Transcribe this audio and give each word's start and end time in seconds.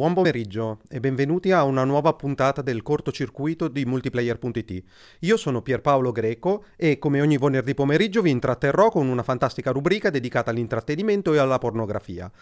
Buon 0.00 0.14
pomeriggio 0.14 0.78
e 0.88 0.98
benvenuti 0.98 1.52
a 1.52 1.62
una 1.64 1.84
nuova 1.84 2.14
puntata 2.14 2.62
del 2.62 2.82
cortocircuito 2.82 3.68
di 3.68 3.84
multiplayer.it. 3.84 4.82
Io 5.18 5.36
sono 5.36 5.60
Pierpaolo 5.60 6.10
Greco 6.10 6.64
e 6.76 6.98
come 6.98 7.20
ogni 7.20 7.36
venerdì 7.36 7.74
pomeriggio 7.74 8.22
vi 8.22 8.30
intratterrò 8.30 8.88
con 8.88 9.08
una 9.08 9.22
fantastica 9.22 9.72
rubrica 9.72 10.08
dedicata 10.08 10.52
all'intrattenimento 10.52 11.34
e 11.34 11.38
alla 11.38 11.58
pornografia. 11.58 12.32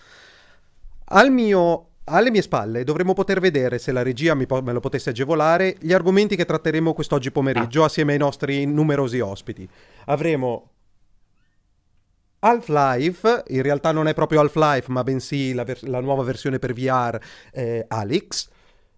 Al 1.07 1.33
mio 1.33 1.87
alle 2.05 2.31
mie 2.31 2.43
spalle 2.43 2.85
dovremmo 2.85 3.13
poter 3.13 3.41
vedere, 3.41 3.79
se 3.79 3.91
la 3.91 4.05
regia 4.05 4.37
po- 4.47 4.63
me 4.63 4.73
lo 4.73 4.79
potesse 4.79 5.11
agevolare, 5.11 5.75
gli 5.81 5.93
argomenti 5.93 6.37
che 6.37 6.45
tratteremo 6.45 6.95
quest'oggi 6.95 7.33
pomeriggio 7.33 7.83
ah. 7.83 7.87
assieme 7.87 8.13
ai 8.13 8.19
nostri 8.19 8.67
numerosi 8.67 9.19
ospiti. 9.19 9.69
Avremo 10.05 10.75
Half-Life, 12.41 13.45
in 13.49 13.63
realtà 13.63 13.93
non 13.93 14.09
è 14.09 14.15
proprio 14.15 14.41
Half-Life, 14.41 14.91
ma 14.91 15.03
bensì 15.03 15.53
la, 15.53 15.65
vers- 15.65 15.85
la 15.85 16.01
nuova 16.01 16.23
versione 16.23 16.59
per 16.59 16.73
VR, 16.73 17.19
eh, 17.53 17.85
Alex. 17.89 18.49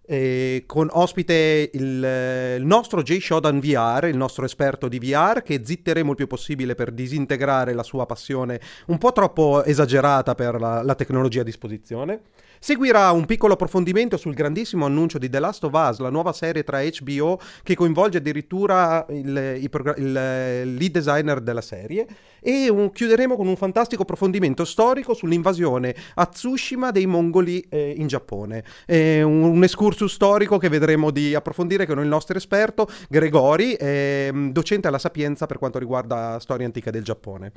Eh, 0.03 0.63
con 0.65 0.89
ospite 0.91 1.69
il, 1.71 2.57
il, 2.57 2.65
nostro 2.65 3.01
Jay 3.01 3.21
Shodan 3.21 3.59
VR, 3.59 4.05
il 4.05 4.17
nostro 4.17 4.43
esperto 4.43 4.87
di 4.87 4.99
VR, 4.99 5.41
che 5.41 5.61
zitteremo 5.63 6.09
il 6.09 6.17
più 6.17 6.27
possibile 6.27 6.75
per 6.75 6.91
disintegrare 6.91 7.73
la 7.73 7.83
sua 7.83 8.05
passione 8.05 8.59
un 8.87 8.97
po' 8.97 9.13
troppo 9.13 9.63
esagerata 9.63 10.35
per 10.35 10.59
la, 10.59 10.81
la 10.81 10.95
tecnologia 10.95 11.41
a 11.41 11.45
disposizione. 11.45 12.21
Seguirà 12.63 13.09
un 13.09 13.25
piccolo 13.25 13.53
approfondimento 13.53 14.17
sul 14.17 14.35
grandissimo 14.35 14.85
annuncio 14.85 15.17
di 15.17 15.31
The 15.31 15.39
Last 15.39 15.63
of 15.63 15.73
Us, 15.73 15.97
la 15.97 16.11
nuova 16.11 16.31
serie 16.31 16.63
tra 16.63 16.79
HBO 16.83 17.39
che 17.63 17.73
coinvolge 17.73 18.19
addirittura 18.19 19.03
il, 19.09 19.57
il, 19.59 19.93
il 19.97 20.75
lead 20.75 20.91
designer 20.91 21.41
della 21.41 21.61
serie 21.61 22.05
e 22.39 22.69
un, 22.69 22.91
chiuderemo 22.91 23.35
con 23.35 23.47
un 23.47 23.55
fantastico 23.55 24.03
approfondimento 24.03 24.63
storico 24.63 25.15
sull'invasione 25.15 25.95
a 26.13 26.27
Tsushima 26.27 26.91
dei 26.91 27.07
mongoli 27.07 27.65
eh, 27.67 27.95
in 27.97 28.05
Giappone. 28.05 28.63
È 28.85 29.23
un, 29.23 29.41
un 29.41 29.63
excursus 29.63 30.13
storico 30.13 30.59
che 30.59 30.69
vedremo 30.69 31.09
di 31.09 31.33
approfondire 31.33 31.87
con 31.87 31.97
il 31.97 32.07
nostro 32.07 32.37
esperto 32.37 32.87
Gregori, 33.09 33.73
eh, 33.73 34.31
docente 34.51 34.87
alla 34.87 34.99
Sapienza 34.99 35.47
per 35.47 35.57
quanto 35.57 35.79
riguarda 35.79 36.37
storia 36.37 36.67
antica 36.67 36.91
del 36.91 37.03
Giappone. 37.03 37.53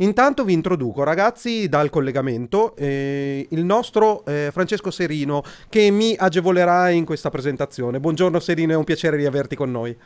Intanto 0.00 0.44
vi 0.44 0.52
introduco, 0.52 1.04
ragazzi, 1.04 1.70
dal 1.70 1.88
collegamento 1.88 2.76
eh, 2.76 3.46
il 3.48 3.64
nostro 3.64 4.26
eh, 4.26 4.50
Francesco 4.52 4.90
Serino 4.90 5.42
che 5.70 5.90
mi 5.90 6.14
agevolerà 6.18 6.90
in 6.90 7.06
questa 7.06 7.30
presentazione. 7.30 7.98
Buongiorno 7.98 8.38
Serino, 8.38 8.72
è 8.72 8.76
un 8.76 8.84
piacere 8.84 9.16
riaverti 9.16 9.56
con 9.56 9.70
noi. 9.70 9.96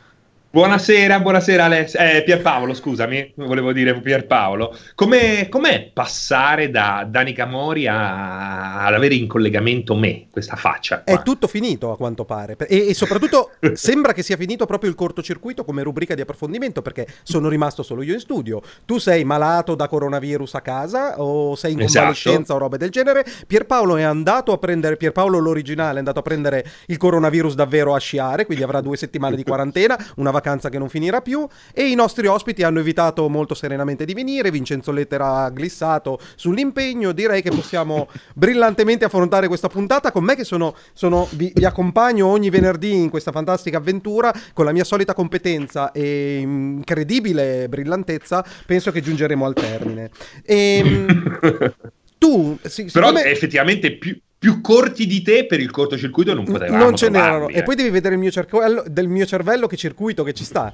Buonasera, 0.53 1.21
buonasera 1.21 1.63
Alessio. 1.63 1.97
Eh, 1.97 2.23
Pierpaolo, 2.25 2.73
scusami, 2.73 3.31
volevo 3.35 3.71
dire 3.71 3.97
Pierpaolo. 4.01 4.77
Com'è, 4.95 5.47
com'è 5.47 5.91
passare 5.93 6.69
da 6.69 7.07
Danica 7.09 7.45
Mori 7.45 7.87
a, 7.87 8.83
ad 8.83 8.93
avere 8.93 9.15
in 9.15 9.27
collegamento 9.27 9.95
me, 9.95 10.27
questa 10.29 10.57
faccia? 10.57 11.03
Qua? 11.03 11.13
È 11.13 11.23
tutto 11.23 11.47
finito 11.47 11.93
a 11.93 11.95
quanto 11.95 12.25
pare. 12.25 12.57
E, 12.67 12.89
e 12.89 12.93
soprattutto 12.93 13.51
sembra 13.75 14.11
che 14.11 14.23
sia 14.23 14.35
finito 14.35 14.65
proprio 14.65 14.89
il 14.89 14.97
cortocircuito 14.97 15.63
come 15.63 15.83
rubrica 15.83 16.15
di 16.15 16.21
approfondimento 16.21 16.81
perché 16.81 17.07
sono 17.23 17.47
rimasto 17.47 17.81
solo 17.81 18.01
io 18.01 18.15
in 18.15 18.19
studio. 18.19 18.61
Tu 18.83 18.97
sei 18.97 19.23
malato 19.23 19.73
da 19.75 19.87
coronavirus 19.87 20.55
a 20.55 20.61
casa 20.61 21.21
o 21.21 21.55
sei 21.55 21.71
in 21.71 21.79
esatto. 21.79 21.93
convalescenza 21.95 22.41
esatto. 22.41 22.55
o 22.55 22.57
robe 22.57 22.77
del 22.77 22.89
genere. 22.89 23.25
Pierpaolo 23.47 23.95
è 23.95 24.03
andato 24.03 24.51
a 24.51 24.57
prendere, 24.57 24.97
Pierpaolo 24.97 25.39
l'originale 25.39 25.95
è 25.95 25.99
andato 25.99 26.19
a 26.19 26.23
prendere 26.23 26.65
il 26.87 26.97
coronavirus 26.97 27.55
davvero 27.55 27.95
a 27.95 27.99
sciare, 27.99 28.45
quindi 28.45 28.65
avrà 28.65 28.81
due 28.81 28.97
settimane 28.97 29.37
di 29.37 29.45
quarantena, 29.45 29.97
una 30.17 30.23
vacanza 30.23 30.39
vacanza 30.41 30.69
che 30.69 30.79
non 30.79 30.89
finirà 30.89 31.21
più 31.21 31.47
e 31.71 31.87
i 31.87 31.95
nostri 31.95 32.25
ospiti 32.25 32.63
hanno 32.63 32.79
evitato 32.79 33.29
molto 33.29 33.53
serenamente 33.53 34.03
di 34.03 34.13
venire, 34.13 34.49
Vincenzo 34.49 34.91
Lettera 34.91 35.43
ha 35.43 35.49
glissato 35.51 36.19
sull'impegno, 36.35 37.11
direi 37.11 37.43
che 37.43 37.51
possiamo 37.51 38.09
brillantemente 38.33 39.05
affrontare 39.05 39.47
questa 39.47 39.69
puntata. 39.69 40.11
Con 40.11 40.23
me 40.23 40.35
che 40.35 40.43
sono, 40.43 40.75
sono 40.93 41.27
vi, 41.33 41.51
vi, 41.53 41.65
accompagno 41.65 42.25
ogni 42.25 42.49
venerdì 42.49 42.93
in 42.93 43.09
questa 43.09 43.31
fantastica 43.31 43.77
avventura 43.77 44.33
con 44.53 44.65
la 44.65 44.71
mia 44.71 44.83
solita 44.83 45.13
competenza 45.13 45.91
e 45.91 46.39
incredibile 46.39 47.69
brillantezza, 47.69 48.43
penso 48.65 48.91
che 48.91 49.01
giungeremo 49.01 49.45
al 49.45 49.53
termine. 49.53 50.09
E, 50.43 50.81
ehm, 50.83 51.73
tu, 52.17 52.57
sì, 52.63 52.85
Però 52.85 53.09
siccome... 53.09 53.25
effettivamente 53.25 53.97
più, 53.97 54.19
più 54.41 54.59
corti 54.59 55.05
di 55.05 55.21
te 55.21 55.45
per 55.45 55.59
il 55.59 55.69
cortocircuito 55.69 56.33
non 56.33 56.45
potevamo 56.45 56.83
Non 56.83 56.95
ce 56.95 57.09
n'erano. 57.09 57.47
Eh. 57.49 57.59
E 57.59 57.61
poi 57.61 57.75
devi 57.75 57.91
vedere 57.91 58.15
il 58.15 58.19
mio 58.19 58.31
cervello, 58.31 58.83
del 58.87 59.07
mio 59.07 59.27
cervello 59.27 59.67
che 59.67 59.77
circuito 59.77 60.23
che 60.23 60.33
ci 60.33 60.43
sta. 60.43 60.73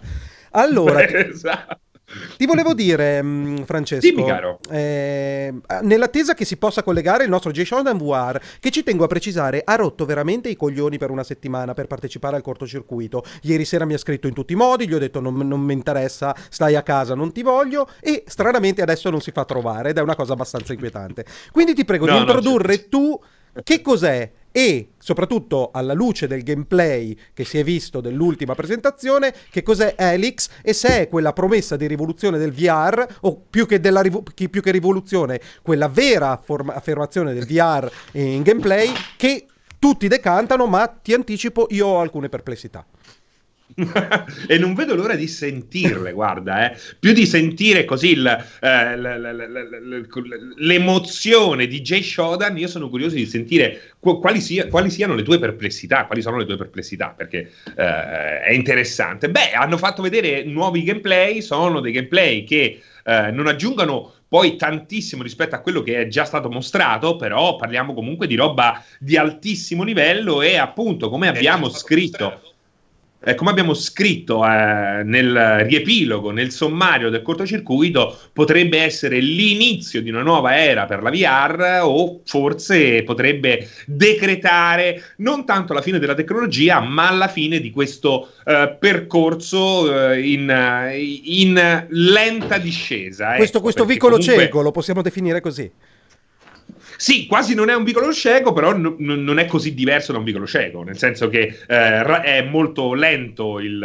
Allora, 0.51 1.03
esatto. 1.05 1.79
Ti 2.38 2.45
volevo 2.45 2.73
dire, 2.73 3.22
mm, 3.22 3.63
Francesco, 3.63 4.07
Dimmi, 4.07 4.25
caro. 4.25 4.59
Eh, 4.72 5.53
nell'attesa 5.81 6.33
che 6.33 6.45
si 6.45 6.55
possa 6.55 6.81
collegare 6.81 7.25
il 7.25 7.29
nostro 7.29 7.51
J-Shodan 7.51 7.97
VR, 7.97 8.39
che 8.61 8.69
ci 8.69 8.83
tengo 8.83 9.03
a 9.03 9.07
precisare, 9.07 9.61
ha 9.66 9.75
rotto 9.75 10.05
veramente 10.05 10.47
i 10.47 10.55
coglioni 10.55 10.97
per 10.97 11.09
una 11.09 11.25
settimana 11.25 11.73
per 11.73 11.88
partecipare 11.88 12.38
al 12.38 12.44
cortocircuito. 12.44 13.25
Ieri 13.41 13.66
sera 13.66 13.84
mi 13.84 13.95
ha 13.95 13.97
scritto 13.97 14.28
in 14.28 14.34
tutti 14.34 14.53
i 14.53 14.55
modi, 14.55 14.88
gli 14.88 14.94
ho 14.94 14.97
detto 14.97 15.19
non, 15.19 15.35
non 15.45 15.59
mi 15.59 15.73
interessa, 15.73 16.34
stai 16.47 16.75
a 16.75 16.84
casa, 16.84 17.16
non 17.16 17.34
ti 17.34 17.44
voglio, 17.44 17.89
e 17.99 18.23
stranamente 18.28 18.81
adesso 18.81 19.09
non 19.09 19.19
si 19.19 19.31
fa 19.31 19.44
trovare 19.44 19.89
ed 19.89 19.97
è 19.97 20.01
una 20.01 20.16
cosa 20.16 20.31
abbastanza 20.31 20.72
inquietante. 20.72 21.25
Quindi 21.51 21.73
ti 21.73 21.84
prego 21.84 22.05
no, 22.05 22.13
di 22.13 22.19
introdurre 22.19 22.88
tu 22.88 23.19
che 23.63 23.81
cos'è? 23.81 24.31
E 24.51 24.94
soprattutto 24.97 25.69
alla 25.72 25.94
luce 25.94 26.25
del 26.25 26.41
gameplay 26.41 27.16
che 27.34 27.45
si 27.45 27.59
è 27.59 27.63
visto 27.63 28.01
dell'ultima 28.01 28.56
presentazione, 28.56 29.34
che 29.51 29.62
cos'è 29.62 29.94
Helix 29.95 30.50
e 30.63 30.73
se 30.73 31.01
è 31.01 31.07
quella 31.09 31.31
promessa 31.31 31.75
di 31.75 31.85
rivoluzione 31.85 32.40
del 32.40 32.51
VR, 32.51 33.06
o 33.22 33.40
più 33.50 33.67
che, 33.67 33.79
della, 33.79 34.01
più 34.01 34.62
che 34.62 34.72
rivoluzione, 34.72 35.40
quella 35.62 35.88
vera 35.88 36.40
forma- 36.44 36.73
affermazione 36.73 37.35
del 37.35 37.46
VR 37.46 37.88
in 38.13 38.41
gameplay 38.41 38.91
che 39.16 39.46
tutti 39.78 40.07
decantano, 40.07 40.66
ma 40.66 40.88
ti 40.88 41.13
anticipo, 41.13 41.67
io 41.69 41.85
ho 41.85 42.00
alcune 42.00 42.29
perplessità. 42.29 42.84
e 44.47 44.57
non 44.57 44.73
vedo 44.73 44.95
l'ora 44.95 45.16
di 45.16 45.28
sentirle, 45.28 46.11
guarda, 46.13 46.72
eh. 46.72 46.78
più 47.00 47.11
di 47.13 47.25
sentire 47.25 47.85
così 47.85 48.11
il, 48.11 48.45
eh, 48.61 48.97
l'emozione 50.55 51.67
di 51.67 51.81
Jay 51.81 52.01
Shodan, 52.01 52.57
io 52.57 52.67
sono 52.67 52.89
curioso 52.89 53.16
di 53.16 53.25
sentire 53.25 53.94
quali, 54.00 54.39
sia, 54.41 54.67
quali, 54.67 54.89
siano 54.89 55.16
le 55.16 55.23
tue 55.23 55.38
perplessità, 55.38 56.05
quali 56.05 56.22
sono 56.22 56.38
le 56.38 56.45
tue 56.45 56.55
perplessità, 56.55 57.13
perché 57.16 57.51
eh, 57.75 58.41
è 58.41 58.51
interessante. 58.51 59.29
Beh, 59.29 59.51
hanno 59.51 59.78
fatto 59.78 60.01
vedere 60.01 60.44
nuovi 60.44 60.84
gameplay, 60.84 61.41
sono 61.41 61.81
dei 61.81 61.91
gameplay 61.91 62.44
che 62.45 62.81
eh, 63.03 63.31
non 63.31 63.47
aggiungono 63.47 64.13
poi 64.29 64.55
tantissimo 64.55 65.23
rispetto 65.23 65.55
a 65.55 65.59
quello 65.59 65.81
che 65.81 66.01
è 66.01 66.07
già 66.07 66.25
stato 66.25 66.49
mostrato, 66.49 67.16
però 67.16 67.55
parliamo 67.55 67.94
comunque 67.94 68.28
di 68.28 68.35
roba 68.35 68.84
di 68.99 69.17
altissimo 69.17 69.84
livello 69.84 70.41
e 70.41 70.57
appunto, 70.57 71.09
come 71.09 71.28
abbiamo 71.28 71.69
scritto... 71.69 72.23
Mostrato 72.23 72.55
eh, 73.19 73.35
come 73.35 73.50
abbiamo 73.50 73.73
scritto 73.73 74.45
eh, 74.45 75.01
nel 75.03 75.66
riepilogo, 75.66 76.31
nel 76.31 76.51
sommario 76.51 77.09
del 77.09 77.23
cortocircuito, 77.23 78.17
potrebbe 78.31 78.79
essere 78.79 79.19
l'inizio 79.19 80.01
di 80.01 80.09
una 80.09 80.22
nuova 80.22 80.57
era 80.57 80.85
per 80.85 81.01
la 81.01 81.09
VR 81.09 81.79
o 81.83 82.22
forse 82.25 83.03
potrebbe 83.03 83.67
decretare 83.85 85.13
non 85.17 85.45
tanto 85.45 85.73
la 85.73 85.81
fine 85.81 86.00
della 86.00 86.13
tecnologia, 86.13 86.79
ma 86.79 87.11
la 87.11 87.28
fine 87.28 87.59
di 87.59 87.72
questo 87.72 88.33
eh, 88.45 88.75
percorso 88.79 90.11
eh, 90.11 90.22
in, 90.22 90.53
in, 91.23 91.85
lenta 91.89 92.57
discesa. 92.57 93.35
Questo, 93.35 93.57
ecco, 93.57 93.63
questo 93.63 93.85
vicolo 93.85 94.17
comunque... 94.17 94.44
cieco 94.44 94.61
lo 94.61 94.72
possiamo 94.72 95.01
definire 95.01 95.41
così. 95.41 95.69
Sì, 97.00 97.28
quasi 97.28 97.53
non 97.53 97.69
è 97.69 97.75
un 97.75 97.84
vicolo 97.84 98.12
cieco, 98.12 98.53
però 98.53 98.75
n- 98.75 98.96
non 98.97 99.38
è 99.38 99.46
così 99.46 99.75
diverso 99.75 100.12
da 100.12 100.18
un 100.18 100.24
vicolo 100.24 100.47
cieco, 100.47 100.81
nel 100.81 100.97
senso 100.97 101.30
che 101.30 101.59
eh, 101.68 102.02
è 102.24 102.41
molto 102.41 102.94
lento 102.96 103.59
il, 103.59 103.78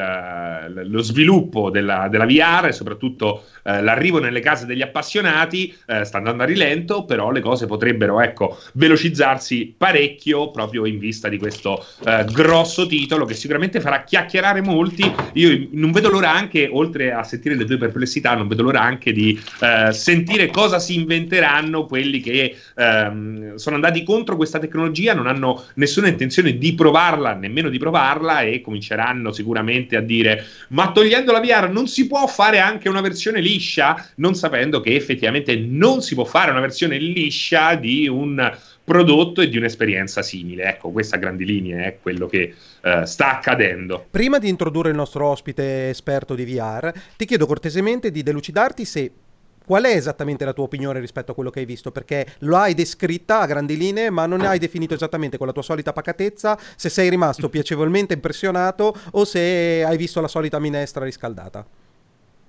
lo 0.87 1.03
sviluppo 1.03 1.69
della, 1.71 2.09
della 2.09 2.25
VR 2.25 2.73
soprattutto 2.73 3.45
eh, 3.63 3.83
l'arrivo 3.83 4.19
nelle 4.19 4.41
case 4.41 4.67
degli 4.67 4.83
appassionati 4.83 5.75
eh, 5.87 6.05
sta 6.05 6.19
andando 6.19 6.43
a 6.43 6.47
rilento, 6.47 7.05
però 7.05 7.31
le 7.31 7.41
cose 7.41 7.67
potrebbero 7.67 8.21
ecco, 8.21 8.59
velocizzarsi 8.75 9.75
parecchio 9.77 10.51
proprio 10.51 10.87
in 10.87 10.99
vista 10.99 11.29
di 11.29 11.39
questo 11.39 11.85
eh, 12.05 12.25
grosso 12.33 12.87
titolo 12.87 13.25
che 13.25 13.35
sicuramente 13.35 13.81
farà 13.81 14.05
chiacchierare 14.05 14.61
molti. 14.61 15.11
Io 15.35 15.69
non 15.73 15.93
vedo 15.93 16.11
l'ora 16.11 16.33
anche, 16.33 16.69
oltre 16.71 17.13
a 17.13 17.23
sentire 17.23 17.55
le 17.55 17.65
tue 17.65 17.77
perplessità, 17.77 18.35
non 18.35 18.49
vedo 18.49 18.63
l'ora 18.63 18.81
anche 18.81 19.13
di 19.13 19.41
eh, 19.61 19.93
sentire 19.93 20.49
cosa 20.49 20.79
si 20.79 20.95
inventeranno 20.95 21.87
quelli 21.87 22.21
che 22.21 22.57
ehm, 22.77 23.55
sono 23.57 23.75
andati 23.77 24.03
contro 24.03 24.37
questa 24.37 24.59
tecnologia, 24.59 25.15
non 25.15 25.27
hanno 25.27 25.65
nessuna 25.75 26.09
intenzione 26.09 26.59
di 26.59 26.75
provarla, 26.75 27.35
nemmeno 27.35 27.69
di 27.69 27.79
provarla 27.79 28.43
e 28.43 28.61
cominceranno 28.61 29.33
sicuramente 29.33 29.97
a 29.97 30.01
dire 30.01 30.45
ma 30.69 30.93
togliendo 30.93 31.33
la 31.33 31.41
VR 31.41 31.71
non 31.71 31.87
si 31.87 32.07
può 32.07 32.27
fare 32.27 32.59
anche 32.59 32.89
una 32.89 33.01
versione 33.01 33.41
lì 33.41 33.52
liscia, 33.53 34.09
non 34.17 34.35
sapendo 34.35 34.81
che 34.81 34.95
effettivamente 34.95 35.57
non 35.57 36.03
si 36.03 36.15
può 36.15 36.25
fare 36.25 36.51
una 36.51 36.61
versione 36.61 36.99
liscia 36.99 37.75
di 37.75 38.09
un 38.09 38.57
prodotto 38.85 39.41
e 39.41 39.49
di 39.49 39.57
un'esperienza 39.57 40.23
simile. 40.23 40.65
Ecco, 40.65 40.91
questa 40.91 41.17
a 41.17 41.19
grandi 41.19 41.45
linee 41.45 41.85
è 41.85 41.99
quello 42.01 42.27
che 42.27 42.55
uh, 42.83 43.05
sta 43.05 43.37
accadendo. 43.37 44.07
Prima 44.11 44.39
di 44.39 44.49
introdurre 44.49 44.91
il 44.91 44.97
nostro 44.97 45.27
ospite 45.27 45.91
esperto 45.91 46.35
di 46.35 46.45
VR, 46.45 46.93
ti 47.17 47.25
chiedo 47.25 47.47
cortesemente 47.47 48.11
di 48.11 48.23
delucidarti 48.23 48.85
se 48.85 49.13
qual 49.65 49.85
è 49.85 49.95
esattamente 49.95 50.45
la 50.45 50.53
tua 50.53 50.65
opinione 50.65 50.99
rispetto 50.99 51.31
a 51.31 51.35
quello 51.35 51.51
che 51.51 51.61
hai 51.61 51.65
visto? 51.65 51.93
Perché 51.93 52.27
lo 52.41 52.57
hai 52.57 52.75
descritta 52.75 53.41
a 53.41 53.47
grandi 53.47 53.77
linee, 53.77 54.11
ma 54.11 54.27
non 54.27 54.41
hai 54.41 54.59
definito 54.59 54.95
esattamente 54.95 55.39
con 55.39 55.47
la 55.47 55.53
tua 55.53 55.63
solita 55.63 55.93
pacatezza 55.93 56.59
se 56.75 56.89
sei 56.89 57.09
rimasto 57.09 57.49
piacevolmente 57.49 58.13
impressionato 58.13 58.93
o 59.13 59.25
se 59.25 59.85
hai 59.87 59.97
visto 59.97 60.21
la 60.21 60.29
solita 60.29 60.59
minestra 60.59 61.05
riscaldata. 61.05 61.65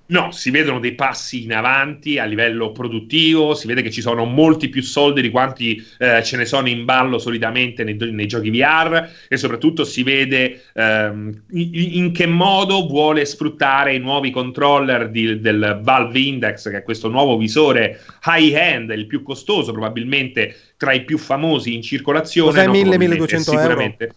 No, 0.06 0.32
si 0.32 0.52
vedono 0.52 0.80
dei 0.80 0.96
passi 0.96 1.44
in 1.44 1.54
avanti 1.54 2.20
a 2.20 2.26
livello 2.26 2.74
produttivo, 2.74 3.56
si 3.56 3.68
vede 3.68 3.82
che 3.82 3.90
ci 3.90 4.02
sono 4.02 4.26
molti 4.26 4.68
più 4.68 4.82
soldi 4.82 5.22
di 5.22 5.30
quanti 5.30 5.82
eh, 5.98 6.22
ce 6.22 6.36
ne 6.36 6.44
sono 6.44 6.68
in 6.68 6.84
ballo 6.84 7.18
solitamente 7.18 7.86
nei, 7.86 7.96
nei, 7.96 8.28
giochi 8.28 8.50
VR 8.50 9.08
e 9.30 9.38
soprattutto 9.38 9.86
si 9.86 10.04
vede 10.04 10.66
ehm, 10.74 11.44
in, 11.52 12.12
che 12.12 12.26
modo 12.26 12.86
vuole 12.86 13.24
sfruttare 13.24 13.96
i 13.96 14.00
nuovi 14.00 14.30
controller 14.30 15.10
di, 15.10 15.40
del 15.40 15.80
Valve 15.82 16.20
Index, 16.20 16.70
che 16.70 16.78
è 16.80 16.84
questo 16.84 17.08
nuovo 17.08 17.38
visore 17.38 18.02
high-end, 18.26 18.90
il 18.90 19.08
più 19.08 19.24
costoso 19.24 19.72
probabilmente 19.72 20.74
tra 20.76 20.92
i 20.92 21.06
più 21.06 21.18
famosi 21.18 21.74
in 21.74 21.82
circolazione. 21.82 22.66
Cos'è 22.66 22.66
no, 22.66 22.74
1000-1200 22.74 23.60
euro? 23.60 24.14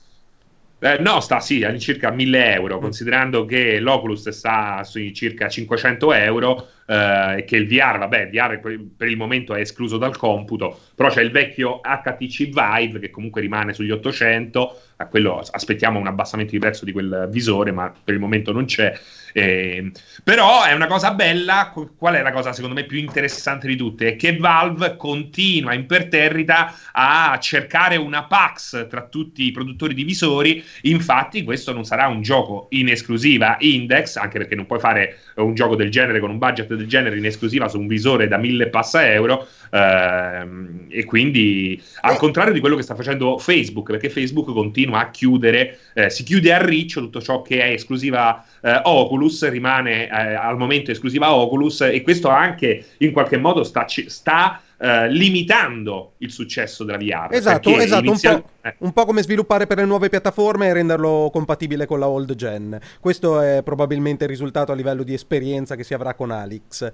Eh, 0.78 0.98
no, 1.00 1.20
sta 1.20 1.40
sì, 1.40 1.64
all'incirca 1.64 2.10
1000 2.10 2.52
euro, 2.52 2.76
mm. 2.76 2.80
considerando 2.80 3.46
che 3.46 3.80
l'Oculus 3.80 4.28
sta 4.28 4.84
sui 4.84 5.14
circa 5.14 5.48
500 5.48 6.12
euro 6.12 6.68
eh, 6.86 7.38
e 7.38 7.44
che 7.44 7.56
il 7.56 7.66
VR, 7.66 7.98
vabbè, 7.98 8.24
il 8.24 8.30
VR 8.30 8.60
per 8.94 9.08
il 9.08 9.16
momento 9.16 9.54
è 9.54 9.60
escluso 9.60 9.96
dal 9.96 10.18
computo, 10.18 10.78
però 10.94 11.08
c'è 11.08 11.22
il 11.22 11.30
vecchio 11.30 11.80
HTC 11.80 12.50
Vive 12.50 12.98
che 12.98 13.08
comunque 13.08 13.40
rimane 13.40 13.72
sugli 13.72 13.90
800, 13.90 14.80
a 14.96 15.06
quello 15.06 15.38
aspettiamo 15.38 15.98
un 15.98 16.08
abbassamento 16.08 16.52
di 16.52 16.58
prezzo 16.58 16.84
di 16.84 16.92
quel 16.92 17.26
visore, 17.30 17.72
ma 17.72 17.90
per 18.04 18.12
il 18.12 18.20
momento 18.20 18.52
non 18.52 18.66
c'è. 18.66 18.92
Eh, 19.36 19.92
però 20.24 20.64
è 20.64 20.72
una 20.72 20.86
cosa 20.86 21.12
bella. 21.12 21.70
Qual 21.70 22.14
è 22.14 22.22
la 22.22 22.32
cosa 22.32 22.54
secondo 22.54 22.74
me 22.74 22.86
più 22.86 22.98
interessante 22.98 23.66
di 23.66 23.76
tutte? 23.76 24.08
È 24.08 24.16
che 24.16 24.34
Valve 24.38 24.96
continua 24.96 25.74
imperterrita 25.74 26.74
a 26.90 27.38
cercare 27.38 27.96
una 27.96 28.24
Pax 28.24 28.88
tra 28.88 29.06
tutti 29.08 29.44
i 29.44 29.50
produttori 29.50 29.92
di 29.92 30.04
visori. 30.04 30.64
Infatti, 30.82 31.44
questo 31.44 31.74
non 31.74 31.84
sarà 31.84 32.06
un 32.06 32.22
gioco 32.22 32.68
in 32.70 32.88
esclusiva 32.88 33.56
Index, 33.60 34.16
anche 34.16 34.38
perché 34.38 34.54
non 34.54 34.64
puoi 34.64 34.80
fare 34.80 35.18
un 35.34 35.52
gioco 35.52 35.76
del 35.76 35.90
genere 35.90 36.18
con 36.18 36.30
un 36.30 36.38
budget 36.38 36.72
del 36.72 36.86
genere 36.86 37.18
in 37.18 37.26
esclusiva 37.26 37.68
su 37.68 37.78
un 37.78 37.88
visore 37.88 38.28
da 38.28 38.38
mille 38.38 38.70
passa 38.70 39.06
euro. 39.06 39.46
Ehm, 39.70 40.86
e 40.88 41.04
quindi, 41.04 41.78
al 42.00 42.16
contrario 42.16 42.54
di 42.54 42.60
quello 42.60 42.76
che 42.76 42.82
sta 42.82 42.94
facendo 42.94 43.36
Facebook, 43.36 43.90
perché 43.90 44.08
Facebook 44.08 44.50
continua 44.52 45.00
a 45.00 45.10
chiudere, 45.10 45.78
eh, 45.92 46.08
si 46.08 46.22
chiude 46.22 46.54
a 46.54 46.64
riccio 46.64 47.00
tutto 47.00 47.20
ciò 47.20 47.42
che 47.42 47.60
è 47.60 47.72
esclusiva 47.72 48.42
eh, 48.62 48.80
Oculus, 48.84 49.25
rimane 49.42 50.08
eh, 50.08 50.34
al 50.34 50.56
momento 50.56 50.90
esclusiva 50.90 51.34
Oculus, 51.34 51.82
e 51.82 52.02
questo 52.02 52.28
anche 52.28 52.84
in 52.98 53.12
qualche 53.12 53.36
modo 53.36 53.62
sta, 53.62 53.86
sta 53.88 54.60
Uh, 54.78 55.06
limitando 55.08 56.16
il 56.18 56.30
successo 56.30 56.84
della 56.84 56.98
VR. 56.98 57.28
Esatto, 57.30 57.70
esatto 57.78 58.04
inizial... 58.04 58.34
un, 58.34 58.42
po', 58.42 58.50
eh. 58.60 58.74
un, 58.80 58.92
po', 58.92 59.06
come 59.06 59.22
sviluppare 59.22 59.66
per 59.66 59.78
le 59.78 59.86
nuove 59.86 60.10
piattaforme 60.10 60.66
e 60.66 60.74
renderlo 60.74 61.30
compatibile 61.32 61.86
con 61.86 61.98
la 61.98 62.06
old 62.06 62.34
gen. 62.34 62.78
Questo 63.00 63.40
è 63.40 63.62
probabilmente 63.64 64.24
il 64.24 64.30
risultato 64.30 64.72
a 64.72 64.74
livello 64.74 65.02
di 65.02 65.14
esperienza 65.14 65.76
che 65.76 65.82
si 65.82 65.94
avrà 65.94 66.12
con 66.12 66.30
Alix. 66.30 66.92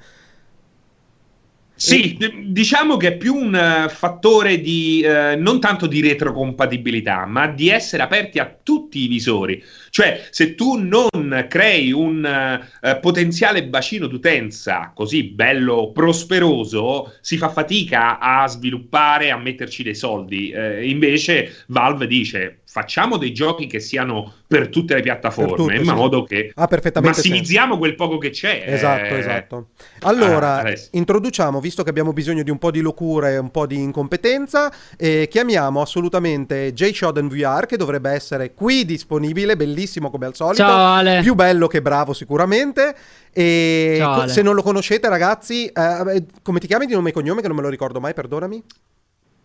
Sì, 1.75 2.17
diciamo 2.45 2.97
che 2.97 3.09
è 3.09 3.17
più 3.17 3.35
un 3.35 3.55
uh, 3.55 3.89
fattore 3.89 4.61
di 4.61 5.05
uh, 5.05 5.37
non 5.37 5.59
tanto 5.59 5.89
di 5.89 6.01
retrocompatibilità, 6.01 7.27
ma 7.27 7.49
di 7.49 7.71
essere 7.71 8.05
aperti 8.05 8.39
a 8.39 8.55
tutti 8.63 9.03
i 9.03 9.09
visori. 9.09 9.61
Cioè, 9.93 10.27
se 10.31 10.55
tu 10.55 10.77
non 10.77 11.47
crei 11.51 11.93
un 11.93 12.25
uh, 12.81 13.01
potenziale 13.01 13.67
bacino 13.67 14.07
d'utenza 14.07 14.91
così 14.95 15.25
bello, 15.25 15.93
prosperoso, 15.93 17.13
si 17.21 17.37
fa 17.37 17.51
fatica 17.51 18.19
a 18.19 18.49
sviluppare, 18.49 19.31
a 19.31 19.37
metterci 19.37 19.83
dei 19.83 19.95
soldi. 19.95 20.51
invece 20.81 21.65
Valve 21.67 22.07
dice 22.07 22.63
facciamo 22.73 23.19
dei 23.19 23.35
giochi 23.35 23.67
che 23.67 23.81
siano 23.81 24.33
per 24.47 24.69
tutte 24.69 24.95
le 24.95 25.03
piattaforme, 25.03 25.57
tutte, 25.57 25.75
in 25.75 25.85
sì. 25.85 25.93
modo 25.93 26.23
che 26.23 26.53
ah, 26.55 26.67
massimizziamo 27.03 27.67
senso. 27.67 27.79
quel 27.79 27.95
poco 27.95 28.17
che 28.17 28.31
c'è. 28.31 28.65
Esatto, 28.67 29.15
eh... 29.15 29.19
esatto. 29.19 29.69
Allora, 30.01 30.63
ah, 30.63 30.73
introduciamo, 30.93 31.61
visto 31.61 31.83
che 31.83 31.91
abbiamo 31.91 32.15
bisogno 32.15 32.43
di 32.43 32.51
un 32.51 32.57
po' 32.57 32.71
di 32.71 32.81
locura 32.81 33.29
e 33.29 33.37
un 33.37 33.51
po' 33.51 33.67
di 33.67 33.77
incompetenza, 33.77 34.73
eh, 34.97 35.29
chiamiamo 35.31 35.83
assolutamente 35.83 36.73
Jay 36.73 36.95
Shoden 36.95 37.29
VR, 37.29 37.67
che 37.67 37.77
dovrebbe 37.77 38.11
essere 38.11 38.55
qui 38.55 38.87
disponibile, 38.87 39.55
bellissimo 39.55 39.81
come 40.11 40.27
al 40.27 40.35
solito. 40.35 40.63
Ciao 40.63 40.95
Ale. 40.95 41.21
Più 41.23 41.35
bello 41.35 41.67
che 41.67 41.83
bravo 41.83 42.13
sicuramente. 42.13 42.95
E 43.33 43.97
Ciao, 43.99 44.29
se 44.29 44.43
non 44.43 44.55
lo 44.55 44.63
conoscete 44.63 45.09
ragazzi, 45.09 45.67
eh, 45.67 46.25
come 46.43 46.61
ti 46.61 46.67
chiami 46.67 46.87
di 46.87 46.95
nome 46.95 47.11
e 47.11 47.13
cognome 47.13 47.41
che 47.41 47.47
non 47.47 47.57
me 47.57 47.63
lo 47.63 47.69
ricordo 47.69 48.01
mai, 48.01 48.15
perdonami? 48.15 48.63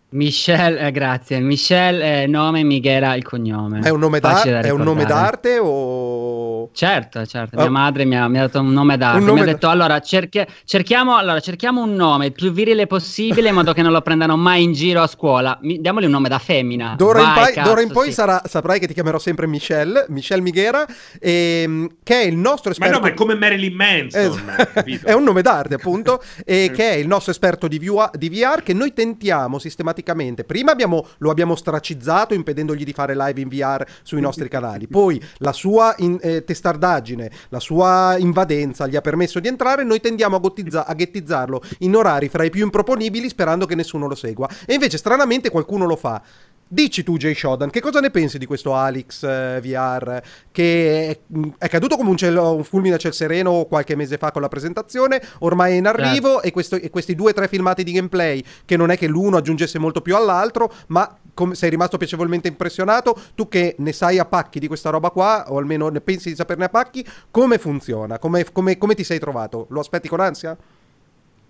Michel, 0.10 0.78
eh, 0.78 0.92
grazie. 0.92 1.40
Michel 1.40 2.24
il 2.24 2.30
nome, 2.30 2.64
Michela 2.64 3.16
il 3.16 3.24
cognome. 3.24 3.82
È 3.82 3.90
un 3.90 4.00
nome, 4.00 4.20
da- 4.20 4.42
è 4.42 4.70
un 4.70 4.82
nome 4.82 5.06
d'arte 5.06 5.60
o... 5.60 6.57
Certo, 6.74 7.26
certo. 7.26 7.58
Oh. 7.58 7.62
Mia 7.62 7.70
madre 7.70 8.06
mi 8.06 8.18
ha, 8.18 8.28
mi 8.28 8.38
ha, 8.38 8.42
dato 8.42 8.60
un 8.60 8.72
nome 8.72 8.98
d'arte. 8.98 9.20
Un 9.20 9.26
nome 9.26 9.42
mi 9.42 9.50
ha 9.50 9.52
detto, 9.52 9.70
allora, 9.70 10.00
cerchi- 10.00 10.46
cerchiamo, 10.66 11.16
allora, 11.16 11.40
cerchiamo 11.40 11.82
un 11.82 11.96
nome 11.96 12.28
il 12.28 12.32
più 12.34 12.52
virile 12.52 12.88
possibile 12.88 13.50
in 13.50 13.56
modo 13.56 13.74
che 13.74 13.82
non 13.82 13.92
lo 13.92 14.02
prendano 14.02 14.38
mai 14.38 14.64
in 14.64 14.74
giro 14.74 15.02
a 15.02 15.08
scuola. 15.08 15.58
Mi- 15.62 15.80
diamogli 15.80 16.06
un 16.06 16.12
nome 16.12 16.30
da 16.30 16.40
femmina. 16.40 16.96
D'ora 16.98 17.22
Vai, 17.22 17.28
in, 17.28 17.34
poi, 17.34 17.54
cazzo, 17.54 17.70
d'ora 17.70 17.82
in 17.82 17.92
poi 17.92 18.06
sì. 18.08 18.14
sarà, 18.14 18.42
saprai 18.46 18.80
che 18.80 18.88
ti 18.88 18.94
chiamerò 18.94 19.20
sempre 19.20 19.48
Michel, 19.48 20.06
Michel 20.10 20.42
Mighera, 20.42 20.86
ehm, 21.20 21.88
che 22.04 22.22
è 22.22 22.26
il 22.26 22.38
nostro 22.38 22.72
esperto... 22.72 22.94
Ma 22.94 23.00
no, 23.00 23.08
ma 23.08 23.12
è 23.12 23.16
come 23.16 23.36
Marilyn 23.36 23.74
Manson, 23.74 24.54
es- 24.86 25.02
È 25.04 25.14
un 25.14 25.24
nome 25.24 25.42
d'arte, 25.42 25.76
appunto, 25.76 26.22
e 26.46 26.72
che 26.74 26.92
è 26.92 26.96
il 26.96 27.08
nostro 27.08 27.32
esperto 27.32 27.68
di, 27.68 27.80
view- 27.80 28.16
di 28.16 28.30
VR 28.30 28.62
che 28.64 28.74
noi 28.74 28.94
tentiamo 28.94 29.60
sistematicamente 29.60 29.86
sistematicamente. 29.88 30.44
Prima 30.44 30.72
abbiamo, 30.72 31.08
lo 31.20 31.30
abbiamo 31.30 31.56
stracizzato 31.56 32.34
impedendogli 32.34 32.84
di 32.84 32.94
fare 32.94 33.16
live 33.16 33.42
in 33.42 33.48
VR 33.48 33.86
sui 34.04 34.22
nostri 34.22 34.50
canali. 34.50 34.88
Poi 34.88 35.22
la 35.38 35.54
sua 35.54 35.94
in, 36.00 36.18
eh, 36.22 36.44
testardaggine, 36.48 37.30
la 37.50 37.60
sua 37.60 38.16
invadenza 38.18 38.88
gli 38.88 38.96
ha 38.96 39.02
permesso 39.02 39.40
di 39.42 39.50
entrare. 39.50 39.84
Noi 39.84 40.00
tendiamo 40.00 40.38
a, 40.38 40.40
gottizza- 40.40 40.88
a 40.88 40.94
ghettizzarlo 40.94 41.62
in 41.80 41.96
orari 41.96 42.30
fra 42.30 42.46
i 42.46 42.50
più 42.50 42.64
improponibili 42.64 43.28
sperando 43.28 43.66
che 43.66 43.76
nessuno 43.76 44.08
lo 44.08 44.16
segua. 44.16 44.50
E 44.66 44.74
invece 44.74 44.98
stranamente 44.98 45.50
qualcuno 45.50 45.86
lo 45.86 45.98
fa. 45.98 46.22
Dici 46.70 47.02
tu, 47.02 47.16
Jay 47.16 47.34
Shodan, 47.34 47.70
che 47.70 47.80
cosa 47.80 48.02
ne 48.02 48.10
pensi 48.10 48.38
di 48.38 48.46
questo 48.46 48.76
Alex 48.76 49.24
eh, 49.24 49.62
VR 49.62 50.22
che 50.52 51.08
è, 51.08 51.20
mm, 51.38 51.50
è, 51.58 51.70
caduto 51.70 51.96
come 51.96 52.10
un, 52.10 52.18
cielo, 52.18 52.56
un, 52.56 52.64
fulmine 52.66 52.96
a 52.96 52.98
ciel 52.98 53.14
sereno 53.14 53.66
qualche 53.70 53.96
mese 53.96 54.18
fa 54.18 54.32
con 54.34 54.42
la 54.42 54.50
presentazione, 54.50 55.22
ormai 55.40 55.74
è 55.74 55.76
in 55.78 55.88
arrivo 55.88 56.34
certo. 56.34 56.44
e, 56.44 56.52
questo, 56.52 56.76
e, 56.76 56.90
questi 56.90 57.16
due 57.16 57.32
o 57.32 57.34
tre 57.34 57.48
filmati 57.48 57.84
di 57.84 57.94
gameplay 57.94 58.44
che 58.66 58.76
non 58.76 58.92
è 58.92 58.98
che 58.98 59.08
l'uno 59.08 59.38
aggiungesse 59.38 59.80
molto 59.80 60.02
più 60.02 60.18
all'altro, 60.18 60.70
ma 60.88 61.18
com- 61.34 61.54
sei 61.54 61.70
rimasto 61.70 61.96
piacevolmente 61.96 62.50
impressionato, 62.50 63.18
tu 63.34 63.48
che 63.48 63.76
ne 63.78 63.94
sai 63.94 64.20
a 64.20 64.26
pacchi 64.26 64.60
di 64.60 64.68
questa 64.68 64.90
roba 64.90 65.10
qua, 65.10 65.46
o 65.48 65.58
almeno 65.58 65.88
ne 65.88 66.02
pensi 66.02 66.28
di 66.30 66.36
saperne 66.36 66.66
a 66.66 66.70
pacchi, 66.70 67.06
come 67.32 67.60
funziona? 67.60 68.20
Come, 68.20 68.46
come, 68.52 68.78
come 68.78 68.94
ti 68.94 69.06
sei 69.06 69.20
trovato? 69.20 69.68
Lo 69.70 69.80
aspetti 69.80 70.10
con 70.10 70.20
ansia? 70.20 70.58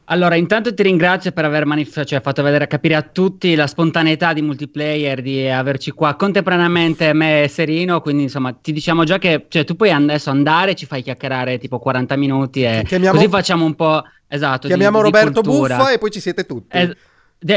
Allora, 0.09 0.35
intanto 0.35 0.73
ti 0.73 0.83
ringrazio 0.83 1.31
per 1.31 1.43
aver 1.43 1.65
manif- 1.65 2.05
cioè, 2.05 2.21
fatto 2.21 2.41
vedere, 2.41 2.67
capire 2.67 2.95
a 2.95 3.01
tutti 3.01 3.55
la 3.55 3.67
spontaneità 3.67 4.31
di 4.31 4.41
multiplayer, 4.41 5.21
di 5.21 5.49
averci 5.49 5.91
qua 5.91 6.15
contemporaneamente 6.15 7.11
me 7.11 7.43
e 7.43 7.47
Serino, 7.49 7.99
quindi 7.99 8.23
insomma 8.23 8.53
ti 8.53 8.71
diciamo 8.71 9.03
già 9.03 9.17
che 9.17 9.47
cioè, 9.49 9.65
tu 9.65 9.75
puoi 9.75 9.91
adesso 9.91 10.29
andare, 10.29 10.75
ci 10.75 10.85
fai 10.85 11.01
chiacchierare 11.01 11.57
tipo 11.57 11.77
40 11.79 12.15
minuti 12.15 12.63
e 12.63 12.83
chiamiamo, 12.85 13.17
così 13.17 13.29
facciamo 13.29 13.65
un 13.65 13.75
po'... 13.75 14.01
Esatto, 14.29 14.67
chiamiamo 14.67 14.97
di, 14.97 15.03
Roberto 15.03 15.41
di 15.41 15.47
Buffa 15.47 15.91
e 15.91 15.97
poi 15.97 16.11
ci 16.11 16.19
siete 16.21 16.45
tutti. 16.45 16.77
Es- 16.77 16.95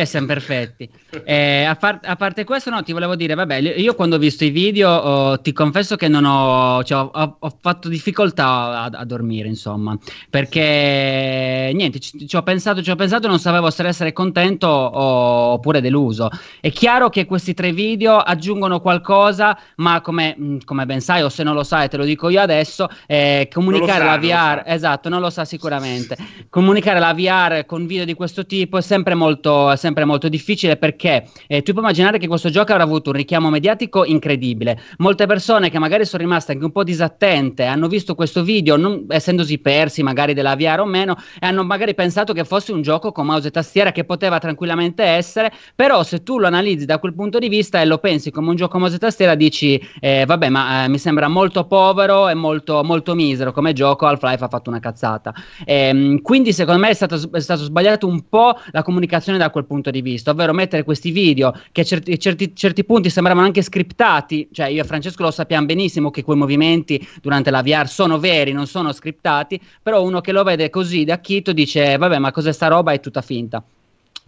siamo 0.05 0.27
perfetti. 0.27 0.89
Eh, 1.25 1.65
a, 1.65 1.75
par- 1.75 2.01
a, 2.03 2.15
parte 2.15 2.45
questo, 2.45 2.69
no, 2.69 2.83
ti 2.83 2.93
volevo 2.93 3.17
dire, 3.17 3.35
vabbè, 3.35 3.57
io 3.57 3.95
quando 3.95 4.17
ho 4.17 4.19
visto 4.19 4.45
i 4.45 4.51
video 4.51 4.91
oh, 4.91 5.41
ti 5.41 5.53
confesso 5.53 5.97
che 5.97 6.07
non 6.07 6.25
ho, 6.25 6.85
cioè, 6.85 7.09
ho, 7.11 7.37
ho 7.39 7.59
fatto 7.61 7.89
difficoltà 7.89 8.47
a, 8.47 8.85
a, 8.85 9.05
dormire, 9.05 9.49
insomma, 9.49 9.97
perché 10.29 11.71
niente, 11.75 11.99
ci, 11.99 12.29
ci, 12.29 12.37
ho 12.37 12.43
pensato, 12.43 12.83
ci 12.83 12.91
ho 12.91 12.95
pensato, 12.95 13.27
non 13.27 13.39
sapevo 13.39 13.71
se 13.71 13.87
essere 13.87 14.13
contento 14.13 14.67
o, 14.67 15.53
oppure 15.53 15.81
deluso. 15.81 16.29
È 16.61 16.71
chiaro 16.71 17.09
che 17.09 17.25
questi 17.25 17.55
tre 17.55 17.73
video 17.73 18.19
aggiungono 18.19 18.81
qualcosa, 18.81 19.59
ma 19.77 20.03
come, 20.03 20.37
mm, 20.39 20.59
come 20.65 20.85
ben 20.85 21.01
sai, 21.01 21.23
o 21.23 21.31
se 21.31 21.43
non 21.43 21.55
lo 21.55 21.65
sai, 21.65 21.89
te 21.89 21.97
lo 21.97 22.05
dico 22.05 22.29
io 22.29 22.43
adesso, 22.43 22.87
eh, 23.07 23.49
comunicare 23.51 24.05
sa, 24.05 24.17
la 24.17 24.19
VR, 24.19 24.63
esatto, 24.67 25.09
non 25.09 25.23
lo 25.23 25.31
sa 25.31 25.47
sicuramente, 25.47 26.17
comunicare 26.51 26.99
la 26.99 27.15
VR 27.15 27.65
con 27.65 27.87
video 27.87 28.05
di 28.05 28.15
questo 28.15 28.45
tipo 28.45 28.77
è 28.77 28.83
sempre 28.83 29.15
molto 29.15 29.70
sempre 29.77 30.05
molto 30.05 30.29
difficile 30.29 30.77
perché 30.77 31.27
eh, 31.47 31.63
tu 31.63 31.73
puoi 31.73 31.85
immaginare 31.85 32.19
che 32.19 32.27
questo 32.27 32.51
gioco 32.51 32.73
avrà 32.73 32.85
avuto 32.85 33.11
un 33.11 33.17
richiamo 33.17 33.51
mediatico 33.51 34.05
incredibile. 34.05 34.79
Molte 34.99 35.27
persone 35.27 35.71
che 35.71 35.79
magari 35.79 36.05
sono 36.05 36.23
rimaste 36.23 36.53
anche 36.53 36.65
un 36.65 36.73
po' 36.73 36.85
disattente 36.85 37.65
hanno 37.65 37.89
visto 37.89 38.15
questo 38.15 38.43
video, 38.43 38.77
non, 38.77 39.07
essendosi 39.09 39.59
persi 39.59 40.03
magari 40.03 40.35
della 40.35 40.57
VR 40.57 40.81
o 40.81 40.85
meno, 40.85 41.17
e 41.39 41.47
hanno 41.47 41.65
magari 41.65 41.95
pensato 41.95 42.33
che 42.33 42.45
fosse 42.45 42.73
un 42.73 42.83
gioco 42.83 43.13
con 43.13 43.27
mouse 43.27 43.49
e 43.49 43.51
tastiera 43.51 43.93
che 43.93 44.05
poteva 44.05 44.39
tranquillamente 44.39 45.03
essere, 45.03 45.53
però 45.75 46.03
se 46.03 46.23
tu 46.23 46.39
lo 46.39 46.47
analizzi 46.47 46.87
da 46.87 46.99
quel 46.99 47.15
punto 47.15 47.39
di 47.39 47.49
vista 47.49 47.81
e 47.81 47.85
lo 47.87 47.99
pensi 47.99 48.31
come 48.31 48.51
un 48.51 48.57
gioco 48.57 48.79
mouse 48.79 48.97
e 48.97 48.99
tastiera 48.99 49.35
dici 49.35 49.81
eh, 50.01 50.25
vabbè 50.27 50.49
ma 50.49 50.85
eh, 50.85 50.89
mi 50.89 50.99
sembra 50.99 51.29
molto 51.29 51.67
povero 51.67 52.29
e 52.29 52.35
molto, 52.35 52.83
molto 52.83 53.15
misero 53.15 53.53
come 53.53 53.73
gioco, 53.73 54.07
Half-Life 54.07 54.45
ha 54.45 54.49
fatto 54.49 54.71
una 54.71 54.81
cazzata. 54.81 55.33
Ehm, 55.65 56.21
quindi 56.23 56.53
secondo 56.53 56.81
me 56.81 56.91
è 56.91 56.95
stato, 56.95 57.17
è 57.33 57.41
stato 57.41 57.63
sbagliato 57.63 58.07
un 58.07 58.29
po' 58.29 58.57
la 58.71 58.83
comunicazione 58.83 59.39
da 59.39 59.51
quel 59.51 59.60
punto 59.65 59.91
di 59.91 60.03
vista, 60.03 60.31
ovvero 60.31 60.53
mettere 60.53 60.85
questi 60.85 61.11
video 61.11 61.53
che 61.73 61.83
a 61.83 61.85
certi, 61.85 62.19
certi, 62.19 62.55
certi 62.55 62.85
punti 62.85 63.11
sembravano 63.11 63.47
anche 63.47 63.63
scriptati, 63.63 64.49
cioè 64.53 64.69
io 64.69 64.83
e 64.83 64.85
Francesco 64.85 65.23
lo 65.23 65.31
sappiamo 65.31 65.67
benissimo 65.67 66.11
che 66.11 66.23
quei 66.23 66.37
movimenti 66.37 67.07
durante 67.21 67.51
la 67.51 67.63
VR 67.63 67.89
sono 67.89 68.19
veri, 68.19 68.53
non 68.53 68.67
sono 68.67 68.93
scriptati, 68.93 69.61
però 69.83 70.03
uno 70.03 70.21
che 70.21 70.33
lo 70.33 70.43
vede 70.43 70.71
così 70.71 71.05
da 71.05 71.19
Chito 71.21 71.53
dice 71.53 71.97
vabbè 71.97 72.19
ma 72.19 72.31
cos'è 72.31 72.53
sta 72.53 72.69
roba, 72.69 72.93
è 72.93 73.01
tutta 73.01 73.23
finta. 73.23 73.63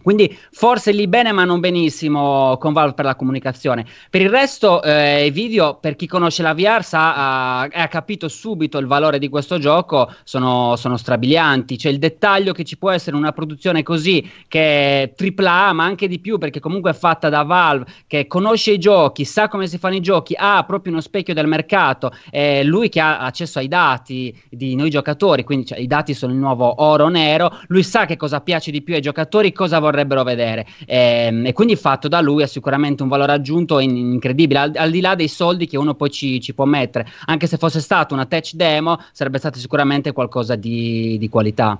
Quindi 0.03 0.37
forse 0.51 0.91
lì 0.91 1.07
bene 1.07 1.31
ma 1.31 1.45
non 1.45 1.61
benissimo 1.61 2.57
con 2.59 2.73
Valve 2.73 2.93
per 2.93 3.05
la 3.05 3.15
comunicazione. 3.15 3.85
Per 4.09 4.21
il 4.21 4.29
resto 4.29 4.83
eh, 4.83 5.29
video, 5.31 5.75
per 5.79 5.95
chi 5.95 6.07
conosce 6.07 6.43
la 6.43 6.53
VR 6.53 6.83
sa, 6.83 7.15
ha, 7.15 7.61
ha, 7.61 7.87
capito 7.87 8.27
subito 8.27 8.77
il 8.77 8.85
valore 8.85 9.17
di 9.17 9.29
questo 9.29 9.57
gioco, 9.57 10.13
sono, 10.25 10.75
sono 10.75 10.97
strabilianti, 10.97 11.77
cioè 11.77 11.91
il 11.91 11.99
dettaglio 11.99 12.51
che 12.51 12.65
ci 12.65 12.77
può 12.77 12.91
essere 12.91 13.15
in 13.15 13.21
una 13.21 13.31
produzione 13.31 13.81
così 13.81 14.29
che 14.49 15.03
è 15.03 15.13
AAA 15.17 15.71
ma 15.71 15.85
anche 15.85 16.09
di 16.09 16.19
più 16.19 16.37
perché 16.37 16.59
comunque 16.59 16.91
è 16.91 16.93
fatta 16.93 17.29
da 17.29 17.43
Valve 17.43 17.85
che 18.05 18.27
conosce 18.27 18.71
i 18.71 18.79
giochi, 18.79 19.23
sa 19.23 19.47
come 19.47 19.67
si 19.67 19.77
fanno 19.77 19.95
i 19.95 20.01
giochi, 20.01 20.35
ha 20.37 20.63
proprio 20.65 20.91
uno 20.91 21.01
specchio 21.01 21.33
del 21.33 21.47
mercato, 21.47 22.11
è 22.29 22.61
lui 22.63 22.89
che 22.89 22.99
ha 22.99 23.19
accesso 23.19 23.59
ai 23.59 23.69
dati 23.69 24.37
di 24.49 24.75
noi 24.75 24.89
giocatori, 24.89 25.45
quindi 25.45 25.67
cioè, 25.67 25.79
i 25.79 25.87
dati 25.87 26.13
sono 26.13 26.33
il 26.33 26.39
nuovo 26.39 26.83
oro 26.83 27.07
nero, 27.07 27.57
lui 27.67 27.83
sa 27.83 28.05
che 28.05 28.17
cosa 28.17 28.41
piace 28.41 28.69
di 28.69 28.81
più 28.81 28.95
ai 28.95 29.01
giocatori, 29.01 29.53
cosa 29.53 29.79
vorrebbe 29.79 29.91
vorrebbero 29.93 30.23
vedere. 30.23 30.65
E, 30.85 31.27
ehm, 31.27 31.45
e, 31.45 31.53
quindi 31.53 31.75
fatto 31.75 32.07
da 32.07 32.19
lui 32.19 32.41
ha 32.41 32.47
sicuramente 32.47 33.03
un 33.03 33.09
valore 33.09 33.31
aggiunto 33.31 33.77
in, 33.79 33.95
incredibile, 33.95 34.59
al, 34.59 34.71
al, 34.75 34.89
di 34.89 35.01
là 35.01 35.13
dei 35.13 35.27
soldi 35.27 35.67
che 35.67 35.77
uno 35.77 35.93
poi 35.93 36.09
ci, 36.09 36.41
ci, 36.41 36.53
può 36.53 36.65
mettere. 36.65 37.07
Anche 37.25 37.47
se 37.47 37.57
fosse 37.57 37.79
stata 37.79 38.13
una 38.13 38.25
touch 38.25 38.53
demo, 38.55 38.99
sarebbe 39.11 39.37
stato 39.37 39.59
sicuramente 39.59 40.11
qualcosa 40.11 40.55
di, 40.55 41.17
di 41.19 41.29
qualità. 41.29 41.79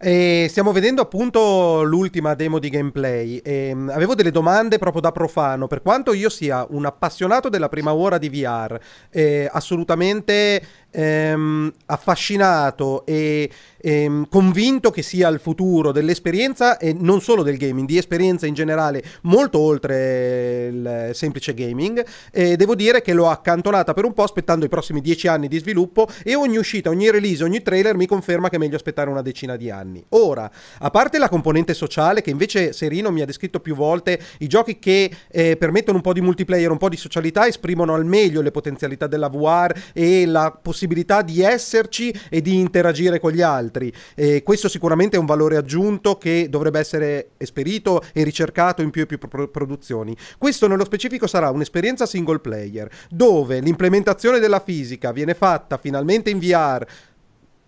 E 0.00 0.46
stiamo 0.48 0.70
vedendo 0.70 1.02
appunto 1.02 1.82
l'ultima 1.82 2.34
demo 2.34 2.60
di 2.60 2.68
gameplay 2.68 3.38
e 3.38 3.72
mm, 3.74 3.88
avevo 3.88 4.14
delle 4.14 4.30
domande 4.30 4.78
proprio 4.78 5.02
da 5.02 5.10
profano. 5.10 5.66
Per 5.66 5.82
quanto 5.82 6.12
io 6.12 6.28
sia 6.28 6.64
un 6.70 6.86
appassionato 6.86 7.48
della 7.48 7.68
prima 7.68 7.92
ora 7.92 8.16
di 8.16 8.28
VR, 8.28 8.78
eh, 9.10 9.48
assolutamente 9.50 10.62
ehm, 10.90 11.72
affascinato 11.86 13.04
e 13.06 13.50
ehm, 13.80 14.28
convinto 14.28 14.90
che 14.90 15.02
sia 15.02 15.28
il 15.28 15.40
futuro 15.40 15.92
dell'esperienza 15.92 16.78
e 16.78 16.92
non 16.92 17.20
solo 17.20 17.42
del 17.42 17.56
gaming, 17.56 17.86
di 17.86 17.96
esperienza 17.96 18.46
in 18.46 18.54
generale, 18.54 19.02
molto 19.22 19.58
oltre 19.58 20.66
il 20.70 21.10
semplice 21.12 21.54
gaming. 21.54 22.04
E 22.30 22.56
devo 22.56 22.74
dire 22.74 23.02
che 23.02 23.12
l'ho 23.12 23.28
accantonata 23.28 23.94
per 23.94 24.04
un 24.04 24.12
po' 24.12 24.24
aspettando 24.24 24.64
i 24.64 24.68
prossimi 24.68 25.00
dieci 25.00 25.28
anni 25.28 25.48
di 25.48 25.58
sviluppo 25.58 26.08
e 26.24 26.34
ogni 26.34 26.56
uscita, 26.56 26.90
ogni 26.90 27.10
release, 27.10 27.44
ogni 27.44 27.62
trailer 27.62 27.94
mi 27.94 28.06
conferma 28.06 28.48
che 28.48 28.56
è 28.56 28.58
meglio 28.58 28.76
aspettare 28.76 29.10
una 29.10 29.22
decina 29.22 29.56
di 29.56 29.70
anni. 29.70 30.04
Ora, 30.10 30.50
a 30.78 30.90
parte 30.90 31.18
la 31.18 31.28
componente 31.28 31.74
sociale 31.74 32.22
che 32.22 32.30
invece 32.30 32.72
Serino 32.72 33.10
mi 33.10 33.20
ha 33.20 33.26
descritto 33.26 33.60
più 33.60 33.74
volte, 33.74 34.20
i 34.38 34.46
giochi 34.46 34.78
che 34.78 35.10
eh, 35.30 35.56
permettono 35.56 35.96
un 35.96 36.02
po' 36.02 36.12
di 36.12 36.20
multiplayer, 36.20 36.70
un 36.70 36.78
po' 36.78 36.88
di 36.88 36.96
socialità, 36.96 37.46
esprimono 37.46 37.94
al 37.94 38.04
meglio 38.04 38.40
le 38.40 38.50
potenzialità 38.50 39.06
della 39.06 39.28
VR 39.28 39.72
e 39.92 40.26
la 40.26 40.50
possibilità 40.50 40.87
di 41.22 41.42
esserci 41.42 42.12
e 42.28 42.40
di 42.40 42.58
interagire 42.58 43.20
con 43.20 43.32
gli 43.32 43.42
altri. 43.42 43.92
E 44.14 44.42
questo 44.42 44.68
sicuramente 44.68 45.16
è 45.16 45.20
un 45.20 45.26
valore 45.26 45.56
aggiunto 45.56 46.18
che 46.18 46.48
dovrebbe 46.48 46.78
essere 46.78 47.30
esperito 47.36 48.02
e 48.12 48.24
ricercato 48.24 48.82
in 48.82 48.90
più 48.90 49.02
e 49.02 49.06
più 49.06 49.18
pro- 49.18 49.48
produzioni. 49.48 50.16
Questo 50.36 50.66
nello 50.66 50.84
specifico 50.84 51.26
sarà 51.26 51.50
un'esperienza 51.50 52.06
single 52.06 52.40
player, 52.40 52.90
dove 53.10 53.60
l'implementazione 53.60 54.38
della 54.38 54.60
fisica 54.60 55.12
viene 55.12 55.34
fatta 55.34 55.76
finalmente 55.76 56.30
in 56.30 56.38
VR 56.38 56.86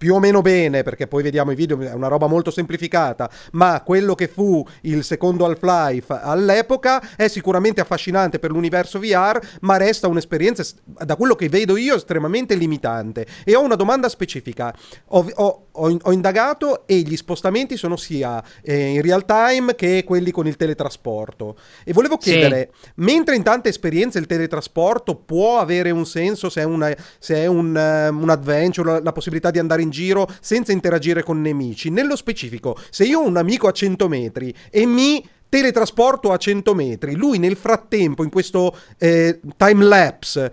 più 0.01 0.15
o 0.15 0.19
meno 0.19 0.41
bene, 0.41 0.83
perché 0.83 1.07
poi 1.07 1.23
vediamo 1.23 1.51
i 1.51 1.55
video, 1.55 1.79
è 1.79 1.93
una 1.93 2.09
roba 2.09 2.27
molto 2.27 2.51
semplificata, 2.51 3.31
ma 3.53 3.83
quello 3.83 4.15
che 4.15 4.29
fu 4.29 4.67
il 4.85 5.05
secondo 5.05 5.45
Half-Life 5.45 6.19
all'epoca 6.23 7.17
è 7.17 7.29
sicuramente 7.29 7.83
affascinante 7.83 8.39
per 8.39 8.51
l'universo 8.51 8.99
VR, 8.99 9.39
ma 9.61 9.77
resta 9.77 10.09
un'esperienza, 10.09 10.65
da 10.85 11.17
quello 11.17 11.35
che 11.35 11.51
vedo 11.51 11.77
io, 11.77 11.97
estremamente 11.97 12.55
limitante. 12.55 13.27
E 13.45 13.55
ho 13.55 13.61
una 13.61 13.75
domanda 13.75 14.09
specifica. 14.09 14.75
Ho, 15.09 15.31
ho, 15.35 15.67
ho, 15.73 15.99
ho 16.01 16.13
indagato 16.13 16.87
e 16.87 16.99
gli 16.99 17.17
spostamenti 17.17 17.77
sono 17.77 17.97
sia 17.97 18.43
eh, 18.63 18.95
in 18.95 19.03
real 19.03 19.25
time 19.25 19.75
che 19.75 20.05
quelli 20.05 20.31
con 20.31 20.47
il 20.47 20.57
teletrasporto. 20.57 21.57
E 21.85 21.93
volevo 21.93 22.17
chiedere, 22.17 22.71
sì. 22.73 22.91
mentre 22.97 23.37
in 23.37 23.43
tante 23.43 23.69
esperienze 23.69 24.19
il 24.19 24.27
teletrasporto 24.27 25.15
può 25.15 25.59
avere 25.59 25.91
un 25.91 26.07
senso 26.07 26.49
se 26.49 26.61
è, 26.63 26.65
una, 26.65 26.95
se 27.19 27.37
è 27.37 27.47
un, 27.47 28.09
um, 28.11 28.23
un 28.23 28.31
adventure, 28.31 28.93
la, 28.93 29.01
la 29.01 29.13
possibilità 29.13 29.51
di 29.51 29.59
andare 29.59 29.83
in 29.83 29.91
giro 29.91 30.29
senza 30.41 30.73
interagire 30.73 31.23
con 31.23 31.41
nemici. 31.41 31.91
Nello 31.91 32.17
specifico, 32.17 32.77
se 32.91 33.05
io 33.05 33.21
ho 33.21 33.27
un 33.27 33.37
amico 33.37 33.69
a 33.69 33.73
100 33.73 34.09
metri 34.09 34.55
e 34.71 34.87
mi 34.87 35.25
teletrasporto 35.51 36.33
a 36.33 36.37
100 36.37 36.75
metri, 36.75 37.17
lui 37.17 37.39
nel 37.39 37.57
frattempo, 37.57 38.23
in 38.23 38.31
questo 38.31 38.75
eh, 38.99 39.41
time 39.57 39.85
lapse, 39.85 40.53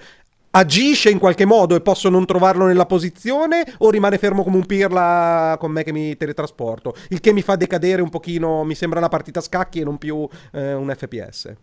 agisce 0.57 1.09
in 1.09 1.19
qualche 1.19 1.45
modo 1.45 1.75
e 1.75 1.81
posso 1.81 2.09
non 2.09 2.25
trovarlo 2.25 2.65
nella 2.65 2.85
posizione 2.85 3.63
o 3.79 3.89
rimane 3.89 4.17
fermo 4.17 4.43
come 4.43 4.57
un 4.57 4.65
pirla 4.65 5.55
con 5.59 5.71
me 5.71 5.83
che 5.83 5.91
mi 5.91 6.17
teletrasporto? 6.17 6.95
Il 7.09 7.19
che 7.19 7.31
mi 7.31 7.41
fa 7.41 7.55
decadere 7.55 8.01
un 8.01 8.09
pochino, 8.09 8.63
mi 8.63 8.75
sembra 8.75 8.99
una 8.99 9.09
partita 9.09 9.39
a 9.39 9.43
scacchi 9.43 9.79
e 9.79 9.83
non 9.83 9.97
più 9.97 10.27
eh, 10.51 10.73
un 10.73 10.93
FPS. 10.95 11.53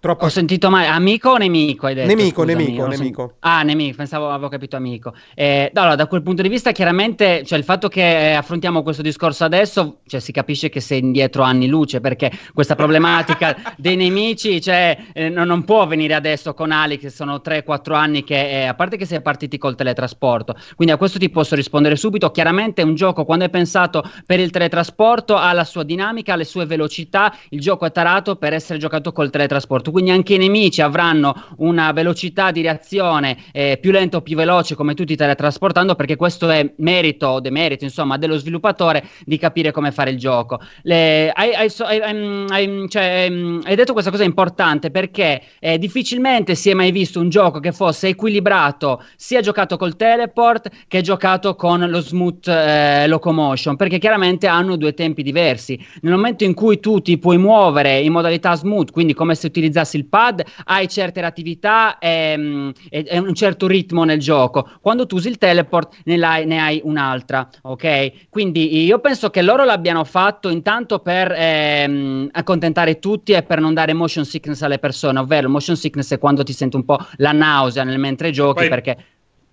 Troppo... 0.00 0.26
Ho 0.26 0.28
sentito 0.28 0.70
male, 0.70 0.86
amico 0.86 1.30
o 1.30 1.36
nemico 1.36 1.86
hai 1.86 1.94
detto? 1.94 2.06
Nemico, 2.06 2.42
Scusami, 2.42 2.64
nemico, 2.64 2.86
nemico. 2.86 3.34
Ah, 3.40 3.64
nemico, 3.64 3.96
pensavo 3.96 4.30
avevo 4.30 4.48
capito 4.48 4.76
amico. 4.76 5.12
Eh, 5.34 5.72
allora, 5.74 5.96
da 5.96 6.06
quel 6.06 6.22
punto 6.22 6.40
di 6.40 6.48
vista, 6.48 6.70
chiaramente, 6.70 7.42
cioè 7.44 7.58
il 7.58 7.64
fatto 7.64 7.88
che 7.88 8.32
affrontiamo 8.32 8.84
questo 8.84 9.02
discorso 9.02 9.42
adesso, 9.42 9.98
cioè 10.06 10.20
si 10.20 10.30
capisce 10.30 10.68
che 10.68 10.78
sei 10.78 11.00
indietro 11.00 11.42
anni 11.42 11.66
luce, 11.66 12.00
perché 12.00 12.30
questa 12.54 12.76
problematica 12.76 13.56
dei 13.76 13.96
nemici, 13.96 14.60
cioè, 14.60 14.96
eh, 15.12 15.28
non, 15.30 15.48
non, 15.48 15.64
può 15.64 15.84
venire 15.88 16.14
adesso 16.14 16.54
con 16.54 16.70
Ali, 16.70 16.96
che 16.96 17.10
sono 17.10 17.42
3-4 17.44 17.94
anni 17.94 18.22
che, 18.22 18.50
eh, 18.50 18.66
a 18.66 18.74
parte 18.74 18.96
che 18.96 19.04
si 19.04 19.16
è 19.16 19.20
partiti 19.20 19.58
col 19.58 19.74
teletrasporto, 19.74 20.54
quindi 20.76 20.94
a 20.94 20.96
questo 20.96 21.18
ti 21.18 21.28
posso 21.28 21.56
rispondere 21.56 21.96
subito. 21.96 22.30
Chiaramente 22.30 22.82
un 22.82 22.94
gioco, 22.94 23.24
quando 23.24 23.46
è 23.46 23.48
pensato 23.48 24.08
per 24.24 24.38
il 24.38 24.50
teletrasporto, 24.50 25.34
ha 25.34 25.52
la 25.52 25.64
sua 25.64 25.82
dinamica, 25.82 26.36
le 26.36 26.44
sue 26.44 26.66
velocità, 26.66 27.34
il 27.48 27.60
gioco 27.60 27.84
è 27.84 27.90
tarato 27.90 28.36
per 28.36 28.52
essere 28.52 28.78
giocato 28.78 29.10
col 29.10 29.30
teletrasporto 29.30 29.86
quindi 29.90 30.10
anche 30.10 30.34
i 30.34 30.38
nemici 30.38 30.82
avranno 30.82 31.34
una 31.58 31.92
velocità 31.92 32.50
di 32.50 32.62
reazione 32.62 33.36
eh, 33.52 33.78
più 33.80 33.90
lenta 33.90 34.18
o 34.18 34.22
più 34.22 34.36
veloce 34.36 34.74
come 34.74 34.94
tutti 34.94 35.16
teletrasportando 35.16 35.94
perché 35.94 36.16
questo 36.16 36.48
è 36.50 36.72
merito 36.76 37.26
o 37.26 37.40
demerito 37.40 37.84
insomma 37.84 38.18
dello 38.18 38.36
sviluppatore 38.36 39.04
di 39.24 39.38
capire 39.38 39.72
come 39.72 39.92
fare 39.92 40.10
il 40.10 40.18
gioco. 40.18 40.60
Le, 40.82 41.30
hai, 41.30 41.54
hai, 41.54 41.70
hai, 41.80 42.88
cioè, 42.88 43.28
hai, 43.64 43.76
detto 43.76 43.92
questa 43.92 44.10
cosa 44.10 44.24
importante 44.24 44.90
perché 44.90 45.42
eh, 45.58 45.78
difficilmente 45.78 46.54
si 46.54 46.70
è 46.70 46.74
mai 46.74 46.90
visto 46.90 47.20
un 47.20 47.28
gioco 47.28 47.60
che 47.60 47.72
fosse 47.72 48.08
equilibrato 48.08 49.02
sia 49.16 49.40
giocato 49.40 49.76
col 49.76 49.96
teleport 49.96 50.68
che 50.86 51.00
giocato 51.00 51.54
con 51.54 51.88
lo 51.88 52.00
smooth 52.00 52.46
eh, 52.48 53.06
locomotion 53.06 53.76
perché 53.76 53.98
chiaramente 53.98 54.46
hanno 54.46 54.76
due 54.76 54.94
tempi 54.94 55.22
diversi. 55.22 55.78
Nel 56.02 56.12
momento 56.12 56.44
in 56.44 56.54
cui 56.54 56.80
tu 56.80 57.00
ti 57.00 57.18
puoi 57.18 57.38
muovere 57.38 57.98
in 58.00 58.12
modalità 58.12 58.54
smooth, 58.54 58.90
quindi 58.90 59.14
come 59.14 59.34
se 59.34 59.46
utilizzasssi 59.46 59.77
utilizzassi 59.78 59.96
il 59.96 60.06
pad, 60.06 60.44
hai 60.64 60.88
certe 60.88 61.20
reattività 61.20 61.98
e, 61.98 62.72
e, 62.90 63.04
e, 63.06 63.18
un 63.18 63.34
certo 63.34 63.66
ritmo 63.66 64.04
nel 64.04 64.18
gioco. 64.18 64.68
Quando 64.80 65.06
tu 65.06 65.16
usi 65.16 65.28
il 65.28 65.38
teleport 65.38 65.94
ne 66.04 66.14
hai, 66.24 66.46
ne 66.46 66.60
hai 66.60 66.80
un'altra, 66.82 67.48
ok? 67.62 68.28
Quindi 68.28 68.84
io 68.84 68.98
penso 68.98 69.30
che 69.30 69.42
loro 69.42 69.64
l'abbiano 69.64 70.04
fatto 70.04 70.48
intanto 70.48 70.98
per 70.98 71.32
ehm, 71.36 72.28
accontentare 72.32 72.98
tutti 72.98 73.32
e 73.32 73.42
per 73.42 73.60
non 73.60 73.74
dare 73.74 73.92
motion 73.92 74.24
sickness 74.24 74.62
alle 74.62 74.78
persone, 74.78 75.18
ovvero 75.18 75.48
motion 75.48 75.76
sickness 75.76 76.12
è 76.12 76.18
quando 76.18 76.42
ti 76.42 76.52
senti 76.52 76.76
un 76.76 76.84
po' 76.84 76.98
la 77.16 77.32
nausea 77.32 77.84
nel 77.84 77.98
mentre 77.98 78.30
giochi 78.30 78.60
Poi... 78.60 78.68
perché 78.68 78.96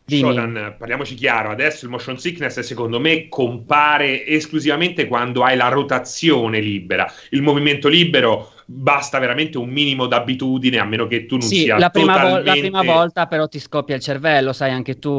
Shodan, 0.08 0.76
parliamoci 0.78 1.16
chiaro, 1.16 1.50
adesso 1.50 1.86
il 1.86 1.90
motion 1.90 2.20
sickness 2.20 2.60
secondo 2.60 3.00
me 3.00 3.28
compare 3.28 4.24
esclusivamente 4.28 5.08
quando 5.08 5.44
hai 5.44 5.58
la 5.58 5.70
rotazione 5.70 6.60
libera. 6.60 7.12
Il 7.32 7.42
movimento 7.42 7.88
libero 7.88 8.52
basta 8.66 9.20
veramente 9.20 9.58
un 9.58 9.70
minimo 9.70 10.08
d'abitudine, 10.08 10.80
a 10.80 10.86
meno 10.86 11.08
che 11.08 11.26
tu 11.26 11.38
non 11.38 11.48
sì, 11.48 11.62
sia 11.62 11.78
la 11.78 11.90
prima, 11.90 12.14
totalmente... 12.14 12.40
vo- 12.40 12.46
la 12.46 12.58
prima 12.58 12.82
volta 12.84 13.26
però 13.28 13.48
ti 13.48 13.60
scoppia 13.60 13.96
il 13.96 14.02
cervello, 14.02 14.54
sai 14.54 14.72
anche 14.72 14.98
tu. 15.00 15.10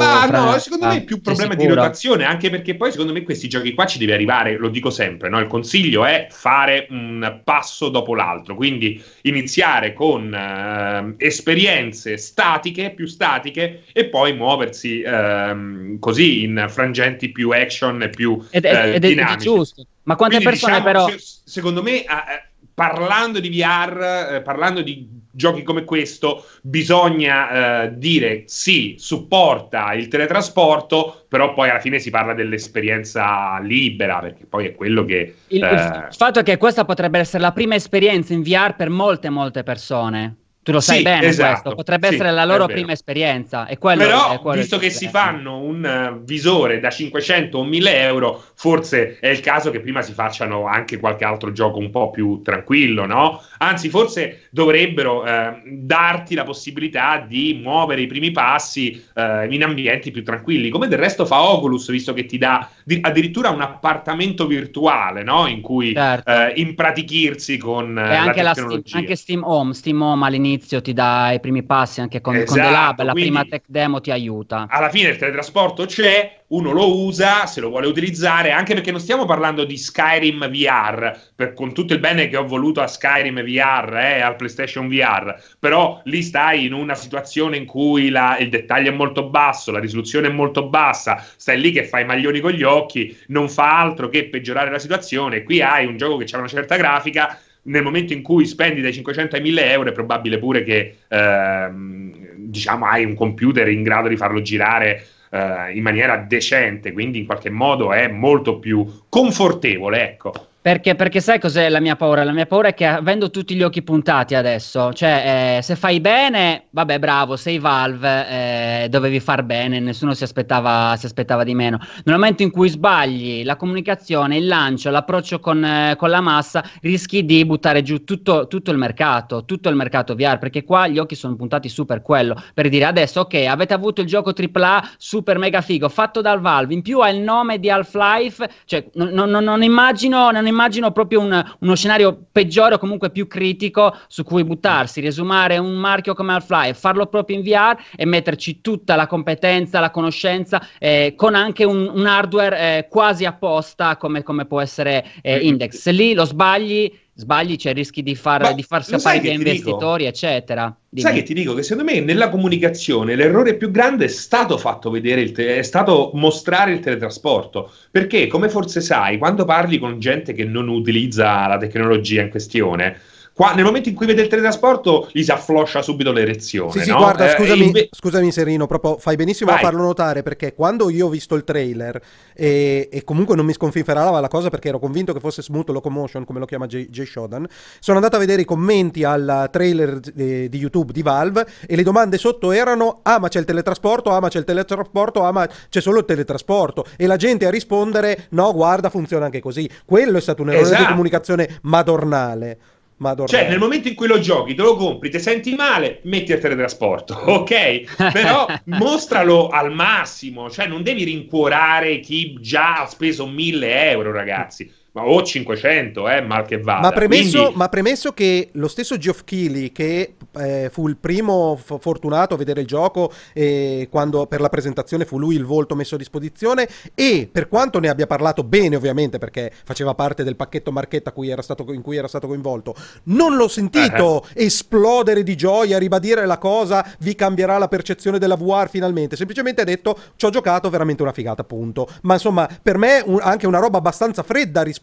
Ah, 0.00 0.26
fra... 0.26 0.38
no, 0.52 0.58
secondo 0.58 0.86
me 0.86 0.96
è 0.98 1.04
più 1.04 1.16
un 1.16 1.22
problema 1.22 1.54
di 1.54 1.66
rotazione, 1.66 2.24
anche 2.24 2.50
perché 2.50 2.76
poi 2.76 2.92
secondo 2.92 3.12
me 3.12 3.22
questi 3.24 3.48
giochi 3.48 3.74
qua 3.74 3.84
ci 3.84 3.98
deve 3.98 4.14
arrivare, 4.14 4.56
lo 4.56 4.68
dico 4.68 4.90
sempre, 4.90 5.28
no? 5.28 5.40
il 5.40 5.48
consiglio 5.48 6.04
è 6.04 6.28
fare 6.30 6.86
un 6.90 7.40
passo 7.44 7.88
dopo 7.88 8.14
l'altro, 8.14 8.54
quindi 8.54 9.02
iniziare 9.22 9.92
con 9.94 10.32
eh, 10.32 11.14
esperienze 11.18 12.16
statiche, 12.16 12.92
più 12.94 13.06
statiche, 13.06 13.82
e 13.92 14.06
poi 14.06 14.34
muoversi 14.34 15.02
ehm, 15.02 15.98
così 15.98 16.42
in 16.44 16.66
frangenti 16.68 17.32
più 17.32 17.50
action 17.50 18.00
e 18.02 18.08
più 18.10 18.38
Ed, 18.50 18.64
eh, 18.64 18.70
ed- 18.70 18.94
ed 18.94 19.04
ed 19.04 19.04
è 19.04 19.08
dinamici. 19.08 19.44
giusto. 19.44 19.82
Ma 20.04 20.14
quante 20.16 20.36
Quindi, 20.36 20.54
persone 20.56 20.74
diciamo, 20.74 20.92
però... 20.92 21.08
se- 21.08 21.18
secondo 21.44 21.82
me, 21.82 21.90
eh, 21.90 22.04
eh, 22.04 22.47
parlando 22.78 23.40
di 23.40 23.48
VR, 23.48 24.34
eh, 24.34 24.40
parlando 24.40 24.82
di 24.82 25.08
giochi 25.32 25.64
come 25.64 25.82
questo, 25.82 26.44
bisogna 26.62 27.86
eh, 27.86 27.98
dire 27.98 28.44
sì, 28.46 28.94
supporta 29.00 29.94
il 29.94 30.06
teletrasporto, 30.06 31.24
però 31.28 31.54
poi 31.54 31.70
alla 31.70 31.80
fine 31.80 31.98
si 31.98 32.10
parla 32.10 32.34
dell'esperienza 32.34 33.58
libera, 33.58 34.20
perché 34.20 34.46
poi 34.46 34.66
è 34.66 34.74
quello 34.76 35.04
che... 35.04 35.34
Il, 35.48 35.58
il 35.58 35.64
eh, 35.64 36.06
fatto 36.12 36.38
è 36.38 36.42
che 36.44 36.56
questa 36.56 36.84
potrebbe 36.84 37.18
essere 37.18 37.42
la 37.42 37.50
prima 37.50 37.74
esperienza 37.74 38.32
in 38.32 38.42
VR 38.42 38.76
per 38.76 38.90
molte, 38.90 39.28
molte 39.28 39.64
persone. 39.64 40.36
Tu 40.68 40.74
lo 40.74 40.80
sai 40.80 40.98
Sì, 40.98 41.02
bene 41.02 41.26
esatto. 41.28 41.50
questo, 41.50 41.74
potrebbe 41.76 42.08
Sì, 42.08 42.14
essere 42.14 42.30
la 42.30 42.44
loro 42.44 42.66
prima 42.66 42.92
esperienza. 42.92 43.66
E 43.66 43.78
quello, 43.78 44.02
Però, 44.02 44.32
è 44.32 44.38
quello 44.38 44.60
visto 44.60 44.76
che 44.76 44.90
si 44.90 45.08
fanno 45.08 45.60
un 45.60 45.82
eh, 45.82 46.20
visore 46.26 46.78
da 46.78 46.90
500 46.90 47.56
o 47.56 47.64
1000 47.64 48.02
euro, 48.02 48.44
forse 48.54 49.18
è 49.18 49.28
il 49.28 49.40
caso 49.40 49.70
che 49.70 49.80
prima 49.80 50.02
si 50.02 50.12
facciano 50.12 50.66
anche 50.66 50.98
qualche 50.98 51.24
altro 51.24 51.52
gioco 51.52 51.78
un 51.78 51.88
po' 51.88 52.10
più 52.10 52.42
tranquillo, 52.42 53.06
no? 53.06 53.40
Anzi, 53.56 53.88
forse 53.88 54.48
dovrebbero 54.50 55.24
eh, 55.24 55.62
darti 55.64 56.34
la 56.34 56.44
possibilità 56.44 57.24
di 57.26 57.58
muovere 57.62 58.02
i 58.02 58.06
primi 58.06 58.30
passi 58.30 59.02
eh, 59.14 59.46
in 59.48 59.62
ambienti 59.64 60.10
più 60.10 60.22
tranquilli, 60.22 60.68
come 60.68 60.86
del 60.88 60.98
resto 60.98 61.24
fa 61.24 61.40
Oculus, 61.48 61.90
visto 61.90 62.12
che 62.12 62.26
ti 62.26 62.36
dà 62.36 62.68
di- 62.84 62.98
addirittura 63.00 63.48
un 63.48 63.62
appartamento 63.62 64.46
virtuale, 64.46 65.22
no? 65.22 65.46
In 65.46 65.62
cui 65.62 65.94
Certo. 65.94 66.30
eh, 66.30 66.52
impratichirsi 66.56 67.56
con 67.56 67.98
eh, 67.98 68.12
E 68.12 68.14
anche, 68.16 68.42
la 68.42 68.48
la 68.48 68.52
Steam, 68.54 68.82
anche 68.92 69.16
Steam 69.16 69.42
Home, 69.44 69.72
Steam 69.72 70.02
Home 70.02 70.26
all'inizio 70.26 70.56
ti 70.58 70.92
dà 70.92 71.32
i 71.32 71.40
primi 71.40 71.62
passi, 71.64 72.00
anche 72.00 72.20
con, 72.20 72.42
con 72.44 72.58
The 72.60 72.68
Esatto, 72.68 72.70
Lab, 72.70 73.02
la 73.02 73.12
prima 73.12 73.44
tech 73.44 73.64
demo 73.66 74.00
ti 74.00 74.10
aiuta. 74.10 74.66
alla 74.68 74.90
fine 74.90 75.08
il 75.10 75.16
teletrasporto 75.16 75.84
c'è, 75.86 76.44
uno 76.48 76.70
lo 76.72 77.04
usa 77.04 77.46
se 77.46 77.60
lo 77.60 77.68
vuole 77.68 77.86
utilizzare, 77.86 78.50
anche 78.52 78.74
perché 78.74 78.90
non 78.90 79.00
stiamo 79.00 79.24
parlando 79.26 79.64
di 79.64 79.76
Skyrim 79.76 80.48
VR, 80.50 81.18
per- 81.34 81.52
con 81.54 81.72
tutto 81.74 81.92
il 81.92 82.00
bene 82.00 82.28
che 82.28 82.36
ho 82.36 82.46
voluto 82.46 82.80
a 82.80 82.86
Skyrim 82.86 83.42
VR 83.42 83.94
e 83.96 84.20
al 84.20 84.36
PlayStation 84.36 84.88
VR, 84.88 85.34
però 85.58 86.00
lì 86.04 86.22
stai 86.22 86.64
in 86.66 86.72
una 86.72 86.94
situazione 86.94 87.56
in 87.56 87.66
cui 87.66 88.08
la- 88.08 88.38
il 88.38 88.48
dettaglio 88.48 88.90
è 88.90 88.94
molto 88.94 89.28
basso, 89.28 89.70
la 89.70 89.78
risoluzione 89.80 90.28
è 90.28 90.30
molto 90.32 90.68
bassa, 90.68 91.22
stai 91.36 91.60
lì 91.60 91.70
che 91.72 91.84
fai 91.84 92.02
i 92.02 92.06
maglioni 92.06 92.40
con 92.40 92.52
gli 92.52 92.62
occhi, 92.62 93.16
non 93.28 93.48
fa 93.48 93.78
altro 93.80 94.08
che 94.08 94.28
peggiorare 94.28 94.70
la 94.70 94.78
situazione. 94.78 95.42
Qui 95.42 95.60
hai 95.62 95.86
un 95.86 95.96
gioco 95.96 96.16
che 96.16 96.26
ha 96.34 96.38
una 96.38 96.48
certa 96.48 96.76
grafica. 96.76 97.38
Nel 97.68 97.82
momento 97.82 98.12
in 98.12 98.22
cui 98.22 98.46
spendi 98.46 98.80
dai 98.80 98.92
500 98.92 99.36
ai 99.36 99.42
1000 99.42 99.70
euro, 99.70 99.88
è 99.90 99.92
probabile 99.92 100.38
pure 100.38 100.62
che 100.62 100.96
ehm, 101.08 102.12
diciamo 102.36 102.86
hai 102.86 103.04
un 103.04 103.14
computer 103.14 103.68
in 103.68 103.82
grado 103.82 104.08
di 104.08 104.16
farlo 104.16 104.40
girare 104.42 105.06
eh, 105.30 105.72
in 105.72 105.82
maniera 105.82 106.16
decente, 106.16 106.92
quindi 106.92 107.18
in 107.18 107.26
qualche 107.26 107.50
modo 107.50 107.92
è 107.92 108.08
molto 108.08 108.58
più 108.58 108.86
confortevole, 109.08 110.02
ecco. 110.02 110.32
Perché, 110.68 110.94
perché 110.94 111.22
sai 111.22 111.40
cos'è 111.40 111.70
la 111.70 111.80
mia 111.80 111.96
paura? 111.96 112.24
La 112.24 112.32
mia 112.32 112.44
paura 112.44 112.68
è 112.68 112.74
che 112.74 112.84
avendo 112.84 113.30
tutti 113.30 113.54
gli 113.54 113.62
occhi 113.62 113.80
puntati 113.80 114.34
adesso, 114.34 114.92
cioè 114.92 115.56
eh, 115.56 115.62
se 115.62 115.76
fai 115.76 115.98
bene, 115.98 116.66
vabbè 116.68 116.98
bravo, 116.98 117.36
sei 117.36 117.58
Valve, 117.58 118.82
eh, 118.82 118.88
dovevi 118.90 119.18
far 119.18 119.44
bene, 119.44 119.80
nessuno 119.80 120.12
si 120.12 120.24
aspettava, 120.24 120.94
si 120.98 121.06
aspettava 121.06 121.42
di 121.42 121.54
meno. 121.54 121.78
Nel 122.04 122.16
momento 122.16 122.42
in 122.42 122.50
cui 122.50 122.68
sbagli 122.68 123.44
la 123.44 123.56
comunicazione, 123.56 124.36
il 124.36 124.46
lancio, 124.46 124.90
l'approccio 124.90 125.40
con, 125.40 125.64
eh, 125.64 125.94
con 125.96 126.10
la 126.10 126.20
massa, 126.20 126.62
rischi 126.82 127.24
di 127.24 127.46
buttare 127.46 127.80
giù 127.80 128.04
tutto, 128.04 128.46
tutto 128.46 128.70
il 128.70 128.76
mercato, 128.76 129.46
tutto 129.46 129.70
il 129.70 129.74
mercato 129.74 130.14
VR, 130.14 130.36
perché 130.36 130.64
qua 130.64 130.86
gli 130.86 130.98
occhi 130.98 131.14
sono 131.14 131.34
puntati 131.34 131.70
su 131.70 131.86
per 131.86 132.02
quello, 132.02 132.36
per 132.52 132.68
dire 132.68 132.84
adesso 132.84 133.20
ok, 133.20 133.46
avete 133.48 133.72
avuto 133.72 134.02
il 134.02 134.06
gioco 134.06 134.34
AAA 134.34 134.86
super 134.98 135.38
mega 135.38 135.62
figo, 135.62 135.88
fatto 135.88 136.20
dal 136.20 136.42
Valve, 136.42 136.74
in 136.74 136.82
più 136.82 136.98
ha 137.00 137.08
il 137.08 137.20
nome 137.20 137.58
di 137.58 137.70
Half-Life, 137.70 138.50
cioè 138.66 138.84
non, 138.96 139.30
non- 139.30 139.30
non- 139.42 139.62
immagino, 139.62 140.30
non 140.30 140.40
immagino 140.40 140.56
proprio 140.92 141.20
un- 141.20 141.44
uno 141.60 141.74
scenario 141.74 142.26
peggiore 142.30 142.74
o 142.74 142.78
comunque 142.78 143.10
più 143.10 143.26
critico 143.26 143.96
su 144.08 144.24
cui 144.24 144.44
buttarsi, 144.44 145.00
riesumare 145.00 145.58
un 145.58 145.74
marchio 145.76 146.14
come 146.14 146.32
Half-Life, 146.32 146.74
farlo 146.74 147.06
proprio 147.06 147.36
in 147.36 147.42
VR 147.42 147.76
e 147.96 148.04
metterci 148.04 148.60
tutta 148.60 148.96
la 148.96 149.06
competenza, 149.06 149.80
la 149.80 149.90
conoscenza, 149.90 150.66
eh, 150.78 151.14
con 151.16 151.34
anche 151.34 151.64
un, 151.64 151.90
un 151.92 152.06
hardware 152.06 152.58
eh, 152.58 152.88
quasi 152.88 153.24
apposta 153.24 153.96
come, 153.96 154.22
come 154.22 154.44
può 154.46 154.60
essere 154.60 155.04
eh, 155.22 155.38
Index. 155.38 155.76
Se 155.76 155.92
lì 155.92 156.14
lo 156.14 156.24
sbagli, 156.24 156.92
sbagli, 157.18 157.56
c'è 157.56 157.72
rischi 157.72 158.04
di 158.04 158.14
far, 158.14 158.54
di 158.54 158.62
far 158.62 158.84
scappare 158.84 159.18
che 159.18 159.30
ti 159.30 159.36
dico? 159.36 159.48
investitori, 159.48 160.04
eccetera. 160.04 160.74
Dimmi. 160.88 161.02
Sai 161.02 161.14
che 161.16 161.24
ti 161.24 161.34
dico 161.34 161.52
che 161.52 161.64
secondo 161.64 161.90
me 161.90 161.98
nella 161.98 162.28
comunicazione 162.28 163.16
l'errore 163.16 163.56
più 163.56 163.72
grande 163.72 164.04
è 164.04 164.08
stato 164.08 164.56
fatto 164.56 164.88
vedere 164.88 165.20
il 165.20 165.32
te- 165.32 165.58
è 165.58 165.62
stato 165.62 166.12
mostrare 166.14 166.72
il 166.72 166.78
teletrasporto. 166.78 167.72
Perché, 167.90 168.28
come 168.28 168.48
forse 168.48 168.80
sai, 168.80 169.18
quando 169.18 169.44
parli 169.44 169.78
con 169.78 169.98
gente 169.98 170.32
che 170.32 170.44
non 170.44 170.68
utilizza 170.68 171.48
la 171.48 171.58
tecnologia 171.58 172.22
in 172.22 172.30
questione, 172.30 172.96
qua- 173.38 173.52
nel 173.54 173.64
momento 173.64 173.88
in 173.88 173.94
cui 173.94 174.04
vede 174.06 174.22
il 174.22 174.26
teletrasporto 174.28 175.08
gli 175.12 175.22
si 175.22 175.30
affloscia 175.30 175.80
subito 175.80 176.10
l'erezione. 176.10 176.72
Sì, 176.72 176.80
sì, 176.80 176.90
no? 176.90 176.96
guarda, 176.96 177.30
Eh, 177.32 177.36
scusami, 177.36 177.64
inve- 177.66 177.88
scusami 177.92 178.32
Serino, 178.32 178.66
proprio 178.66 178.98
fai 178.98 179.14
benissimo 179.14 179.52
Vai. 179.52 179.60
a 179.60 179.62
farlo 179.62 179.82
notare 179.82 180.24
perché 180.24 180.54
quando 180.54 180.90
io 180.90 181.06
ho 181.06 181.08
visto 181.08 181.36
il 181.36 181.44
trailer 181.44 182.00
e, 182.34 182.88
e 182.90 183.04
comunque 183.04 183.36
non 183.36 183.46
mi 183.46 183.52
sconfinferava 183.52 184.18
la 184.18 184.26
cosa 184.26 184.50
perché 184.50 184.70
ero 184.70 184.80
convinto 184.80 185.12
che 185.12 185.20
fosse 185.20 185.40
Smooth 185.42 185.68
Locomotion, 185.68 186.24
come 186.24 186.40
lo 186.40 186.46
chiama 186.46 186.66
Jay, 186.66 186.88
Jay 186.90 187.06
Shodan, 187.06 187.46
sono 187.78 187.98
andato 187.98 188.16
a 188.16 188.18
vedere 188.18 188.42
i 188.42 188.44
commenti 188.44 189.04
al 189.04 189.48
trailer 189.52 190.00
eh, 190.16 190.48
di 190.48 190.58
YouTube 190.58 190.92
di 190.92 191.02
Valve 191.02 191.46
e 191.64 191.76
le 191.76 191.84
domande 191.84 192.18
sotto 192.18 192.50
erano 192.50 192.98
ah 193.04 193.20
ma 193.20 193.28
c'è 193.28 193.38
il 193.38 193.44
teletrasporto, 193.44 194.10
ah 194.10 194.18
ma 194.18 194.28
c'è 194.28 194.38
il 194.40 194.44
teletrasporto, 194.44 195.22
ah 195.22 195.30
ma 195.30 195.48
c'è 195.68 195.80
solo 195.80 196.00
il 196.00 196.04
teletrasporto 196.06 196.84
e 196.96 197.06
la 197.06 197.14
gente 197.16 197.46
a 197.46 197.50
rispondere 197.50 198.26
no 198.30 198.52
guarda 198.52 198.90
funziona 198.90 199.26
anche 199.26 199.38
così. 199.40 199.70
Quello 199.84 200.18
è 200.18 200.20
stato 200.20 200.42
un 200.42 200.50
errore 200.50 200.66
di 200.66 200.72
Esatto. 200.74 200.88
comunicazione 200.90 201.58
madornale. 201.62 202.58
Madornale. 202.98 203.42
Cioè, 203.42 203.50
nel 203.50 203.58
momento 203.58 203.88
in 203.88 203.94
cui 203.94 204.06
lo 204.06 204.20
giochi, 204.20 204.54
te 204.54 204.62
lo 204.62 204.76
compri, 204.76 205.10
ti 205.10 205.18
senti 205.18 205.54
male, 205.54 206.00
metti 206.04 206.32
il 206.32 206.38
teletrasporto, 206.38 207.18
ok? 207.30 208.12
Però 208.12 208.46
mostralo 208.66 209.48
al 209.48 209.72
massimo, 209.72 210.50
cioè 210.50 210.66
non 210.66 210.82
devi 210.82 211.04
rincuorare 211.04 212.00
chi 212.00 212.38
già 212.40 212.82
ha 212.82 212.86
speso 212.86 213.26
1000 213.26 213.90
euro, 213.90 214.12
ragazzi, 214.12 214.70
ma 214.92 215.04
o 215.06 215.22
500, 215.22 216.08
eh, 216.08 216.20
mal 216.22 216.44
che 216.46 216.58
vada. 216.58 216.80
Ma 216.80 216.90
premesso, 216.92 217.38
Quindi- 217.40 217.56
ma 217.58 217.68
premesso 217.68 218.12
che 218.12 218.48
lo 218.52 218.68
stesso 218.68 218.96
Geoff 218.96 219.22
Keighley, 219.24 219.70
che 219.70 220.14
eh, 220.38 220.68
fu 220.72 220.88
il 220.88 220.96
primo 220.96 221.56
f- 221.56 221.78
fortunato 221.80 222.34
a 222.34 222.36
vedere 222.36 222.60
il 222.62 222.66
gioco 222.66 223.12
e 223.32 223.86
quando 223.90 224.26
per 224.26 224.40
la 224.40 224.48
presentazione 224.48 225.04
fu 225.04 225.18
lui 225.18 225.34
il 225.36 225.44
volto 225.44 225.74
messo 225.74 225.94
a 225.94 225.98
disposizione 225.98 226.68
e 226.94 227.28
per 227.30 227.48
quanto 227.48 227.78
ne 227.80 227.88
abbia 227.88 228.06
parlato 228.06 228.44
bene 228.44 228.76
ovviamente 228.76 229.18
perché 229.18 229.52
faceva 229.64 229.94
parte 229.94 230.22
del 230.24 230.36
pacchetto 230.36 230.70
marchetta 230.72 231.12
cui 231.12 231.28
era 231.28 231.42
stato, 231.42 231.64
in 231.72 231.82
cui 231.82 231.96
era 231.96 232.08
stato 232.08 232.26
coinvolto, 232.26 232.74
non 233.04 233.36
l'ho 233.36 233.48
sentito 233.48 234.24
esplodere 234.34 235.22
di 235.22 235.34
gioia, 235.36 235.78
ribadire 235.78 236.26
la 236.26 236.38
cosa, 236.38 236.84
vi 237.00 237.14
cambierà 237.14 237.58
la 237.58 237.68
percezione 237.68 238.18
della 238.18 238.36
VR 238.36 238.68
finalmente, 238.68 239.16
semplicemente 239.16 239.60
ha 239.62 239.64
detto 239.64 239.96
ci 240.16 240.26
ho 240.26 240.30
giocato 240.30 240.68
veramente 240.70 241.02
una 241.02 241.12
figata 241.12 241.42
appunto, 241.42 241.88
ma 242.02 242.14
insomma 242.14 242.48
per 242.62 242.78
me 242.78 243.02
un- 243.04 243.20
anche 243.22 243.46
una 243.46 243.58
roba 243.58 243.78
abbastanza 243.78 244.22
fredda 244.22 244.62
rispetto 244.62 244.77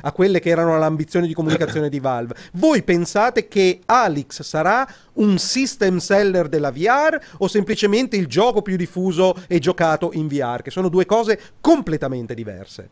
a 0.00 0.12
quelle 0.12 0.40
che 0.40 0.50
erano 0.50 0.78
le 0.78 0.84
ambizioni 0.84 1.26
di 1.26 1.34
comunicazione 1.34 1.88
di 1.88 2.00
Valve. 2.00 2.34
Voi 2.54 2.82
pensate 2.82 3.48
che 3.48 3.80
Alex 3.86 4.42
sarà 4.42 4.86
un 5.14 5.38
system 5.38 5.98
seller 5.98 6.48
della 6.48 6.70
VR 6.70 7.18
o 7.38 7.48
semplicemente 7.48 8.16
il 8.16 8.26
gioco 8.26 8.62
più 8.62 8.76
diffuso 8.76 9.34
e 9.46 9.58
giocato 9.58 10.10
in 10.12 10.28
VR, 10.28 10.62
che 10.62 10.70
sono 10.70 10.88
due 10.88 11.06
cose 11.06 11.40
completamente 11.60 12.34
diverse? 12.34 12.88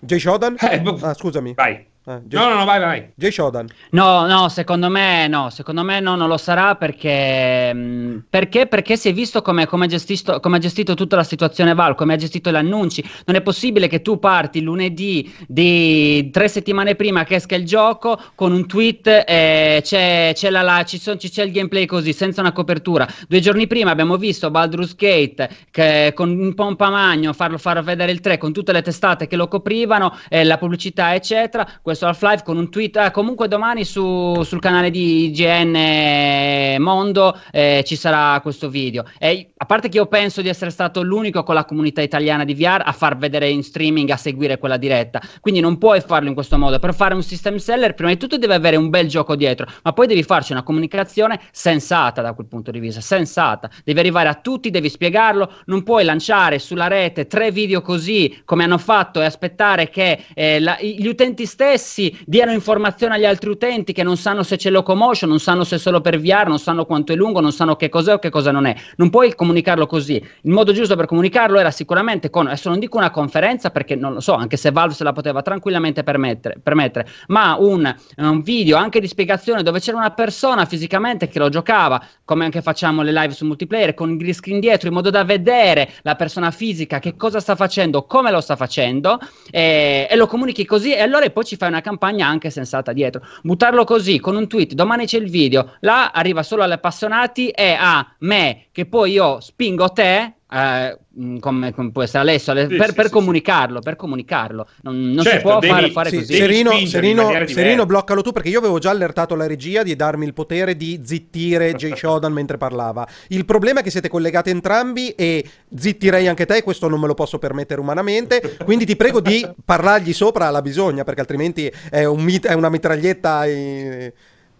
Jay 0.00 0.18
Shodan? 0.18 0.56
Eh, 0.58 0.80
boh. 0.80 0.98
Ah, 1.02 1.14
scusami. 1.14 1.54
Vai. 1.54 1.89
Ah, 2.06 2.18
Jay, 2.24 2.40
No, 2.40 2.48
no, 2.48 2.54
no, 2.56 2.64
vai, 2.64 2.80
vai. 2.80 3.12
Jay 3.14 3.30
Shodan. 3.30 3.66
No, 3.90 4.26
no, 4.26 4.48
secondo 4.48 4.88
me 4.88 5.28
no, 5.28 5.50
secondo 5.50 5.82
me 5.84 6.00
no, 6.00 6.16
non 6.16 6.28
lo 6.28 6.38
sarà 6.38 6.74
perché, 6.74 7.74
mh, 7.74 8.24
perché, 8.30 8.66
perché 8.66 8.96
si 8.96 9.10
è 9.10 9.12
visto 9.12 9.42
come, 9.42 9.66
come, 9.66 9.84
ha 9.84 9.88
gestito, 9.88 10.40
come 10.40 10.56
ha 10.56 10.60
gestito 10.60 10.94
tutta 10.94 11.16
la 11.16 11.22
situazione 11.24 11.74
Val, 11.74 11.94
come 11.94 12.14
ha 12.14 12.16
gestito 12.16 12.50
gli 12.50 12.54
annunci. 12.56 13.04
Non 13.26 13.36
è 13.36 13.42
possibile 13.42 13.86
che 13.86 14.00
tu 14.00 14.18
parti 14.18 14.62
lunedì 14.62 15.30
di 15.46 16.30
tre 16.30 16.48
settimane 16.48 16.94
prima 16.94 17.24
che 17.24 17.34
esca 17.34 17.54
il 17.54 17.66
gioco 17.66 18.18
con 18.34 18.52
un 18.52 18.66
tweet 18.66 19.06
e 19.26 19.80
c'è, 19.82 20.32
c'è, 20.34 20.48
la, 20.48 20.62
la- 20.62 20.84
ci 20.84 20.98
sono- 20.98 21.18
ci- 21.18 21.28
c'è 21.30 21.44
il 21.44 21.52
gameplay 21.52 21.84
così, 21.84 22.14
senza 22.14 22.40
una 22.40 22.52
copertura. 22.52 23.06
Due 23.28 23.40
giorni 23.40 23.66
prima 23.66 23.90
abbiamo 23.90 24.16
visto 24.16 24.50
Baldur's 24.50 24.96
Gate 24.96 25.50
che, 25.70 26.12
con 26.14 26.30
un 26.30 26.54
pompa 26.54 26.88
magno 26.88 27.34
farlo 27.34 27.58
far 27.58 27.82
vedere 27.84 28.10
il 28.10 28.20
3 28.20 28.38
con 28.38 28.54
tutte 28.54 28.72
le 28.72 28.80
testate 28.80 29.26
che 29.26 29.36
lo 29.36 29.48
coprivano, 29.48 30.16
eh, 30.30 30.44
la 30.44 30.56
pubblicità 30.56 31.14
eccetera 31.14 31.68
questo 31.90 32.06
Half-Life 32.06 32.44
con 32.44 32.56
un 32.56 32.70
tweet. 32.70 32.96
Eh, 32.96 33.10
comunque 33.10 33.48
domani 33.48 33.84
su, 33.84 34.40
sul 34.44 34.60
canale 34.60 34.90
di 34.90 35.24
IGN 35.26 36.80
Mondo 36.80 37.36
eh, 37.50 37.82
ci 37.84 37.96
sarà 37.96 38.38
questo 38.40 38.68
video. 38.68 39.04
E 39.18 39.50
a 39.56 39.64
parte 39.66 39.88
che 39.88 39.96
io 39.96 40.06
penso 40.06 40.40
di 40.40 40.48
essere 40.48 40.70
stato 40.70 41.02
l'unico 41.02 41.42
con 41.42 41.56
la 41.56 41.64
comunità 41.64 42.00
italiana 42.00 42.44
di 42.44 42.54
VR 42.54 42.82
a 42.84 42.92
far 42.92 43.16
vedere 43.16 43.48
in 43.48 43.64
streaming, 43.64 44.08
a 44.10 44.16
seguire 44.16 44.58
quella 44.58 44.76
diretta. 44.76 45.20
Quindi 45.40 45.58
non 45.58 45.78
puoi 45.78 46.00
farlo 46.00 46.28
in 46.28 46.34
questo 46.34 46.56
modo. 46.58 46.78
Per 46.78 46.94
fare 46.94 47.14
un 47.14 47.24
system 47.24 47.56
seller, 47.56 47.94
prima 47.94 48.12
di 48.12 48.18
tutto 48.18 48.38
devi 48.38 48.52
avere 48.52 48.76
un 48.76 48.88
bel 48.88 49.08
gioco 49.08 49.34
dietro, 49.34 49.66
ma 49.82 49.92
poi 49.92 50.06
devi 50.06 50.22
farci 50.22 50.52
una 50.52 50.62
comunicazione 50.62 51.40
sensata 51.50 52.22
da 52.22 52.34
quel 52.34 52.46
punto 52.46 52.70
di 52.70 52.78
vista. 52.78 53.00
Sensata. 53.00 53.68
Devi 53.82 53.98
arrivare 53.98 54.28
a 54.28 54.34
tutti, 54.34 54.70
devi 54.70 54.88
spiegarlo. 54.88 55.54
Non 55.66 55.82
puoi 55.82 56.04
lanciare 56.04 56.60
sulla 56.60 56.86
rete 56.86 57.26
tre 57.26 57.50
video 57.50 57.82
così 57.82 58.42
come 58.44 58.62
hanno 58.62 58.78
fatto 58.78 59.20
e 59.20 59.24
aspettare 59.24 59.90
che 59.90 60.26
eh, 60.34 60.60
la, 60.60 60.78
gli 60.80 61.08
utenti 61.08 61.46
stessi 61.46 61.78
diano 62.24 62.52
informazioni 62.52 63.14
agli 63.14 63.24
altri 63.24 63.50
utenti 63.50 63.92
che 63.92 64.02
non 64.02 64.16
sanno 64.16 64.42
se 64.42 64.56
c'è 64.56 64.70
locomotion, 64.70 65.28
non 65.28 65.40
sanno 65.40 65.64
se 65.64 65.76
è 65.76 65.78
solo 65.78 66.00
per 66.00 66.20
VR, 66.20 66.48
non 66.48 66.58
sanno 66.58 66.84
quanto 66.84 67.12
è 67.12 67.16
lungo, 67.16 67.40
non 67.40 67.52
sanno 67.52 67.76
che 67.76 67.88
cos'è 67.88 68.14
o 68.14 68.18
che 68.18 68.30
cosa 68.30 68.50
non 68.50 68.66
è. 68.66 68.74
Non 68.96 69.10
puoi 69.10 69.34
comunicarlo 69.34 69.86
così. 69.86 70.16
Il 70.42 70.50
modo 70.50 70.72
giusto 70.72 70.96
per 70.96 71.06
comunicarlo 71.06 71.58
era 71.58 71.70
sicuramente 71.70 72.30
con, 72.30 72.46
adesso 72.46 72.68
non 72.68 72.78
dico 72.78 72.96
una 72.96 73.10
conferenza 73.10 73.70
perché 73.70 73.94
non 73.96 74.14
lo 74.14 74.20
so, 74.20 74.34
anche 74.34 74.56
se 74.56 74.70
Valve 74.70 74.94
se 74.94 75.04
la 75.04 75.12
poteva 75.12 75.42
tranquillamente 75.42 76.02
permettere, 76.02 76.58
permettere 76.62 77.06
ma 77.28 77.56
un, 77.58 77.94
un 78.16 78.42
video 78.42 78.76
anche 78.76 79.00
di 79.00 79.06
spiegazione 79.06 79.62
dove 79.62 79.80
c'era 79.80 79.96
una 79.96 80.10
persona 80.10 80.64
fisicamente 80.64 81.28
che 81.28 81.38
lo 81.38 81.48
giocava, 81.48 82.02
come 82.24 82.44
anche 82.44 82.62
facciamo 82.62 83.02
le 83.02 83.12
live 83.12 83.32
su 83.32 83.44
multiplayer, 83.44 83.94
con 83.94 84.10
il 84.10 84.16
green 84.16 84.34
screen 84.34 84.60
dietro 84.60 84.88
in 84.88 84.94
modo 84.94 85.10
da 85.10 85.24
vedere 85.24 85.90
la 86.02 86.16
persona 86.16 86.50
fisica 86.50 86.98
che 86.98 87.16
cosa 87.16 87.40
sta 87.40 87.56
facendo, 87.56 88.04
come 88.04 88.30
lo 88.30 88.40
sta 88.40 88.56
facendo 88.56 89.18
e, 89.50 90.06
e 90.10 90.16
lo 90.16 90.26
comunichi 90.26 90.64
così 90.64 90.94
e 90.94 91.00
allora 91.00 91.28
poi 91.30 91.44
ci 91.44 91.56
fai 91.56 91.69
una 91.70 91.80
campagna 91.80 92.26
anche 92.26 92.50
sensata 92.50 92.92
dietro. 92.92 93.22
Buttarlo 93.42 93.84
così 93.84 94.20
con 94.20 94.36
un 94.36 94.46
tweet, 94.46 94.74
domani 94.74 95.06
c'è 95.06 95.18
il 95.18 95.30
video, 95.30 95.76
là 95.80 96.10
arriva 96.10 96.42
solo 96.42 96.62
agli 96.62 96.72
appassionati 96.72 97.48
e 97.48 97.76
a 97.78 98.14
me 98.18 98.66
che 98.72 98.86
poi 98.86 99.12
io 99.12 99.40
spingo 99.40 99.88
te 99.90 100.34
eh, 100.50 100.98
come, 101.40 101.74
come, 101.74 101.90
può 101.90 102.02
essere 102.02 102.20
Alessio, 102.20 102.54
sì, 102.54 102.76
per, 102.76 102.88
sì, 102.88 102.94
per 102.94 103.06
sì, 103.06 103.10
comunicarlo, 103.10 103.80
per 103.80 103.96
comunicarlo. 103.96 104.68
Non, 104.82 105.10
non 105.10 105.24
certo, 105.24 105.38
si 105.38 105.42
può 105.42 105.58
devi, 105.58 105.72
fare, 105.72 105.90
fare 105.90 106.10
così. 106.10 106.34
Serino, 106.34 106.86
Serino, 106.86 107.46
Serino, 107.46 107.86
bloccalo 107.86 108.22
tu 108.22 108.30
perché 108.30 108.48
io 108.48 108.60
avevo 108.60 108.78
già 108.78 108.90
allertato 108.90 109.34
la 109.34 109.46
regia 109.46 109.82
di 109.82 109.96
darmi 109.96 110.24
il 110.24 110.34
potere 110.34 110.76
di 110.76 111.00
zittire 111.04 111.74
Jay 111.74 111.94
Shodan 111.96 112.32
mentre 112.32 112.58
parlava. 112.58 113.06
Il 113.28 113.44
problema 113.44 113.80
è 113.80 113.82
che 113.82 113.90
siete 113.90 114.08
collegati 114.08 114.50
entrambi 114.50 115.10
e 115.10 115.44
zittirei 115.74 116.28
anche 116.28 116.46
te, 116.46 116.62
questo 116.62 116.88
non 116.88 117.00
me 117.00 117.08
lo 117.08 117.14
posso 117.14 117.38
permettere 117.38 117.80
umanamente, 117.80 118.56
quindi 118.64 118.86
ti 118.86 118.94
prego 118.94 119.20
di 119.20 119.44
parlargli 119.64 120.12
sopra 120.12 120.46
alla 120.46 120.62
bisogna 120.62 121.02
perché 121.02 121.20
altrimenti 121.20 121.72
è, 121.90 122.04
un 122.04 122.22
mit- 122.22 122.46
è 122.46 122.54
una 122.54 122.68
mitraglietta... 122.68 123.46
In... 123.46 124.12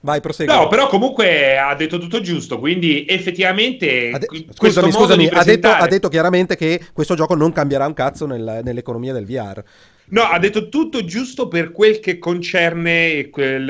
Vai, 0.02 0.20
prosegui. 0.20 0.54
No, 0.54 0.68
però 0.68 0.88
comunque 0.88 1.58
ha 1.58 1.74
detto 1.74 1.98
tutto 1.98 2.20
giusto, 2.20 2.58
quindi 2.58 3.04
effettivamente... 3.06 4.10
De- 4.18 4.46
scusami, 4.54 4.90
scusami, 4.90 5.28
presentare... 5.28 5.38
ha, 5.38 5.44
detto, 5.44 5.68
ha, 5.68 5.86
detto, 5.86 6.08
chiaramente 6.08 6.56
che 6.56 6.80
questo 6.92 7.14
gioco 7.14 7.34
non 7.34 7.52
cambierà 7.52 7.86
un 7.86 7.92
cazzo 7.92 8.26
nel, 8.26 8.60
nell'economia 8.64 9.12
del 9.12 9.26
VR. 9.26 9.62
No, 10.10 10.22
ha 10.22 10.38
detto 10.38 10.68
tutto 10.68 11.04
giusto 11.04 11.48
per 11.48 11.70
quel 11.70 12.00
che 12.00 12.18
concerne 12.18 13.28
quel, 13.30 13.64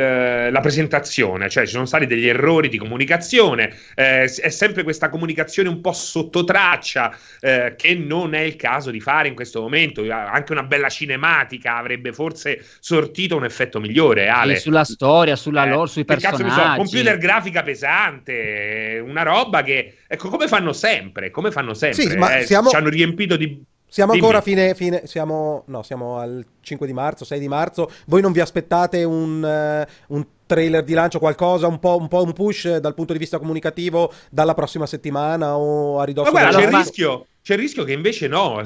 la 0.51 0.61
presentazione, 0.61 1.49
cioè 1.49 1.67
ci 1.67 1.73
sono 1.73 1.85
stati 1.85 2.07
degli 2.07 2.27
errori 2.27 2.69
di 2.69 2.79
comunicazione, 2.79 3.75
eh, 3.95 4.25
è 4.25 4.49
sempre 4.49 4.83
questa 4.83 5.09
comunicazione 5.11 5.69
un 5.69 5.81
po' 5.81 5.93
sotto 5.93 6.45
traccia 6.45 7.15
eh, 7.41 7.75
che 7.77 7.95
non 7.95 8.35
è 8.35 8.41
il 8.41 8.57
caso 8.57 8.91
di 8.91 9.01
fare 9.01 9.29
in 9.29 9.35
questo 9.35 9.61
momento, 9.61 10.05
anche 10.11 10.53
una 10.53 10.63
bella 10.63 10.89
cinematica 10.89 11.77
avrebbe 11.77 12.13
forse 12.13 12.65
sortito 12.81 13.37
un 13.37 13.45
effetto 13.45 13.79
migliore, 13.79 14.29
Ale. 14.29 14.57
Sì, 14.57 14.63
sulla 14.63 14.85
storia, 14.85 15.37
sulla 15.37 15.67
eh, 15.67 15.69
lore, 15.69 15.89
sui 15.89 16.05
personaggi. 16.05 16.43
Cazzo 16.43 16.55
so, 16.55 16.75
computer 16.77 17.19
grafica 17.19 17.63
pesante, 17.63 19.03
una 19.05 19.23
roba 19.23 19.63
che, 19.63 19.99
ecco, 20.07 20.29
come 20.29 20.49
fanno 20.49 20.73
sempre, 20.73 21.31
come 21.31 21.51
fanno 21.51 21.75
sempre, 21.75 22.03
sì, 22.03 22.17
ma 22.17 22.39
eh, 22.39 22.47
siamo... 22.47 22.71
ci 22.71 22.77
hanno 22.77 22.89
riempito 22.89 23.37
di 23.37 23.63
siamo 23.91 24.13
Dimmi. 24.13 24.25
ancora 24.25 24.41
fine, 24.41 24.75
fine 24.75 25.03
siamo, 25.07 25.65
no, 25.67 25.83
siamo 25.83 26.19
al 26.19 26.45
5 26.61 26.87
di 26.87 26.93
marzo, 26.93 27.25
6 27.25 27.41
di 27.41 27.49
marzo. 27.49 27.91
Voi 28.07 28.23
non 28.23 28.31
vi 28.31 28.41
aspettate 28.41 29.03
un, 29.03 29.43
uh, 29.43 30.15
un 30.15 30.27
trailer 30.47 30.85
di 30.85 30.95
lancio, 30.95 31.19
qualcosa, 31.19 31.67
un 31.67 31.81
po', 31.81 31.97
un 31.99 32.07
po', 32.07 32.23
un 32.23 32.33
push 32.33 32.77
dal 32.77 32.95
punto 32.95 33.13
di 33.13 33.19
vista 33.19 33.39
comunicativo 33.39 34.13
dalla 34.31 34.55
prossima 34.55 34.87
settimana 34.87 35.57
o 35.57 35.99
a 35.99 36.05
ridosso? 36.05 36.31
Ma 36.33 36.41
guarda, 36.41 36.59
c'è 36.59 36.67
il 36.67 36.73
rischio. 36.73 37.27
C'è 37.43 37.55
il 37.55 37.61
rischio 37.61 37.85
che 37.85 37.93
invece 37.93 38.29
no, 38.29 38.63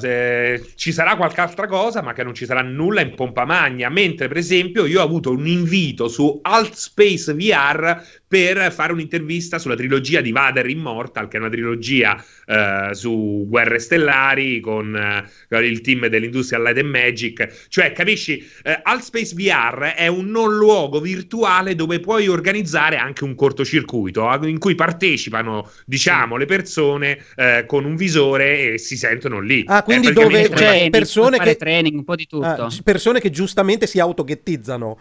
ci 0.74 0.92
sarà 0.92 1.14
qualche 1.14 1.40
altra 1.40 1.66
cosa, 1.66 2.02
ma 2.02 2.12
che 2.12 2.24
non 2.24 2.34
ci 2.34 2.44
sarà 2.44 2.60
nulla 2.60 3.02
in 3.02 3.14
pompa 3.14 3.44
magna. 3.44 3.88
Mentre, 3.88 4.26
per 4.26 4.36
esempio, 4.36 4.84
io 4.84 5.00
ho 5.00 5.04
avuto 5.04 5.30
un 5.30 5.46
invito 5.46 6.08
su 6.08 6.40
Altspace 6.42 7.34
VR 7.34 8.02
per 8.26 8.72
fare 8.72 8.92
un'intervista 8.92 9.60
sulla 9.60 9.76
trilogia 9.76 10.20
di 10.20 10.32
Vader 10.32 10.68
Immortal, 10.68 11.28
che 11.28 11.36
è 11.36 11.40
una 11.40 11.50
trilogia 11.50 12.20
eh, 12.46 12.88
su 12.92 13.46
guerre 13.46 13.78
stellari 13.78 14.58
con 14.58 14.96
eh, 14.96 15.58
il 15.64 15.80
team 15.80 16.08
dell'Industrial 16.08 16.62
Light 16.62 16.78
and 16.78 16.90
Magic. 16.90 17.66
Cioè, 17.68 17.92
capisci, 17.92 18.44
eh, 18.64 18.80
Altspace 18.82 19.34
VR 19.36 19.94
è 19.94 20.08
un 20.08 20.26
non 20.30 20.56
luogo 20.56 21.00
virtuale 21.00 21.76
dove 21.76 22.00
puoi 22.00 22.26
organizzare 22.26 22.96
anche 22.96 23.22
un 23.22 23.36
cortocircuito 23.36 24.28
in 24.42 24.58
cui 24.58 24.74
partecipano, 24.74 25.70
diciamo, 25.86 26.36
le 26.36 26.46
persone 26.46 27.24
eh, 27.36 27.64
con 27.68 27.84
un 27.84 27.94
visore 27.94 28.63
e 28.72 28.78
si 28.78 28.96
sentono 28.96 29.40
lì. 29.40 29.64
Ah, 29.66 29.82
quindi 29.82 30.12
dove 30.12 30.48
c'è 30.48 30.56
cioè, 30.56 30.90
persone 30.90 31.38
che... 31.38 31.56
training, 31.56 31.96
un 31.96 32.04
po' 32.04 32.16
di 32.16 32.26
tutto. 32.26 32.46
Ah, 32.46 32.68
persone 32.82 33.20
che 33.20 33.30
giustamente 33.30 33.86
si 33.86 33.98
autoghettizzano. 34.00 34.98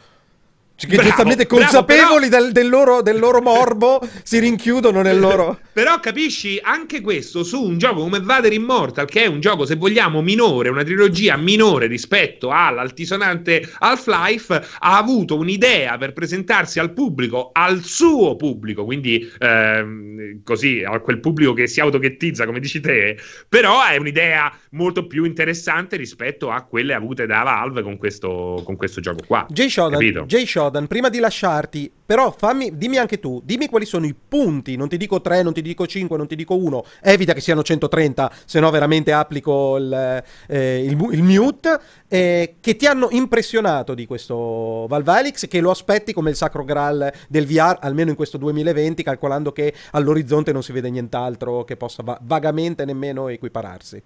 Cioè, 0.75 0.89
che 0.89 0.95
bravo, 0.95 1.09
giustamente 1.09 1.45
consapevoli 1.45 2.29
bravo, 2.29 2.29
però... 2.29 2.41
del, 2.41 2.51
del, 2.51 2.69
loro, 2.69 3.01
del, 3.03 3.19
loro, 3.19 3.41
morbo 3.41 4.01
si 4.23 4.39
rinchiudono 4.39 5.03
nel 5.03 5.19
loro. 5.19 5.59
Però 5.71 5.99
capisci 5.99 6.59
anche 6.61 6.99
questo 6.99 7.43
su 7.43 7.61
un 7.61 7.77
gioco 7.77 8.01
come 8.01 8.19
Vader 8.19 8.51
Immortal, 8.51 9.05
che 9.05 9.23
è 9.23 9.27
un 9.27 9.39
gioco, 9.39 9.65
se 9.67 9.75
vogliamo, 9.75 10.23
minore, 10.23 10.69
una 10.69 10.83
trilogia 10.83 11.37
minore 11.37 11.85
rispetto 11.85 12.49
all'altisonante 12.49 13.69
Half-Life, 13.79 14.53
ha 14.79 14.97
avuto 14.97 15.37
un'idea 15.37 15.97
per 15.97 16.13
presentarsi 16.13 16.79
al 16.79 16.91
pubblico, 16.91 17.51
al 17.53 17.83
suo 17.83 18.35
pubblico, 18.35 18.83
quindi 18.83 19.31
ehm, 19.39 20.41
così, 20.43 20.83
a 20.83 20.99
quel 20.99 21.19
pubblico 21.19 21.53
che 21.53 21.67
si 21.67 21.81
autoghettizza, 21.81 22.45
come 22.45 22.59
dici 22.59 22.79
te, 22.79 23.17
però 23.47 23.85
è 23.85 23.97
un'idea 23.97 24.51
molto 24.71 25.05
più 25.05 25.23
interessante 25.23 25.97
rispetto 25.97 26.49
a 26.49 26.63
quelle 26.63 26.95
avute 26.95 27.27
da 27.27 27.43
Valve 27.43 27.83
con 27.83 27.97
questo, 27.97 28.61
con 28.65 28.75
questo 28.75 29.01
gioco 29.01 29.23
qua. 29.25 29.45
Jay 29.49 29.69
Shodan, 29.69 30.25
Jay 30.25 30.45
Shodan 30.47 30.62
Jordan, 30.63 30.87
prima 30.87 31.09
di 31.09 31.19
lasciarti, 31.19 31.91
però 32.05 32.31
fammi, 32.31 32.77
dimmi 32.77 32.97
anche 32.97 33.19
tu, 33.19 33.41
dimmi 33.43 33.67
quali 33.67 33.85
sono 33.85 34.05
i 34.05 34.15
punti, 34.15 34.77
non 34.77 34.87
ti 34.87 34.95
dico 34.97 35.19
3, 35.19 35.43
non 35.43 35.53
ti 35.53 35.61
dico 35.61 35.85
5, 35.85 36.15
non 36.15 36.27
ti 36.27 36.35
dico 36.35 36.55
1, 36.55 36.85
evita 37.01 37.33
che 37.33 37.41
siano 37.41 37.63
130, 37.63 38.31
se 38.45 38.59
no 38.59 38.69
veramente 38.69 39.11
applico 39.11 39.75
il, 39.77 40.23
eh, 40.47 40.83
il, 40.85 40.97
il 41.11 41.23
mute, 41.23 41.79
eh, 42.07 42.55
che 42.61 42.75
ti 42.75 42.85
hanno 42.85 43.09
impressionato 43.11 43.93
di 43.93 44.05
questo 44.05 44.85
Valve 44.87 45.11
Alix, 45.11 45.47
che 45.47 45.59
lo 45.59 45.71
aspetti 45.71 46.13
come 46.13 46.29
il 46.29 46.35
sacro 46.37 46.63
graal 46.63 47.11
del 47.27 47.45
VR, 47.45 47.79
almeno 47.81 48.09
in 48.09 48.15
questo 48.15 48.37
2020, 48.37 49.03
calcolando 49.03 49.51
che 49.51 49.73
all'orizzonte 49.91 50.53
non 50.53 50.63
si 50.63 50.71
vede 50.71 50.89
nient'altro 50.89 51.65
che 51.65 51.75
possa 51.75 52.03
va- 52.03 52.19
vagamente 52.21 52.85
nemmeno 52.85 53.27
equipararsi. 53.27 54.01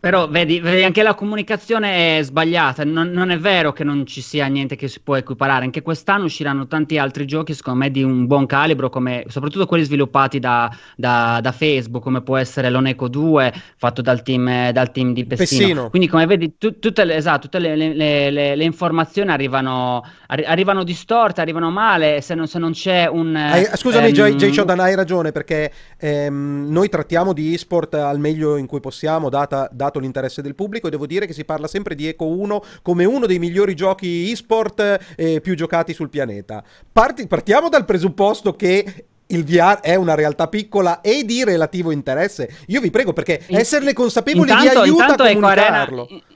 Però 0.00 0.28
vedi, 0.28 0.60
vedi, 0.60 0.84
anche 0.84 1.02
la 1.02 1.14
comunicazione 1.14 2.18
è 2.18 2.22
sbagliata, 2.22 2.84
non, 2.84 3.10
non, 3.10 3.30
è 3.30 3.38
vero 3.38 3.72
che 3.72 3.82
non 3.82 4.06
ci 4.06 4.20
sia 4.20 4.46
niente 4.46 4.76
che 4.76 4.86
si 4.86 5.00
può 5.00 5.16
equiparare, 5.16 5.64
anche 5.64 5.82
quest'anno 5.82 6.26
usciranno 6.26 6.68
tanti 6.68 6.98
altri 6.98 7.26
giochi 7.26 7.52
secondo 7.52 7.80
me 7.80 7.90
di 7.90 8.04
un 8.04 8.26
buon 8.28 8.46
calibro, 8.46 8.90
come, 8.90 9.24
soprattutto 9.26 9.66
quelli 9.66 9.82
sviluppati 9.82 10.38
da, 10.38 10.70
da, 10.94 11.40
da 11.42 11.50
Facebook, 11.50 12.00
come 12.00 12.22
può 12.22 12.36
essere 12.36 12.70
l'Oneco 12.70 13.08
2, 13.08 13.52
fatto 13.76 14.00
dal 14.00 14.22
team, 14.22 14.70
dal 14.70 14.92
team 14.92 15.12
di 15.12 15.24
Pessino. 15.24 15.60
Pessino. 15.66 15.90
Quindi 15.90 16.06
come 16.06 16.26
vedi 16.26 16.56
tu, 16.58 16.78
tutte, 16.78 17.04
le, 17.04 17.16
esatto, 17.16 17.48
tutte 17.48 17.58
le, 17.58 17.74
le, 17.74 18.30
le, 18.30 18.64
informazioni 18.64 19.30
arrivano, 19.30 20.04
arri- 20.28 20.44
arrivano, 20.44 20.84
distorte, 20.84 21.40
arrivano 21.40 21.72
male, 21.72 22.20
se 22.20 22.36
non, 22.36 22.46
se 22.46 22.60
non 22.60 22.70
c'è 22.70 23.08
un... 23.08 23.34
Hai, 23.34 23.68
scusami 23.74 24.06
um, 24.06 24.12
Jay, 24.12 24.52
Shodan, 24.52 24.78
hai 24.78 24.94
ragione, 24.94 25.32
perché 25.32 25.72
ehm, 25.98 26.66
noi 26.68 26.88
trattiamo 26.88 27.32
di 27.32 27.52
esport 27.52 27.94
al 27.94 28.20
meglio 28.20 28.56
in 28.56 28.66
cui 28.66 28.78
possiamo, 28.78 29.28
data, 29.28 29.68
data 29.72 29.86
dato 29.98 30.00
l'interesse 30.00 30.40
del 30.40 30.54
pubblico 30.54 30.86
e 30.86 30.90
devo 30.90 31.06
dire 31.06 31.26
che 31.26 31.32
si 31.32 31.44
parla 31.44 31.66
sempre 31.66 31.94
di 31.94 32.06
Eco 32.06 32.26
1 32.26 32.62
come 32.82 33.04
uno 33.04 33.26
dei 33.26 33.38
migliori 33.38 33.74
giochi 33.74 34.30
e-sport 34.30 35.14
eh, 35.16 35.40
più 35.40 35.54
giocati 35.54 35.92
sul 35.92 36.08
pianeta. 36.08 36.62
Parti, 36.90 37.26
partiamo 37.26 37.68
dal 37.68 37.84
presupposto 37.84 38.54
che 38.54 39.04
il 39.30 39.44
VR 39.44 39.80
è 39.80 39.94
una 39.94 40.14
realtà 40.14 40.48
piccola 40.48 41.02
e 41.02 41.24
di 41.24 41.44
relativo 41.44 41.90
interesse. 41.90 42.48
Io 42.68 42.80
vi 42.80 42.90
prego 42.90 43.12
perché 43.12 43.42
esserne 43.48 43.92
consapevoli 43.92 44.50
intanto, 44.50 44.82
vi 44.82 44.88
aiuta 44.88 45.14
a 45.14 45.16
comunicarlo. 45.16 46.08
Eco 46.08 46.27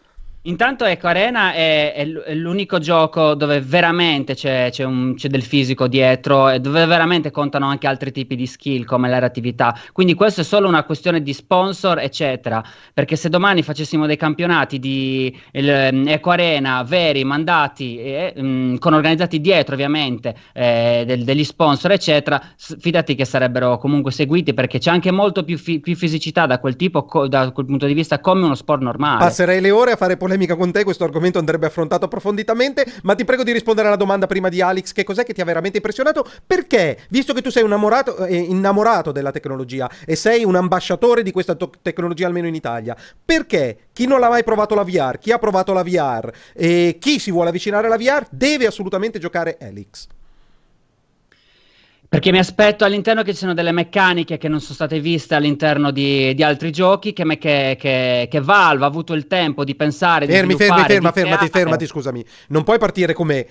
Intanto 0.44 0.84
ecco, 0.84 1.06
Arena 1.06 1.52
è, 1.52 1.92
è, 1.94 2.34
l'unico 2.34 2.80
gioco 2.80 3.34
dove 3.34 3.60
veramente 3.60 4.34
c'è, 4.34 4.70
c'è, 4.72 4.82
un, 4.82 5.14
c'è, 5.14 5.28
del 5.28 5.44
fisico 5.44 5.86
dietro 5.86 6.48
e 6.48 6.58
dove 6.58 6.84
veramente 6.84 7.30
contano 7.30 7.68
anche 7.68 7.86
altri 7.86 8.10
tipi 8.10 8.34
di 8.34 8.46
skill 8.46 8.84
come 8.84 9.08
la 9.08 9.20
reattività. 9.20 9.72
Quindi 9.92 10.14
questo 10.14 10.40
è 10.40 10.44
solo 10.44 10.66
una 10.66 10.82
questione 10.82 11.22
di 11.22 11.32
sponsor, 11.32 12.00
eccetera. 12.00 12.60
Perché 12.92 13.14
se 13.14 13.28
domani 13.28 13.62
facessimo 13.62 14.04
dei 14.04 14.16
campionati 14.16 14.80
di 14.80 15.32
Eco 15.52 16.30
Arena 16.30 16.82
veri, 16.82 17.22
mandati, 17.22 17.98
eh, 17.98 18.34
mh, 18.34 18.78
con 18.78 18.94
organizzati 18.94 19.40
dietro 19.40 19.74
ovviamente 19.74 20.34
eh, 20.54 21.04
del, 21.06 21.22
degli 21.22 21.44
sponsor, 21.44 21.92
eccetera, 21.92 22.42
fidati 22.56 23.14
che 23.14 23.24
sarebbero 23.24 23.78
comunque 23.78 24.10
seguiti 24.10 24.54
perché 24.54 24.80
c'è 24.80 24.90
anche 24.90 25.12
molto 25.12 25.44
più, 25.44 25.56
fi- 25.56 25.78
più 25.78 25.94
fisicità 25.94 26.46
da 26.46 26.58
quel 26.58 26.74
tipo, 26.74 27.04
co- 27.04 27.28
da 27.28 27.52
quel 27.52 27.66
punto 27.66 27.86
di 27.86 27.94
vista, 27.94 28.18
come 28.18 28.44
uno 28.44 28.56
sport 28.56 28.82
normale. 28.82 29.18
Passerei 29.18 29.60
le 29.60 29.70
ore 29.70 29.92
a 29.92 29.96
fare 29.96 30.16
polemica 30.16 30.30
polemica 30.32 30.56
con 30.56 30.72
te, 30.72 30.82
questo 30.84 31.04
argomento 31.04 31.38
andrebbe 31.38 31.66
affrontato 31.66 32.06
approfonditamente, 32.06 32.86
ma 33.02 33.14
ti 33.14 33.24
prego 33.24 33.42
di 33.42 33.52
rispondere 33.52 33.88
alla 33.88 33.96
domanda 33.96 34.26
prima 34.26 34.48
di 34.48 34.60
Alex, 34.62 34.92
che 34.92 35.04
cos'è 35.04 35.24
che 35.24 35.34
ti 35.34 35.40
ha 35.40 35.44
veramente 35.44 35.76
impressionato? 35.76 36.26
Perché, 36.46 37.00
visto 37.10 37.34
che 37.34 37.42
tu 37.42 37.50
sei 37.50 37.64
innamorato, 37.64 38.24
eh, 38.24 38.36
innamorato 38.36 39.12
della 39.12 39.30
tecnologia 39.30 39.90
e 40.06 40.16
sei 40.16 40.44
un 40.44 40.56
ambasciatore 40.56 41.22
di 41.22 41.30
questa 41.30 41.54
to- 41.54 41.72
tecnologia 41.82 42.26
almeno 42.26 42.46
in 42.46 42.54
Italia, 42.54 42.96
perché 43.24 43.88
chi 43.92 44.06
non 44.06 44.20
l'ha 44.20 44.28
mai 44.28 44.44
provato 44.44 44.74
la 44.74 44.84
VR, 44.84 45.18
chi 45.18 45.32
ha 45.32 45.38
provato 45.38 45.72
la 45.72 45.82
VR 45.82 46.30
e 46.54 46.96
chi 46.98 47.18
si 47.18 47.30
vuole 47.30 47.50
avvicinare 47.50 47.86
alla 47.86 47.98
VR 47.98 48.26
deve 48.30 48.66
assolutamente 48.66 49.18
giocare 49.18 49.58
Helix? 49.58 50.06
Perché 52.12 52.30
mi 52.30 52.38
aspetto 52.38 52.84
all'interno 52.84 53.22
che 53.22 53.30
ci 53.30 53.38
siano 53.38 53.54
delle 53.54 53.72
meccaniche 53.72 54.36
che 54.36 54.46
non 54.46 54.60
sono 54.60 54.74
state 54.74 55.00
viste 55.00 55.34
all'interno 55.34 55.90
di, 55.90 56.34
di 56.34 56.42
altri 56.42 56.70
giochi, 56.70 57.14
che, 57.14 57.24
me, 57.24 57.38
che, 57.38 57.74
che, 57.80 58.28
che, 58.30 58.40
Valve 58.42 58.84
ha 58.84 58.86
avuto 58.86 59.14
il 59.14 59.26
tempo 59.26 59.64
di 59.64 59.74
pensare, 59.74 60.26
fermi, 60.26 60.52
di 60.52 60.58
Fermi, 60.58 60.76
fermi, 60.76 60.92
ferma, 60.92 61.12
fermati, 61.12 61.48
fermati, 61.48 61.86
scusami. 61.86 62.22
Non 62.48 62.64
puoi 62.64 62.76
partire 62.76 63.14
come 63.14 63.46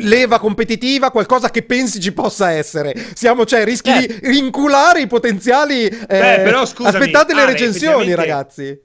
leva 0.00 0.38
competitiva, 0.38 1.10
qualcosa 1.10 1.48
che 1.48 1.62
pensi 1.62 1.98
ci 1.98 2.12
possa 2.12 2.50
essere. 2.50 2.92
Siamo, 3.14 3.46
cioè, 3.46 3.64
rischi 3.64 3.88
eh. 3.88 4.06
di 4.06 4.18
rinculare 4.28 5.00
i 5.00 5.06
potenziali... 5.06 5.86
Eh, 5.86 6.06
Beh, 6.06 6.40
però, 6.44 6.66
scusami, 6.66 6.94
aspettate 6.94 7.32
le 7.32 7.46
recensioni, 7.46 8.14
ragazzi 8.14 8.78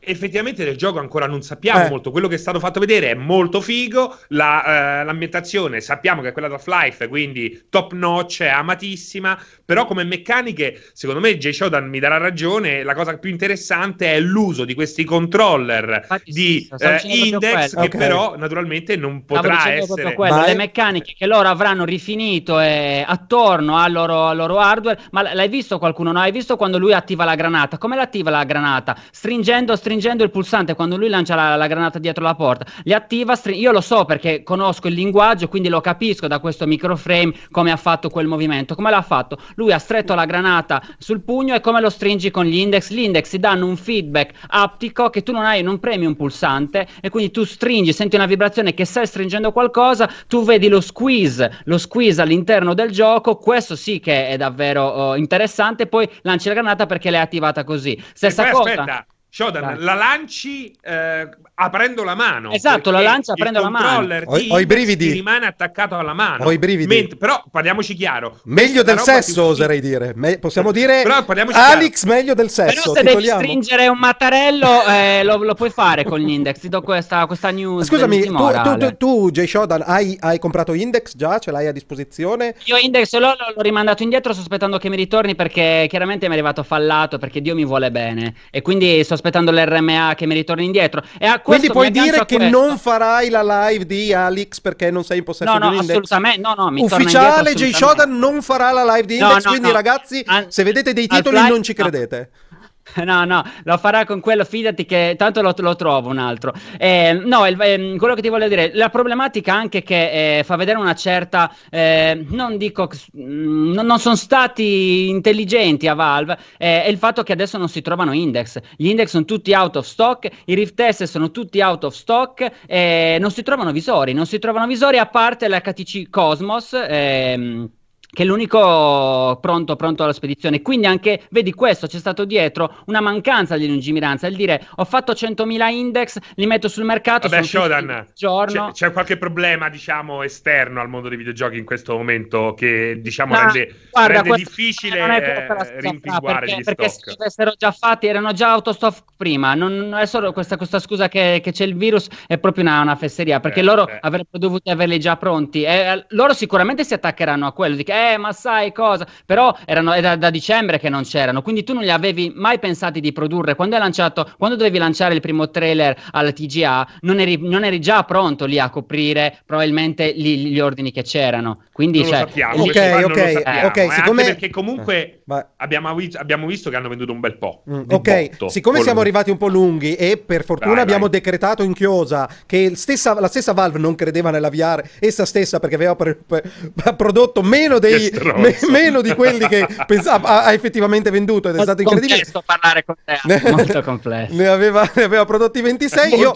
effettivamente 0.00 0.64
del 0.64 0.76
gioco 0.76 0.98
ancora 0.98 1.26
non 1.26 1.42
sappiamo 1.42 1.84
eh. 1.84 1.88
molto. 1.88 2.10
Quello 2.10 2.28
che 2.28 2.36
è 2.36 2.38
stato 2.38 2.58
fatto 2.58 2.80
vedere 2.80 3.10
è 3.10 3.14
molto 3.14 3.60
figo. 3.60 4.16
La, 4.28 5.02
uh, 5.02 5.04
l'ambientazione 5.04 5.80
sappiamo 5.80 6.22
che 6.22 6.28
è 6.28 6.32
quella 6.32 6.48
di 6.48 6.54
Half-Life, 6.54 7.08
quindi 7.08 7.66
top 7.68 7.92
notch, 7.92 8.42
è 8.42 8.48
amatissima. 8.48 9.38
Però 9.64 9.84
come 9.84 10.04
meccaniche, 10.04 10.82
secondo 10.92 11.20
me, 11.20 11.36
Jay 11.36 11.52
Shodan 11.52 11.88
mi 11.88 11.98
darà 11.98 12.16
ragione. 12.16 12.82
La 12.82 12.94
cosa 12.94 13.16
più 13.18 13.30
interessante 13.30 14.12
è 14.12 14.20
l'uso 14.20 14.64
di 14.64 14.74
questi 14.74 15.04
controller 15.04 15.98
Infatti, 16.02 16.30
di 16.30 16.68
uh, 16.70 16.98
Index, 17.04 17.74
che 17.74 17.78
okay. 17.78 17.98
però 17.98 18.36
naturalmente 18.36 18.96
non 18.96 19.24
potrà 19.24 19.72
essere. 19.72 20.14
Quello, 20.14 20.44
le 20.44 20.54
meccaniche 20.54 21.14
che 21.16 21.26
loro 21.26 21.48
avranno 21.48 21.84
rifinito 21.84 22.58
eh, 22.60 23.04
attorno 23.06 23.76
al 23.76 23.92
loro, 23.92 24.26
al 24.26 24.36
loro, 24.36 24.58
hardware. 24.58 24.98
Ma 25.10 25.34
l'hai 25.34 25.48
visto 25.48 25.78
qualcuno? 25.78 26.12
No, 26.12 26.20
hai 26.20 26.32
visto 26.32 26.56
quando 26.56 26.78
lui 26.78 26.92
attiva 26.92 27.24
la 27.24 27.34
granata? 27.34 27.78
Come 27.78 27.96
l'attiva 27.96 28.30
la 28.30 28.44
granata? 28.44 28.96
Stringendo, 29.10 29.76
stringendo 29.76 29.87
stringendo 29.88 30.22
il 30.22 30.30
pulsante 30.30 30.74
quando 30.74 30.98
lui 30.98 31.08
lancia 31.08 31.34
la, 31.34 31.56
la 31.56 31.66
granata 31.66 31.98
dietro 31.98 32.22
la 32.22 32.34
porta, 32.34 32.66
li 32.82 32.92
attiva, 32.92 33.34
string- 33.34 33.58
io 33.58 33.72
lo 33.72 33.80
so 33.80 34.04
perché 34.04 34.42
conosco 34.42 34.86
il 34.86 34.92
linguaggio, 34.92 35.48
quindi 35.48 35.70
lo 35.70 35.80
capisco 35.80 36.26
da 36.26 36.40
questo 36.40 36.66
microframe 36.66 37.32
come 37.50 37.70
ha 37.70 37.76
fatto 37.78 38.10
quel 38.10 38.26
movimento. 38.26 38.74
Come 38.74 38.90
l'ha 38.90 39.00
fatto? 39.00 39.38
Lui 39.54 39.72
ha 39.72 39.78
stretto 39.78 40.14
la 40.14 40.26
granata 40.26 40.82
sul 40.98 41.22
pugno 41.22 41.54
e 41.54 41.60
come 41.60 41.80
lo 41.80 41.88
stringi 41.88 42.30
con 42.30 42.44
gli 42.44 42.56
index? 42.56 42.90
Gli 42.90 42.98
index 42.98 43.30
ti 43.30 43.38
danno 43.38 43.64
un 43.64 43.78
feedback 43.78 44.34
aptico 44.48 45.08
che 45.08 45.22
tu 45.22 45.32
non 45.32 45.46
hai, 45.46 45.62
non 45.62 45.78
premi 45.78 46.04
un 46.04 46.16
pulsante 46.16 46.86
e 47.00 47.08
quindi 47.08 47.30
tu 47.30 47.44
stringi, 47.44 47.94
senti 47.94 48.16
una 48.16 48.26
vibrazione 48.26 48.74
che 48.74 48.84
stai 48.84 49.06
stringendo 49.06 49.52
qualcosa, 49.52 50.06
tu 50.26 50.44
vedi 50.44 50.68
lo 50.68 50.82
squeeze, 50.82 51.60
lo 51.64 51.78
squeeze 51.78 52.20
all'interno 52.20 52.74
del 52.74 52.90
gioco, 52.90 53.36
questo 53.36 53.74
sì 53.74 54.00
che 54.00 54.28
è 54.28 54.36
davvero 54.36 55.12
uh, 55.12 55.14
interessante, 55.14 55.86
poi 55.86 56.06
lanci 56.22 56.48
la 56.48 56.54
granata 56.54 56.84
perché 56.84 57.08
l'hai 57.08 57.22
attivata 57.22 57.64
così. 57.64 57.98
Stessa 58.12 58.50
cosa. 58.50 58.70
Aspetta. 58.70 59.06
Shodan, 59.30 59.62
Vai. 59.62 59.78
la 59.80 59.94
lanci 59.94 60.74
eh, 60.80 61.28
aprendo 61.54 62.02
la 62.02 62.14
mano. 62.14 62.50
Esatto, 62.50 62.90
la 62.90 63.00
lancia 63.00 63.32
aprendo 63.32 63.60
la 63.60 63.68
mano. 63.68 64.22
Ho, 64.24 64.38
ho 64.48 64.58
i 64.58 64.64
brividi. 64.64 65.12
rimane 65.12 65.46
attaccato 65.46 65.96
alla 65.96 66.14
mano. 66.14 66.44
Ho 66.44 66.50
i 66.50 66.58
brividi. 66.58 66.86
Ment- 66.86 67.16
però 67.16 67.42
parliamoci 67.50 67.94
chiaro. 67.94 68.40
Meglio 68.44 68.82
del 68.82 68.98
sesso, 69.00 69.44
oserei 69.44 69.80
dire. 69.80 70.12
Me- 70.16 70.38
possiamo 70.38 70.72
dire 70.72 71.02
però 71.02 71.24
Alex 71.26 72.04
chiaro. 72.04 72.16
meglio 72.16 72.34
del 72.34 72.48
sesso. 72.48 72.92
Però 72.92 72.94
se 72.94 73.00
titoliamo. 73.02 73.40
devi 73.40 73.50
stringere 73.50 73.88
un 73.88 73.98
mattarello 73.98 74.86
eh, 74.86 75.22
lo, 75.22 75.36
lo, 75.36 75.54
puoi 75.54 75.70
fare 75.70 76.04
con 76.04 76.18
gli 76.20 76.30
index. 76.30 76.60
Ti 76.60 76.68
do 76.70 76.80
questa, 76.80 77.26
questa 77.26 77.50
news. 77.50 77.86
Scusami, 77.86 78.24
tu, 78.24 78.34
tu, 78.34 78.76
tu, 78.78 78.96
tu, 78.96 79.30
Jay 79.30 79.46
Shodan, 79.46 79.82
hai, 79.84 80.16
hai, 80.20 80.38
comprato 80.38 80.72
index 80.72 81.14
già? 81.16 81.38
Ce 81.38 81.50
l'hai 81.50 81.66
a 81.66 81.72
disposizione? 81.72 82.54
Io 82.64 82.78
index 82.78 83.12
l'ho, 83.12 83.34
l'ho 83.54 83.60
rimandato 83.60 84.02
indietro 84.02 84.32
sospettando 84.32 84.78
che 84.78 84.88
mi 84.88 84.96
ritorni 84.96 85.34
perché 85.34 85.84
chiaramente 85.86 86.26
mi 86.26 86.32
è 86.32 86.36
arrivato 86.36 86.62
fallato 86.62 87.18
perché 87.18 87.42
Dio 87.42 87.54
mi 87.54 87.66
vuole 87.66 87.90
bene. 87.90 88.34
E 88.50 88.62
quindi 88.62 89.04
sto 89.04 89.16
aspettando 89.18 89.50
l'RMA 89.50 90.14
che 90.16 90.26
mi 90.26 90.34
ritorni 90.34 90.64
indietro. 90.64 91.02
Quindi 91.42 91.68
puoi 91.68 91.90
dire 91.90 92.24
che 92.24 92.36
questo. 92.36 92.58
non 92.58 92.78
farai 92.78 93.28
la 93.28 93.68
live 93.68 93.86
di 93.86 94.12
Alex 94.12 94.60
perché 94.60 94.90
non 94.90 95.04
sei 95.04 95.18
in 95.18 95.24
possesso 95.24 95.52
no, 95.52 95.58
di 95.58 95.64
no, 95.64 95.68
un 95.68 95.74
index? 95.74 95.90
Assolutamente, 95.90 96.40
no, 96.40 96.54
no, 96.56 96.70
mi 96.70 96.82
Ufficiale, 96.82 97.54
Jay 97.54 97.72
Shodan 97.72 98.16
non 98.18 98.42
farà 98.42 98.72
la 98.72 98.84
live 98.94 99.06
di 99.06 99.18
index, 99.18 99.44
no, 99.44 99.50
quindi 99.50 99.70
ragazzi, 99.70 100.22
An- 100.26 100.46
se 100.48 100.62
vedete 100.62 100.92
dei 100.92 101.06
titoli 101.06 101.48
non 101.48 101.62
ci 101.62 101.74
credete. 101.74 102.30
No, 102.47 102.47
no, 103.04 103.42
lo 103.64 103.76
farà 103.78 104.04
con 104.04 104.20
quello, 104.20 104.44
fidati 104.44 104.84
che 104.84 105.14
tanto 105.16 105.42
lo, 105.42 105.54
lo 105.56 105.76
trovo 105.76 106.08
un 106.08 106.18
altro. 106.18 106.52
Eh, 106.78 107.12
no, 107.12 107.46
il, 107.46 107.60
eh, 107.60 107.96
quello 107.96 108.14
che 108.14 108.22
ti 108.22 108.28
voglio 108.28 108.48
dire, 108.48 108.70
la 108.74 108.88
problematica 108.88 109.54
anche 109.54 109.82
che 109.82 110.38
eh, 110.38 110.44
fa 110.44 110.56
vedere 110.56 110.78
una 110.78 110.94
certa, 110.94 111.52
eh, 111.70 112.24
non 112.28 112.56
dico, 112.56 112.88
mh, 113.12 113.22
mm, 113.22 113.72
non 113.72 113.98
sono 113.98 114.16
stati 114.16 115.08
intelligenti 115.08 115.86
a 115.86 115.94
Valve, 115.94 116.38
eh, 116.56 116.84
è 116.84 116.88
il 116.88 116.98
fatto 116.98 117.22
che 117.22 117.32
adesso 117.32 117.58
non 117.58 117.68
si 117.68 117.82
trovano 117.82 118.12
index. 118.12 118.58
Gli 118.76 118.88
index 118.88 119.08
sono 119.08 119.24
tutti 119.24 119.52
out 119.52 119.76
of 119.76 119.86
stock, 119.86 120.28
i 120.46 120.54
Rift 120.54 120.74
Test 120.74 121.04
sono 121.04 121.30
tutti 121.30 121.60
out 121.60 121.84
of 121.84 121.94
stock, 121.94 122.50
non 122.68 123.30
si 123.30 123.42
trovano 123.42 123.72
visori, 123.72 124.12
non 124.12 124.26
si 124.26 124.38
trovano 124.38 124.66
visori 124.66 124.98
a 124.98 125.06
parte 125.06 125.48
l'HTC 125.48 126.08
Cosmos. 126.10 126.72
Ehm, 126.72 127.70
che 128.10 128.22
è 128.22 128.26
l'unico 128.26 129.38
pronto, 129.40 129.76
pronto 129.76 130.02
alla 130.02 130.12
spedizione. 130.12 130.62
Quindi 130.62 130.86
anche, 130.86 131.22
vedi 131.30 131.52
questo, 131.52 131.86
c'è 131.86 131.98
stato 131.98 132.24
dietro 132.24 132.82
una 132.86 133.00
mancanza 133.00 133.56
di 133.56 133.68
lungimiranza, 133.68 134.26
il 134.26 134.36
dire 134.36 134.66
ho 134.76 134.84
fatto 134.84 135.12
100.000 135.12 135.70
index, 135.70 136.18
li 136.36 136.46
metto 136.46 136.68
sul 136.68 136.84
mercato, 136.84 137.28
Vabbè, 137.28 137.42
Shodan, 137.42 138.06
c'è, 138.14 138.70
c'è, 138.72 138.92
qualche 138.92 139.18
problema, 139.18 139.68
diciamo, 139.68 140.22
esterno 140.22 140.80
al 140.80 140.88
mondo 140.88 141.08
dei 141.08 141.18
videogiochi 141.18 141.58
in 141.58 141.64
questo 141.64 141.96
momento 141.96 142.54
che, 142.56 142.98
diciamo, 143.00 143.34
no, 143.34 143.40
rende, 143.40 143.74
guarda, 143.90 144.22
rende 144.22 144.36
difficile 144.36 144.98
eh, 144.98 145.80
rimpinguare 145.80 146.46
perché, 146.46 146.60
gli 146.60 146.64
perché 146.64 146.88
se 146.88 147.14
avessero 147.18 147.52
già 147.56 147.72
fatti, 147.72 148.06
erano 148.06 148.32
già 148.32 148.50
autostock 148.52 149.04
prima, 149.16 149.54
non 149.54 149.94
è 149.94 150.06
solo 150.06 150.32
questa, 150.32 150.56
questa 150.56 150.78
scusa 150.78 151.08
che, 151.08 151.40
che, 151.42 151.52
c'è 151.52 151.64
il 151.64 151.76
virus, 151.76 152.08
è 152.26 152.38
proprio 152.38 152.64
una, 152.64 152.80
una 152.80 152.96
fesseria, 152.96 153.40
perché 153.40 153.60
eh, 153.60 153.64
loro 153.64 153.86
eh. 153.86 153.98
avrebbero 154.00 154.38
dovuto 154.38 154.70
averli 154.70 154.98
già 154.98 155.16
pronti. 155.16 155.62
Eh, 155.62 156.06
loro 156.10 156.32
sicuramente 156.32 156.84
si 156.84 156.94
attaccheranno 156.94 157.46
a 157.46 157.52
quello, 157.52 157.76
di 157.76 157.84
che 157.84 157.97
eh, 157.98 158.16
ma 158.16 158.32
sai 158.32 158.72
cosa? 158.72 159.06
Però 159.24 159.56
erano, 159.64 159.92
è 159.92 160.00
da, 160.00 160.16
da, 160.16 160.30
dicembre 160.30 160.78
che 160.78 160.88
non 160.88 161.02
c'erano, 161.02 161.42
quindi 161.42 161.64
tu 161.64 161.72
non 161.72 161.82
li 161.82 161.90
avevi 161.90 162.32
mai 162.34 162.58
pensati 162.58 163.00
di 163.00 163.12
produrre. 163.12 163.54
Quando 163.54 163.74
hai 163.74 163.80
lanciato, 163.80 164.30
quando 164.36 164.56
dovevi 164.56 164.78
lanciare 164.78 165.14
il 165.14 165.20
primo 165.20 165.50
trailer 165.50 165.96
alla 166.12 166.32
TGA, 166.32 166.86
non 167.00 167.20
eri, 167.20 167.38
non 167.40 167.64
eri 167.64 167.80
già 167.80 168.04
pronto 168.04 168.44
lì 168.44 168.58
a 168.58 168.70
coprire 168.70 169.38
probabilmente 169.44 170.12
gli, 170.14 170.48
gli 170.48 170.60
ordini 170.60 170.92
che 170.92 171.02
c'erano. 171.02 171.64
Quindi, 171.72 172.00
non 172.00 172.08
cioè, 172.08 172.20
lo 172.20 172.26
sappiamo, 172.26 172.62
ok, 172.62 172.68
ok, 172.68 173.30
sappiamo, 173.32 173.66
ok, 173.66 173.76
eh, 173.76 173.90
siccome... 173.90 174.24
perché 174.24 174.50
comunque 174.50 175.22
eh, 175.28 175.46
abbiamo, 175.58 175.94
abbiamo, 176.14 176.46
visto 176.46 176.70
che 176.70 176.76
hanno 176.76 176.88
venduto 176.88 177.12
un 177.12 177.20
bel 177.20 177.38
po'. 177.38 177.62
Mm, 177.70 177.82
ok, 177.88 178.30
botto, 178.30 178.48
siccome 178.48 178.80
siamo 178.80 179.00
arrivati 179.00 179.30
un 179.30 179.36
po' 179.36 179.46
lunghi 179.48 179.94
e 179.94 180.16
per 180.16 180.44
fortuna 180.44 180.74
vai, 180.74 180.82
abbiamo 180.82 181.02
vai. 181.02 181.10
decretato 181.10 181.62
in 181.62 181.74
chiosa 181.74 182.28
che 182.46 182.72
stessa, 182.74 183.18
la 183.20 183.28
stessa 183.28 183.52
Valve 183.52 183.78
non 183.78 183.94
credeva 183.94 184.30
nella 184.30 184.50
VR, 184.50 184.82
essa 184.98 185.24
stessa 185.24 185.60
perché 185.60 185.76
aveva 185.76 185.94
per, 185.94 186.18
per, 186.26 186.42
prodotto 186.96 187.42
meno 187.42 187.78
dei, 187.88 188.10
me, 188.36 188.56
meno 188.70 189.00
di 189.00 189.14
quelli 189.14 189.46
che 189.48 189.66
pensava, 189.86 190.44
ha, 190.44 190.52
effettivamente 190.52 191.10
venduto 191.10 191.48
ed 191.48 191.56
è 191.56 191.62
stato 191.62 191.82
incredibile. 191.82 192.20
Molto 192.22 192.42
parlare 192.44 192.84
con 192.84 192.94
te, 193.04 193.50
molto 193.50 193.82
complesso. 193.82 194.34
ne, 194.34 194.46
aveva, 194.46 194.90
ne 194.94 195.02
aveva 195.02 195.24
prodotti 195.24 195.60
26. 195.60 196.18
Io 196.18 196.32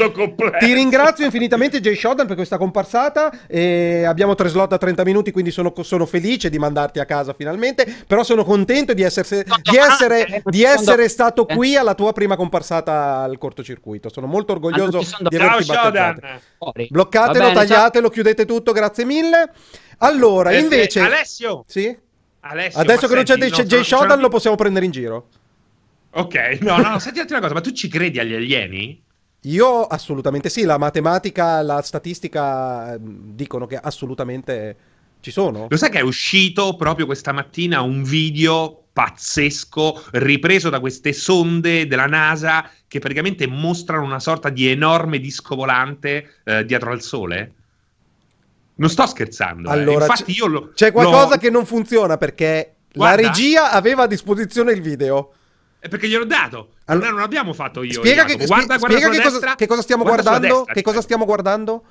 ti 0.59 0.73
ringrazio 0.73 1.25
infinitamente 1.25 1.81
Jay 1.81 1.95
Shodan 1.95 2.27
per 2.27 2.37
questa 2.37 2.59
comparsata. 2.59 3.33
E 3.47 4.05
abbiamo 4.05 4.35
tre 4.35 4.49
slot 4.49 4.73
a 4.73 4.79
30 4.79 5.05
minuti, 5.05 5.31
quindi 5.31 5.51
sono, 5.51 5.73
sono, 5.83 6.07
felice 6.07 6.51
di 6.51 6.59
mandarti 6.59 7.01
a 7.01 7.05
casa 7.05 7.33
finalmente. 7.33 7.87
Però 8.07 8.23
sono 8.23 8.45
contento 8.45 8.95
di 8.95 9.03
essere, 9.03 9.45
di 9.45 9.77
essere, 9.77 10.43
di 10.45 10.63
essere 10.63 11.09
stato 11.09 11.45
qui 11.45 11.77
alla 11.77 11.95
tua 11.95 12.13
prima 12.13 12.37
comparsata 12.37 13.21
al 13.23 13.39
cortocircuito. 13.39 14.09
Sono 14.09 14.27
molto 14.27 14.53
orgoglioso 14.53 15.01
di 15.29 15.37
averti 15.37 15.65
battezzato. 15.65 16.21
Bloccatelo, 16.89 17.53
tagliatelo, 17.53 18.09
chiudete 18.09 18.45
tutto, 18.45 18.73
grazie 18.73 19.05
mille. 19.05 19.51
Allora, 20.03 20.51
eh, 20.51 20.59
invece... 20.59 21.01
Alessio! 21.01 21.65
Sì? 21.67 21.97
Alessio, 22.41 22.81
Adesso 22.81 23.07
che 23.07 23.15
non 23.15 23.25
c'è 23.25 23.37
Jay 23.37 23.85
Shodan 23.85 24.19
lo 24.19 24.29
possiamo 24.29 24.57
prendere 24.57 24.85
in 24.85 24.91
giro. 24.91 25.29
Ok, 26.11 26.59
no, 26.61 26.77
no, 26.77 26.91
no, 26.91 26.99
senti 26.99 27.21
una 27.21 27.41
cosa, 27.41 27.55
ma 27.55 27.61
tu 27.61 27.71
ci 27.71 27.89
credi 27.89 28.19
agli 28.19 28.35
alieni? 28.35 29.03
Io 29.43 29.83
assolutamente 29.87 30.49
sì, 30.49 30.65
la 30.65 30.77
matematica, 30.77 31.63
la 31.63 31.81
statistica 31.83 32.95
ehm, 32.95 33.35
dicono 33.35 33.67
che 33.67 33.77
assolutamente 33.77 34.77
ci 35.21 35.31
sono. 35.31 35.67
Lo 35.71 35.77
sai 35.77 35.91
che 35.91 35.99
è 35.99 36.03
uscito 36.03 36.77
proprio 36.77 37.07
questa 37.07 37.33
mattina 37.33 37.81
un 37.81 38.03
video 38.03 38.87
pazzesco 38.93 40.05
ripreso 40.13 40.69
da 40.69 40.81
queste 40.81 41.13
sonde 41.13 41.87
della 41.87 42.07
NASA 42.07 42.69
che 42.87 42.99
praticamente 42.99 43.47
mostrano 43.47 44.05
una 44.05 44.21
sorta 44.21 44.51
di 44.51 44.69
enorme 44.69 45.19
disco 45.19 45.55
volante 45.55 46.41
eh, 46.45 46.65
dietro 46.65 46.91
al 46.91 47.01
Sole? 47.01 47.55
Non 48.75 48.89
sto 48.89 49.07
scherzando. 49.07 49.69
Eh. 49.69 49.73
Allora, 49.73 50.05
eh. 50.05 50.09
Infatti 50.09 50.33
io 50.33 50.47
lo, 50.47 50.71
c'è 50.75 50.93
qualcosa 50.93 51.35
lo... 51.35 51.41
che 51.41 51.51
non 51.51 51.67
funziona 51.67 52.17
perché 52.17 52.77
Guarda. 52.93 53.23
la 53.23 53.29
regia 53.29 53.71
aveva 53.71 54.05
a 54.05 54.07
disposizione 54.07 54.73
il 54.73 54.81
video. 54.81 55.33
È 55.79 55.89
perché 55.89 56.09
gliel'ho 56.09 56.25
dato. 56.25 56.75
Allora, 56.87 57.11
non 57.11 57.21
l'abbiamo 57.21 57.53
fatto 57.53 57.83
io. 57.83 57.95
Spiega, 57.95 58.25
che, 58.25 58.37
guarda, 58.37 58.79
guarda 58.79 58.79
spiega 58.79 59.09
che, 59.11 59.23
cosa, 59.23 59.55
che, 59.55 59.67
cosa, 59.67 59.83
stiamo 59.83 60.05
guardando. 60.05 60.41
Destra, 60.41 60.73
che 60.73 60.83
cosa 60.83 61.01
stiamo 61.01 61.25
guardando? 61.25 61.85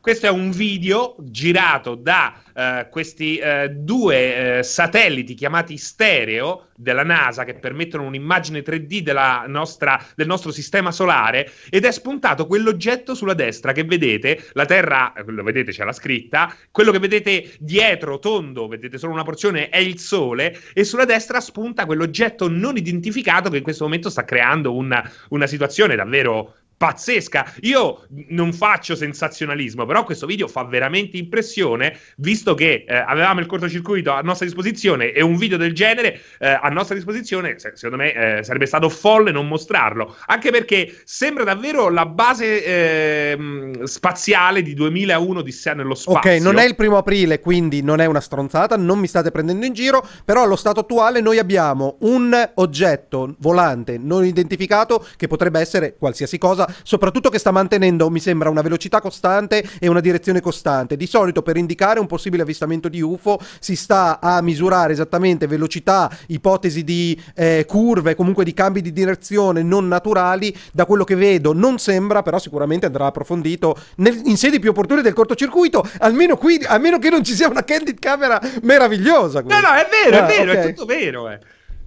Questo 0.00 0.24
è 0.24 0.30
un 0.30 0.50
video 0.50 1.14
girato 1.18 1.94
da 1.94 2.42
uh, 2.54 2.88
questi 2.88 3.38
uh, 3.38 3.68
due 3.68 4.60
uh, 4.60 4.62
satelliti 4.62 5.34
chiamati 5.34 5.76
stereo 5.76 6.68
della 6.74 7.02
NASA 7.04 7.44
che 7.44 7.52
permettono 7.52 8.04
un'immagine 8.04 8.62
3D 8.62 9.46
nostra, 9.46 10.02
del 10.14 10.26
nostro 10.26 10.52
sistema 10.52 10.90
solare 10.90 11.50
ed 11.68 11.84
è 11.84 11.92
spuntato 11.92 12.46
quell'oggetto 12.46 13.14
sulla 13.14 13.34
destra 13.34 13.72
che 13.72 13.84
vedete, 13.84 14.48
la 14.54 14.64
Terra, 14.64 15.12
lo 15.26 15.42
vedete 15.42 15.70
c'è 15.70 15.84
la 15.84 15.92
scritta, 15.92 16.50
quello 16.70 16.92
che 16.92 16.98
vedete 16.98 17.52
dietro 17.58 18.18
tondo, 18.18 18.68
vedete 18.68 18.96
solo 18.96 19.12
una 19.12 19.22
porzione, 19.24 19.68
è 19.68 19.76
il 19.76 19.98
Sole 19.98 20.58
e 20.72 20.82
sulla 20.84 21.04
destra 21.04 21.42
spunta 21.42 21.84
quell'oggetto 21.84 22.48
non 22.48 22.78
identificato 22.78 23.50
che 23.50 23.58
in 23.58 23.62
questo 23.62 23.84
momento 23.84 24.08
sta 24.08 24.24
creando 24.24 24.74
una, 24.74 25.06
una 25.28 25.46
situazione 25.46 25.94
davvero 25.94 26.54
pazzesca. 26.80 27.52
Io 27.60 28.06
non 28.28 28.54
faccio 28.54 28.96
sensazionalismo, 28.96 29.84
però 29.84 30.02
questo 30.02 30.24
video 30.24 30.48
fa 30.48 30.64
veramente 30.64 31.18
impressione, 31.18 31.94
visto 32.16 32.54
che 32.54 32.86
eh, 32.88 32.96
avevamo 32.96 33.40
il 33.40 33.46
cortocircuito 33.46 34.12
a 34.12 34.22
nostra 34.22 34.46
disposizione 34.46 35.12
e 35.12 35.20
un 35.20 35.36
video 35.36 35.58
del 35.58 35.74
genere 35.74 36.18
eh, 36.38 36.48
a 36.48 36.70
nostra 36.70 36.94
disposizione, 36.94 37.58
se, 37.58 37.72
secondo 37.74 38.02
me 38.02 38.38
eh, 38.38 38.42
sarebbe 38.44 38.64
stato 38.64 38.88
folle 38.88 39.30
non 39.30 39.46
mostrarlo, 39.46 40.16
anche 40.24 40.50
perché 40.50 41.02
sembra 41.04 41.44
davvero 41.44 41.90
la 41.90 42.06
base 42.06 42.64
ehm, 42.64 43.82
spaziale 43.82 44.62
di 44.62 44.72
2001 44.72 45.32
di 45.32 45.38
Odissea 45.50 45.74
nello 45.74 45.94
spazio. 45.94 46.30
Ok, 46.30 46.40
non 46.40 46.56
è 46.56 46.64
il 46.64 46.76
primo 46.76 46.96
aprile, 46.96 47.40
quindi 47.40 47.82
non 47.82 48.00
è 48.00 48.06
una 48.06 48.20
stronzata, 48.20 48.78
non 48.78 48.98
mi 48.98 49.06
state 49.06 49.30
prendendo 49.30 49.66
in 49.66 49.74
giro, 49.74 50.02
però 50.24 50.44
allo 50.44 50.56
stato 50.56 50.80
attuale 50.80 51.20
noi 51.20 51.36
abbiamo 51.36 51.98
un 52.00 52.50
oggetto 52.54 53.34
volante 53.40 53.98
non 53.98 54.24
identificato 54.24 55.06
che 55.16 55.26
potrebbe 55.26 55.60
essere 55.60 55.96
qualsiasi 55.98 56.38
cosa 56.38 56.68
soprattutto 56.82 57.28
che 57.28 57.38
sta 57.38 57.50
mantenendo, 57.50 58.10
mi 58.10 58.20
sembra, 58.20 58.50
una 58.50 58.62
velocità 58.62 59.00
costante 59.00 59.64
e 59.78 59.88
una 59.88 60.00
direzione 60.00 60.40
costante. 60.40 60.96
Di 60.96 61.06
solito 61.06 61.42
per 61.42 61.56
indicare 61.56 62.00
un 62.00 62.06
possibile 62.06 62.42
avvistamento 62.42 62.88
di 62.88 63.00
UFO 63.00 63.38
si 63.58 63.76
sta 63.76 64.18
a 64.20 64.40
misurare 64.42 64.92
esattamente 64.92 65.46
velocità, 65.46 66.10
ipotesi 66.28 66.84
di 66.84 67.20
eh, 67.34 67.64
curve, 67.66 68.14
comunque 68.14 68.44
di 68.44 68.54
cambi 68.54 68.82
di 68.82 68.92
direzione 68.92 69.62
non 69.62 69.88
naturali. 69.88 70.56
Da 70.72 70.84
quello 70.84 71.04
che 71.04 71.14
vedo 71.14 71.52
non 71.52 71.78
sembra, 71.78 72.22
però 72.22 72.38
sicuramente 72.38 72.86
andrà 72.86 73.06
approfondito 73.06 73.76
nel, 73.96 74.20
in 74.24 74.36
sedi 74.36 74.58
più 74.58 74.70
opportune 74.70 75.02
del 75.02 75.12
cortocircuito, 75.12 75.88
almeno 75.98 76.36
qui, 76.36 76.62
a 76.66 76.78
meno 76.78 76.98
che 76.98 77.10
non 77.10 77.24
ci 77.24 77.34
sia 77.34 77.48
una 77.48 77.64
candid 77.64 77.98
camera 77.98 78.40
meravigliosa. 78.62 79.40
No, 79.40 79.60
no, 79.60 79.74
è 79.74 79.86
vero, 80.04 80.16
ah, 80.16 80.26
è 80.26 80.36
vero, 80.36 80.50
okay. 80.52 80.64
è 80.64 80.74
tutto 80.74 80.86
vero. 80.86 81.28
Eh. 81.28 81.38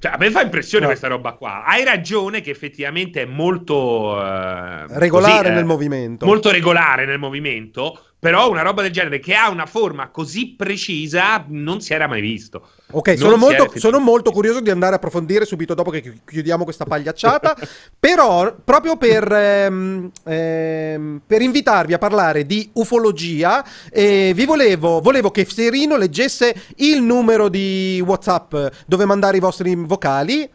Cioè, 0.04 0.12
a 0.12 0.18
me 0.18 0.32
fa 0.32 0.42
impressione 0.42 0.84
no. 0.84 0.90
questa 0.90 1.08
roba 1.08 1.32
qua. 1.32 1.64
Hai 1.64 1.86
ragione 1.86 2.42
che 2.42 2.52
effettivamente 2.52 3.22
è 3.22 3.26
molto... 3.26 4.22
Eh, 4.22 4.86
regolare 5.00 5.38
così, 5.38 5.50
nel 5.50 5.60
eh, 5.60 5.64
movimento. 5.64 6.26
Molto 6.26 6.52
regolare 6.52 7.06
nel 7.06 7.20
movimento, 7.20 8.08
però 8.24 8.50
una 8.50 8.62
roba 8.62 8.82
del 8.82 8.92
genere 8.94 9.20
che 9.20 9.34
ha 9.36 9.50
una 9.50 9.66
forma 9.66 10.08
così 10.08 10.56
precisa 10.56 11.44
non 11.50 11.82
si 11.82 11.92
era 11.92 12.08
mai 12.08 12.22
visto. 12.22 12.70
Ok, 12.92 13.18
sono 13.18 13.36
molto, 13.36 13.70
sono 13.76 14.00
molto, 14.00 14.32
curioso 14.32 14.62
di 14.62 14.70
andare 14.70 14.94
a 14.94 14.96
approfondire 14.96 15.44
subito 15.44 15.74
dopo 15.74 15.90
che 15.90 16.20
chiudiamo 16.26 16.64
questa 16.64 16.86
pagliacciata, 16.86 17.54
però 18.00 18.56
proprio 18.64 18.96
per, 18.96 19.30
ehm, 19.30 20.10
ehm, 20.24 21.22
per, 21.28 21.42
invitarvi 21.42 21.92
a 21.92 21.98
parlare 21.98 22.46
di 22.46 22.70
ufologia, 22.76 23.62
eh, 23.92 24.32
vi 24.34 24.46
volevo, 24.46 25.02
volevo 25.02 25.30
che 25.30 25.44
Serino 25.44 25.98
leggesse 25.98 26.56
il 26.78 27.02
numero 27.02 27.50
di 27.50 28.02
WhatsApp 28.06 28.56
dove 28.86 29.04
mandare 29.04 29.36
i 29.36 29.42
vostri 29.42 29.76
vocali 29.76 30.50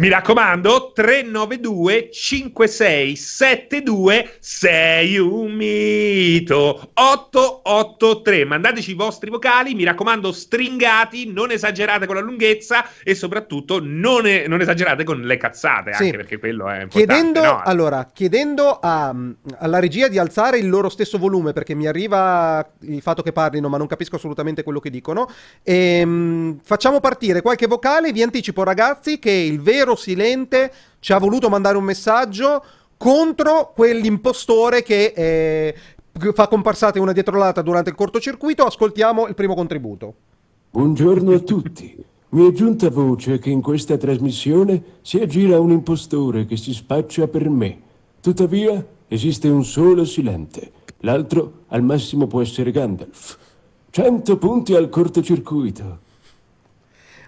mi 0.00 0.08
raccomando, 0.08 0.92
392 0.94 2.08
5672 2.10 4.36
sei 4.40 5.18
un 5.18 5.52
mito 5.52 6.92
883. 6.94 8.46
Mandateci 8.46 8.92
i 8.92 8.94
vostri 8.94 9.28
vocali, 9.28 9.74
mi 9.74 9.84
raccomando, 9.84 10.32
stringati, 10.32 11.30
non 11.30 11.50
esagerate 11.50 12.06
con 12.06 12.14
la 12.14 12.22
lunghezza 12.22 12.86
e 13.04 13.14
soprattutto 13.14 13.78
non, 13.82 14.26
è, 14.26 14.48
non 14.48 14.62
esagerate 14.62 15.04
con 15.04 15.20
le 15.20 15.36
cazzate, 15.36 15.92
sì. 15.92 16.04
anche 16.04 16.16
perché 16.16 16.38
quello 16.38 16.70
è 16.70 16.80
importante. 16.80 17.12
Chiedendo, 17.12 17.44
no? 17.44 17.60
allora, 17.62 18.08
chiedendo 18.10 18.78
a, 18.80 19.14
alla 19.58 19.80
regia 19.80 20.08
di 20.08 20.16
alzare 20.16 20.56
il 20.56 20.70
loro 20.70 20.88
stesso 20.88 21.18
volume, 21.18 21.52
perché 21.52 21.74
mi 21.74 21.86
arriva 21.86 22.66
il 22.80 23.02
fatto 23.02 23.20
che 23.20 23.32
parlino, 23.32 23.68
ma 23.68 23.76
non 23.76 23.86
capisco 23.86 24.16
assolutamente 24.16 24.62
quello 24.62 24.80
che 24.80 24.88
dicono. 24.88 25.28
E, 25.62 25.98
ehm, 25.98 26.60
facciamo 26.62 27.00
partire 27.00 27.42
qualche 27.42 27.66
vocale. 27.66 28.12
Vi 28.12 28.22
anticipo, 28.22 28.62
ragazzi, 28.62 29.18
che 29.18 29.30
il 29.30 29.60
vero 29.60 29.88
Piero 29.90 29.96
Silente 29.96 30.72
ci 31.00 31.12
ha 31.12 31.18
voluto 31.18 31.48
mandare 31.48 31.76
un 31.76 31.84
messaggio 31.84 32.62
contro 32.96 33.72
quell'impostore 33.74 34.82
che 34.82 35.12
eh, 35.16 35.74
fa 36.34 36.46
comparsate 36.46 37.00
una 37.00 37.12
dietrolata 37.12 37.62
durante 37.62 37.90
il 37.90 37.96
cortocircuito. 37.96 38.64
Ascoltiamo 38.64 39.26
il 39.26 39.34
primo 39.34 39.54
contributo. 39.54 40.14
Buongiorno 40.70 41.32
a 41.32 41.38
tutti. 41.40 42.04
Mi 42.30 42.48
è 42.48 42.52
giunta 42.52 42.88
voce 42.90 43.38
che 43.38 43.50
in 43.50 43.60
questa 43.60 43.96
trasmissione 43.96 44.82
si 45.02 45.18
aggira 45.18 45.58
un 45.58 45.72
impostore 45.72 46.46
che 46.46 46.56
si 46.56 46.72
spaccia 46.72 47.26
per 47.26 47.48
me. 47.48 47.80
Tuttavia 48.20 48.84
esiste 49.08 49.48
un 49.48 49.64
solo 49.64 50.04
Silente. 50.04 50.70
L'altro 50.98 51.64
al 51.68 51.82
massimo 51.82 52.28
può 52.28 52.42
essere 52.42 52.70
Gandalf. 52.70 53.38
Cento 53.90 54.36
punti 54.36 54.74
al 54.74 54.88
cortocircuito. 54.88 56.08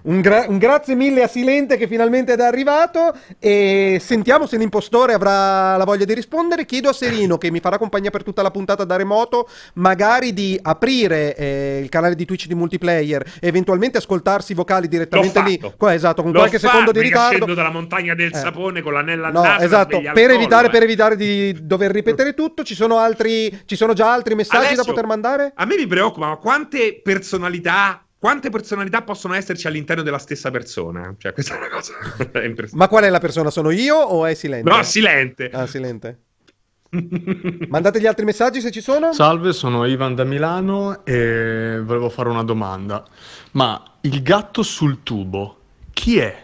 Un, 0.02 0.20
gra- 0.20 0.46
un, 0.48 0.58
grazie 0.58 0.94
mille 0.94 1.22
a 1.22 1.28
Silente 1.28 1.76
che 1.76 1.86
finalmente 1.86 2.34
è 2.34 2.42
arrivato 2.42 3.14
e 3.38 3.98
sentiamo 4.00 4.46
se 4.46 4.56
l'impostore 4.56 5.12
avrà 5.12 5.76
la 5.76 5.84
voglia 5.84 6.04
di 6.04 6.14
rispondere. 6.14 6.64
Chiedo 6.64 6.88
a 6.88 6.92
Serino 6.92 7.38
che 7.38 7.50
mi 7.50 7.60
farà 7.60 7.78
compagnia 7.78 8.10
per 8.10 8.24
tutta 8.24 8.42
la 8.42 8.50
puntata 8.50 8.84
da 8.84 8.96
remoto, 8.96 9.48
magari 9.74 10.32
di 10.32 10.58
aprire 10.60 11.36
eh, 11.36 11.80
il 11.82 11.88
canale 11.88 12.14
di 12.14 12.24
Twitch 12.24 12.46
di 12.46 12.54
multiplayer 12.54 13.22
e 13.40 13.46
eventualmente 13.46 13.98
ascoltarsi 13.98 14.52
i 14.52 14.54
vocali 14.54 14.88
direttamente 14.88 15.40
lì. 15.42 15.60
Qua, 15.76 15.94
esatto, 15.94 16.22
con 16.22 16.32
L'ho 16.32 16.38
qualche 16.38 16.58
fatto, 16.58 16.72
secondo 16.72 16.92
di 16.92 17.00
ritardo. 17.00 17.36
scendo 17.36 17.54
dalla 17.54 17.70
montagna 17.70 18.14
del 18.14 18.32
eh. 18.34 18.38
sapone 18.38 18.82
con 18.82 18.92
l'anella 18.92 19.30
no, 19.30 19.42
naso. 19.42 19.64
Esatto, 19.64 20.00
per 20.12 20.30
evitare, 20.30 20.68
per 20.68 20.82
evitare, 20.82 21.16
di 21.16 21.56
dover 21.62 21.92
ripetere 21.92 22.34
tutto, 22.34 22.64
ci 22.64 22.74
sono, 22.74 22.98
altri, 22.98 23.62
ci 23.66 23.76
sono 23.76 23.92
già 23.92 24.12
altri 24.12 24.34
messaggi 24.34 24.66
Adesso, 24.66 24.82
da 24.82 24.84
poter 24.84 25.06
mandare? 25.06 25.52
A 25.54 25.64
me 25.64 25.76
mi 25.76 25.86
preoccupa, 25.86 26.26
ma 26.28 26.36
quante 26.36 27.00
personalità 27.02 28.04
quante 28.22 28.50
personalità 28.50 29.02
possono 29.02 29.35
esserci 29.35 29.66
all'interno 29.66 30.04
della 30.04 30.18
stessa 30.18 30.52
persona? 30.52 31.12
Cioè, 31.18 31.32
questa 31.32 31.54
è 31.54 31.56
una 31.56 31.68
cosa 31.68 31.94
impressionante. 32.22 32.76
Ma 32.76 32.87
qual 32.87 33.02
è 33.02 33.11
la 33.11 33.18
persona? 33.18 33.50
Sono 33.50 33.70
io 33.70 33.96
o 33.96 34.26
è 34.26 34.35
Silente? 34.35 34.70
No, 34.70 34.80
Silente. 34.85 35.50
Ah, 35.50 35.66
Silente. 35.66 36.20
Mandate 37.66 38.00
gli 38.00 38.06
altri 38.06 38.24
messaggi 38.24 38.61
se 38.61 38.70
ci 38.70 38.80
sono. 38.80 39.12
Salve, 39.12 39.52
sono 39.52 39.87
Ivan 39.87 40.14
da 40.14 40.22
Milano 40.22 41.04
e 41.04 41.80
volevo 41.82 42.08
fare 42.11 42.28
una 42.28 42.44
domanda. 42.44 43.04
Ma 43.52 43.82
il 44.02 44.22
gatto 44.22 44.62
sul 44.62 45.02
tubo, 45.02 45.58
chi 45.92 46.18
è? 46.18 46.42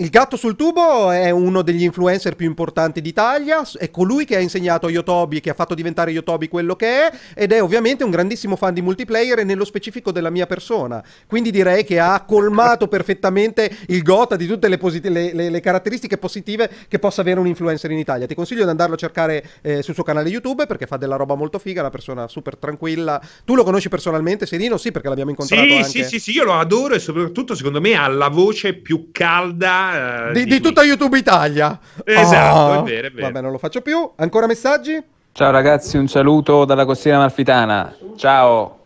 Il 0.00 0.08
gatto 0.08 0.38
sul 0.38 0.56
tubo 0.56 1.10
è 1.10 1.28
uno 1.28 1.60
degli 1.60 1.82
influencer 1.82 2.34
più 2.34 2.46
importanti 2.46 3.02
d'Italia, 3.02 3.62
è 3.76 3.90
colui 3.90 4.24
che 4.24 4.34
ha 4.34 4.40
insegnato 4.40 4.86
a 4.86 4.90
Yotobi, 4.90 5.40
che 5.40 5.50
ha 5.50 5.54
fatto 5.54 5.74
diventare 5.74 6.10
Yotobi 6.10 6.48
quello 6.48 6.74
che 6.74 7.08
è, 7.08 7.12
ed 7.34 7.52
è 7.52 7.62
ovviamente 7.62 8.02
un 8.02 8.08
grandissimo 8.08 8.56
fan 8.56 8.72
di 8.72 8.80
multiplayer 8.80 9.40
e 9.40 9.44
nello 9.44 9.66
specifico 9.66 10.10
della 10.10 10.30
mia 10.30 10.46
persona. 10.46 11.04
Quindi 11.26 11.50
direi 11.50 11.84
che 11.84 12.00
ha 12.00 12.24
colmato 12.24 12.88
perfettamente 12.88 13.70
il 13.88 14.02
gota 14.02 14.36
di 14.36 14.46
tutte 14.46 14.68
le, 14.68 14.78
posit- 14.78 15.04
le, 15.04 15.34
le, 15.34 15.50
le, 15.50 15.60
caratteristiche 15.60 16.16
positive 16.16 16.70
che 16.88 16.98
possa 16.98 17.20
avere 17.20 17.38
un 17.38 17.46
influencer 17.46 17.90
in 17.90 17.98
Italia. 17.98 18.26
Ti 18.26 18.34
consiglio 18.34 18.64
di 18.64 18.70
andarlo 18.70 18.94
a 18.94 18.98
cercare 18.98 19.44
eh, 19.60 19.82
sul 19.82 19.92
suo 19.92 20.02
canale 20.02 20.30
YouTube 20.30 20.64
perché 20.64 20.86
fa 20.86 20.96
della 20.96 21.16
roba 21.16 21.34
molto 21.34 21.58
figa, 21.58 21.80
è 21.80 21.82
una 21.82 21.90
persona 21.90 22.26
super 22.26 22.56
tranquilla. 22.56 23.20
Tu 23.44 23.54
lo 23.54 23.64
conosci 23.64 23.90
personalmente, 23.90 24.46
Serino? 24.46 24.78
Sì, 24.78 24.92
perché 24.92 25.08
l'abbiamo 25.08 25.28
incontrato 25.28 25.62
sì, 25.62 25.72
anche. 25.74 25.88
Sì, 25.90 26.04
sì, 26.04 26.18
sì, 26.18 26.30
io 26.32 26.44
lo 26.44 26.54
adoro 26.54 26.94
e 26.94 26.98
soprattutto 26.98 27.54
secondo 27.54 27.82
me 27.82 27.92
ha 27.96 28.08
la 28.08 28.28
voce 28.28 28.72
più 28.72 29.10
calda 29.12 29.88
eh, 30.28 30.32
di, 30.32 30.44
di, 30.44 30.60
tutta 30.60 30.82
YouTube 30.82 31.18
Italia. 31.18 31.78
Esatto, 32.04 32.58
oh. 32.58 32.80
è 32.80 32.82
vero, 32.82 33.06
è 33.06 33.10
vero. 33.10 33.26
Vabbè, 33.26 33.40
non 33.40 33.52
lo 33.52 33.58
faccio 33.58 33.80
più. 33.80 34.10
Ancora 34.16 34.46
messaggi? 34.46 35.02
Ciao 35.32 35.50
ragazzi, 35.50 35.96
un 35.96 36.08
saluto 36.08 36.64
dalla 36.64 36.84
costiera 36.84 37.18
malfitana. 37.18 37.94
Ciao. 38.16 38.79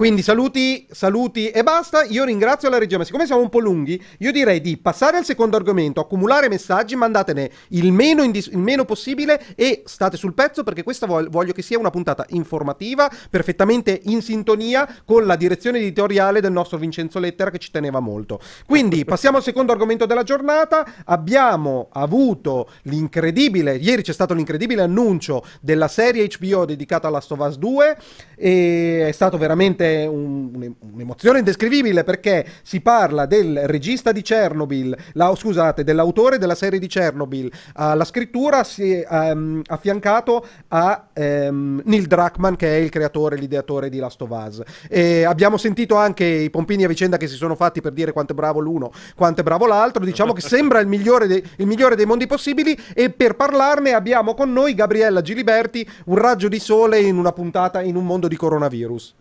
Quindi 0.00 0.22
saluti, 0.22 0.86
saluti 0.90 1.50
e 1.50 1.62
basta. 1.62 2.04
Io 2.04 2.24
ringrazio 2.24 2.70
la 2.70 2.78
regia, 2.78 2.96
ma 2.96 3.04
siccome 3.04 3.26
siamo 3.26 3.42
un 3.42 3.50
po' 3.50 3.58
lunghi, 3.58 4.02
io 4.20 4.32
direi 4.32 4.62
di 4.62 4.78
passare 4.78 5.18
al 5.18 5.26
secondo 5.26 5.58
argomento, 5.58 6.00
accumulare 6.00 6.48
messaggi, 6.48 6.96
mandatene 6.96 7.50
il 7.72 7.92
meno, 7.92 8.22
indis- 8.22 8.46
il 8.46 8.56
meno 8.56 8.86
possibile 8.86 9.38
e 9.56 9.82
state 9.84 10.16
sul 10.16 10.32
pezzo 10.32 10.62
perché 10.62 10.84
questa 10.84 11.04
voglio, 11.04 11.28
voglio 11.28 11.52
che 11.52 11.60
sia 11.60 11.78
una 11.78 11.90
puntata 11.90 12.24
informativa, 12.30 13.10
perfettamente 13.28 14.00
in 14.04 14.22
sintonia 14.22 14.88
con 15.04 15.26
la 15.26 15.36
direzione 15.36 15.76
editoriale 15.76 16.40
del 16.40 16.52
nostro 16.52 16.78
Vincenzo 16.78 17.18
Lettera 17.18 17.50
che 17.50 17.58
ci 17.58 17.70
teneva 17.70 18.00
molto. 18.00 18.40
Quindi 18.64 19.04
passiamo 19.04 19.36
al 19.36 19.42
secondo 19.42 19.72
argomento 19.72 20.06
della 20.06 20.22
giornata. 20.22 20.94
Abbiamo 21.04 21.88
avuto 21.92 22.70
l'incredibile, 22.84 23.76
ieri 23.76 24.00
c'è 24.00 24.14
stato 24.14 24.32
l'incredibile 24.32 24.80
annuncio 24.80 25.44
della 25.60 25.88
serie 25.88 26.26
HBO 26.26 26.64
dedicata 26.64 27.08
a 27.08 27.10
Last 27.10 27.32
of 27.32 27.38
Us 27.40 27.58
2 27.58 27.98
e 28.36 29.06
è 29.06 29.12
stato 29.12 29.36
veramente 29.36 29.88
un, 30.06 30.74
un'emozione 30.92 31.38
indescrivibile 31.38 32.04
perché 32.04 32.46
si 32.62 32.80
parla 32.80 33.26
del 33.26 33.66
regista 33.66 34.12
di 34.12 34.22
Chernobyl, 34.22 34.96
la, 35.14 35.32
scusate, 35.34 35.84
dell'autore 35.84 36.38
della 36.38 36.54
serie 36.54 36.78
di 36.78 36.86
Chernobyl. 36.86 37.50
Alla 37.74 38.04
scrittura 38.04 38.64
si 38.64 38.92
è 38.92 39.06
um, 39.08 39.62
affiancato 39.66 40.46
a 40.68 41.08
um, 41.14 41.80
Neil 41.84 42.06
Druckmann 42.06 42.54
che 42.54 42.76
è 42.76 42.80
il 42.80 42.90
creatore, 42.90 43.36
l'ideatore 43.36 43.88
di 43.88 43.98
Last 43.98 44.20
of 44.22 44.30
Us. 44.30 44.62
E 44.88 45.24
abbiamo 45.24 45.56
sentito 45.56 45.96
anche 45.96 46.24
i 46.24 46.50
pompini 46.50 46.84
a 46.84 46.88
vicenda 46.88 47.16
che 47.16 47.26
si 47.26 47.36
sono 47.36 47.54
fatti 47.54 47.80
per 47.80 47.92
dire 47.92 48.12
quanto 48.12 48.32
è 48.32 48.34
bravo 48.34 48.60
l'uno, 48.60 48.92
quanto 49.16 49.40
è 49.40 49.44
bravo 49.44 49.66
l'altro. 49.66 50.04
Diciamo 50.04 50.32
che 50.32 50.40
sembra 50.40 50.80
il 50.80 50.86
migliore, 50.86 51.26
de- 51.26 51.42
il 51.56 51.66
migliore 51.66 51.96
dei 51.96 52.06
mondi 52.06 52.26
possibili 52.26 52.78
e 52.94 53.10
per 53.10 53.36
parlarne 53.36 53.92
abbiamo 53.92 54.34
con 54.34 54.52
noi 54.52 54.74
Gabriella 54.74 55.20
Giliberti, 55.20 55.88
un 56.06 56.16
raggio 56.16 56.48
di 56.48 56.58
sole 56.58 57.00
in 57.00 57.16
una 57.16 57.32
puntata 57.32 57.82
in 57.82 57.96
un 57.96 58.04
mondo 58.04 58.28
di 58.28 58.36
coronavirus. 58.36 59.14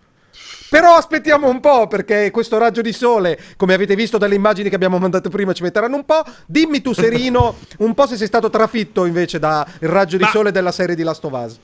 Però 0.69 0.95
aspettiamo 0.95 1.49
un 1.49 1.59
po' 1.59 1.87
perché 1.87 2.29
questo 2.31 2.57
raggio 2.57 2.81
di 2.81 2.93
sole, 2.93 3.39
come 3.57 3.73
avete 3.73 3.95
visto 3.95 4.17
dalle 4.17 4.35
immagini 4.35 4.69
che 4.69 4.75
abbiamo 4.75 4.99
mandato 4.99 5.29
prima, 5.29 5.53
ci 5.53 5.63
metteranno 5.63 5.95
un 5.95 6.05
po'. 6.05 6.23
Dimmi 6.45 6.81
tu, 6.81 6.93
Serino, 6.93 7.55
un 7.79 7.93
po' 7.93 8.05
se 8.05 8.17
sei 8.17 8.27
stato 8.27 8.49
trafitto 8.49 9.05
invece 9.05 9.39
dal 9.39 9.65
raggio 9.79 10.17
di 10.17 10.23
Ma... 10.23 10.29
sole 10.29 10.51
della 10.51 10.71
serie 10.71 10.95
di 10.95 11.03
Last 11.03 11.23
of 11.25 11.31
Us. 11.33 11.59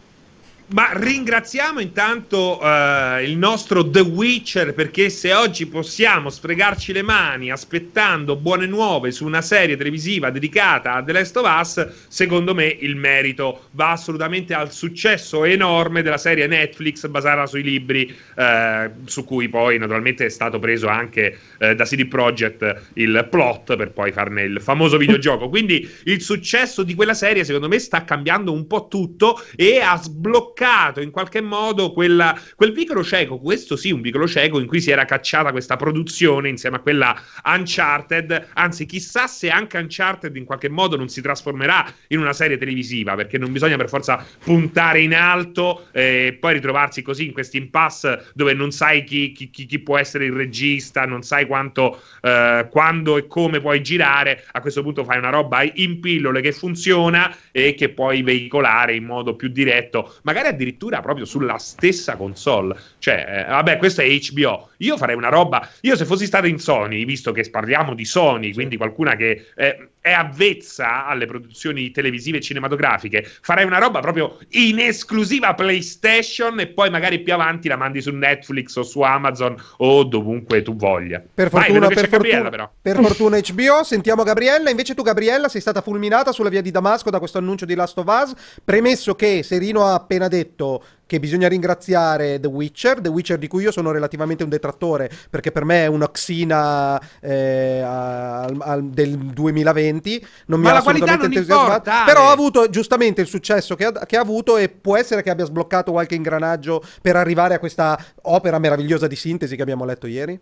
Ma 0.68 0.90
ringraziamo 0.94 1.80
intanto 1.80 2.60
uh, 2.60 3.22
il 3.22 3.38
nostro 3.38 3.88
The 3.88 4.00
Witcher 4.00 4.74
perché 4.74 5.12
se 5.12 5.32
oggi 5.32 5.68
possiamo 5.68 6.32
sfregarci 6.32 6.92
le 6.92 7.04
mani 7.04 7.52
aspettando 7.52 8.36
buone 8.36 8.66
nuove 8.66 9.12
su 9.12 9.26
una 9.26 9.44
serie 9.44 9.78
televisiva 9.78 10.32
dedicata 10.32 10.94
a 10.94 11.04
The 11.04 11.12
Last 11.12 11.38
of 11.38 11.60
Us, 11.60 11.88
secondo 12.08 12.56
me 12.56 12.66
il 12.66 12.96
merito 12.96 13.66
va 13.72 13.92
assolutamente 13.92 14.56
al 14.56 14.74
successo 14.74 15.44
enorme 15.44 16.02
della 16.02 16.18
serie 16.18 16.48
Netflix 16.48 17.06
basata 17.10 17.46
sui 17.46 17.62
libri, 17.62 18.12
uh, 18.36 18.90
su 19.06 19.24
cui 19.24 19.48
poi 19.50 19.78
naturalmente 19.78 20.26
è 20.26 20.30
stato 20.30 20.58
preso 20.58 20.88
anche 20.88 21.38
uh, 21.60 21.76
da 21.76 21.84
CD 21.84 22.08
Projekt 22.08 22.90
il 22.94 23.28
plot 23.30 23.76
per 23.76 23.92
poi 23.92 24.12
farne 24.12 24.42
il 24.42 24.60
famoso 24.60 24.98
videogioco. 24.98 25.48
Quindi 25.48 25.88
il 26.06 26.24
successo 26.24 26.82
di 26.82 26.96
quella 26.96 27.14
serie 27.14 27.44
secondo 27.44 27.68
me 27.68 27.78
sta 27.78 28.04
cambiando 28.04 28.52
un 28.52 28.66
po' 28.66 28.88
tutto 28.88 29.40
e 29.56 29.80
ha 29.80 29.96
sbloccato 29.96 30.54
bloccato 30.56 31.02
in 31.02 31.12
qualche 31.12 31.42
modo 31.42 31.92
quella, 31.92 32.40
quel 32.56 32.72
vicolo 32.72 33.04
cieco, 33.04 33.38
questo 33.38 33.76
sì, 33.76 33.92
un 33.92 34.00
vicolo 34.00 34.26
cieco 34.26 34.60
in 34.60 34.66
cui 34.66 34.80
si 34.80 34.90
era 34.90 35.04
cacciata 35.04 35.52
questa 35.52 35.76
produzione 35.76 36.48
insieme 36.48 36.78
a 36.78 36.80
quella 36.80 37.16
Uncharted. 37.44 38.48
Anzi, 38.54 38.86
chissà 38.86 39.28
se 39.28 39.50
anche 39.50 39.78
Uncharted 39.78 40.36
in 40.36 40.46
qualche 40.46 40.70
modo 40.70 40.96
non 40.96 41.10
si 41.10 41.22
trasformerà 41.22 41.86
in 42.08 42.20
una 42.20 42.34
serie 42.34 42.58
televisiva, 42.58 43.16
perché 43.16 43.38
non 43.38 43.52
bisogna 43.52 43.76
per 43.76 43.90
forza 43.90 44.26
puntare 44.44 45.02
in 45.02 45.14
alto 45.14 45.88
e 45.92 46.38
poi 46.40 46.54
ritrovarsi 46.54 47.02
così 47.02 47.26
in 47.26 47.34
questo 47.34 47.58
impasse 47.58 48.28
dove 48.34 48.54
non 48.54 48.72
sai 48.72 49.04
chi, 49.04 49.34
chi, 49.34 49.50
chi, 49.50 49.80
può 49.80 49.98
essere 49.98 50.26
il 50.26 50.32
regista, 50.32 51.06
non 51.06 51.22
sai 51.22 51.46
quanto, 51.46 52.02
eh, 52.22 52.68
quando 52.72 53.18
e 53.18 53.28
come 53.28 53.60
puoi 53.60 53.84
girare. 53.84 54.46
A 54.54 54.62
questo 54.62 54.82
punto 54.82 55.04
fai 55.04 55.18
una 55.18 55.30
roba 55.30 55.64
in 55.64 56.00
pillole 56.00 56.40
che 56.40 56.54
funziona 56.54 57.36
e 57.58 57.74
che 57.74 57.88
puoi 57.88 58.22
veicolare 58.22 58.96
in 58.96 59.06
modo 59.06 59.38
più 59.38 59.48
diretto, 59.48 60.16
magari 60.24 60.50
addirittura 60.50 61.00
proprio 61.00 61.24
sulla 61.24 61.58
stessa 61.58 62.18
console. 62.18 62.76
Cioè, 63.00 63.46
eh, 63.48 63.50
vabbè, 63.50 63.78
questo 63.78 64.02
è 64.02 64.08
HBO. 64.08 64.72
Io 64.80 64.98
farei 64.98 65.16
una 65.16 65.30
roba. 65.30 65.66
Io, 65.82 65.96
se 65.96 66.04
fossi 66.04 66.26
stato 66.26 66.48
in 66.48 66.60
Sony, 66.60 67.06
visto 67.06 67.32
che 67.32 67.50
parliamo 67.50 67.94
di 67.94 68.04
Sony, 68.04 68.52
quindi 68.52 68.76
qualcuna 68.76 69.16
che 69.16 69.52
eh, 69.56 69.88
è 70.06 70.12
avvezza 70.12 71.08
alle 71.08 71.26
produzioni 71.26 71.90
televisive 71.90 72.38
e 72.38 72.42
cinematografiche, 72.42 73.28
farei 73.42 73.66
una 73.66 73.80
roba 73.80 74.02
proprio 74.02 74.38
in 74.50 74.78
esclusiva 74.78 75.56
PlayStation 75.56 76.60
e 76.60 76.68
poi 76.68 76.92
magari 76.92 77.22
più 77.22 77.34
avanti 77.34 77.68
la 77.68 77.76
mandi 77.76 78.04
su 78.04 78.12
Netflix 78.12 78.76
o 78.76 78.84
su 78.84 79.02
Amazon 79.02 79.56
o 79.78 80.04
dovunque 80.04 80.62
tu 80.62 80.76
voglia. 80.76 81.24
Per 81.34 81.50
fortuna, 81.50 81.88
Vai, 81.88 81.96
per, 81.96 82.08
fortuna 82.08 82.72
per 82.80 82.96
fortuna 83.02 83.40
HBO, 83.40 83.84
sentiamo 83.84 84.22
Gabriella. 84.22 84.70
Invece 84.70 84.94
tu, 84.94 85.02
Gabriella, 85.02 85.48
sei 85.48 85.62
stata 85.62 85.82
fulminata 85.82 86.32
sulla 86.32 86.50
via 86.50 86.62
di 86.62 86.70
Damasco 86.70 87.10
da 87.10 87.18
questo 87.18 87.40
annuncio 87.40 87.66
di 87.66 87.74
Last 87.74 87.98
of 87.98 88.06
Us. 88.06 88.34
Premesso 88.64 89.16
che 89.16 89.42
Serino 89.42 89.86
ha 89.86 89.96
appena 89.96 90.28
detto 90.28 90.84
che 91.06 91.20
bisogna 91.20 91.48
ringraziare 91.48 92.40
The 92.40 92.48
Witcher, 92.48 93.02
The 93.02 93.10
Witcher 93.10 93.38
di 93.38 93.48
cui 93.48 93.64
io 93.64 93.72
sono 93.72 93.92
relativamente 93.92 94.44
un 94.44 94.50
detrattore 94.50 95.10
perché 95.30 95.52
per 95.52 95.66
me 95.66 95.84
è 95.84 95.88
una 95.88 96.10
Xina 96.10 97.00
eh, 97.20 97.82
al, 97.82 98.58
al, 98.60 98.90
del 98.90 99.18
2020, 99.18 100.28
non 100.48 100.60
mi 100.60 100.68
ha 100.68 100.78
assolutamente 100.78 101.26
entusiasmato, 101.26 101.92
però 102.06 102.28
ha 102.28 102.32
avuto 102.32 102.70
giustamente 102.70 103.22
il 103.22 103.28
successo 103.28 103.76
che 103.76 103.86
ha, 103.86 103.92
che 104.06 104.18
ha, 104.18 104.22
avuto 104.22 104.58
e 104.58 104.70
può 104.70 104.98
essere 104.98 105.22
che 105.22 105.30
abbia 105.30 105.46
sbloccato 105.46 105.92
qualche 105.92 106.16
ingranaggio 106.16 106.84
per 107.02 107.16
arrivare 107.16 107.54
a 107.54 107.60
questa 107.60 107.98
opera 108.24 108.60
meravigliosa 108.60 109.08
di 109.08 109.16
sintesi 109.16 109.56
che 109.56 109.62
abbiamo 109.62 109.86
letto 109.86 110.08
ieri. 110.08 110.40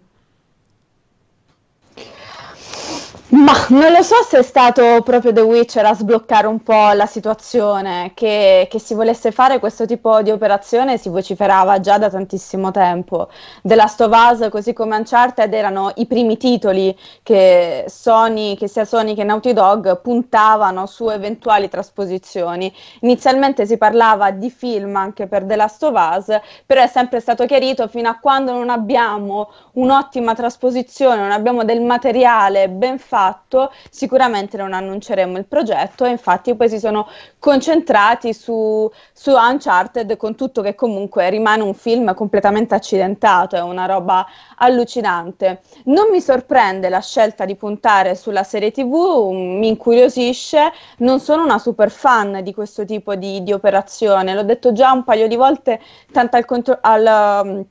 Ma 3.34 3.66
non 3.70 3.92
lo 3.92 4.04
so 4.04 4.14
se 4.30 4.38
è 4.38 4.44
stato 4.44 5.02
proprio 5.04 5.34
The 5.34 5.42
Witcher 5.42 5.84
a 5.84 5.96
sbloccare 5.96 6.46
un 6.46 6.62
po' 6.62 6.92
la 6.92 7.08
situazione, 7.08 8.12
che, 8.14 8.68
che, 8.70 8.78
si 8.78 8.94
volesse 8.94 9.32
fare 9.32 9.58
questo 9.58 9.88
tipo 9.88 10.22
di 10.22 10.30
operazione 10.30 11.00
si 11.00 11.10
vociferava 11.10 11.80
già 11.80 11.98
da 11.98 12.12
tantissimo 12.12 12.70
tempo. 12.70 13.30
The 13.64 13.74
Last 13.74 14.02
of 14.02 14.12
Us, 14.14 14.50
così 14.52 14.74
come 14.74 14.96
Uncharted, 14.98 15.52
erano 15.52 15.92
i 15.96 16.06
primi 16.06 16.38
titoli 16.38 16.96
che 17.24 17.86
Sony, 17.88 18.56
che 18.56 18.68
sia 18.68 18.86
Sony 18.86 19.16
che 19.16 19.24
Naughty 19.24 19.54
Dog 19.54 20.02
puntavano 20.02 20.86
su 20.86 21.10
eventuali 21.10 21.70
trasposizioni. 21.70 22.72
Inizialmente 23.00 23.66
si 23.66 23.78
parlava 23.78 24.30
di 24.30 24.52
film 24.52 24.96
anche 24.96 25.26
per 25.26 25.44
The 25.46 25.56
Last 25.56 25.82
of 25.82 25.96
Us, 25.96 26.40
però 26.68 26.84
è 26.84 26.88
sempre 26.88 27.20
stato 27.20 27.48
chiarito 27.48 27.88
fino 27.88 28.10
a 28.10 28.20
quando 28.20 28.52
non 28.52 28.70
abbiamo 28.70 29.50
un'ottima 29.74 30.36
trasposizione, 30.36 31.20
non 31.20 31.32
abbiamo 31.32 31.64
del 31.64 31.82
materiale 31.82 32.70
ben 32.70 33.00
fatto, 33.00 33.22
fatto, 33.24 33.72
sicuramente 33.90 34.58
non 34.58 34.74
annunceremo 34.74 35.38
il 35.38 35.46
progetto 35.46 36.06
infatti 36.06 36.56
poi 36.56 36.70
si 36.70 36.80
sono 36.80 37.08
concentrati 37.40 38.34
su, 38.34 38.90
su 39.14 39.32
Uncharted 39.32 40.16
con 40.18 40.36
tutto 40.36 40.62
che 40.62 40.76
comunque 40.76 41.30
rimane 41.30 41.64
un 41.64 41.74
film 41.74 42.14
completamente 42.14 42.76
accidentato, 42.76 43.56
è 43.56 43.62
una 43.62 43.86
roba 43.86 44.26
allucinante. 44.58 45.62
Non 45.86 46.08
mi 46.12 46.22
sorprende 46.22 46.90
la 46.90 47.02
scelta 47.02 47.46
di 47.46 47.56
puntare 47.56 48.16
sulla 48.16 48.44
serie 48.44 48.72
TV, 48.72 49.32
mi 49.32 49.68
incuriosisce, 49.68 50.72
non 51.00 51.20
sono 51.20 51.44
una 51.44 51.60
super 51.60 51.92
fan 51.92 52.42
di 52.44 52.54
questo 52.54 52.86
tipo 52.86 53.16
di, 53.16 53.44
di 53.44 53.52
operazione, 53.52 54.34
l'ho 54.34 54.44
detto 54.44 54.72
già 54.72 54.92
un 54.92 55.04
paio 55.04 55.28
di 55.28 55.36
volte 55.36 55.80
tanto 56.12 56.38
al, 56.38 56.46
contro- 56.46 56.80
al 56.82 57.44
um, 57.46 57.66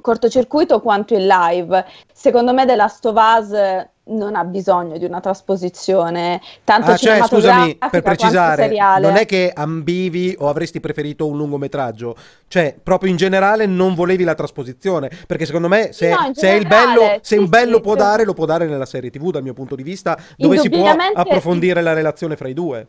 cortocircuito 0.00 0.80
quanto 0.80 1.14
in 1.14 1.26
live. 1.26 1.84
Secondo 2.12 2.52
me 2.52 2.66
The 2.66 2.76
Last 2.76 3.04
of 3.06 3.16
Us 3.16 3.94
non 4.08 4.36
ha 4.36 4.44
bisogno 4.44 4.98
di 4.98 5.04
una 5.04 5.20
trasposizione 5.20 6.40
tanto 6.62 6.92
ah, 6.92 6.96
cioè, 6.96 7.22
scusami, 7.26 7.76
per 7.90 8.02
precisare, 8.02 8.68
non 9.00 9.16
è 9.16 9.26
che 9.26 9.50
ambivi 9.52 10.34
o 10.38 10.48
avresti 10.48 10.80
preferito 10.80 11.26
un 11.26 11.36
lungometraggio, 11.36 12.16
cioè 12.48 12.76
proprio 12.80 13.10
in 13.10 13.16
generale 13.16 13.66
non 13.66 13.94
volevi 13.94 14.24
la 14.24 14.34
trasposizione, 14.34 15.10
perché 15.26 15.46
secondo 15.46 15.68
me 15.68 15.92
se, 15.92 16.10
no, 16.10 16.30
se, 16.32 16.58
generale, 16.58 16.94
bello, 16.94 17.18
se 17.20 17.20
sì, 17.22 17.36
un 17.36 17.48
bello 17.48 17.76
sì, 17.76 17.82
può 17.82 17.92
sì. 17.92 17.98
dare, 17.98 18.24
lo 18.24 18.34
può 18.34 18.44
dare 18.44 18.66
nella 18.66 18.86
serie 18.86 19.10
TV 19.10 19.30
dal 19.30 19.42
mio 19.42 19.54
punto 19.54 19.74
di 19.74 19.82
vista, 19.82 20.16
dove 20.36 20.58
si 20.58 20.68
può 20.68 20.88
approfondire 21.14 21.82
la 21.82 21.92
relazione 21.92 22.36
fra 22.36 22.48
i 22.48 22.54
due. 22.54 22.86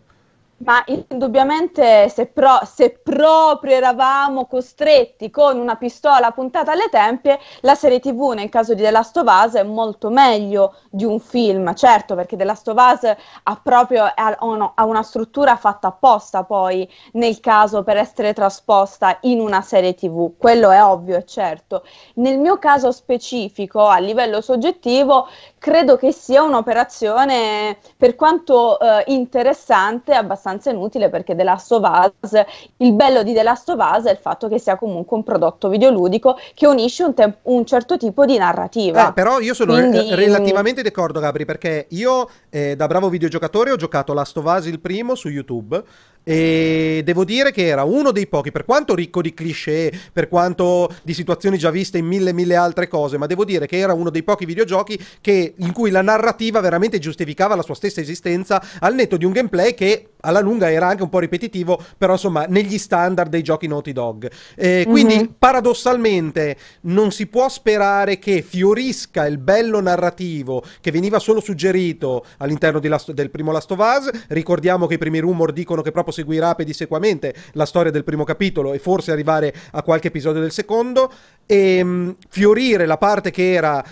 Ma 0.60 0.84
indubbiamente 0.88 2.10
se, 2.10 2.26
pro- 2.26 2.62
se, 2.66 2.90
proprio 2.90 3.76
eravamo 3.76 4.48
costretti 4.48 5.30
con 5.30 5.60
una 5.60 5.76
pistola 5.76 6.32
puntata 6.32 6.72
alle 6.72 6.90
tempie, 6.90 7.40
la 7.62 7.76
serie 7.76 8.00
TV 8.00 8.32
nel 8.32 8.50
caso 8.50 8.74
di 8.74 8.82
The 8.82 8.90
Last 8.90 9.18
of 9.18 9.28
Us 9.28 9.54
è 9.54 9.62
molto 9.62 10.10
meglio 10.10 10.78
di 10.90 11.06
un 11.06 11.20
film, 11.20 11.76
certo 11.76 12.16
perché 12.16 12.36
The 12.36 12.44
Last 12.44 12.68
of 12.70 12.76
Us 12.76 13.16
ha 13.44 13.60
proprio 13.62 14.04
ha, 14.04 14.36
ha 14.74 14.84
una 14.86 15.04
struttura 15.04 15.58
fatta 15.58 15.90
apposta 15.90 16.44
poi 16.44 16.90
nel 17.14 17.40
caso 17.40 17.84
per 17.84 17.98
essere 17.98 18.34
trasposta 18.34 19.20
in 19.22 19.40
una 19.40 19.62
serie 19.62 19.94
TV, 19.94 20.38
quello 20.40 20.72
è 20.72 20.84
ovvio 20.84 21.18
e 21.18 21.26
certo. 21.26 21.84
Nel 22.16 22.40
mio 22.40 22.58
caso 22.58 22.92
specifico, 22.92 23.86
a 23.86 24.00
livello 24.00 24.42
soggettivo, 24.42 25.28
credo 25.60 25.98
che 25.98 26.12
sia 26.12 26.44
un'operazione 26.44 27.78
per 27.98 28.16
quanto 28.16 28.80
eh, 28.80 29.04
interessante, 29.08 30.14
abbastanza 30.14 30.70
inutile 30.70 31.10
perché 31.10 31.36
The 31.36 31.44
Last 31.44 31.72
of 31.72 32.12
Us, 32.22 32.42
il 32.78 32.94
bello 32.94 33.24
di 33.24 33.34
The 33.34 33.44
Last 33.44 33.70
of 33.70 33.80
Us 33.80 34.06
è 34.06 34.12
il 34.12 34.18
fatto 34.18 34.48
che 34.48 34.60
sia 34.60 34.78
comunque 34.78 35.18
un 35.18 35.24
prodotto 35.24 35.70
videoludico 35.70 36.38
che 36.54 36.68
unisce 36.68 37.04
un, 37.04 37.14
te- 37.14 37.38
un 37.44 37.66
certo 37.66 37.98
tipo 37.98 38.26
di 38.26 38.38
narrativa. 38.38 39.10
Eh, 39.10 39.14
però 39.14 39.40
io 39.40 39.54
sono 39.54 39.74
Quindi- 39.74 40.10
re- 40.10 40.16
relativamente 40.16 40.82
d'accordo, 40.82 41.20
Gabri, 41.20 41.46
perché 41.46 41.88
io 41.90 42.30
eh, 42.50 42.76
da 42.76 42.88
bravo 42.88 43.10
videogiocatore 43.10 43.72
ho 43.72 43.76
giocato 43.76 44.14
Last 44.14 44.38
of 44.38 44.46
Us 44.46 44.66
il 44.66 44.80
primo 44.80 45.16
su 45.16 45.30
YouTube 45.30 45.84
e 46.30 47.04
devo 47.06 47.24
dire 47.24 47.54
che 47.54 47.66
era 47.68 47.84
uno 47.84 48.12
dei 48.12 48.28
pochi, 48.28 48.52
per 48.52 48.66
quanto 48.66 48.94
ricco 48.94 49.22
di 49.22 49.34
cliché, 49.34 49.94
per 50.12 50.28
quanto 50.28 50.94
di 51.04 51.14
situazioni 51.14 51.58
già 51.58 51.70
viste 51.70 52.00
in 52.00 52.06
mille 52.06 52.34
mille 52.34 52.58
altre 52.58 52.90
cose, 52.90 53.18
ma 53.18 53.28
devo 53.28 53.46
dire 53.46 53.66
che 53.66 53.78
era 53.78 53.94
uno 53.94 54.10
dei 54.10 54.24
pochi 54.24 54.44
videogiochi 54.44 55.00
che- 55.22 55.54
in 55.56 55.72
cui 55.72 55.90
la 55.90 56.02
narrativa 56.02 56.60
veramente 56.60 57.00
giustificava 57.00 57.56
la 57.56 57.62
sua 57.62 57.76
stessa 57.76 58.02
esistenza 58.02 58.62
al 58.80 58.94
netto 58.94 59.16
di 59.16 59.24
un 59.24 59.32
gameplay 59.32 59.74
che 59.74 60.10
alla 60.20 60.42
lunga 60.42 60.70
era 60.70 60.88
anche 60.88 61.04
un 61.04 61.10
po' 61.10 61.20
ripetitivo, 61.20 61.80
però 61.98 62.14
insomma 62.14 62.44
negli 62.50 62.78
standard 62.78 63.30
dei 63.30 63.42
giochi 63.44 63.68
Naughty 63.68 63.94
Dog. 63.94 64.30
Eh, 64.56 64.86
quindi 64.86 65.16
Mhm. 65.16 65.36
paradossalmente 65.40 66.58
non 66.82 67.12
si 67.12 67.28
può 67.28 67.48
sperare 67.48 68.20
che 68.20 68.42
fiorisca 68.42 69.26
il 69.28 69.38
bello 69.38 69.80
narrativo 69.80 70.62
che 70.82 70.92
veniva 70.92 71.20
solo 71.20 71.40
suggerito 71.40 72.26
all'interno 72.38 72.80
Last- 72.84 73.12
del 73.12 73.30
primo 73.30 73.52
Last 73.54 73.72
of 73.72 73.80
Us. 73.80 74.10
Ricordiamo 74.28 74.88
che 74.88 74.96
i 74.96 74.98
primi 74.98 75.20
rumor 75.20 75.54
dicono 75.54 75.82
che 75.82 75.92
proprio 75.92 76.14
seguirà 76.18 76.56
pedissequamente 76.56 77.34
la 77.54 77.66
storia 77.66 77.92
del 77.92 78.04
primo 78.04 78.24
capitolo 78.24 78.74
e 78.74 78.80
forse 78.80 79.12
arrivare 79.12 79.54
a 79.72 79.84
qualche 79.84 80.08
episodio 80.08 80.42
del 80.42 80.52
secondo. 80.52 81.12
E 81.46 81.84
mh, 81.84 82.16
fiorire 82.30 82.86
la 82.86 82.98
parte 82.98 83.32
che 83.32 83.54
era 83.54 83.84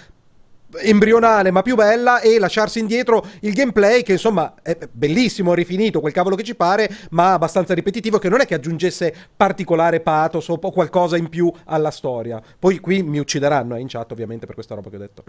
embrionale 0.81 1.51
ma 1.51 1.61
più 1.61 1.75
bella 1.75 2.19
e 2.19 2.37
lasciarsi 2.39 2.79
indietro 2.79 3.25
il 3.41 3.53
gameplay 3.53 4.01
che 4.03 4.13
insomma 4.13 4.55
è 4.61 4.77
bellissimo, 4.91 5.53
rifinito, 5.53 6.01
quel 6.01 6.11
cavolo 6.11 6.35
che 6.35 6.43
ci 6.43 6.55
pare, 6.55 6.89
ma 7.11 7.33
abbastanza 7.33 7.73
ripetitivo 7.73 8.17
che 8.17 8.27
non 8.29 8.41
è 8.41 8.45
che 8.45 8.55
aggiungesse 8.55 9.13
particolare 9.37 10.01
pathos 10.01 10.49
o 10.49 10.57
qualcosa 10.57 11.15
in 11.17 11.29
più 11.29 11.51
alla 11.65 11.91
storia. 11.91 12.41
Poi 12.57 12.79
qui 12.79 13.03
mi 13.03 13.19
uccideranno 13.19 13.75
eh, 13.75 13.79
in 13.79 13.87
chat 13.87 14.11
ovviamente 14.11 14.45
per 14.45 14.55
questa 14.55 14.75
roba 14.75 14.89
che 14.89 14.95
ho 14.95 14.99
detto. 14.99 15.23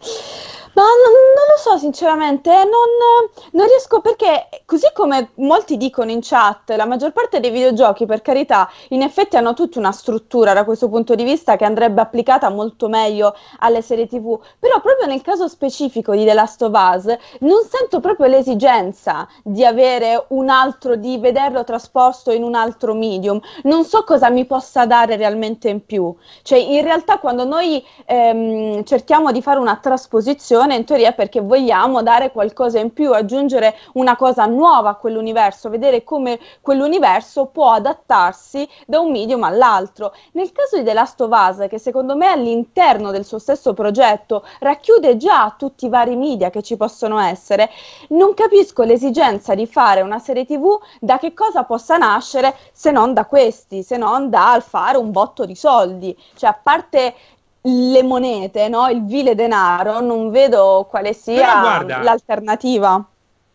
Ma 0.72 0.82
non, 0.82 1.12
non 1.34 1.46
lo 1.48 1.58
so 1.58 1.78
sinceramente, 1.78 2.48
non, 2.48 3.28
non 3.52 3.66
riesco 3.66 4.00
perché 4.00 4.62
così 4.64 4.86
come 4.94 5.30
molti 5.36 5.76
dicono 5.76 6.12
in 6.12 6.20
chat, 6.22 6.70
la 6.76 6.86
maggior 6.86 7.12
parte 7.12 7.40
dei 7.40 7.50
videogiochi 7.50 8.06
per 8.06 8.22
carità 8.22 8.70
in 8.90 9.02
effetti 9.02 9.36
hanno 9.36 9.52
tutta 9.52 9.80
una 9.80 9.90
struttura 9.90 10.52
da 10.52 10.64
questo 10.64 10.88
punto 10.88 11.16
di 11.16 11.24
vista 11.24 11.56
che 11.56 11.64
andrebbe 11.64 12.00
applicata 12.00 12.48
molto 12.50 12.88
meglio 12.88 13.34
alle 13.58 13.82
serie 13.82 14.06
tv, 14.06 14.38
però 14.60 14.80
proprio 14.80 15.08
nel 15.08 15.22
caso 15.22 15.48
specifico 15.48 16.14
di 16.14 16.24
The 16.24 16.34
Last 16.34 16.62
of 16.62 16.72
Us 16.72 17.16
non 17.40 17.62
sento 17.68 17.98
proprio 17.98 18.28
l'esigenza 18.28 19.26
di 19.42 19.64
avere 19.64 20.26
un 20.28 20.48
altro, 20.50 20.94
di 20.94 21.18
vederlo 21.18 21.64
trasposto 21.64 22.30
in 22.30 22.44
un 22.44 22.54
altro 22.54 22.94
medium, 22.94 23.40
non 23.64 23.84
so 23.84 24.04
cosa 24.04 24.30
mi 24.30 24.44
possa 24.44 24.86
dare 24.86 25.16
realmente 25.16 25.68
in 25.68 25.84
più, 25.84 26.14
cioè 26.42 26.58
in 26.58 26.82
realtà 26.82 27.18
quando 27.18 27.44
noi 27.44 27.84
ehm, 28.06 28.84
cerchiamo 28.84 29.32
di 29.32 29.42
fare 29.42 29.58
una 29.58 29.76
trasposizione 29.76 30.58
in 30.68 30.84
teoria 30.84 31.12
perché 31.12 31.40
vogliamo 31.40 32.02
dare 32.02 32.30
qualcosa 32.32 32.78
in 32.78 32.92
più, 32.92 33.12
aggiungere 33.12 33.76
una 33.94 34.16
cosa 34.16 34.46
nuova 34.46 34.90
a 34.90 34.94
quell'universo, 34.94 35.70
vedere 35.70 36.04
come 36.04 36.38
quell'universo 36.60 37.46
può 37.46 37.72
adattarsi 37.72 38.68
da 38.86 39.00
un 39.00 39.10
medium 39.10 39.42
all'altro. 39.42 40.12
Nel 40.32 40.52
caso 40.52 40.76
di 40.76 40.84
The 40.84 40.92
Last 40.92 41.20
of 41.20 41.30
Us, 41.30 41.66
che 41.68 41.78
secondo 41.78 42.16
me 42.16 42.26
all'interno 42.28 43.10
del 43.10 43.24
suo 43.24 43.38
stesso 43.38 43.74
progetto 43.74 44.44
racchiude 44.60 45.16
già 45.16 45.54
tutti 45.56 45.86
i 45.86 45.88
vari 45.88 46.16
media 46.16 46.50
che 46.50 46.62
ci 46.62 46.76
possono 46.76 47.18
essere, 47.18 47.70
non 48.08 48.34
capisco 48.34 48.82
l'esigenza 48.82 49.54
di 49.54 49.66
fare 49.66 50.00
una 50.00 50.18
serie 50.18 50.44
TV 50.44 50.78
da 51.00 51.18
che 51.18 51.34
cosa 51.34 51.64
possa 51.64 51.96
nascere 51.96 52.56
se 52.72 52.90
non 52.90 53.12
da 53.14 53.24
questi, 53.26 53.82
se 53.82 53.96
non 53.96 54.30
dal 54.30 54.62
fare 54.62 54.98
un 54.98 55.10
botto 55.10 55.44
di 55.44 55.54
soldi. 55.54 56.16
Cioè, 56.34 56.50
a 56.50 56.58
parte 56.60 57.14
le 57.62 58.02
monete, 58.02 58.68
no? 58.68 58.88
il 58.88 59.04
vile 59.04 59.34
denaro, 59.34 60.00
non 60.00 60.30
vedo 60.30 60.86
quale 60.88 61.12
sia 61.12 61.60
guarda- 61.60 62.02
l'alternativa. 62.02 63.04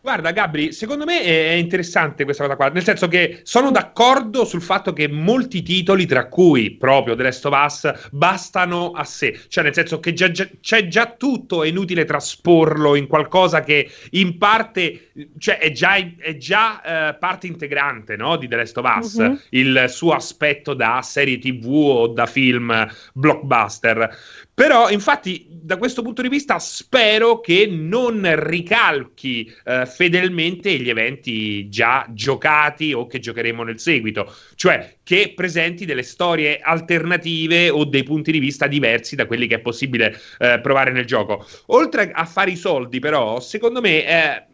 Guarda, 0.06 0.30
Gabri, 0.30 0.72
secondo 0.72 1.04
me 1.04 1.20
è 1.20 1.54
interessante 1.54 2.22
questa 2.22 2.44
cosa 2.44 2.54
qua, 2.54 2.68
nel 2.68 2.84
senso 2.84 3.08
che 3.08 3.40
sono 3.42 3.72
d'accordo 3.72 4.44
sul 4.44 4.62
fatto 4.62 4.92
che 4.92 5.08
molti 5.08 5.62
titoli, 5.62 6.06
tra 6.06 6.28
cui 6.28 6.76
proprio 6.76 7.16
The 7.16 7.24
Last 7.24 7.44
of 7.46 7.64
Us, 7.64 8.08
bastano 8.12 8.92
a 8.92 9.02
sé, 9.02 9.36
cioè 9.48 9.64
nel 9.64 9.74
senso 9.74 9.98
che 9.98 10.12
già- 10.12 10.30
già- 10.30 10.48
c'è 10.60 10.86
già 10.86 11.12
tutto, 11.18 11.64
è 11.64 11.66
inutile 11.66 12.04
trasporlo 12.04 12.94
in 12.94 13.08
qualcosa 13.08 13.62
che 13.64 13.90
in 14.10 14.38
parte, 14.38 15.10
cioè 15.38 15.58
è 15.58 15.72
già, 15.72 15.96
è 15.96 16.36
già, 16.36 17.08
eh, 17.08 17.14
parte 17.14 17.48
integrante 17.48 18.14
no, 18.14 18.36
di 18.36 18.46
The 18.46 18.54
Last 18.54 18.76
of 18.78 18.96
Us, 18.98 19.14
Mhm. 19.16 19.40
il 19.50 19.84
suo 19.88 20.12
aspetto 20.12 20.72
da 20.74 21.00
serie 21.02 21.38
TV 21.40 21.66
o 21.66 22.06
da 22.06 22.26
film 22.26 22.88
blockbuster. 23.12 24.16
Però, 24.56 24.88
infatti, 24.88 25.46
da 25.50 25.76
questo 25.76 26.00
punto 26.00 26.22
di 26.22 26.30
vista, 26.30 26.58
spero 26.58 27.40
che 27.40 27.66
non 27.66 28.22
ricalchi 28.42 29.54
eh, 29.66 29.84
fedelmente 29.84 30.78
gli 30.78 30.88
eventi 30.88 31.68
già 31.68 32.06
giocati 32.08 32.94
o 32.94 33.06
che 33.06 33.18
giocheremo 33.18 33.62
nel 33.62 33.78
seguito, 33.78 34.34
cioè 34.54 34.96
che 35.02 35.34
presenti 35.36 35.84
delle 35.84 36.02
storie 36.02 36.58
alternative 36.58 37.68
o 37.68 37.84
dei 37.84 38.02
punti 38.02 38.32
di 38.32 38.38
vista 38.38 38.66
diversi 38.66 39.14
da 39.14 39.26
quelli 39.26 39.46
che 39.46 39.56
è 39.56 39.60
possibile 39.60 40.18
eh, 40.38 40.58
provare 40.62 40.90
nel 40.90 41.04
gioco. 41.04 41.46
Oltre 41.66 42.10
a 42.10 42.24
fare 42.24 42.52
i 42.52 42.56
soldi, 42.56 42.98
però, 42.98 43.38
secondo 43.40 43.82
me. 43.82 44.06
eh, 44.06 44.46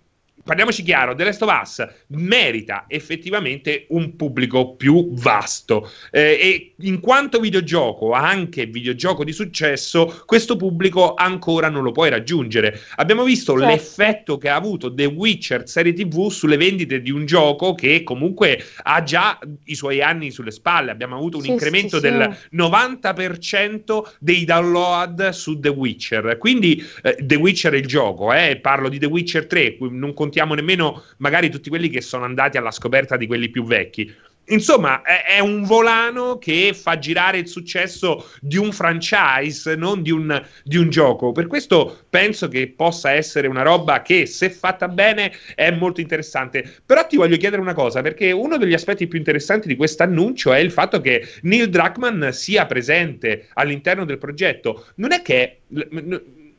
Parliamoci 0.45 0.83
chiaro, 0.83 1.15
The 1.15 1.23
Last 1.23 1.43
of 1.43 1.61
Us 1.63 1.87
merita 2.09 2.87
effettivamente 2.89 3.87
un 3.91 4.17
pubblico 4.17 4.75
più 4.75 5.13
vasto 5.13 5.89
eh, 6.11 6.21
e 6.41 6.75
in 6.81 6.99
quanto 6.99 7.39
videogioco, 7.39 8.11
anche 8.11 8.67
videogioco 8.67 9.23
di 9.23 9.31
successo, 9.33 10.25
questo 10.27 10.57
pubblico 10.57 11.15
ancora 11.15 11.69
non 11.69 11.85
lo 11.85 11.93
puoi 11.93 12.11
raggiungere. 12.11 12.77
Abbiamo 12.97 13.23
visto 13.23 13.53
Certo. 13.57 13.69
l'effetto 13.73 14.39
che 14.39 14.49
ha 14.49 14.57
avuto 14.57 14.93
The 14.93 15.05
Witcher 15.05 15.69
serie 15.69 15.93
TV 15.93 16.29
sulle 16.29 16.57
vendite 16.57 17.01
di 17.01 17.13
un 17.13 17.25
gioco 17.25 17.77
che 17.77 18.03
comunque 18.03 18.65
ha 18.83 19.01
già 19.05 19.39
i 19.67 19.77
suoi 19.77 20.03
anni 20.03 20.33
sulle 20.33 20.51
spalle. 20.51 20.91
Abbiamo 20.91 21.15
avuto 21.15 21.37
un 21.37 21.45
Sì, 21.45 21.51
incremento 21.51 22.01
sì, 22.01 22.07
sì. 22.07 22.11
del 22.11 22.37
90% 22.53 24.03
dei 24.19 24.45
download 24.45 25.29
su 25.29 25.61
The 25.61 25.69
Witcher. 25.69 26.37
Quindi 26.39 26.83
eh, 27.03 27.17
The 27.21 27.37
Witcher 27.37 27.73
è 27.75 27.77
il 27.77 27.87
gioco, 27.87 28.33
eh, 28.33 28.59
parlo 28.61 28.89
di 28.89 28.99
The 28.99 29.07
Witcher 29.07 29.47
3, 29.47 29.77
qui 29.77 29.89
non 29.93 30.13
contiamo 30.23 30.55
nemmeno 30.55 31.03
magari 31.17 31.51
tutti 31.51 31.69
quelli 31.69 31.89
che 31.89 32.01
sono 32.01 32.25
andati 32.25 32.57
alla 32.57 32.71
scoperta 32.71 33.17
di 33.17 33.27
quelli 33.27 33.51
più 33.51 33.65
vecchi. 33.65 34.15
Insomma, 34.47 35.03
è, 35.03 35.37
è 35.37 35.39
un 35.39 35.63
volano 35.63 36.39
che 36.39 36.75
fa 36.75 36.99
girare 36.99 37.39
il 37.39 37.49
successo 37.49 38.29
di 38.41 38.57
un 38.57 38.73
franchise, 38.73 39.77
non 39.77 40.03
di 40.03 40.11
un, 40.11 40.45
di 40.65 40.77
un 40.77 40.91
gioco. 40.91 41.33
Per 41.33 41.47
questo 41.47 42.05
penso 42.09 42.49
che 42.49 42.73
possa 42.77 43.13
essere 43.13 43.47
una 43.47 43.63
roba 43.63 44.03
che, 44.03 44.27
se 44.27 44.51
fatta 44.51 44.89
bene, 44.89 45.33
è 45.55 45.71
molto 45.71 46.01
interessante. 46.01 46.69
Però 46.85 47.07
ti 47.07 47.17
voglio 47.17 47.37
chiedere 47.37 47.63
una 47.63 47.75
cosa, 47.75 48.01
perché 48.01 48.31
uno 48.33 48.59
degli 48.59 48.75
aspetti 48.75 49.07
più 49.07 49.19
interessanti 49.19 49.69
di 49.69 49.77
questo 49.77 50.03
annuncio 50.03 50.53
è 50.53 50.59
il 50.59 50.73
fatto 50.73 51.01
che 51.01 51.27
Neil 51.43 51.69
Druckmann 51.69 52.29
sia 52.31 52.67
presente 52.67 53.49
all'interno 53.55 54.05
del 54.05 54.19
progetto. 54.19 54.87
Non 54.97 55.13
è 55.13 55.23
che 55.23 55.61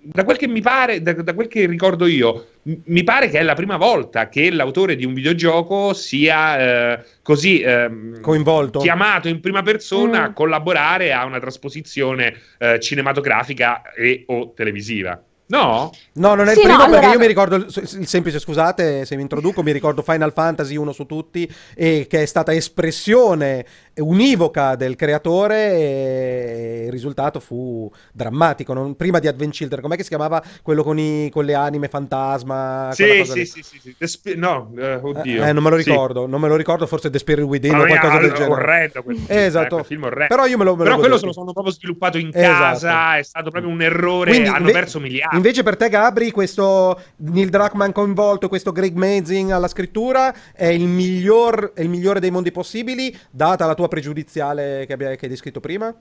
da 0.03 0.23
quel 0.23 0.37
che 0.37 0.47
mi 0.47 0.61
pare, 0.61 1.01
da, 1.01 1.13
da, 1.13 1.33
quel 1.33 1.47
che 1.47 1.65
ricordo 1.65 2.05
io, 2.05 2.47
m- 2.63 2.73
mi 2.85 3.03
pare 3.03 3.29
che 3.29 3.39
è 3.39 3.43
la 3.43 3.53
prima 3.53 3.77
volta 3.77 4.27
che 4.29 4.51
l'autore 4.51 4.95
di 4.95 5.05
un 5.05 5.13
videogioco 5.13 5.93
sia 5.93 6.93
eh, 6.95 7.03
così 7.21 7.61
ehm, 7.61 8.19
Coinvolto. 8.21 8.79
chiamato 8.79 9.27
in 9.27 9.39
prima 9.39 9.61
persona 9.61 10.19
Mm. 10.21 10.23
a 10.23 10.33
collaborare 10.33 11.13
a 11.13 11.25
una 11.25 11.39
trasposizione 11.39 12.33
eh, 12.59 12.79
cinematografica 12.79 13.81
e 13.93 14.23
o 14.27 14.51
televisiva. 14.53 15.21
No? 15.45 15.91
No, 16.13 16.35
non 16.35 16.47
è 16.47 16.53
Sì, 16.53 16.59
il 16.61 16.63
primo 16.65 16.77
no, 16.77 16.83
perché 16.85 16.95
allora- 16.99 17.13
io 17.13 17.19
mi 17.19 17.27
ricordo 17.27 17.55
il, 17.57 17.65
il 17.99 18.07
semplice, 18.07 18.39
scusate 18.39 19.05
se 19.05 19.15
mi 19.15 19.21
introduco, 19.21 19.61
mi 19.61 19.71
ricordo 19.73 20.01
Final 20.01 20.31
Fantasy 20.33 20.77
uno 20.77 20.93
su 20.93 21.05
tutti 21.05 21.47
e 21.75 22.07
che 22.09 22.21
è 22.23 22.25
stata 22.25 22.53
espressione 22.53 23.63
univoca 23.97 24.75
del 24.75 24.95
creatore 24.95 25.71
e 25.73 26.83
il 26.85 26.91
risultato 26.91 27.39
fu 27.39 27.91
drammatico. 28.11 28.73
non- 28.73 28.95
Prima 28.95 29.19
di 29.19 29.27
Advent 29.27 29.53
Children, 29.53 29.81
com'è 29.81 29.95
che 29.95 30.03
si 30.03 30.09
chiamava 30.09 30.41
quello 30.61 30.83
con, 30.83 30.97
i- 30.99 31.29
con 31.31 31.45
le 31.45 31.53
anime 31.53 31.87
fantasma? 31.87 32.89
Sì, 32.93 33.23
sì, 33.25 33.45
sì, 33.45 33.61
sì, 33.63 33.79
sì. 33.79 33.95
Spi- 34.07 34.35
no, 34.35 34.71
eh, 34.77 34.95
oddio. 35.01 35.43
Eh, 35.45 35.53
non 35.53 35.63
me 35.63 35.69
lo 35.69 35.79
Sì. 35.79 35.89
ricordo, 35.89 36.25
non 36.25 36.39
me 36.41 36.47
lo 36.47 36.55
ricordo, 36.55 36.87
forse 36.87 37.09
The 37.09 37.19
Spirit 37.19 37.45
Within 37.45 37.73
o 37.73 37.77
mia, 37.77 37.85
qualcosa 37.99 38.17
del 38.19 38.29
all- 38.31 38.35
genere. 38.37 38.53
orrendo 38.53 39.03
quel 39.03 39.17
film, 39.17 39.27
Esatto. 39.29 39.65
eh, 39.65 39.69
quel 39.69 39.85
film 39.85 40.03
orrendo. 40.03 40.27
Però 40.35 40.45
io 40.47 40.57
me 40.57 40.63
lo, 40.63 40.71
me 40.71 40.77
lo 40.77 40.83
Però 40.83 40.97
quello 40.99 41.17
se 41.17 41.25
lo 41.25 41.33
sono 41.33 41.51
proprio 41.53 41.73
sviluppato 41.73 42.17
in 42.17 42.29
Esatto. 42.33 42.51
casa, 42.63 43.17
è 43.17 43.23
stato 43.23 43.49
proprio 43.49 43.71
un 43.71 43.81
errore, 43.81 44.29
Quindi, 44.31 44.47
hanno 44.49 44.57
inve- 44.59 44.71
perso 44.71 44.99
miliardi. 44.99 45.35
Invece 45.35 45.63
per 45.63 45.77
te, 45.77 45.89
Gabri, 45.89 46.31
questo 46.31 46.99
Neil 47.17 47.49
Druckmann 47.49 47.91
coinvolto, 47.91 48.47
questo 48.47 48.71
Greg 48.71 48.95
Mazing 48.95 49.51
alla 49.51 49.67
scrittura 49.67 50.33
è 50.53 50.67
il, 50.67 50.85
miglior, 50.87 51.71
è 51.73 51.81
il 51.81 51.89
migliore 51.89 52.19
dei 52.19 52.31
mondi 52.31 52.51
possibili, 52.51 53.15
data 53.29 53.65
la 53.65 53.73
tua 53.75 53.82
pregiudiziale 53.87 54.85
che, 54.85 54.93
abbia- 54.93 55.15
che 55.15 55.25
hai 55.25 55.29
descritto 55.31 55.59
prima? 55.59 55.93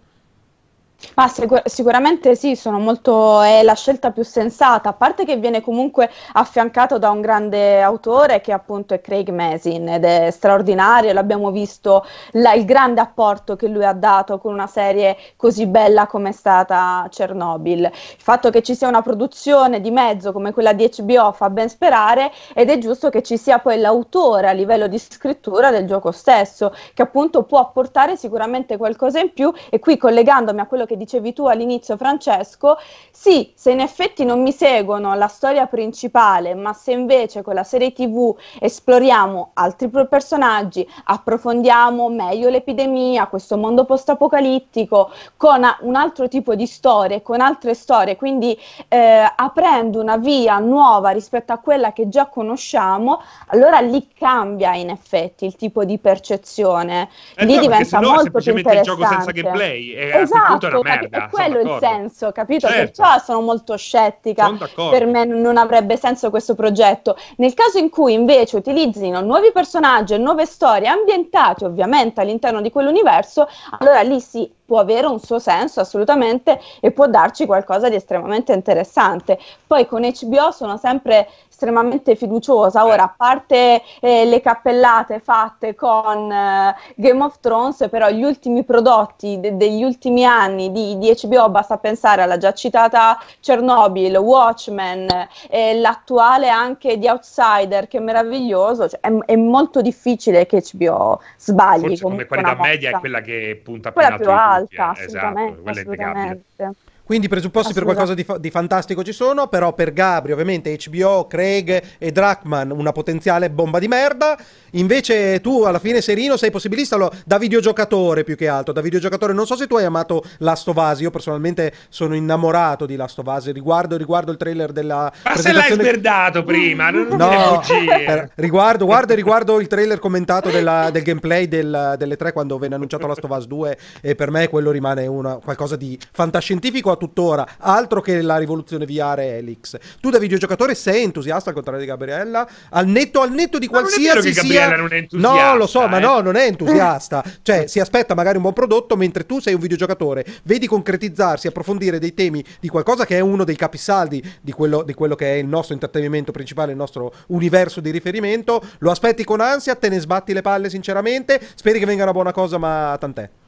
Ma 1.14 1.28
sicur- 1.28 1.66
sicuramente 1.68 2.34
sì, 2.36 2.58
molto, 2.64 3.40
è 3.42 3.62
la 3.62 3.74
scelta 3.74 4.12
più 4.12 4.22
sensata, 4.22 4.90
a 4.90 4.92
parte 4.92 5.24
che 5.24 5.36
viene 5.36 5.60
comunque 5.60 6.10
affiancato 6.32 6.98
da 6.98 7.10
un 7.10 7.20
grande 7.20 7.82
autore 7.82 8.40
che 8.40 8.52
appunto 8.52 8.94
è 8.94 9.00
Craig 9.00 9.28
Masin 9.28 9.88
ed 9.88 10.04
è 10.04 10.30
straordinario, 10.30 11.12
l'abbiamo 11.12 11.50
visto 11.50 12.04
la, 12.32 12.54
il 12.54 12.64
grande 12.64 13.00
apporto 13.00 13.56
che 13.56 13.68
lui 13.68 13.84
ha 13.84 13.92
dato 13.92 14.38
con 14.38 14.52
una 14.52 14.66
serie 14.66 15.16
così 15.36 15.66
bella 15.66 16.06
come 16.06 16.30
è 16.30 16.32
stata 16.32 17.06
Chernobyl. 17.10 17.80
Il 17.82 17.90
fatto 18.22 18.48
che 18.50 18.62
ci 18.62 18.74
sia 18.74 18.88
una 18.88 19.02
produzione 19.02 19.80
di 19.80 19.90
mezzo 19.90 20.32
come 20.32 20.52
quella 20.52 20.72
di 20.72 20.90
HBO 20.96 21.32
fa 21.32 21.50
ben 21.50 21.68
sperare 21.68 22.30
ed 22.54 22.70
è 22.70 22.78
giusto 22.78 23.10
che 23.10 23.22
ci 23.22 23.36
sia 23.36 23.58
poi 23.58 23.78
l'autore 23.78 24.48
a 24.48 24.52
livello 24.52 24.86
di 24.86 24.98
scrittura 24.98 25.70
del 25.70 25.86
gioco 25.86 26.10
stesso, 26.10 26.74
che 26.94 27.02
appunto 27.02 27.42
può 27.42 27.58
apportare 27.58 28.16
sicuramente 28.16 28.76
qualcosa 28.78 29.20
in 29.20 29.32
più 29.32 29.52
e 29.68 29.78
qui 29.78 29.96
collegandomi 29.98 30.60
a 30.60 30.66
quello 30.66 30.86
che 30.86 30.91
che 30.92 30.96
dicevi 30.96 31.32
tu 31.32 31.46
all'inizio, 31.46 31.96
Francesco, 31.96 32.76
sì, 33.10 33.52
se 33.54 33.70
in 33.70 33.80
effetti 33.80 34.24
non 34.24 34.42
mi 34.42 34.52
seguono 34.52 35.14
la 35.14 35.28
storia 35.28 35.66
principale, 35.66 36.54
ma 36.54 36.72
se 36.72 36.92
invece 36.92 37.42
con 37.42 37.54
la 37.54 37.64
serie 37.64 37.92
TV 37.92 38.34
esploriamo 38.58 39.50
altri 39.54 39.88
personaggi, 40.08 40.86
approfondiamo 41.04 42.08
meglio 42.08 42.48
l'epidemia, 42.50 43.26
questo 43.26 43.56
mondo 43.56 43.84
post-apocalittico, 43.84 45.10
con 45.36 45.62
un 45.80 45.94
altro 45.94 46.28
tipo 46.28 46.54
di 46.54 46.66
storie, 46.66 47.22
con 47.22 47.40
altre 47.40 47.74
storie, 47.74 48.16
quindi 48.16 48.58
eh, 48.88 49.24
aprendo 49.34 50.00
una 50.00 50.16
via 50.18 50.58
nuova 50.58 51.10
rispetto 51.10 51.52
a 51.52 51.58
quella 51.58 51.92
che 51.92 52.08
già 52.08 52.26
conosciamo, 52.26 53.22
allora 53.48 53.80
lì 53.80 54.08
cambia 54.16 54.74
in 54.74 54.90
effetti 54.90 55.46
il 55.46 55.56
tipo 55.56 55.84
di 55.84 55.98
percezione, 55.98 57.08
eh 57.34 57.46
lì 57.46 57.54
no, 57.54 57.60
diventa 57.62 58.00
molto 58.00 58.40
più 58.40 58.56
interessante. 58.56 58.78
il 58.78 58.82
gioco 58.82 59.06
senza 59.06 59.30
gameplay, 59.30 59.90
è 59.92 60.16
esatto, 60.16 60.81
merda, 60.82 61.26
è 61.26 61.28
quello 61.28 61.60
il 61.60 61.78
senso, 61.80 62.32
capito? 62.32 62.68
Certo. 62.68 63.02
Perciò 63.02 63.18
sono 63.18 63.40
molto 63.40 63.76
scettica. 63.76 64.56
Per 64.74 65.06
me 65.06 65.24
non 65.24 65.56
avrebbe 65.56 65.96
senso 65.96 66.30
questo 66.30 66.54
progetto. 66.54 67.16
Nel 67.36 67.54
caso 67.54 67.78
in 67.78 67.90
cui 67.90 68.12
invece 68.12 68.56
utilizzino 68.56 69.20
nuovi 69.20 69.52
personaggi 69.52 70.14
e 70.14 70.18
nuove 70.18 70.46
storie 70.46 70.88
ambientate 70.88 71.64
ovviamente 71.64 72.20
all'interno 72.20 72.60
di 72.60 72.70
quell'universo, 72.70 73.48
allora 73.78 74.00
lì 74.02 74.20
sì, 74.20 74.50
può 74.64 74.78
avere 74.78 75.06
un 75.06 75.20
suo 75.20 75.38
senso 75.38 75.80
assolutamente 75.80 76.58
e 76.80 76.92
può 76.92 77.06
darci 77.06 77.44
qualcosa 77.44 77.88
di 77.88 77.96
estremamente 77.96 78.52
interessante. 78.52 79.38
Poi 79.66 79.86
con 79.86 80.00
HBO 80.00 80.50
sono 80.50 80.78
sempre 80.78 81.28
estremamente 81.62 82.16
fiduciosa. 82.16 82.84
Ora, 82.84 83.04
a 83.04 83.14
parte 83.16 83.82
eh, 84.00 84.24
le 84.24 84.40
cappellate 84.40 85.20
fatte 85.20 85.74
con 85.76 86.30
eh, 86.30 86.74
Game 86.96 87.22
of 87.22 87.38
Thrones, 87.38 87.86
però 87.88 88.10
gli 88.10 88.24
ultimi 88.24 88.64
prodotti 88.64 89.38
de- 89.38 89.56
degli 89.56 89.84
ultimi 89.84 90.24
anni 90.24 90.72
di, 90.72 90.98
di, 90.98 91.14
HBO, 91.22 91.48
basta 91.50 91.78
pensare 91.78 92.22
alla 92.22 92.36
già 92.36 92.52
citata 92.52 93.18
Chernobyl, 93.40 94.16
Watchmen, 94.16 95.06
eh, 95.48 95.78
l'attuale 95.78 96.48
anche 96.48 96.98
di 96.98 97.06
Outsider, 97.06 97.86
che 97.86 97.98
è 97.98 98.00
meraviglioso. 98.00 98.88
Cioè, 98.88 99.00
è, 99.00 99.16
è, 99.26 99.36
molto 99.36 99.80
difficile 99.80 100.46
che 100.46 100.62
HBO 100.72 101.20
sbagli. 101.36 101.88
Forse 101.88 102.02
come 102.02 102.26
qualità 102.26 102.56
media 102.56 102.90
è 102.90 102.98
quella 102.98 103.20
che 103.20 103.60
punta 103.62 103.92
quella 103.92 104.16
più 104.16 104.30
alta, 104.30 104.60
tutti, 104.60 104.74
eh. 104.76 104.80
assolutamente. 104.80 105.60
Esatto, 105.60 105.70
assolutamente. 105.70 106.74
Quindi 107.04 107.26
i 107.26 107.28
presupposti 107.28 107.72
per 107.72 107.82
qualcosa 107.82 108.14
di, 108.14 108.22
fa- 108.22 108.38
di, 108.38 108.50
fantastico 108.50 109.02
ci 109.02 109.12
sono, 109.12 109.48
però 109.48 109.72
per 109.72 109.92
Gabri 109.92 110.32
ovviamente 110.32 110.76
HBO, 110.86 111.26
Craig 111.26 111.82
e 111.98 112.12
Drachman 112.12 112.70
una 112.70 112.92
potenziale 112.92 113.50
bomba 113.50 113.78
di 113.78 113.88
merda. 113.88 114.38
Invece 114.72 115.40
tu 115.40 115.64
alla 115.64 115.80
fine 115.80 116.00
Serino 116.00 116.36
sei 116.36 116.50
possibilista 116.50 116.96
lo, 116.96 117.12
da 117.26 117.38
videogiocatore 117.38 118.24
più 118.24 118.36
che 118.36 118.48
altro, 118.48 118.72
da 118.72 118.80
videogiocatore. 118.80 119.32
Non 119.32 119.46
so 119.46 119.56
se 119.56 119.66
tu 119.66 119.76
hai 119.76 119.84
amato 119.84 120.24
Last 120.38 120.68
of 120.68 120.76
Us, 120.76 121.00
io 121.00 121.10
personalmente 121.10 121.74
sono 121.88 122.14
innamorato 122.14 122.86
di 122.86 122.96
Last 122.96 123.18
of 123.18 123.26
Us, 123.26 123.50
riguardo, 123.52 123.96
riguardo 123.96 124.30
il 124.30 124.38
trailer 124.38 124.72
della 124.72 125.12
Ma 125.24 125.36
se 125.36 125.52
l'hai 125.52 125.72
smerdato 125.72 126.44
prima, 126.44 126.90
non, 126.90 127.08
non 127.08 127.18
no, 127.18 127.62
per, 128.06 128.30
riguardo, 128.36 128.86
guardo, 128.86 129.14
riguardo 129.14 129.60
il 129.60 129.66
trailer 129.66 129.98
commentato 129.98 130.50
della, 130.50 130.90
del 130.90 131.02
gameplay 131.02 131.48
del, 131.48 131.96
delle 131.98 132.16
tre 132.16 132.32
quando 132.32 132.56
venne 132.58 132.76
annunciato 132.76 133.06
Last 133.06 133.24
of 133.24 133.36
Us 133.36 133.46
2 133.46 133.78
e 134.00 134.14
per 134.14 134.30
me 134.30 134.48
quello 134.48 134.70
rimane 134.70 135.06
una, 135.06 135.34
qualcosa 135.34 135.76
di 135.76 135.98
fantascientifico 136.12 136.91
a 136.92 136.96
tuttora, 136.96 137.46
altro 137.58 138.00
che 138.00 138.20
la 138.22 138.36
rivoluzione 138.36 138.86
VR 138.86 139.20
Helix. 139.20 139.76
Tu 140.00 140.10
da 140.10 140.18
videogiocatore 140.18 140.74
sei 140.74 141.02
entusiasta 141.02 141.48
al 141.50 141.54
contrario 141.54 141.80
di 141.80 141.86
Gabriella, 141.86 142.48
al 142.70 142.86
netto, 142.86 143.20
al 143.20 143.32
netto 143.32 143.58
di 143.58 143.66
qualsiasi 143.66 144.32
sia... 144.32 144.76
Non 144.76 144.92
è 144.92 144.96
entusiasta, 144.96 145.50
no, 145.50 145.56
lo 145.56 145.66
so, 145.66 145.84
eh? 145.84 145.88
ma 145.88 145.98
no, 145.98 146.20
non 146.20 146.36
è 146.36 146.46
entusiasta. 146.46 147.22
cioè, 147.42 147.66
si 147.66 147.80
aspetta 147.80 148.14
magari 148.14 148.36
un 148.36 148.42
buon 148.42 148.54
prodotto 148.54 148.96
mentre 148.96 149.26
tu 149.26 149.40
sei 149.40 149.54
un 149.54 149.60
videogiocatore, 149.60 150.24
vedi 150.44 150.66
concretizzarsi, 150.66 151.46
approfondire 151.46 151.98
dei 151.98 152.14
temi 152.14 152.44
di 152.60 152.68
qualcosa 152.68 153.04
che 153.04 153.16
è 153.16 153.20
uno 153.20 153.44
dei 153.44 153.56
capisaldi 153.56 154.22
di 154.40 154.52
quello, 154.52 154.82
di 154.82 154.94
quello 154.94 155.14
che 155.14 155.34
è 155.34 155.36
il 155.36 155.46
nostro 155.46 155.74
intrattenimento 155.74 156.32
principale, 156.32 156.72
il 156.72 156.78
nostro 156.78 157.12
universo 157.28 157.80
di 157.80 157.90
riferimento, 157.90 158.62
lo 158.78 158.90
aspetti 158.90 159.24
con 159.24 159.40
ansia, 159.40 159.74
te 159.74 159.88
ne 159.88 159.98
sbatti 159.98 160.32
le 160.32 160.42
palle 160.42 160.70
sinceramente, 160.70 161.40
speri 161.54 161.78
che 161.78 161.86
venga 161.86 162.02
una 162.02 162.12
buona 162.12 162.32
cosa, 162.32 162.58
ma 162.58 162.96
tant'è. 162.98 163.41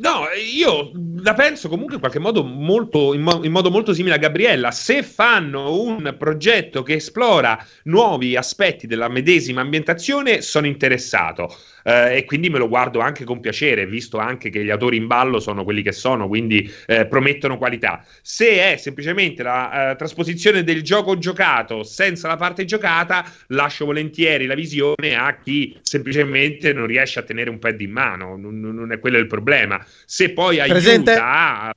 No, 0.00 0.24
io 0.34 0.92
la 1.16 1.34
penso 1.34 1.68
comunque 1.68 1.96
in 1.96 2.00
qualche 2.00 2.18
modo 2.18 2.42
molto, 2.42 3.12
in, 3.12 3.20
mo- 3.20 3.44
in, 3.44 3.52
modo 3.52 3.70
molto 3.70 3.92
simile 3.92 4.14
a 4.14 4.18
Gabriella. 4.18 4.70
Se 4.70 5.02
fanno 5.02 5.78
un 5.78 6.14
progetto 6.18 6.82
che 6.82 6.94
esplora 6.94 7.62
nuovi 7.84 8.34
aspetti 8.34 8.86
della 8.86 9.08
medesima 9.08 9.60
ambientazione, 9.60 10.40
sono 10.40 10.66
interessato 10.66 11.54
eh, 11.82 12.16
e 12.18 12.24
quindi 12.24 12.50
me 12.50 12.58
lo 12.58 12.68
guardo 12.68 13.00
anche 13.00 13.24
con 13.24 13.40
piacere, 13.40 13.86
visto 13.86 14.18
anche 14.18 14.50
che 14.50 14.62
gli 14.64 14.70
autori 14.70 14.96
in 14.96 15.06
ballo 15.06 15.40
sono 15.40 15.64
quelli 15.64 15.82
che 15.82 15.92
sono, 15.92 16.28
quindi 16.28 16.70
eh, 16.86 17.06
promettono 17.06 17.58
qualità. 17.58 18.04
Se 18.22 18.72
è 18.72 18.76
semplicemente 18.76 19.42
la 19.42 19.90
eh, 19.92 19.96
trasposizione 19.96 20.62
del 20.64 20.82
gioco 20.82 21.18
giocato 21.18 21.82
senza 21.82 22.28
la 22.28 22.36
parte 22.36 22.64
giocata, 22.64 23.24
lascio 23.48 23.84
volentieri 23.84 24.46
la 24.46 24.54
visione 24.54 25.14
a 25.16 25.36
chi 25.42 25.78
semplicemente 25.82 26.72
non 26.72 26.86
riesce 26.86 27.18
a 27.18 27.22
tenere 27.22 27.50
un 27.50 27.58
pad 27.58 27.80
in 27.80 27.90
mano, 27.90 28.36
non, 28.36 28.58
non 28.60 28.92
è 28.92 28.98
quello 28.98 29.18
il 29.18 29.26
problema. 29.26 29.84
Se 30.04 30.30
poi 30.30 30.58
Presente. 30.58 31.10
aiuta 31.10 31.60
a 31.62 31.72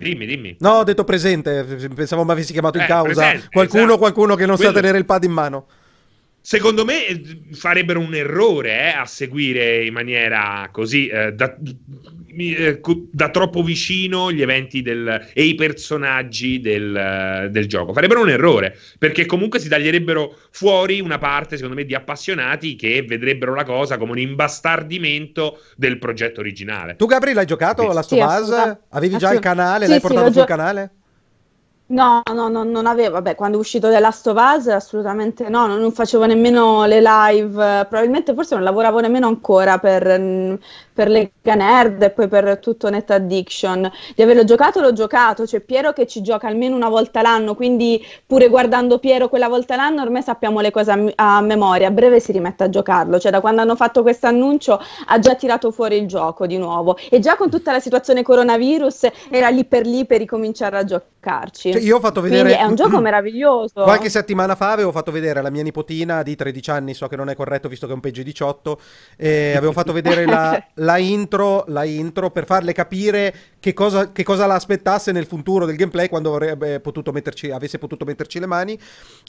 Dimmi, 0.00 0.26
dimmi. 0.26 0.56
No, 0.60 0.74
ho 0.74 0.84
detto 0.84 1.02
presente, 1.02 1.64
pensavo 1.92 2.24
mi 2.24 2.30
avessi 2.30 2.52
chiamato 2.52 2.78
in 2.78 2.84
Eh, 2.84 2.86
causa 2.86 3.20
presente, 3.20 3.48
qualcuno, 3.50 3.82
esatto. 3.82 3.98
qualcuno 3.98 4.36
che 4.36 4.46
non 4.46 4.54
sa 4.56 4.66
Quello- 4.66 4.78
tenere 4.78 4.98
il 4.98 5.04
pad 5.04 5.24
in 5.24 5.32
mano. 5.32 5.66
Secondo 6.48 6.86
me 6.86 7.06
eh, 7.06 7.20
farebbero 7.52 8.00
un 8.00 8.14
errore 8.14 8.70
eh, 8.70 8.96
a 8.96 9.04
seguire 9.04 9.84
in 9.84 9.92
maniera 9.92 10.66
così 10.72 11.06
eh, 11.06 11.32
da, 11.34 11.54
eh, 12.38 12.80
da 13.12 13.28
troppo 13.28 13.62
vicino 13.62 14.32
gli 14.32 14.40
eventi 14.40 14.80
del- 14.80 15.28
e 15.34 15.42
i 15.44 15.54
personaggi 15.54 16.58
del, 16.58 16.96
eh, 16.96 17.48
del 17.50 17.66
gioco. 17.68 17.92
Farebbero 17.92 18.22
un 18.22 18.30
errore 18.30 18.74
perché 18.98 19.26
comunque 19.26 19.58
si 19.58 19.68
taglierebbero 19.68 20.38
fuori 20.50 21.00
una 21.00 21.18
parte, 21.18 21.56
secondo 21.56 21.76
me, 21.76 21.84
di 21.84 21.94
appassionati 21.94 22.76
che 22.76 23.02
vedrebbero 23.06 23.54
la 23.54 23.64
cosa 23.64 23.98
come 23.98 24.12
un 24.12 24.18
imbastardimento 24.18 25.58
del 25.76 25.98
progetto 25.98 26.40
originale. 26.40 26.96
Tu, 26.96 27.04
Gabri, 27.04 27.34
l'hai 27.34 27.44
giocato 27.44 27.82
Sì. 27.82 27.88
a 27.88 27.92
Last 27.92 28.08
Sì. 28.14 28.76
Avevi 28.88 29.18
già 29.18 29.34
il 29.34 29.40
canale? 29.40 29.84
Sì, 29.84 29.90
l'hai 29.90 30.00
sì, 30.00 30.06
portato 30.06 30.32
sul 30.32 30.40
gio- 30.40 30.44
canale? 30.46 30.90
No, 31.90 32.20
no, 32.34 32.48
no, 32.48 32.64
non 32.64 32.84
avevo, 32.84 33.12
vabbè, 33.12 33.34
quando 33.34 33.56
è 33.56 33.60
uscito 33.60 33.88
The 33.88 33.98
Last 33.98 34.26
of 34.26 34.36
Us 34.36 34.66
assolutamente 34.68 35.48
no, 35.48 35.66
non, 35.66 35.80
non 35.80 35.90
facevo 35.90 36.26
nemmeno 36.26 36.84
le 36.84 37.00
live, 37.00 37.86
probabilmente 37.88 38.34
forse 38.34 38.54
non 38.56 38.62
lavoravo 38.62 39.00
nemmeno 39.00 39.26
ancora 39.26 39.78
per, 39.78 40.58
per 40.92 41.08
Lega 41.08 41.54
Nerd 41.54 42.02
e 42.02 42.10
poi 42.10 42.28
per 42.28 42.58
tutto 42.58 42.90
Net 42.90 43.10
Addiction. 43.10 43.90
Di 44.14 44.20
averlo 44.20 44.44
giocato 44.44 44.82
l'ho 44.82 44.92
giocato, 44.92 45.44
c'è 45.44 45.60
Piero 45.60 45.94
che 45.94 46.06
ci 46.06 46.20
gioca 46.20 46.46
almeno 46.46 46.76
una 46.76 46.90
volta 46.90 47.22
l'anno, 47.22 47.54
quindi 47.54 48.04
pure 48.26 48.48
guardando 48.48 48.98
Piero 48.98 49.30
quella 49.30 49.48
volta 49.48 49.74
l'anno 49.74 50.02
ormai 50.02 50.20
sappiamo 50.20 50.60
le 50.60 50.70
cose 50.70 50.90
a, 50.90 51.36
a 51.38 51.40
memoria, 51.40 51.88
a 51.88 51.90
breve 51.90 52.20
si 52.20 52.32
rimette 52.32 52.64
a 52.64 52.68
giocarlo, 52.68 53.18
cioè 53.18 53.32
da 53.32 53.40
quando 53.40 53.62
hanno 53.62 53.76
fatto 53.76 54.02
questo 54.02 54.26
annuncio 54.26 54.78
ha 55.06 55.18
già 55.18 55.34
tirato 55.36 55.70
fuori 55.70 55.96
il 55.96 56.06
gioco 56.06 56.46
di 56.46 56.58
nuovo 56.58 56.98
e 57.08 57.18
già 57.18 57.34
con 57.36 57.48
tutta 57.48 57.72
la 57.72 57.80
situazione 57.80 58.22
coronavirus 58.22 59.08
era 59.30 59.48
lì 59.48 59.64
per 59.64 59.86
lì 59.86 60.04
per 60.04 60.18
ricominciare 60.18 60.76
a 60.76 60.84
giocarci. 60.84 61.76
Io 61.78 61.96
ho 61.96 62.00
fatto 62.00 62.20
vedere... 62.20 62.42
Quindi 62.42 62.60
è 62.60 62.64
un 62.64 62.74
gioco 62.74 63.00
meraviglioso. 63.02 63.82
Qualche 63.82 64.10
settimana 64.10 64.54
fa 64.54 64.72
avevo 64.72 64.92
fatto 64.92 65.10
vedere 65.10 65.38
alla 65.38 65.50
mia 65.50 65.62
nipotina 65.62 66.22
di 66.22 66.36
13 66.36 66.70
anni, 66.70 66.94
so 66.94 67.06
che 67.06 67.16
non 67.16 67.28
è 67.28 67.34
corretto 67.34 67.68
visto 67.68 67.86
che 67.86 67.92
è 67.92 67.94
un 67.94 68.00
peggio 68.00 68.22
18, 68.22 68.80
e 69.16 69.54
avevo 69.56 69.72
fatto 69.72 69.92
vedere 69.92 70.24
la, 70.24 70.62
la 70.74 70.98
intro, 70.98 71.64
la 71.68 71.84
intro 71.84 72.30
per 72.30 72.46
farle 72.46 72.72
capire 72.72 73.34
che 73.60 73.72
cosa, 73.72 74.12
che 74.12 74.22
cosa 74.22 74.46
la 74.46 74.54
aspettasse 74.54 75.12
nel 75.12 75.26
futuro 75.26 75.66
del 75.66 75.76
gameplay 75.76 76.08
quando 76.08 76.34
avrebbe 76.34 76.80
potuto 76.80 77.12
metterci, 77.12 77.50
avesse 77.50 77.78
potuto 77.78 78.04
metterci 78.04 78.38
le 78.38 78.46
mani. 78.46 78.78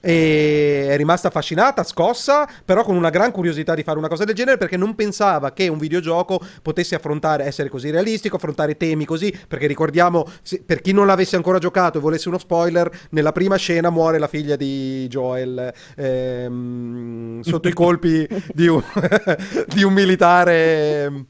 E 0.02 0.88
è 0.89 0.97
rimasta 0.97 1.28
affascinata, 1.28 1.84
scossa, 1.84 2.47
però 2.64 2.84
con 2.84 2.95
una 2.95 3.10
gran 3.10 3.32
curiosità 3.32 3.76
di 3.76 3.84
fare 3.84 3.97
una 3.97 4.08
cosa 4.08 4.24
del 4.24 4.36
genere 4.36 4.58
perché 4.58 4.78
non 4.78 4.95
pensava 4.95 5.52
che 5.52 5.68
un 5.68 5.78
videogioco 5.78 6.39
potesse 6.62 6.95
affrontare, 6.95 7.45
essere 7.45 7.70
così 7.70 7.89
realistico, 7.89 8.38
affrontare 8.38 8.78
temi 8.78 9.06
così, 9.06 9.36
perché 9.47 9.68
ricordiamo, 9.68 10.26
se- 10.41 10.64
per 10.66 10.82
chi 10.82 10.91
non 10.91 11.06
l'avesse 11.06 11.36
ancora 11.36 11.60
giocato 11.60 11.97
e 11.97 12.02
volesse 12.02 12.28
uno 12.28 12.39
spoiler, 12.40 12.90
nella 13.12 13.32
prima 13.32 13.56
scena 13.56 13.90
muore 13.90 14.18
la 14.18 14.28
figlia 14.28 14.56
di 14.56 15.08
Joel 15.08 15.74
ehm, 15.96 17.42
sotto 17.42 17.68
i 17.68 17.74
colpi 17.74 18.28
di 18.54 18.68
un, 18.68 18.82
di 19.68 19.84
un 19.84 19.94
militare. 19.94 21.26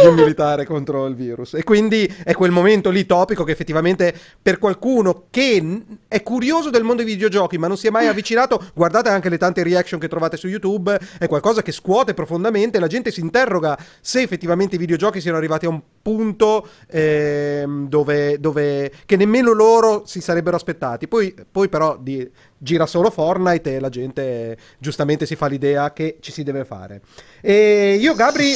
Di 0.00 0.06
un 0.06 0.14
militare 0.14 0.64
contro 0.64 1.06
il 1.06 1.14
virus. 1.14 1.54
E 1.54 1.64
quindi 1.64 2.12
è 2.24 2.34
quel 2.34 2.50
momento 2.50 2.90
lì 2.90 3.04
topico 3.04 3.44
che 3.44 3.52
effettivamente 3.52 4.14
per 4.40 4.58
qualcuno 4.58 5.24
che 5.30 5.82
è 6.06 6.22
curioso 6.22 6.70
del 6.70 6.82
mondo 6.82 7.02
dei 7.02 7.12
videogiochi 7.12 7.58
ma 7.58 7.66
non 7.66 7.76
si 7.76 7.88
è 7.88 7.90
mai 7.90 8.06
avvicinato, 8.06 8.62
guardate 8.74 9.08
anche 9.08 9.28
le 9.28 9.38
tante 9.38 9.62
reaction 9.62 9.98
che 9.98 10.08
trovate 10.08 10.36
su 10.36 10.46
YouTube, 10.46 10.98
è 11.18 11.26
qualcosa 11.26 11.62
che 11.62 11.72
scuote 11.72 12.14
profondamente, 12.14 12.78
la 12.78 12.86
gente 12.86 13.10
si 13.10 13.20
interroga 13.20 13.78
se 14.00 14.22
effettivamente 14.22 14.76
i 14.76 14.78
videogiochi 14.78 15.20
siano 15.20 15.38
arrivati 15.38 15.66
a 15.66 15.70
un 15.70 15.80
punto 16.00 16.66
eh, 16.88 17.64
dove, 17.66 18.38
dove, 18.38 18.92
che 19.06 19.16
nemmeno 19.16 19.52
loro 19.52 20.02
si 20.04 20.20
sarebbero 20.20 20.56
aspettati. 20.56 21.08
Poi, 21.08 21.34
poi 21.50 21.68
però 21.68 21.96
di, 21.98 22.28
gira 22.58 22.86
solo 22.86 23.10
Fortnite 23.10 23.76
e 23.76 23.80
la 23.80 23.88
gente 23.88 24.56
giustamente 24.78 25.26
si 25.26 25.36
fa 25.36 25.46
l'idea 25.46 25.92
che 25.92 26.18
ci 26.20 26.32
si 26.32 26.42
deve 26.42 26.64
fare. 26.64 27.00
E 27.40 27.96
io, 28.00 28.14
Gabri. 28.14 28.54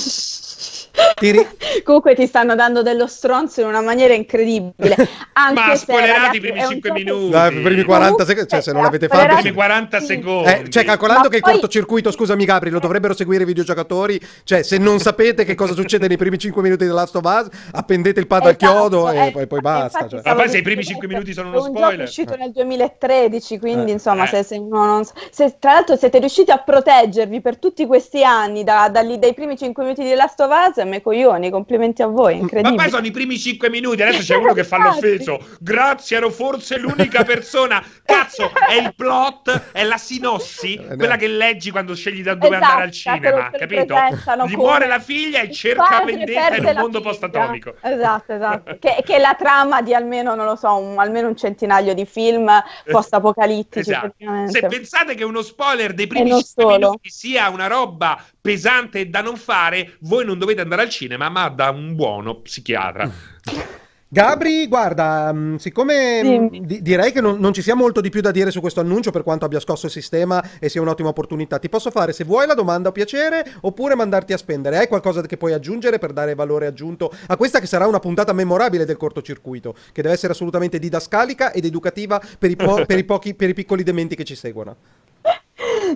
Ti 1.14 1.30
ri- 1.30 1.46
Comunque 1.84 2.14
ti 2.14 2.26
stanno 2.26 2.54
dando 2.54 2.82
dello 2.82 3.06
stronzo 3.06 3.60
in 3.60 3.66
una 3.66 3.80
maniera 3.80 4.14
incredibile. 4.14 4.96
Anche 5.32 5.60
Ma 5.60 5.74
spoilerati 5.74 6.36
i 6.36 6.40
primi 6.40 6.66
5 6.66 6.92
minuti. 6.92 7.28
No, 7.30 7.46
i 7.46 7.60
primi 7.62 7.82
40 7.84 8.24
secondi, 8.24 8.48
cioè 8.48 8.60
se 8.60 8.72
non 8.72 8.82
l'avete 8.82 9.08
fatto... 9.08 9.34
I 9.34 9.40
primi 9.40 9.54
40 9.54 10.00
secondi. 10.00 10.50
Eh, 10.50 10.70
cioè 10.70 10.84
calcolando 10.84 11.28
Ma 11.28 11.28
che 11.28 11.40
poi... 11.40 11.52
il 11.52 11.58
cortocircuito, 11.58 12.10
scusami 12.10 12.44
Gabri, 12.44 12.70
lo 12.70 12.78
dovrebbero 12.78 13.14
seguire 13.14 13.42
i 13.42 13.46
videogiocatori, 13.46 14.20
cioè 14.44 14.62
se 14.62 14.78
non 14.78 14.98
sapete 14.98 15.44
che 15.44 15.54
cosa 15.54 15.74
succede 15.74 16.08
nei 16.08 16.16
primi 16.16 16.38
5 16.38 16.62
minuti 16.62 16.84
della 16.84 17.00
Last 17.00 17.16
of 17.16 17.24
Us, 17.24 17.48
appendete 17.72 18.20
il 18.20 18.26
pad 18.26 18.46
esatto, 18.46 18.64
al 18.64 18.72
chiodo 18.72 19.10
eh, 19.10 19.26
e 19.26 19.30
poi, 19.30 19.46
poi 19.46 19.60
basta. 19.60 20.08
Cioè. 20.08 20.20
Ma 20.24 20.34
poi 20.34 20.48
se 20.48 20.58
i 20.58 20.62
primi 20.62 20.84
5 20.84 21.06
minuti 21.06 21.32
sono 21.32 21.48
uno 21.48 21.62
spoiler. 21.62 22.00
È 22.00 22.02
uscito 22.02 22.36
nel 22.36 22.52
2013, 22.52 23.58
quindi 23.58 23.90
eh. 23.90 23.94
insomma 23.94 24.24
eh. 24.24 24.28
se, 24.28 24.42
se, 24.42 24.58
non, 24.58 25.04
se, 25.30 25.56
tra 25.58 25.72
l'altro 25.72 25.96
siete 25.96 26.18
riusciti 26.18 26.50
a 26.50 26.58
proteggervi 26.58 27.40
per 27.40 27.58
tutti 27.58 27.86
questi 27.86 28.24
anni 28.24 28.64
da, 28.64 28.88
da, 28.88 29.02
dai 29.02 29.34
primi 29.34 29.56
5 29.56 29.82
minuti 29.82 30.02
di 30.02 30.14
Last 30.14 30.40
of 30.40 30.50
Us, 30.50 30.76
me 30.86 31.02
coglioni, 31.02 31.50
complimenti 31.50 32.02
a 32.02 32.06
voi, 32.06 32.34
incredibile. 32.34 32.76
Ma 32.76 32.82
poi 32.82 32.90
sono 32.90 33.06
i 33.06 33.10
primi 33.10 33.38
5 33.38 33.68
minuti, 33.70 34.02
adesso 34.02 34.22
c'è 34.32 34.36
uno 34.36 34.52
che 34.52 34.64
fa 34.64 34.78
l'offeso. 34.78 35.38
Grazie, 35.60 36.16
ero 36.16 36.30
forse 36.30 36.78
l'unica 36.78 37.24
persona. 37.24 37.84
Cazzo, 38.04 38.50
è 38.68 38.74
il 38.74 38.94
plot, 38.94 39.70
è 39.72 39.84
la 39.84 39.96
sinossi, 39.96 40.74
eh, 40.74 40.96
quella 40.96 41.16
che 41.16 41.28
leggi 41.28 41.70
quando 41.70 41.94
scegli 41.94 42.22
da 42.22 42.34
dove 42.34 42.56
esatto, 42.56 42.64
andare 42.64 42.86
al 42.86 42.92
cinema, 42.92 43.50
capito? 43.50 43.94
Gli 44.46 44.54
muore 44.54 44.86
la 44.86 45.00
figlia 45.00 45.40
e 45.40 45.50
cerca 45.50 46.02
vendetta 46.04 46.56
in 46.56 46.64
un 46.64 46.74
mondo 46.76 47.00
post-atomico. 47.00 47.74
Esatto, 47.80 48.32
esatto. 48.32 48.76
che, 48.80 49.02
che, 49.04 49.16
è 49.16 49.18
la 49.18 49.34
trama 49.38 49.82
di 49.82 49.94
almeno, 49.94 50.34
non 50.34 50.46
lo 50.46 50.56
so, 50.56 50.76
un, 50.76 50.98
almeno 50.98 51.28
un 51.28 51.36
centinaio 51.36 51.94
di 51.94 52.06
film 52.06 52.50
post-apocalittici. 52.84 53.90
Esatto. 53.90 54.14
Se 54.46 54.66
pensate 54.66 55.14
che 55.14 55.24
uno 55.24 55.42
spoiler 55.42 55.92
dei 55.92 56.06
primi 56.06 56.30
5 56.30 56.64
minuti 56.66 57.10
sia 57.10 57.48
una 57.48 57.66
roba 57.66 58.22
pesante 58.40 59.00
e 59.00 59.06
da 59.06 59.22
non 59.22 59.36
fare, 59.36 59.96
voi 60.00 60.24
non 60.24 60.38
dovete 60.38 60.60
andare 60.60 60.75
al 60.82 60.88
cinema, 60.88 61.28
ma 61.28 61.48
da 61.48 61.70
un 61.70 61.94
buono 61.94 62.36
psichiatra. 62.36 63.10
Gabri, 64.08 64.68
guarda, 64.68 65.32
mm, 65.32 65.56
siccome 65.56 66.22
mm, 66.22 66.46
di- 66.60 66.80
direi 66.80 67.10
che 67.10 67.20
non, 67.20 67.40
non, 67.40 67.52
ci 67.52 67.60
sia 67.60 67.74
molto 67.74 68.00
di 68.00 68.08
più 68.08 68.20
da 68.20 68.30
dire 68.30 68.52
su 68.52 68.60
questo 68.60 68.78
annuncio 68.78 69.10
per 69.10 69.24
quanto 69.24 69.44
abbia 69.44 69.58
scosso 69.58 69.86
il 69.86 69.92
sistema 69.92 70.42
e 70.60 70.68
sia 70.68 70.80
un'ottima 70.80 71.08
opportunità, 71.08 71.58
ti 71.58 71.68
posso 71.68 71.90
fare 71.90 72.12
se 72.12 72.22
vuoi 72.22 72.46
la 72.46 72.54
domanda 72.54 72.90
a 72.90 72.92
piacere 72.92 73.44
oppure 73.62 73.96
mandarti 73.96 74.32
a 74.32 74.36
spendere. 74.36 74.78
Hai 74.78 74.86
qualcosa 74.86 75.22
che 75.22 75.36
puoi 75.36 75.54
aggiungere 75.54 75.98
per 75.98 76.12
dare 76.12 76.36
valore 76.36 76.66
aggiunto 76.66 77.12
a 77.26 77.36
questa 77.36 77.58
che 77.58 77.66
sarà 77.66 77.88
una 77.88 77.98
puntata 77.98 78.32
memorabile 78.32 78.84
del 78.84 78.96
cortocircuito, 78.96 79.74
che 79.90 80.02
deve 80.02 80.14
essere 80.14 80.32
assolutamente 80.32 80.78
didascalica 80.78 81.50
ed 81.50 81.64
educativa 81.64 82.22
per 82.38 82.50
i, 82.50 82.56
po- 82.56 82.84
per 82.86 82.98
i, 82.98 83.04
pochi, 83.04 83.34
per 83.34 83.48
i 83.48 83.54
piccoli 83.54 83.82
dementi 83.82 84.14
che 84.14 84.24
ci 84.24 84.36
seguono? 84.36 84.76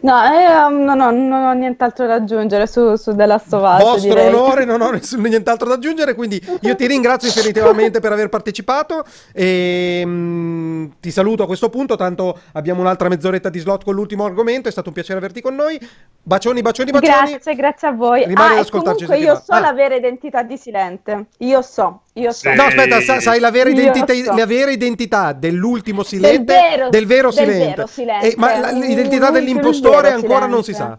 No, 0.03 0.24
eh, 0.24 0.64
um, 0.64 0.84
no, 0.84 0.95
no, 0.95 1.11
non 1.11 1.45
ho 1.45 1.53
nient'altro 1.53 2.07
da 2.07 2.14
aggiungere 2.14 2.66
su, 2.66 2.97
su 2.97 3.14
The 3.14 3.26
Last 3.26 3.53
of 3.53 3.62
Us. 3.62 3.82
Vostro 3.82 4.09
direi. 4.09 4.32
onore, 4.32 4.64
non 4.64 4.80
ho 4.80 4.91
nessun, 4.91 5.20
nient'altro 5.20 5.68
da 5.68 5.74
aggiungere, 5.74 6.14
quindi 6.14 6.41
io 6.61 6.76
ti 6.76 6.86
ringrazio 6.86 7.28
infinitivamente 7.28 8.01
per 8.01 8.12
aver 8.12 8.28
partecipato 8.28 9.05
e 9.32 10.03
mh, 10.05 10.11
mm, 10.11 10.86
ti 11.01 11.11
saluto 11.11 11.43
a 11.43 11.47
questo 11.47 11.68
punto, 11.68 11.97
tanto 11.97 12.38
abbiamo 12.53 12.80
un'altra 12.80 13.09
mezz'oretta 13.09 13.49
di 13.49 13.59
slot 13.59 13.84
con 13.84 13.95
l'ultimo 13.95 14.24
argomento, 14.24 14.68
è 14.68 14.72
stato 14.72 14.88
un 14.88 14.95
piacere 14.95 15.18
averti 15.18 15.41
con 15.41 15.55
noi. 15.55 15.78
Bacioni, 16.22 16.61
bacioni, 16.62 16.91
bacioni. 16.91 17.30
Grazie, 17.30 17.55
grazie 17.55 17.88
a 17.88 17.93
voi. 17.93 18.24
Rimane 18.26 18.51
ah, 18.51 18.59
ad 18.59 18.59
ascoltarci. 18.59 19.07
Comunque 19.07 19.26
io 19.26 19.41
so 19.43 19.53
ah. 19.53 19.61
la 19.61 19.72
vera 19.72 19.95
identità 19.95 20.43
di 20.43 20.57
Silente, 20.57 21.26
io 21.38 21.62
so. 21.62 22.03
Io 22.21 22.33
so. 22.33 22.53
No, 22.53 22.64
aspetta, 22.64 23.01
sa, 23.01 23.21
sai 23.21 23.41
la 23.41 23.51
vera, 23.51 23.71
identità, 23.71 24.12
so. 24.12 24.35
la 24.35 24.47
vera 24.47 24.71
identità 24.71 25.33
dell'ultimo 25.33 26.03
Silente, 26.03 26.53
del 26.53 26.71
vero, 26.71 26.89
del 26.91 27.07
vero 27.07 27.31
del 27.31 27.39
Silente. 27.39 27.75
Vero 27.75 27.87
silente. 27.87 28.27
Eh, 28.27 28.35
ma 28.37 28.71
l'identità 28.71 29.31
dell'impostore 29.31 30.11
ancora 30.11 30.47
non 30.47 30.62
si 30.62 30.75
sa. 30.75 30.99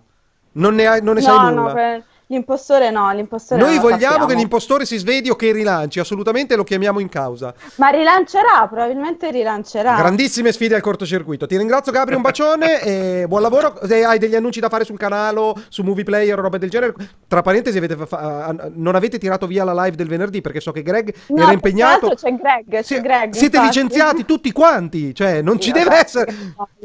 Non 0.54 0.76
ne, 0.76 0.86
hai, 0.88 1.02
non 1.02 1.16
ne 1.16 1.22
no, 1.22 1.26
sai 1.26 1.38
nulla. 1.38 1.68
No, 1.68 1.74
per... 1.74 2.04
L'impostore 2.32 2.92
no, 2.92 3.12
l'impostore 3.12 3.62
Noi 3.62 3.78
vogliamo 3.78 4.00
sappiamo. 4.00 4.26
che 4.26 4.36
l'impostore 4.36 4.86
si 4.86 4.96
svegli 4.96 5.30
o 5.30 5.36
che 5.36 5.52
rilanci, 5.52 6.00
assolutamente 6.00 6.56
lo 6.56 6.64
chiamiamo 6.64 7.02
in 7.02 7.10
causa. 7.10 7.54
Ma 7.76 7.90
rilancerà, 7.90 8.66
probabilmente 8.70 9.30
rilancerà. 9.32 9.96
Grandissime 9.98 10.54
sfide 10.54 10.76
al 10.76 10.82
cortocircuito. 10.82 11.46
Ti 11.46 11.58
ringrazio 11.58 11.92
Gabri, 11.92 12.16
un 12.16 12.22
bacione 12.22 12.80
e 13.22 13.26
buon 13.28 13.42
lavoro. 13.42 13.78
Se 13.84 14.06
hai 14.06 14.18
degli 14.18 14.34
annunci 14.36 14.62
da 14.62 14.70
fare 14.70 14.86
sul 14.86 14.98
canale, 14.98 15.52
su 15.68 15.84
Movie 15.84 16.06
Player 16.06 16.40
o 16.40 16.42
roba 16.42 16.58
del 16.58 16.70
genere, 16.70 16.94
tra 17.28 17.42
parentesi 17.42 17.78
avete 17.78 17.98
fa- 18.06 18.56
non 18.76 18.96
avete 18.96 19.18
tirato 19.18 19.46
via 19.46 19.66
la 19.66 19.74
live 19.84 19.98
del 19.98 20.08
venerdì 20.08 20.40
perché 20.40 20.62
so 20.62 20.72
che 20.72 20.84
Greg 20.84 21.14
no, 21.28 21.42
era 21.44 21.52
impegnato. 21.52 22.14
c'è 22.16 22.34
Greg, 22.34 22.66
c'è 22.70 22.82
si- 22.84 23.02
Greg. 23.02 23.34
Siete 23.34 23.58
infatti. 23.58 23.66
licenziati 23.78 24.24
tutti 24.26 24.54
quanti, 24.54 25.14
cioè 25.14 25.42
non 25.42 25.56
Io 25.56 25.60
ci 25.60 25.72
deve 25.74 25.98
essere 25.98 26.34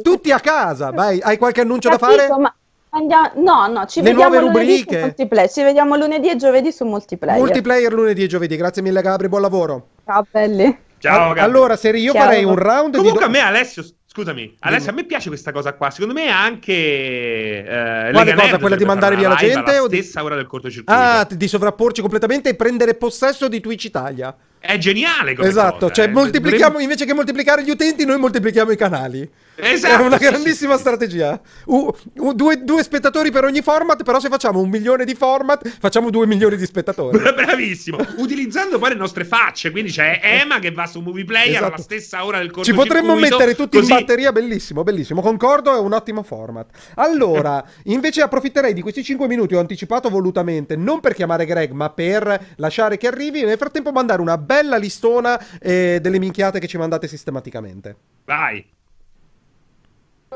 tutti 0.03 0.32
a 0.32 0.40
casa. 0.40 0.90
Vai, 0.90 1.20
hai 1.20 1.38
qualche 1.38 1.61
annuncio 1.61 1.88
Capito, 1.88 2.07
da 2.16 2.16
fare? 2.26 2.40
Ma 2.40 2.53
Andiamo... 2.97 3.30
No, 3.36 3.66
no, 3.66 3.84
ci 3.84 4.01
Le 4.01 4.11
vediamo 4.11 4.40
lunedì 4.40 4.78
su 4.78 4.99
multiplayer. 4.99 5.51
Ci 5.51 5.62
vediamo 5.62 5.97
lunedì 5.97 6.30
e 6.30 6.36
giovedì 6.36 6.72
su 6.72 6.84
multiplayer. 6.84 7.40
Multiplayer 7.40 7.92
lunedì 7.92 8.22
e 8.22 8.26
giovedì. 8.26 8.57
Grazie 8.57 8.80
mille 8.80 9.03
Gabri, 9.03 9.28
buon 9.28 9.42
lavoro. 9.42 9.88
Ciao 10.07 10.26
belli. 10.30 10.76
Ciao. 10.99 11.28
Gabri. 11.28 11.40
Allora, 11.40 11.76
se 11.76 11.90
io 11.90 12.12
Ciao. 12.12 12.22
farei 12.22 12.44
un 12.44 12.57
round 12.57 12.97
Comunque 12.97 13.26
di 13.26 13.32
do... 13.32 13.38
a 13.38 13.42
me 13.42 13.47
Alessio 13.47 13.84
Scusami, 14.16 14.57
Alessio, 14.61 14.92
a 14.92 14.94
me 14.94 15.05
piace 15.05 15.28
questa 15.28 15.53
cosa 15.53 15.74
qua. 15.74 15.90
Secondo 15.90 16.14
me 16.14 16.30
anche. 16.30 16.72
Eh, 16.72 18.11
Quale 18.12 18.34
cosa? 18.34 18.59
Quella 18.59 18.76
di 18.76 18.86
mandare 18.86 19.14
via 19.14 19.28
la 19.28 19.34
gente? 19.34 19.78
O 19.78 19.88
stessa 19.88 20.24
ora 20.24 20.34
del 20.34 20.47
cortocircuito. 20.47 20.90
Ah, 20.90 21.28
di 21.30 21.47
sovrapporci 21.47 22.01
completamente 22.01 22.49
e 22.49 22.55
prendere 22.55 22.94
possesso 22.94 23.47
di 23.47 23.61
Twitch 23.61 23.84
Italia. 23.84 24.34
È 24.59 24.78
geniale 24.78 25.34
come 25.34 25.47
Esatto, 25.47 25.88
cosa, 25.88 25.92
cioè 25.92 26.07
eh. 26.07 26.12
moltiplichiamo, 26.12 26.78
invece 26.78 27.05
che 27.05 27.12
moltiplicare 27.12 27.62
gli 27.62 27.68
utenti, 27.68 28.07
noi 28.07 28.16
moltiplichiamo 28.16 28.70
i 28.70 28.76
canali. 28.76 29.30
Esatto. 29.57 30.02
È 30.02 30.07
una 30.07 30.18
grandissima 30.18 30.72
sì, 30.72 30.76
sì, 30.76 30.80
strategia. 30.80 31.40
Uh, 31.64 31.94
uh, 32.16 32.32
due, 32.34 32.62
due, 32.62 32.82
spettatori 32.82 33.30
per 33.30 33.44
ogni 33.44 33.62
format, 33.62 34.02
però 34.02 34.20
se 34.20 34.28
facciamo 34.28 34.61
un 34.61 34.68
milione 34.68 35.04
di 35.04 35.14
format, 35.14 35.66
facciamo 35.80 36.11
due 36.11 36.26
milioni 36.26 36.57
di 36.57 36.66
spettatori. 36.66 37.18
Bravissimo. 37.32 37.98
Utilizzando 38.16 38.78
poi 38.78 38.90
le 38.90 38.96
nostre 38.96 39.24
facce, 39.24 39.70
quindi 39.70 39.90
c'è 39.90 40.20
Emma 40.22 40.59
che 40.59 40.72
va 40.72 40.86
su 40.86 41.00
Movie 41.00 41.24
Player 41.24 41.50
esatto. 41.50 41.66
alla 41.66 41.78
stessa 41.78 42.24
ora 42.24 42.38
del 42.38 42.50
corso 42.50 42.70
Ci 42.70 42.76
potremmo 42.76 43.14
mettere 43.14 43.54
tutti 43.54 43.78
così... 43.78 43.90
in 43.90 43.98
batteria, 43.98 44.32
bellissimo, 44.32 44.82
bellissimo. 44.82 45.22
Concordo, 45.22 45.74
è 45.74 45.78
un 45.78 45.92
ottimo 45.92 46.22
format. 46.22 46.68
Allora, 46.96 47.64
invece 47.84 48.20
approfitterei 48.20 48.74
di 48.74 48.82
questi 48.82 49.02
5 49.02 49.26
minuti, 49.26 49.54
ho 49.54 49.61
anticipato 49.61 50.11
volutamente, 50.11 50.76
non 50.76 51.00
per 51.00 51.14
chiamare 51.14 51.46
Greg, 51.46 51.70
ma 51.72 51.88
per 51.90 52.54
lasciare 52.57 52.98
che 52.98 53.07
arrivi, 53.07 53.42
nel 53.42 53.57
frattempo 53.57 53.90
mandare 53.90 54.20
una 54.20 54.36
bella 54.36 54.76
listona 54.76 55.40
eh, 55.61 55.98
delle 56.02 56.18
minchiate 56.18 56.59
che 56.59 56.66
ci 56.66 56.76
mandate 56.76 57.09
sistematicamente. 57.09 57.96
Vai. 58.24 58.76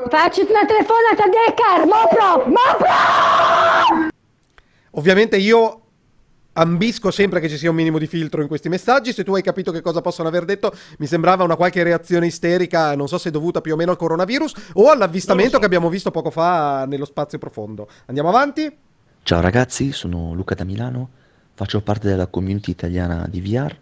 Facci 0.09 0.41
una 0.41 0.65
telefonata 0.65 1.23
a 1.23 1.29
Decker, 1.29 1.85
Mopro, 1.85 2.45
Mopro! 2.47 4.09
Ovviamente 4.91 5.37
io 5.37 5.81
ambisco 6.53 7.11
sempre 7.11 7.39
che 7.39 7.47
ci 7.47 7.57
sia 7.57 7.69
un 7.69 7.75
minimo 7.75 7.97
di 7.97 8.07
filtro 8.07 8.41
in 8.41 8.47
questi 8.47 8.67
messaggi. 8.67 9.13
Se 9.13 9.23
tu 9.23 9.35
hai 9.35 9.43
capito 9.43 9.71
che 9.71 9.81
cosa 9.81 10.01
possono 10.01 10.27
aver 10.27 10.45
detto, 10.45 10.73
mi 10.97 11.05
sembrava 11.05 11.43
una 11.43 11.55
qualche 11.55 11.83
reazione 11.83 12.25
isterica, 12.25 12.95
non 12.95 13.07
so 13.07 13.17
se 13.17 13.31
dovuta 13.31 13.61
più 13.61 13.73
o 13.73 13.75
meno 13.75 13.91
al 13.91 13.97
coronavirus 13.97 14.53
o 14.73 14.89
all'avvistamento 14.89 15.53
so. 15.53 15.59
che 15.59 15.65
abbiamo 15.65 15.89
visto 15.89 16.09
poco 16.11 16.31
fa 16.31 16.85
nello 16.87 17.05
spazio 17.05 17.37
profondo. 17.37 17.87
Andiamo 18.05 18.29
avanti. 18.29 18.75
Ciao 19.23 19.39
ragazzi, 19.39 19.91
sono 19.91 20.33
Luca 20.33 20.55
da 20.55 20.63
Milano, 20.63 21.09
faccio 21.53 21.79
parte 21.81 22.07
della 22.07 22.27
community 22.27 22.71
italiana 22.71 23.27
di 23.29 23.39
VR. 23.39 23.75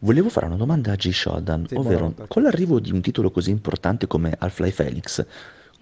Volevo 0.00 0.28
fare 0.28 0.46
una 0.46 0.56
domanda 0.56 0.92
a 0.92 0.96
G. 0.96 1.10
Shodan, 1.10 1.66
sì, 1.66 1.76
ovvero 1.76 2.12
con 2.28 2.42
l'arrivo 2.42 2.78
di 2.78 2.90
un 2.90 3.00
titolo 3.00 3.30
così 3.30 3.50
importante 3.50 4.08
come 4.08 4.34
Half-Life 4.36 4.84
Felix, 4.84 5.24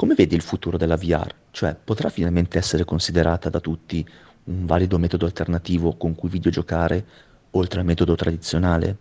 come 0.01 0.14
vedi 0.14 0.34
il 0.34 0.40
futuro 0.40 0.78
della 0.78 0.96
VR? 0.96 1.30
Cioè, 1.51 1.76
potrà 1.76 2.09
finalmente 2.09 2.57
essere 2.57 2.86
considerata 2.86 3.51
da 3.51 3.61
tutti 3.61 4.03
un 4.44 4.64
valido 4.64 4.96
metodo 4.98 5.26
alternativo 5.26 5.94
con 5.98 6.14
cui 6.14 6.30
videogiocare 6.30 7.05
oltre 7.51 7.80
al 7.80 7.84
metodo 7.84 8.14
tradizionale? 8.14 8.96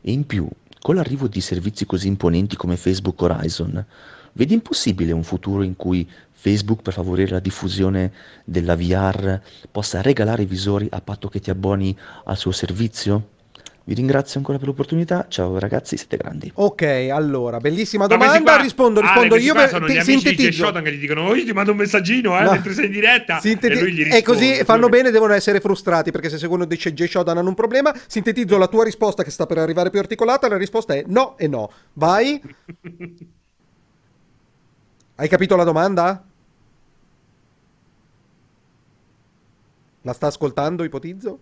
E 0.00 0.12
in 0.12 0.24
più, 0.24 0.48
con 0.78 0.94
l'arrivo 0.94 1.26
di 1.26 1.40
servizi 1.40 1.84
così 1.84 2.06
imponenti 2.06 2.54
come 2.54 2.76
Facebook 2.76 3.20
Horizon, 3.22 3.84
vedi 4.34 4.54
impossibile 4.54 5.10
un 5.10 5.24
futuro 5.24 5.64
in 5.64 5.74
cui 5.74 6.08
Facebook, 6.30 6.80
per 6.80 6.92
favorire 6.92 7.32
la 7.32 7.40
diffusione 7.40 8.12
della 8.44 8.76
VR, 8.76 9.40
possa 9.72 10.00
regalare 10.00 10.42
i 10.42 10.46
visori 10.46 10.86
a 10.88 11.00
patto 11.00 11.26
che 11.26 11.40
ti 11.40 11.50
abboni 11.50 11.98
al 12.22 12.36
suo 12.36 12.52
servizio? 12.52 13.30
Vi 13.88 13.94
ringrazio 13.94 14.40
ancora 14.40 14.58
per 14.58 14.66
l'opportunità. 14.66 15.26
Ciao 15.28 15.60
ragazzi, 15.60 15.96
siete 15.96 16.16
grandi. 16.16 16.50
Ok, 16.54 16.82
allora, 17.08 17.58
bellissima 17.58 18.08
domanda. 18.08 18.56
Rispondo, 18.56 19.00
rispondo 19.00 19.36
ah, 19.36 19.38
io. 19.38 19.54
Per, 19.54 19.68
sono 19.68 19.86
gli 19.86 20.00
sintetizzo. 20.00 20.72
di 20.72 20.82
che 20.82 20.92
gli 20.92 20.98
dicono: 20.98 21.28
oh, 21.28 21.36
io 21.36 21.44
ti 21.44 21.52
mando 21.52 21.70
un 21.70 21.76
messaggino 21.76 22.36
eh, 22.36 22.42
no. 22.42 22.50
mentre 22.50 22.72
sei 22.72 22.86
in 22.86 22.90
diretta. 22.90 23.38
Sinteti- 23.38 23.78
e 23.78 23.80
lui 23.80 23.92
gli 23.92 23.98
risponde. 23.98 24.18
E 24.18 24.22
così 24.22 24.64
fanno 24.64 24.88
bene, 24.88 25.12
devono 25.12 25.34
essere 25.34 25.60
frustrati 25.60 26.10
perché 26.10 26.28
se 26.28 26.36
secondo 26.36 26.64
dice 26.64 26.92
J. 26.92 27.04
Shodan 27.04 27.38
hanno 27.38 27.48
un 27.48 27.54
problema. 27.54 27.94
Sintetizzo 28.08 28.58
la 28.58 28.66
tua 28.66 28.82
risposta 28.82 29.22
che 29.22 29.30
sta 29.30 29.46
per 29.46 29.58
arrivare 29.58 29.90
più 29.90 30.00
articolata. 30.00 30.48
La 30.48 30.56
risposta 30.56 30.92
è 30.92 31.04
no 31.06 31.38
e 31.38 31.46
no. 31.46 31.70
Vai. 31.92 32.42
Hai 35.14 35.28
capito 35.28 35.54
la 35.54 35.62
domanda? 35.62 36.24
La 40.02 40.12
sta 40.12 40.26
ascoltando, 40.26 40.82
ipotizzo? 40.82 41.38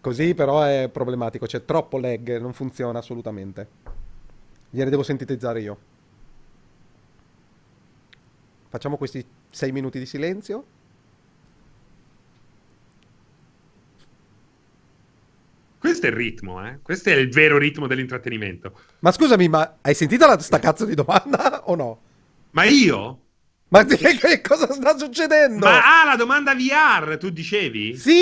Così 0.00 0.34
però 0.34 0.62
è 0.62 0.88
problematico, 0.92 1.46
c'è 1.46 1.64
troppo 1.64 1.98
lag, 1.98 2.38
non 2.38 2.52
funziona 2.52 2.98
assolutamente. 2.98 3.68
Gliene 4.70 4.90
devo 4.90 5.02
sintetizzare 5.02 5.60
io. 5.60 5.78
Facciamo 8.68 8.96
questi 8.96 9.24
6 9.50 9.72
minuti 9.72 9.98
di 9.98 10.06
silenzio. 10.06 10.64
Questo 15.78 16.06
è 16.06 16.10
il 16.10 16.16
ritmo, 16.16 16.66
eh? 16.66 16.78
Questo 16.82 17.10
è 17.10 17.14
il 17.14 17.30
vero 17.30 17.58
ritmo 17.58 17.86
dell'intrattenimento. 17.86 18.78
Ma 19.00 19.12
scusami, 19.12 19.48
ma 19.48 19.78
hai 19.80 19.94
sentito 19.94 20.26
la, 20.26 20.38
sta 20.38 20.58
cazzo 20.58 20.84
di 20.84 20.94
domanda 20.94 21.62
o 21.70 21.74
no? 21.74 22.00
Ma 22.50 22.64
io? 22.64 23.20
Ma 23.68 23.84
che 23.84 24.40
cosa 24.42 24.72
sta 24.72 24.96
succedendo? 24.96 25.66
Ma 25.66 26.02
ah, 26.02 26.04
la 26.04 26.14
domanda 26.14 26.54
VR, 26.54 27.16
tu 27.18 27.30
dicevi? 27.30 27.96
Sì, 27.96 28.12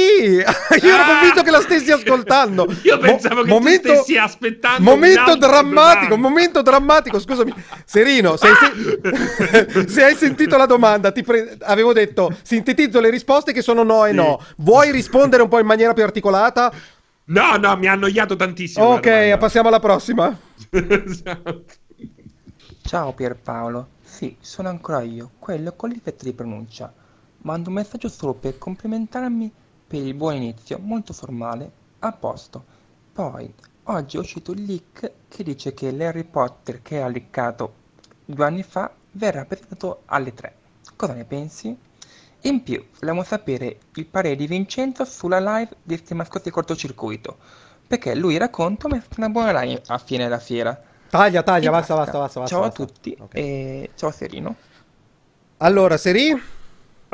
io 0.40 0.40
ero 0.40 1.02
ah! 1.02 1.06
convinto 1.06 1.42
che 1.42 1.50
la 1.50 1.60
stessi 1.60 1.92
ascoltando. 1.92 2.66
io 2.82 2.96
pensavo 2.98 3.34
Mo- 3.36 3.42
che 3.42 3.48
momento, 3.50 3.88
tu 3.88 3.94
stessi 3.96 4.16
aspettando. 4.16 4.82
Momento 4.82 5.36
drammatico, 5.36 6.14
domanda. 6.14 6.28
momento 6.28 6.62
drammatico. 6.62 7.18
Scusami, 7.20 7.52
Serino, 7.84 8.38
se, 8.38 8.46
ah! 8.48 9.84
se 9.86 10.02
hai 10.02 10.16
sentito 10.16 10.56
la 10.56 10.64
domanda, 10.64 11.12
ti 11.12 11.22
pre- 11.22 11.58
avevo 11.60 11.92
detto 11.92 12.34
sintetizzo 12.42 12.98
le 13.00 13.10
risposte 13.10 13.52
che 13.52 13.60
sono 13.60 13.82
no 13.82 14.06
e 14.06 14.10
sì. 14.10 14.16
no. 14.16 14.42
Vuoi 14.56 14.90
rispondere 14.92 15.42
un 15.42 15.48
po' 15.48 15.58
in 15.58 15.66
maniera 15.66 15.92
più 15.92 16.04
articolata? 16.04 16.72
No, 17.26 17.56
no, 17.56 17.76
mi 17.76 17.86
ha 17.86 17.92
annoiato 17.92 18.34
tantissimo. 18.34 18.86
Ok, 18.86 19.36
passiamo 19.36 19.68
alla 19.68 19.80
prossima. 19.80 20.34
esatto. 20.70 21.64
Ciao 22.86 23.12
Pierpaolo. 23.12 23.88
Sì, 24.14 24.36
sono 24.38 24.68
ancora 24.68 25.02
io, 25.02 25.32
quello 25.40 25.72
con 25.72 25.88
l'effetto 25.88 26.24
di 26.24 26.32
pronuncia. 26.32 26.94
Mando 27.38 27.68
un 27.68 27.74
messaggio 27.74 28.08
solo 28.08 28.32
per 28.32 28.58
complimentarmi 28.58 29.52
per 29.88 30.06
il 30.06 30.14
buon 30.14 30.36
inizio, 30.36 30.78
molto 30.78 31.12
formale, 31.12 31.68
a 31.98 32.12
posto. 32.12 32.64
Poi, 33.12 33.52
oggi 33.82 34.16
è 34.16 34.20
uscito 34.20 34.52
il 34.52 34.62
leak 34.62 35.10
che 35.26 35.42
dice 35.42 35.74
che 35.74 35.90
l'Harry 35.90 36.22
Potter 36.22 36.80
che 36.80 37.02
ha 37.02 37.08
liccato 37.08 37.74
due 38.24 38.44
anni 38.44 38.62
fa 38.62 38.94
verrà 39.10 39.44
presentato 39.46 40.02
alle 40.04 40.32
3. 40.32 40.54
Cosa 40.94 41.14
ne 41.14 41.24
pensi? 41.24 41.76
In 42.42 42.62
più, 42.62 42.86
vogliamo 43.00 43.24
sapere 43.24 43.78
il 43.94 44.06
parere 44.06 44.36
di 44.36 44.46
Vincenzo 44.46 45.04
sulla 45.04 45.40
live 45.40 45.74
di 45.82 46.00
di 46.06 46.50
cortocircuito, 46.50 47.36
perché 47.84 48.14
lui 48.14 48.36
racconta 48.36 48.86
una 48.86 49.28
buona 49.28 49.60
live 49.60 49.82
a 49.88 49.98
fine 49.98 50.22
della 50.22 50.38
fiera. 50.38 50.92
Taglia, 51.14 51.44
taglia, 51.44 51.70
basta, 51.70 51.94
basta, 51.94 52.18
basta, 52.18 52.40
basta. 52.40 52.56
Ciao 52.56 52.64
basta. 52.66 52.82
a 52.82 52.86
tutti 52.86 53.16
okay. 53.20 53.40
e 53.40 53.90
ciao 53.94 54.10
Serino. 54.10 54.56
Allora, 55.58 55.96
Seri? 55.96 56.42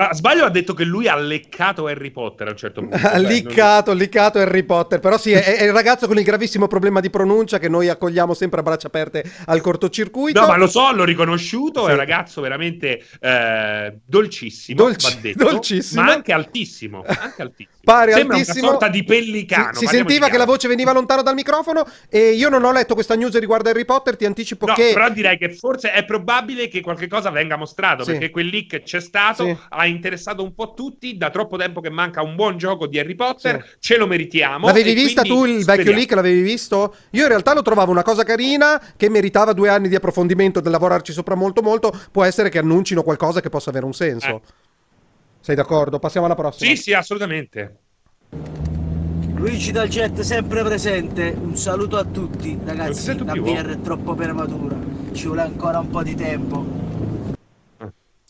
Ah, 0.00 0.14
sbaglio 0.14 0.46
ha 0.46 0.50
detto 0.50 0.72
che 0.72 0.84
lui 0.84 1.08
ha 1.08 1.16
leccato 1.16 1.86
Harry 1.86 2.10
Potter 2.10 2.46
a 2.46 2.50
un 2.52 2.56
certo 2.56 2.80
punto. 2.80 2.96
Ha 3.10 3.18
liccato, 3.18 3.90
non... 3.90 3.98
liccato 3.98 4.38
Harry 4.38 4.62
Potter. 4.62 4.98
Però 4.98 5.18
sì, 5.18 5.32
è, 5.32 5.56
è, 5.58 5.64
il 5.64 5.72
ragazzo 5.72 6.06
con 6.06 6.16
il 6.16 6.24
gravissimo 6.24 6.66
problema 6.68 7.00
di 7.00 7.10
pronuncia 7.10 7.58
che 7.58 7.68
noi 7.68 7.90
accogliamo 7.90 8.32
sempre 8.32 8.60
a 8.60 8.62
braccia 8.62 8.86
aperte 8.86 9.30
al 9.44 9.60
cortocircuito. 9.60 10.40
No, 10.40 10.46
ma 10.46 10.56
lo 10.56 10.68
so, 10.68 10.90
l'ho 10.92 11.04
riconosciuto. 11.04 11.84
Sì. 11.84 11.90
È 11.90 11.92
un 11.92 11.98
ragazzo 11.98 12.40
veramente 12.40 13.04
eh, 13.20 13.98
dolcissimo, 14.02 14.82
Dolci- 14.82 15.20
detto, 15.20 15.44
dolcissimo. 15.44 16.02
Ma 16.02 16.12
anche 16.12 16.32
altissimo. 16.32 17.04
Anche 17.06 17.42
altissimo. 17.42 17.78
Pare 17.82 18.12
Sembra 18.12 18.36
altissimo. 18.36 18.60
una 18.60 18.70
sorta 18.70 18.88
di 18.88 19.04
pellicano. 19.04 19.74
Si, 19.74 19.86
si 19.86 19.86
sentiva 19.86 20.28
che 20.28 20.38
la 20.38 20.44
voce 20.46 20.68
veniva 20.68 20.92
lontano 20.92 21.22
dal 21.22 21.34
microfono. 21.34 21.86
E 22.08 22.30
io 22.30 22.48
non 22.48 22.64
ho 22.64 22.72
letto 22.72 22.94
questa 22.94 23.16
news 23.16 23.38
riguardo 23.38 23.68
Harry 23.68 23.84
Potter. 23.84 24.16
Ti 24.16 24.24
anticipo 24.24 24.66
no, 24.66 24.74
che. 24.74 24.92
Però 24.94 25.10
direi 25.10 25.36
che 25.36 25.52
forse 25.52 25.92
è 25.92 26.04
probabile 26.04 26.68
che 26.68 26.80
qualche 26.80 27.06
cosa 27.06 27.30
venga 27.30 27.56
mostrato. 27.56 28.04
Sì. 28.04 28.12
Perché 28.12 28.30
quel 28.30 28.46
leak 28.46 28.82
c'è 28.82 29.00
stato, 29.00 29.44
sì. 29.44 29.56
ha 29.68 29.86
interessato 29.90 30.42
un 30.42 30.54
po' 30.54 30.74
tutti, 30.74 31.16
da 31.16 31.30
troppo 31.30 31.56
tempo 31.56 31.80
che 31.80 31.90
manca 31.90 32.22
un 32.22 32.34
buon 32.34 32.56
gioco 32.56 32.86
di 32.86 32.98
Harry 32.98 33.14
Potter, 33.14 33.62
sì. 33.62 33.76
ce 33.80 33.96
lo 33.96 34.06
meritiamo. 34.06 34.66
L'avevi 34.66 34.94
vista 34.94 35.22
tu 35.22 35.44
il 35.44 35.62
speriamo. 35.62 35.76
vecchio 35.76 35.92
leak? 35.92 36.12
L'avevi 36.12 36.42
visto? 36.42 36.94
Io 37.10 37.22
in 37.22 37.28
realtà 37.28 37.54
lo 37.54 37.62
trovavo 37.62 37.90
una 37.90 38.02
cosa 38.02 38.24
carina 38.24 38.80
che 38.96 39.08
meritava 39.08 39.52
due 39.52 39.68
anni 39.68 39.88
di 39.88 39.94
approfondimento, 39.94 40.60
del 40.60 40.72
lavorarci 40.72 41.12
sopra 41.12 41.34
molto 41.34 41.62
molto. 41.62 41.92
Può 42.10 42.24
essere 42.24 42.48
che 42.48 42.58
annuncino 42.58 43.02
qualcosa 43.02 43.40
che 43.40 43.48
possa 43.48 43.70
avere 43.70 43.84
un 43.84 43.92
senso. 43.92 44.26
Eh. 44.26 44.40
Sei 45.40 45.54
d'accordo? 45.54 45.98
Passiamo 45.98 46.26
alla 46.26 46.34
prossima. 46.34 46.70
Sì, 46.70 46.76
sì, 46.76 46.92
assolutamente. 46.92 47.78
Luigi 49.40 49.72
dal 49.72 49.88
Jet 49.88 50.20
sempre 50.20 50.62
presente, 50.62 51.34
un 51.34 51.56
saluto 51.56 51.96
a 51.96 52.04
tutti 52.04 52.58
ragazzi, 52.62 53.16
la 53.24 53.32
VR 53.32 53.68
è 53.70 53.80
troppo 53.80 54.14
prematura, 54.14 54.76
ci 55.12 55.24
vuole 55.24 55.40
ancora 55.40 55.78
un 55.78 55.88
po' 55.88 56.02
di 56.02 56.14
tempo. 56.14 56.89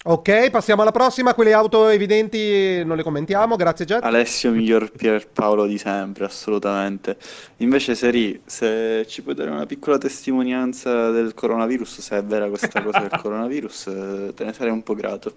Ok, 0.03 0.48
passiamo 0.48 0.80
alla 0.80 0.92
prossima. 0.92 1.34
Quelle 1.34 1.53
auto 1.53 1.88
evidenti 1.88 2.82
non 2.84 2.96
le 2.96 3.03
commentiamo. 3.03 3.57
Grazie, 3.57 3.84
Jet. 3.84 4.03
Alessio, 4.03 4.51
miglior 4.51 4.90
Pierpaolo 4.90 5.66
di 5.66 5.76
sempre, 5.76 6.24
assolutamente. 6.24 7.18
Invece, 7.59 7.94
Seri, 7.94 8.40
se 8.46 9.05
ci 9.07 9.20
puoi 9.20 9.34
dare 9.34 9.51
una 9.51 9.66
piccola 9.66 9.98
testimonianza 9.98 11.11
del 11.11 11.34
coronavirus, 11.34 12.01
se 12.01 12.16
è 12.16 12.24
vera 12.24 12.48
questa 12.48 12.82
cosa 12.82 13.01
del 13.01 13.12
coronavirus, 13.20 13.82
te 14.34 14.44
ne 14.44 14.53
sarei 14.55 14.72
un 14.72 14.82
po' 14.82 14.94
grato. 14.94 15.34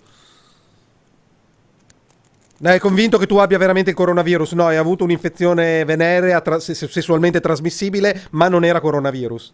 È 2.61 2.79
convinto 2.79 3.17
che 3.17 3.25
tu 3.25 3.35
abbia 3.35 3.57
veramente 3.57 3.89
il 3.89 3.95
coronavirus? 3.97 4.53
No, 4.53 4.67
hai 4.67 4.77
avuto 4.77 5.03
un'infezione 5.03 5.83
venerea 5.83 6.39
tra- 6.39 6.59
sessualmente 6.61 7.41
trasmissibile, 7.41 8.27
ma 8.31 8.47
non 8.47 8.63
era 8.63 8.79
coronavirus. 8.79 9.53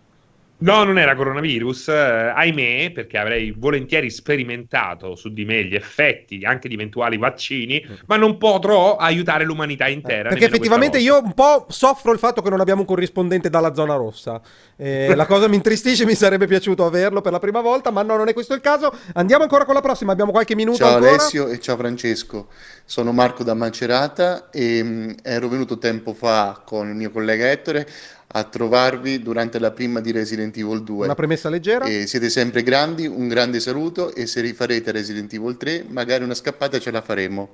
No, 0.62 0.84
non 0.84 0.98
era 0.98 1.16
coronavirus, 1.16 1.88
eh, 1.88 2.34
ahimè, 2.36 2.92
perché 2.92 3.18
avrei 3.18 3.54
volentieri 3.58 4.10
sperimentato 4.10 5.16
su 5.16 5.32
di 5.32 5.46
me 5.46 5.64
gli 5.64 5.76
effetti 5.76 6.42
anche 6.44 6.68
di 6.68 6.74
eventuali 6.74 7.18
vaccini, 7.18 7.86
mm. 7.88 7.94
ma 8.08 8.18
non 8.18 8.38
potrò 8.38 8.98
aiutare 8.98 9.46
l'umanità 9.46 9.88
intera. 9.88 10.28
Eh, 10.28 10.32
perché 10.32 10.46
effettivamente 10.46 10.98
io 10.98 11.22
un 11.24 11.34
po' 11.34 11.66
soffro 11.70 12.12
il 12.12 12.20
fatto 12.20 12.42
che 12.42 12.50
non 12.50 12.60
abbiamo 12.60 12.82
un 12.82 12.88
corrispondente 12.88 13.50
dalla 13.50 13.74
zona 13.74 13.96
rossa. 13.96 14.42
Eh, 14.76 15.16
la 15.16 15.26
cosa 15.26 15.48
mi 15.48 15.56
intristisce, 15.56 16.06
mi 16.06 16.16
sarebbe 16.16 16.46
piaciuto 16.46 16.86
averlo 16.86 17.22
per 17.22 17.32
la 17.32 17.40
prima 17.40 17.62
volta, 17.62 17.90
ma 17.90 18.02
no, 18.02 18.18
non 18.18 18.28
è 18.28 18.34
questo 18.34 18.54
il 18.54 18.62
caso. 18.62 18.94
Andiamo 19.14 19.44
ancora 19.44 19.64
con 19.64 19.76
la 19.76 19.82
prossima, 19.82 20.12
abbiamo 20.12 20.32
qualche 20.32 20.56
minuto 20.56 20.78
ciao 20.78 20.96
ancora. 20.96 21.12
Alessio 21.12 21.48
e 21.48 21.60
ciao 21.60 21.78
Francesco, 21.78 22.48
sono 22.84 23.14
Marco 23.14 23.44
da 23.46 23.54
Macerata 23.54 24.50
e 24.50 24.84
mh, 24.84 24.88
mm, 24.88 25.10
ero 25.24 25.48
venuto 25.48 25.78
tempo 25.78 26.14
fa 26.14 26.62
con 26.66 26.90
il 26.90 26.96
mio 26.96 27.12
collega 27.12 27.50
Ettore 27.50 27.88
a 28.32 28.44
trovarvi 28.44 29.22
durante 29.22 29.58
la 29.58 29.72
prima 29.72 30.02
di 30.02 30.12
Resident 30.12 30.56
Evil 30.56 30.84
2. 30.84 31.06
Una 31.06 31.16
premessa 31.16 31.50
leggera? 31.50 31.86
E 31.86 32.06
siete 32.06 32.30
sempre 32.30 32.62
grandi, 32.62 33.08
un 33.08 33.28
grande 33.28 33.60
saluto 33.60 34.14
e 34.14 34.28
se 34.28 34.42
rifarete 34.42 34.92
Resident 34.92 35.34
Evil 35.34 35.58
3 35.58 35.86
magari 35.90 36.24
una 36.24 36.36
scappata 36.36 36.80
ce 36.80 36.92
la 36.92 37.02
faremo. 37.02 37.50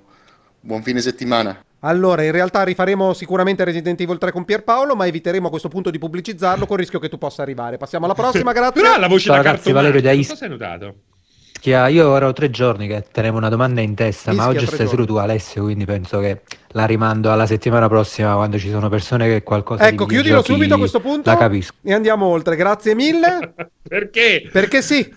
Buon 0.59 0.83
fine 0.83 0.99
settimana. 0.99 1.63
Allora, 1.79 2.23
in 2.23 2.31
realtà 2.31 2.63
rifaremo 2.63 3.13
sicuramente 3.13 3.63
Resident 3.63 4.01
Evil 4.01 4.17
3 4.17 4.31
con 4.31 4.43
Pierpaolo, 4.43 4.95
ma 4.95 5.05
eviteremo 5.05 5.47
a 5.47 5.49
questo 5.49 5.69
punto 5.69 5.91
di 5.91 5.99
pubblicizzarlo 5.99 6.65
con 6.65 6.77
il 6.77 6.81
rischio 6.81 6.99
che 6.99 7.07
tu 7.07 7.19
possa 7.19 7.43
arrivare. 7.43 7.77
Passiamo 7.77 8.05
alla 8.05 8.15
prossima, 8.15 8.51
grazie. 8.53 8.81
Però 8.81 8.97
la 8.97 9.07
voce 9.07 9.25
Ciao 9.25 9.35
da 9.35 9.41
ragazzi, 9.43 9.71
Valerio 9.71 10.01
da 10.01 10.15
Cosa 10.15 10.43
hai 10.43 10.49
notato? 10.49 10.95
Ischia, 11.65 11.87
io 11.87 12.15
ero 12.15 12.31
tre 12.31 12.51
giorni 12.51 12.85
che 12.87 13.05
tenevo 13.11 13.37
una 13.37 13.49
domanda 13.49 13.81
in 13.81 13.95
testa, 13.95 14.29
Ischia, 14.29 14.45
ma 14.45 14.51
oggi 14.51 14.67
stai 14.67 14.87
solo 14.87 15.03
tu 15.03 15.15
Alessio, 15.15 15.63
quindi 15.63 15.85
penso 15.85 16.19
che 16.19 16.41
la 16.75 16.85
rimando 16.85 17.31
alla 17.31 17.45
settimana 17.45 17.87
prossima 17.87 18.35
quando 18.35 18.57
ci 18.59 18.69
sono 18.69 18.89
persone 18.89 19.27
che 19.27 19.43
qualcosa 19.43 19.87
Ecco, 19.87 20.05
chiudilo 20.05 20.43
subito 20.43 20.75
a 20.75 20.77
questo 20.77 20.99
punto. 20.99 21.29
La 21.29 21.37
capisco. 21.37 21.75
E 21.81 21.93
andiamo 21.93 22.25
oltre, 22.25 22.57
grazie 22.57 22.93
mille. 22.93 23.53
Perché? 23.81 24.49
Perché 24.51 24.81
sì. 24.81 25.13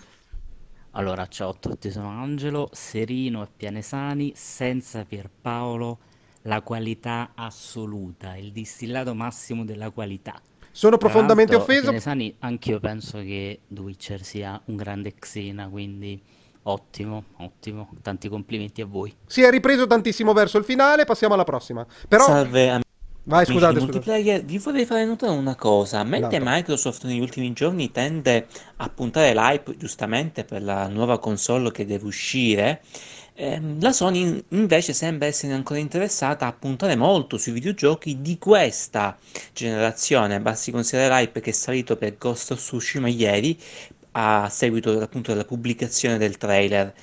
Allora, 0.91 1.27
ciao 1.27 1.49
a 1.49 1.55
tutti, 1.59 1.91
sono 1.91 2.07
Angelo, 2.07 2.69
Serino 2.71 3.43
e 3.43 3.47
Pianesani, 3.55 4.31
senza 4.35 5.03
Pierpaolo, 5.03 5.99
la 6.43 6.61
qualità 6.61 7.31
assoluta, 7.35 8.37
il 8.37 8.51
distillato 8.53 9.13
massimo 9.13 9.65
della 9.65 9.89
qualità. 9.89 10.41
Sono 10.71 10.97
profondamente 10.97 11.55
offeso. 11.55 11.83
Pianesani, 11.83 12.35
anch'io 12.39 12.79
penso 12.79 13.17
che 13.19 13.59
The 13.67 13.81
Witcher 13.81 14.23
sia 14.23 14.59
un 14.65 14.77
grande 14.77 15.13
Xena, 15.13 15.67
quindi 15.67 16.21
Ottimo, 16.63 17.23
ottimo, 17.37 17.89
tanti 18.01 18.27
complimenti 18.27 18.81
a 18.81 18.85
voi. 18.85 19.15
Si 19.25 19.41
è 19.41 19.49
ripreso 19.49 19.87
tantissimo 19.87 20.33
verso 20.33 20.57
il 20.57 20.65
finale, 20.65 21.05
passiamo 21.05 21.33
alla 21.33 21.43
prossima. 21.43 21.85
Però... 22.07 22.25
Salve 22.25 22.69
amici. 22.69 22.87
Vai, 23.21 23.45
scusate, 23.45 23.79
multiplayer, 23.79 24.43
vi 24.43 24.57
vorrei 24.57 24.85
fare 24.85 25.05
notare 25.05 25.33
una 25.33 25.55
cosa, 25.55 26.03
mentre 26.03 26.39
no. 26.39 26.45
Microsoft 26.47 27.03
negli 27.03 27.19
ultimi 27.19 27.53
giorni 27.53 27.91
tende 27.91 28.47
a 28.77 28.89
puntare 28.89 29.35
l'hype 29.35 29.77
giustamente 29.77 30.43
per 30.45 30.63
la 30.63 30.87
nuova 30.87 31.19
console 31.19 31.69
che 31.69 31.85
deve 31.85 32.05
uscire, 32.05 32.81
Ehm, 33.41 33.79
la 33.79 33.93
Sony 33.93 34.43
invece 34.49 34.91
sembra 34.91 35.25
essere 35.25 35.53
ancora 35.53 35.79
interessata 35.79 36.45
a 36.45 36.51
puntare 36.51 36.97
molto 36.97 37.37
sui 37.37 37.53
videogiochi 37.53 38.19
di 38.19 38.37
questa 38.37 39.17
generazione. 39.53 40.41
Basti 40.41 40.71
considerare 40.71 41.21
l'hype 41.21 41.39
che 41.39 41.51
è 41.51 41.53
salito 41.53 41.95
per 41.95 42.17
Ghost 42.17 42.51
of 42.51 42.59
Tsushima 42.59 43.07
ieri 43.07 43.57
a 44.19 44.49
seguito 44.49 44.99
appunto 44.99 45.31
della 45.31 45.45
pubblicazione 45.45 46.17
del 46.17 46.37
trailer. 46.37 46.93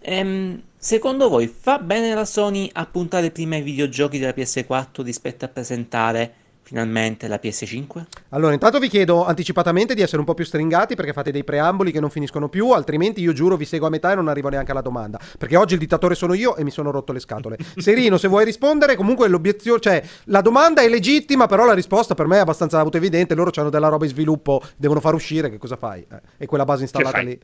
Ehm, 0.00 0.60
secondo 0.76 1.28
voi 1.28 1.46
fa 1.46 1.78
bene 1.78 2.12
la 2.14 2.24
Sony 2.24 2.68
a 2.72 2.84
puntare 2.86 3.30
prima 3.30 3.54
ai 3.54 3.62
videogiochi 3.62 4.18
della 4.18 4.34
PS4 4.34 5.02
rispetto 5.02 5.44
a 5.44 5.48
presentare 5.48 6.34
finalmente 6.64 7.28
la 7.28 7.38
PS5? 7.40 8.04
Allora, 8.30 8.54
intanto 8.54 8.78
vi 8.78 8.88
chiedo 8.88 9.24
anticipatamente 9.24 9.94
di 9.94 10.00
essere 10.00 10.18
un 10.18 10.24
po' 10.24 10.34
più 10.34 10.44
stringati 10.44 10.96
perché 10.96 11.12
fate 11.12 11.30
dei 11.30 11.44
preamboli 11.44 11.92
che 11.92 12.00
non 12.00 12.10
finiscono 12.10 12.48
più, 12.48 12.70
altrimenti 12.70 13.20
io 13.20 13.32
giuro 13.32 13.56
vi 13.56 13.66
seguo 13.66 13.86
a 13.86 13.90
metà 13.90 14.12
e 14.12 14.14
non 14.14 14.28
arrivo 14.28 14.48
neanche 14.48 14.72
alla 14.72 14.80
domanda. 14.80 15.20
Perché 15.38 15.56
oggi 15.56 15.74
il 15.74 15.78
dittatore 15.78 16.14
sono 16.14 16.34
io 16.34 16.56
e 16.56 16.64
mi 16.64 16.70
sono 16.70 16.90
rotto 16.90 17.12
le 17.12 17.20
scatole. 17.20 17.58
Serino, 17.76 18.16
se 18.16 18.28
vuoi 18.28 18.44
rispondere, 18.44 18.96
comunque 18.96 19.28
l'obiezione, 19.28 19.80
cioè 19.80 20.02
la 20.24 20.40
domanda 20.40 20.82
è 20.82 20.88
legittima, 20.88 21.46
però 21.46 21.66
la 21.66 21.74
risposta 21.74 22.14
per 22.14 22.26
me 22.26 22.38
è 22.38 22.40
abbastanza 22.40 22.84
evidente. 22.92 23.34
Loro 23.34 23.50
hanno 23.54 23.70
della 23.70 23.88
roba 23.88 24.04
in 24.04 24.10
sviluppo, 24.10 24.62
devono 24.76 25.00
far 25.00 25.14
uscire, 25.14 25.50
che 25.50 25.58
cosa 25.58 25.76
fai? 25.76 26.04
Eh, 26.10 26.20
e 26.38 26.46
quella 26.46 26.64
base 26.64 26.82
installata 26.82 27.20
lì. 27.20 27.38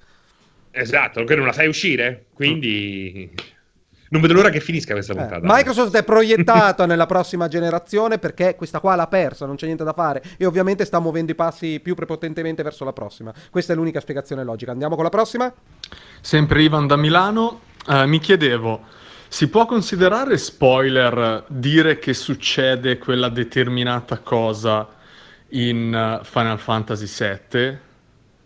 Esatto, 0.73 1.25
che 1.25 1.35
non 1.35 1.47
la 1.47 1.53
fai 1.53 1.69
uscire, 1.69 2.27
quindi... 2.33 3.31
Mm 3.33 3.59
non 4.11 4.21
vedo 4.21 4.35
l'ora 4.35 4.51
che 4.51 4.61
finisca 4.61 4.93
questa 4.93 5.13
eh, 5.13 5.17
puntata. 5.17 5.37
Eh, 5.37 5.49
Microsoft 5.49 5.97
è 5.97 6.03
proiettata 6.03 6.85
nella 6.87 7.07
prossima 7.07 7.49
generazione 7.49 8.19
perché 8.19 8.57
questa 8.57 8.81
qua 8.81 8.95
l'ha 8.97 9.07
persa, 9.07 9.47
non 9.47 9.57
c'è 9.57 9.67
niente 9.67 9.85
da 9.85 9.93
fare 9.93 10.23
e 10.37 10.47
ovviamente 10.47 10.85
sta 10.85 10.99
muovendo 10.99 11.33
i 11.33 11.35
passi 11.35 11.81
più 11.81 11.95
prepotentemente 11.95 12.63
verso 12.63 12.85
la 12.85 12.93
prossima. 12.93 13.33
Questa 13.51 13.73
è 13.73 13.77
l'unica 13.77 14.01
spiegazione 14.01 14.43
logica. 14.43 14.73
Andiamo 14.73 14.95
con 14.95 15.05
la 15.05 15.11
prossima? 15.11 15.53
Sempre 16.21 16.63
Ivan 16.63 16.87
da 16.87 16.97
Milano. 16.97 17.61
Uh, 17.87 18.07
mi 18.07 18.19
chiedevo, 18.19 18.83
si 19.29 19.49
può 19.49 19.65
considerare 19.65 20.37
spoiler 20.37 21.45
dire 21.47 21.99
che 21.99 22.13
succede 22.13 22.99
quella 22.99 23.29
determinata 23.29 24.19
cosa 24.19 24.87
in 25.51 26.19
uh, 26.21 26.25
Final 26.25 26.59
Fantasy 26.59 27.07
VII? 27.07 27.79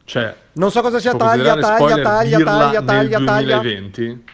Cioè, 0.04 0.36
non 0.52 0.70
so 0.70 0.82
cosa 0.82 1.00
sia 1.00 1.14
taglia, 1.16 1.56
taglia, 1.56 2.02
taglia, 2.02 2.02
taglia, 2.02 2.82
taglia, 2.82 3.20
taglia. 3.24 3.58
2020? 3.58 4.24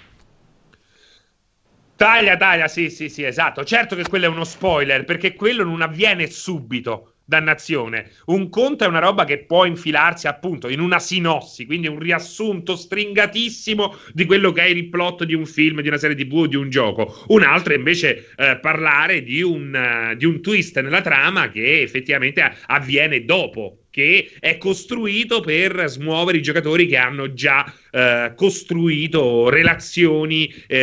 Taglia, 2.01 2.39
taglia, 2.39 2.67
sì, 2.67 2.89
sì, 2.89 3.11
sì, 3.11 3.25
esatto. 3.25 3.63
Certo 3.63 3.95
che 3.95 4.05
quello 4.09 4.25
è 4.25 4.29
uno 4.29 4.45
spoiler, 4.45 5.05
perché 5.05 5.35
quello 5.35 5.65
non 5.65 5.83
avviene 5.83 6.31
subito, 6.31 7.17
dannazione. 7.27 8.13
Un 8.25 8.49
conto 8.49 8.85
è 8.85 8.87
una 8.87 9.01
roba 9.01 9.27
che 9.27 9.45
può 9.45 9.67
infilarsi 9.67 10.27
appunto 10.27 10.71
in 10.71 10.81
una 10.81 10.99
sinossi, 10.99 11.67
quindi 11.67 11.89
un 11.89 11.99
riassunto 11.99 12.75
stringatissimo 12.75 13.97
di 14.15 14.25
quello 14.25 14.51
che 14.51 14.63
è 14.63 14.69
il 14.69 14.89
plot 14.89 15.25
di 15.25 15.35
un 15.35 15.45
film, 15.45 15.83
di 15.83 15.89
una 15.89 15.99
serie 15.99 16.17
tv 16.17 16.33
o 16.37 16.47
di 16.47 16.57
un 16.57 16.71
gioco. 16.71 17.23
Un 17.27 17.43
altro 17.43 17.75
è 17.75 17.77
invece 17.77 18.33
eh, 18.35 18.59
parlare 18.63 19.23
di 19.23 19.43
un, 19.43 20.11
uh, 20.13 20.17
di 20.17 20.25
un 20.25 20.41
twist 20.41 20.81
nella 20.81 21.03
trama 21.03 21.51
che 21.51 21.83
effettivamente 21.83 22.51
avviene 22.65 23.27
dopo 23.27 23.80
che 23.91 24.31
è 24.39 24.57
costruito 24.57 25.41
per 25.41 25.85
smuovere 25.89 26.39
i 26.39 26.43
giocatori 26.43 26.87
che 26.87 26.97
hanno 26.97 27.33
già 27.33 27.71
eh, 27.91 28.33
costruito 28.37 29.49
relazioni 29.49 30.47
eh, 30.69 30.77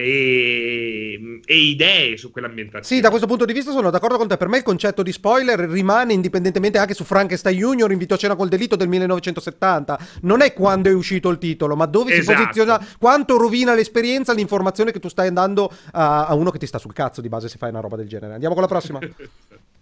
e, 0.00 1.40
e, 1.44 1.56
idee 1.56 2.16
su 2.16 2.30
quell'ambientazione. 2.30 2.84
Sì, 2.84 3.00
da 3.00 3.10
questo 3.10 3.26
punto 3.26 3.44
di 3.44 3.52
vista 3.52 3.70
sono 3.70 3.90
d'accordo 3.90 4.16
con 4.16 4.28
te. 4.28 4.36
Per 4.38 4.48
me 4.48 4.56
il 4.56 4.62
concetto 4.62 5.02
di 5.02 5.12
spoiler 5.12 5.58
rimane 5.60 6.14
indipendentemente 6.14 6.78
anche 6.78 6.94
su 6.94 7.04
Frankenstein 7.04 7.56
Junior, 7.56 7.92
Invito 7.92 8.14
a 8.14 8.16
cena 8.16 8.34
col 8.34 8.48
delitto 8.48 8.76
del 8.76 8.88
1970. 8.88 9.98
Non 10.22 10.40
è 10.40 10.54
quando 10.54 10.88
è 10.88 10.94
uscito 10.94 11.28
il 11.28 11.38
titolo, 11.38 11.76
ma 11.76 11.86
dove 11.86 12.14
esatto. 12.14 12.38
si 12.38 12.44
posiziona, 12.44 12.86
quanto 12.98 13.36
rovina 13.36 13.74
l'esperienza, 13.74 14.32
l'informazione 14.32 14.90
che 14.90 15.00
tu 15.00 15.08
stai 15.08 15.28
andando 15.28 15.70
a, 15.92 16.26
a 16.26 16.34
uno 16.34 16.50
che 16.50 16.58
ti 16.58 16.66
sta 16.66 16.78
sul 16.78 16.94
cazzo 16.94 17.20
di 17.20 17.28
base 17.28 17.48
se 17.48 17.58
fai 17.58 17.68
una 17.68 17.80
roba 17.80 17.96
del 17.96 18.08
genere. 18.08 18.32
Andiamo 18.32 18.54
con 18.54 18.62
la 18.62 18.68
prossima. 18.68 18.98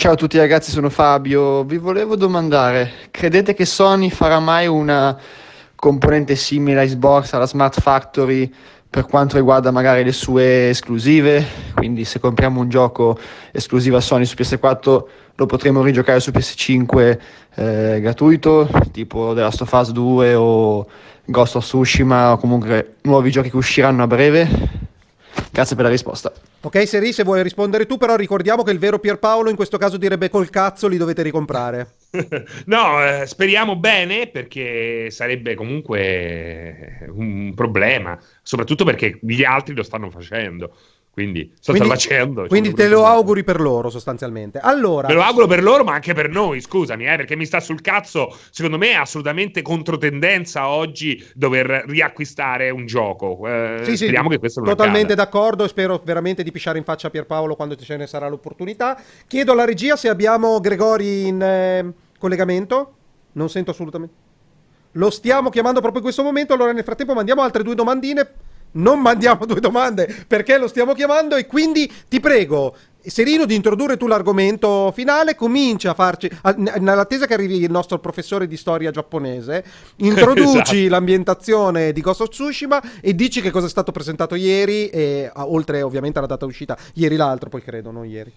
Ciao 0.00 0.12
a 0.12 0.16
tutti 0.16 0.38
ragazzi, 0.38 0.70
sono 0.70 0.88
Fabio. 0.88 1.62
Vi 1.62 1.76
volevo 1.76 2.16
domandare, 2.16 2.90
credete 3.10 3.52
che 3.52 3.66
Sony 3.66 4.08
farà 4.08 4.40
mai 4.40 4.66
una 4.66 5.14
componente 5.74 6.36
simile 6.36 6.80
a 6.80 6.86
Xbox, 6.86 7.34
alla 7.34 7.44
Smart 7.44 7.78
Factory, 7.78 8.50
per 8.88 9.04
quanto 9.04 9.36
riguarda 9.36 9.70
magari 9.70 10.02
le 10.02 10.12
sue 10.12 10.70
esclusive? 10.70 11.44
Quindi 11.74 12.06
se 12.06 12.18
compriamo 12.18 12.62
un 12.62 12.70
gioco 12.70 13.18
esclusivo 13.52 13.98
a 13.98 14.00
Sony 14.00 14.24
su 14.24 14.36
PS4 14.38 15.02
lo 15.34 15.44
potremo 15.44 15.82
rigiocare 15.82 16.18
su 16.18 16.30
PS5 16.30 17.18
eh, 17.56 17.98
gratuito, 18.00 18.70
tipo 18.92 19.34
The 19.34 19.42
Last 19.42 19.60
of 19.60 19.70
Us 19.70 19.90
2 19.90 20.34
o 20.34 20.86
Ghost 21.26 21.56
of 21.56 21.64
Tsushima 21.64 22.32
o 22.32 22.38
comunque 22.38 22.94
nuovi 23.02 23.30
giochi 23.30 23.50
che 23.50 23.56
usciranno 23.56 24.02
a 24.02 24.06
breve? 24.06 24.79
Grazie 25.50 25.76
per 25.76 25.84
la 25.84 25.90
risposta. 25.90 26.32
Ok, 26.62 26.86
Seri, 26.86 27.12
se 27.12 27.22
vuoi 27.22 27.42
rispondere 27.42 27.86
tu, 27.86 27.96
però 27.96 28.16
ricordiamo 28.16 28.62
che 28.62 28.70
il 28.70 28.78
vero 28.78 28.98
Pierpaolo 28.98 29.48
in 29.48 29.56
questo 29.56 29.78
caso 29.78 29.96
direbbe 29.96 30.28
col 30.28 30.50
cazzo 30.50 30.88
li 30.88 30.96
dovete 30.96 31.22
ricomprare. 31.22 31.94
no, 32.66 33.04
eh, 33.04 33.26
speriamo 33.26 33.76
bene 33.76 34.26
perché 34.28 35.10
sarebbe 35.10 35.54
comunque 35.54 37.06
un 37.08 37.52
problema, 37.54 38.18
soprattutto 38.42 38.84
perché 38.84 39.18
gli 39.22 39.42
altri 39.42 39.74
lo 39.74 39.82
stanno 39.82 40.10
facendo. 40.10 40.74
Quindi 41.12 41.52
sto 41.58 41.72
quindi, 41.72 41.88
facendo. 41.88 42.46
Quindi 42.46 42.72
te 42.72 42.88
lo 42.88 43.04
auguri 43.04 43.42
per 43.42 43.60
loro, 43.60 43.90
sostanzialmente. 43.90 44.58
Allora, 44.58 45.08
Me 45.08 45.14
lo 45.14 45.22
auguro 45.22 45.46
per 45.46 45.62
loro, 45.62 45.82
ma 45.82 45.92
anche 45.92 46.14
per 46.14 46.28
noi, 46.28 46.60
scusami, 46.60 47.04
eh, 47.04 47.16
perché 47.16 47.34
mi 47.34 47.44
sta 47.44 47.58
sul 47.58 47.80
cazzo. 47.80 48.34
Secondo 48.50 48.78
me 48.78 48.90
è 48.90 48.94
assolutamente 48.94 49.60
controtendenza 49.60 50.68
oggi 50.68 51.22
dover 51.34 51.84
riacquistare 51.88 52.70
un 52.70 52.86
gioco. 52.86 53.40
Eh, 53.46 53.80
sì, 53.82 53.96
speriamo 53.96 54.28
sì, 54.28 54.34
che 54.34 54.40
questo 54.40 54.60
non 54.60 54.70
Totalmente 54.70 55.12
accada. 55.12 55.24
d'accordo. 55.24 55.66
Spero 55.66 56.00
veramente 56.04 56.44
di 56.44 56.52
pisciare 56.52 56.78
in 56.78 56.84
faccia 56.84 57.08
a 57.08 57.10
Pierpaolo 57.10 57.56
quando 57.56 57.74
ce 57.74 57.96
ne 57.96 58.06
sarà 58.06 58.28
l'opportunità. 58.28 58.98
Chiedo 59.26 59.52
alla 59.52 59.64
regia 59.64 59.96
se 59.96 60.08
abbiamo 60.08 60.60
Gregori 60.60 61.26
in 61.26 61.42
eh, 61.42 61.92
collegamento. 62.18 62.94
Non 63.32 63.50
sento 63.50 63.72
assolutamente. 63.72 64.14
Lo 64.92 65.10
stiamo 65.10 65.50
chiamando 65.50 65.80
proprio 65.80 65.98
in 65.98 66.04
questo 66.04 66.22
momento. 66.22 66.54
Allora, 66.54 66.72
nel 66.72 66.84
frattempo, 66.84 67.14
mandiamo 67.14 67.42
altre 67.42 67.64
due 67.64 67.74
domandine 67.74 68.32
non 68.72 69.00
mandiamo 69.00 69.44
due 69.46 69.60
domande 69.60 70.24
perché 70.26 70.58
lo 70.58 70.68
stiamo 70.68 70.94
chiamando 70.94 71.36
e 71.36 71.46
quindi 71.46 71.90
ti 72.08 72.20
prego 72.20 72.74
Serino 73.02 73.46
di 73.46 73.54
introdurre 73.54 73.96
tu 73.96 74.06
l'argomento 74.06 74.92
finale, 74.92 75.34
comincia 75.34 75.92
a 75.92 75.94
farci, 75.94 76.30
a, 76.42 76.54
nell'attesa 76.56 77.26
che 77.26 77.32
arrivi 77.32 77.62
il 77.62 77.70
nostro 77.70 77.98
professore 77.98 78.46
di 78.46 78.58
storia 78.58 78.90
giapponese, 78.90 79.64
introduci 79.96 80.76
esatto. 80.76 80.88
l'ambientazione 80.90 81.92
di 81.92 82.00
Ghost 82.02 82.20
of 82.20 82.28
Tsushima 82.28 83.00
e 83.00 83.14
dici 83.14 83.40
che 83.40 83.50
cosa 83.50 83.66
è 83.66 83.70
stato 83.70 83.90
presentato 83.90 84.34
ieri, 84.34 84.88
e, 84.88 85.30
oltre 85.34 85.80
ovviamente 85.80 86.18
alla 86.18 86.26
data 86.28 86.44
uscita, 86.44 86.76
ieri 86.94 87.16
l'altro 87.16 87.48
poi 87.48 87.62
credo, 87.62 87.90
non 87.90 88.04
ieri. 88.04 88.32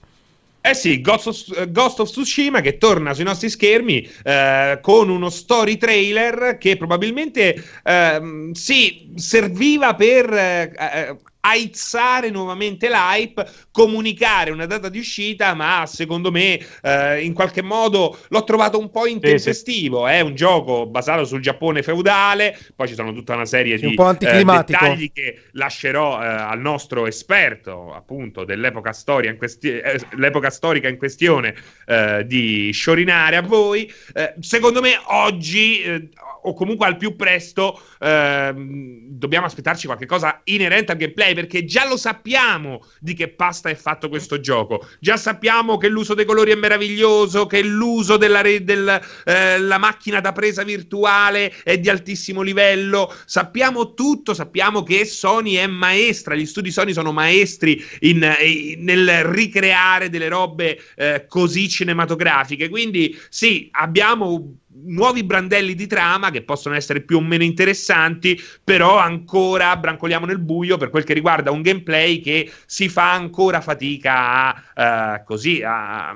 Eh 0.66 0.74
sì, 0.76 1.02
Ghost 1.02 1.28
of, 1.28 1.72
Ghost 1.72 2.00
of, 2.00 2.10
Tsushima 2.10 2.62
che 2.62 2.78
torna 2.78 3.14
sui 3.14 3.26
nostri 3.26 3.50
schermi 3.50 4.10
eh, 4.24 4.80
con 4.82 5.10
uno 5.10 5.30
story 5.30 5.76
trailer 5.76 6.58
che 6.58 6.78
probabilmente 6.78 7.62
eh, 7.84 8.50
sì, 8.54 9.12
serviva 9.16 9.94
per 9.94 10.34
eh, 10.34 10.72
eh 10.74 11.18
aizzare 11.46 12.30
nuovamente 12.30 12.90
l'hype, 12.90 13.46
comunicare 13.72 14.52
una 14.52 14.66
data 14.66 14.88
di 14.90 15.00
uscita, 15.00 15.54
ma 15.54 15.84
secondo 15.86 16.32
me 16.32 16.60
eh, 16.82 17.24
in 17.24 17.34
qualche 17.34 17.62
modo 17.62 18.18
l'ho 18.30 18.44
trovato 18.44 18.80
un 18.80 18.90
po' 18.90 19.08
intempestivo. 19.08 20.08
È 20.08 20.22
un 20.22 20.36
gioco 20.36 20.86
basato 20.86 21.26
sul 21.26 21.42
Giappone 21.42 21.84
feudale, 21.84 22.58
poi 22.76 22.88
ci 22.88 22.94
sono 22.94 23.12
tutta 23.14 23.34
una 23.36 23.46
serie 23.46 23.78
sì, 23.78 23.90
di 23.90 23.96
un 23.98 24.18
eh, 24.20 24.44
dettagli 24.44 25.12
che 25.12 25.44
lascerò 25.52 26.22
eh, 26.22 26.26
al 26.26 26.60
nostro 26.60 27.08
esperto 27.08 27.94
appunto 27.94 28.46
dell'epoca 28.46 28.94
storia 28.94 29.36
questi- 29.36 29.70
eh, 29.70 30.00
l'epoca 30.16 30.50
storica 30.50 30.88
in 30.88 30.98
questione 30.98 31.56
eh, 31.86 32.24
di 32.26 32.72
sciorinare 32.72 33.36
a 33.36 33.42
voi. 33.42 33.92
Eh, 34.14 34.34
secondo 34.40 34.80
me 34.80 35.00
oggi 35.08 36.10
o 36.44 36.54
comunque 36.54 36.86
al 36.86 36.98
più 36.98 37.16
presto 37.16 37.80
ehm, 38.00 39.06
dobbiamo 39.08 39.46
aspettarci 39.46 39.88
qualcosa 39.88 40.42
inerente 40.46 40.92
al 40.92 40.98
gameplay 40.98 41.33
perché 41.34 41.66
già 41.66 41.88
lo 41.88 41.98
sappiamo 41.98 42.86
di 43.00 43.14
che 43.14 43.30
pasta 43.30 43.70
è 43.70 43.76
fatto 43.76 44.10
questo 44.10 44.40
gioco. 44.40 44.88
Già 45.00 45.18
sappiamo 45.18 45.78
che 45.78 45.88
l'uso 45.88 46.14
dei 46.14 46.26
colori 46.26 46.52
è 46.52 46.56
meraviglioso 46.56 47.46
che 47.46 47.62
l'uso 47.62 48.18
della 48.18 48.42
re, 48.42 48.64
del, 48.64 49.02
eh, 49.26 49.78
macchina 49.78 50.20
da 50.20 50.32
presa 50.32 50.64
virtuale 50.64 51.54
è 51.64 51.78
di 51.78 51.90
altissimo 51.90 52.42
livello. 52.42 53.14
Sappiamo 53.26 53.94
tutto 53.94 54.34
sappiamo 54.34 54.84
che 54.84 55.06
Sony 55.06 55.54
è 55.54 55.68
maestra 55.68 56.36
gli 56.36 56.46
studi 56.46 56.72
Sony 56.72 56.94
sono 56.94 57.12
maestri 57.12 57.84
in, 58.02 58.28
in, 58.42 58.84
nel 58.84 59.24
ricreare 59.24 60.10
delle 60.10 60.28
robe 60.28 60.80
eh, 60.96 61.26
così 61.28 61.68
cinematografiche. 61.70 62.70
Quindi 62.70 63.18
sì 63.30 63.70
abbiamo 63.72 64.58
nuovi 64.86 65.24
brandelli 65.24 65.76
di 65.76 65.88
trama 65.88 66.32
che 66.32 66.44
possono 66.44 66.76
essere 66.76 67.02
più 67.02 67.18
o 67.18 67.22
meno 67.22 67.44
interessanti, 67.44 68.40
però 68.64 68.98
ancora 68.98 69.76
brancoliamo 69.76 70.26
nel 70.26 70.40
buio 70.40 70.78
per 70.78 70.90
quel 70.90 71.04
che 71.04 71.14
riguarda 71.14 71.52
un 71.52 71.62
gameplay 71.62 72.20
che 72.20 72.52
si 72.66 72.90
fa 72.90 73.14
ancora 73.14 73.62
fatica 73.62 74.74
a, 74.74 75.16
uh, 75.18 75.24
così, 75.24 75.62
a, 75.62 76.10
a 76.10 76.16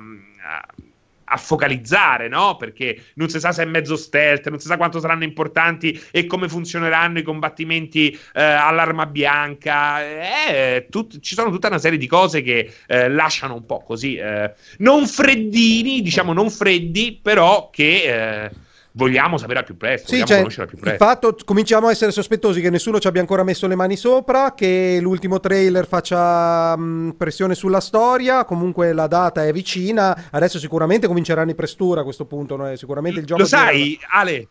a 1.30 1.38
focalizzare, 1.38 2.28
no? 2.28 2.56
Perché 2.56 3.04
non 3.16 3.30
si 3.30 3.40
sa 3.40 3.52
se 3.52 3.64
è 3.64 3.66
mezzo 3.66 3.96
stealth, 3.96 4.48
non 4.50 4.60
si 4.60 4.68
sa 4.68 4.78
quanto 4.78 5.00
saranno 5.00 5.24
importanti 5.24 6.00
e 6.12 6.26
come 6.26 6.48
funzioneranno 6.48 7.20
i 7.20 7.24
combattimenti 7.24 8.18
eh, 8.34 8.42
all'arma 8.42 9.06
bianca. 9.06 10.02
Eh, 10.04 10.88
tut- 10.90 11.20
ci 11.20 11.36
sono 11.36 11.50
tutta 11.52 11.68
una 11.68 11.80
serie 11.80 11.98
di 11.98 12.08
cose 12.08 12.42
che 12.42 12.72
eh, 12.88 13.10
lasciano 13.10 13.56
un 13.56 13.66
po' 13.66 13.84
così, 13.84 14.16
eh, 14.16 14.54
non 14.78 15.06
freddini, 15.08 16.02
diciamo 16.02 16.32
non 16.34 16.50
freddi, 16.50 17.20
però 17.22 17.70
che 17.70 18.46
eh, 18.46 18.52
vogliamo 18.98 19.38
sapere 19.38 19.60
al 19.60 19.66
più 19.66 19.78
presto, 19.78 20.10
sì, 20.10 20.26
cioè, 20.26 20.38
conoscere 20.38 20.64
al 20.64 20.70
più 20.70 20.80
presto. 20.80 21.04
Il 21.04 21.10
fatto, 21.10 21.38
cominciamo 21.46 21.88
a 21.88 21.92
essere 21.92 22.12
sospettosi 22.12 22.60
che 22.60 22.72
nessuno 22.72 23.00
ci 23.00 23.08
abbia 23.08 23.22
ancora 23.22 23.44
messo 23.44 23.68
le 23.68 23.76
mani 23.76 23.96
sopra, 23.96 24.56
che 24.56 24.98
l'ultimo 25.00 25.40
trailer 25.40 25.88
faccia 25.88 26.76
mh, 26.76 27.14
pressione 27.16 27.54
sulla 27.54 27.80
storia, 27.80 28.44
comunque 28.44 28.92
la 28.94 29.06
data 29.06 29.46
è 29.46 29.54
vicina, 29.54 30.30
adesso 30.32 30.58
sicuramente 30.58 31.06
cominceranno 31.06 31.52
i 31.52 31.56
prestura 31.56 32.02
a 32.02 32.04
questo 32.04 32.26
punto, 32.26 32.56
no? 32.56 32.76
sicuramente 32.76 33.20
il 33.20 33.26
gioco... 33.28 33.42
Lo 33.42 33.48
sai, 33.48 33.98
Ale, 34.10 34.48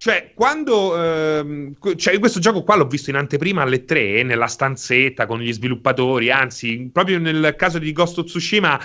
cioè, 0.00 0.30
quando 0.32 0.96
ehm, 0.96 1.74
cioè, 1.96 2.20
questo 2.20 2.38
gioco 2.38 2.62
qua 2.62 2.76
l'ho 2.76 2.86
visto 2.86 3.10
in 3.10 3.16
anteprima 3.16 3.62
alle 3.62 3.84
3 3.84 4.22
nella 4.22 4.46
stanzetta 4.46 5.26
con 5.26 5.40
gli 5.40 5.52
sviluppatori, 5.52 6.30
anzi, 6.30 6.88
proprio 6.92 7.18
nel 7.18 7.56
caso 7.56 7.80
di 7.80 7.90
Ghost 7.90 8.18
of 8.18 8.26
Tsushima 8.26 8.80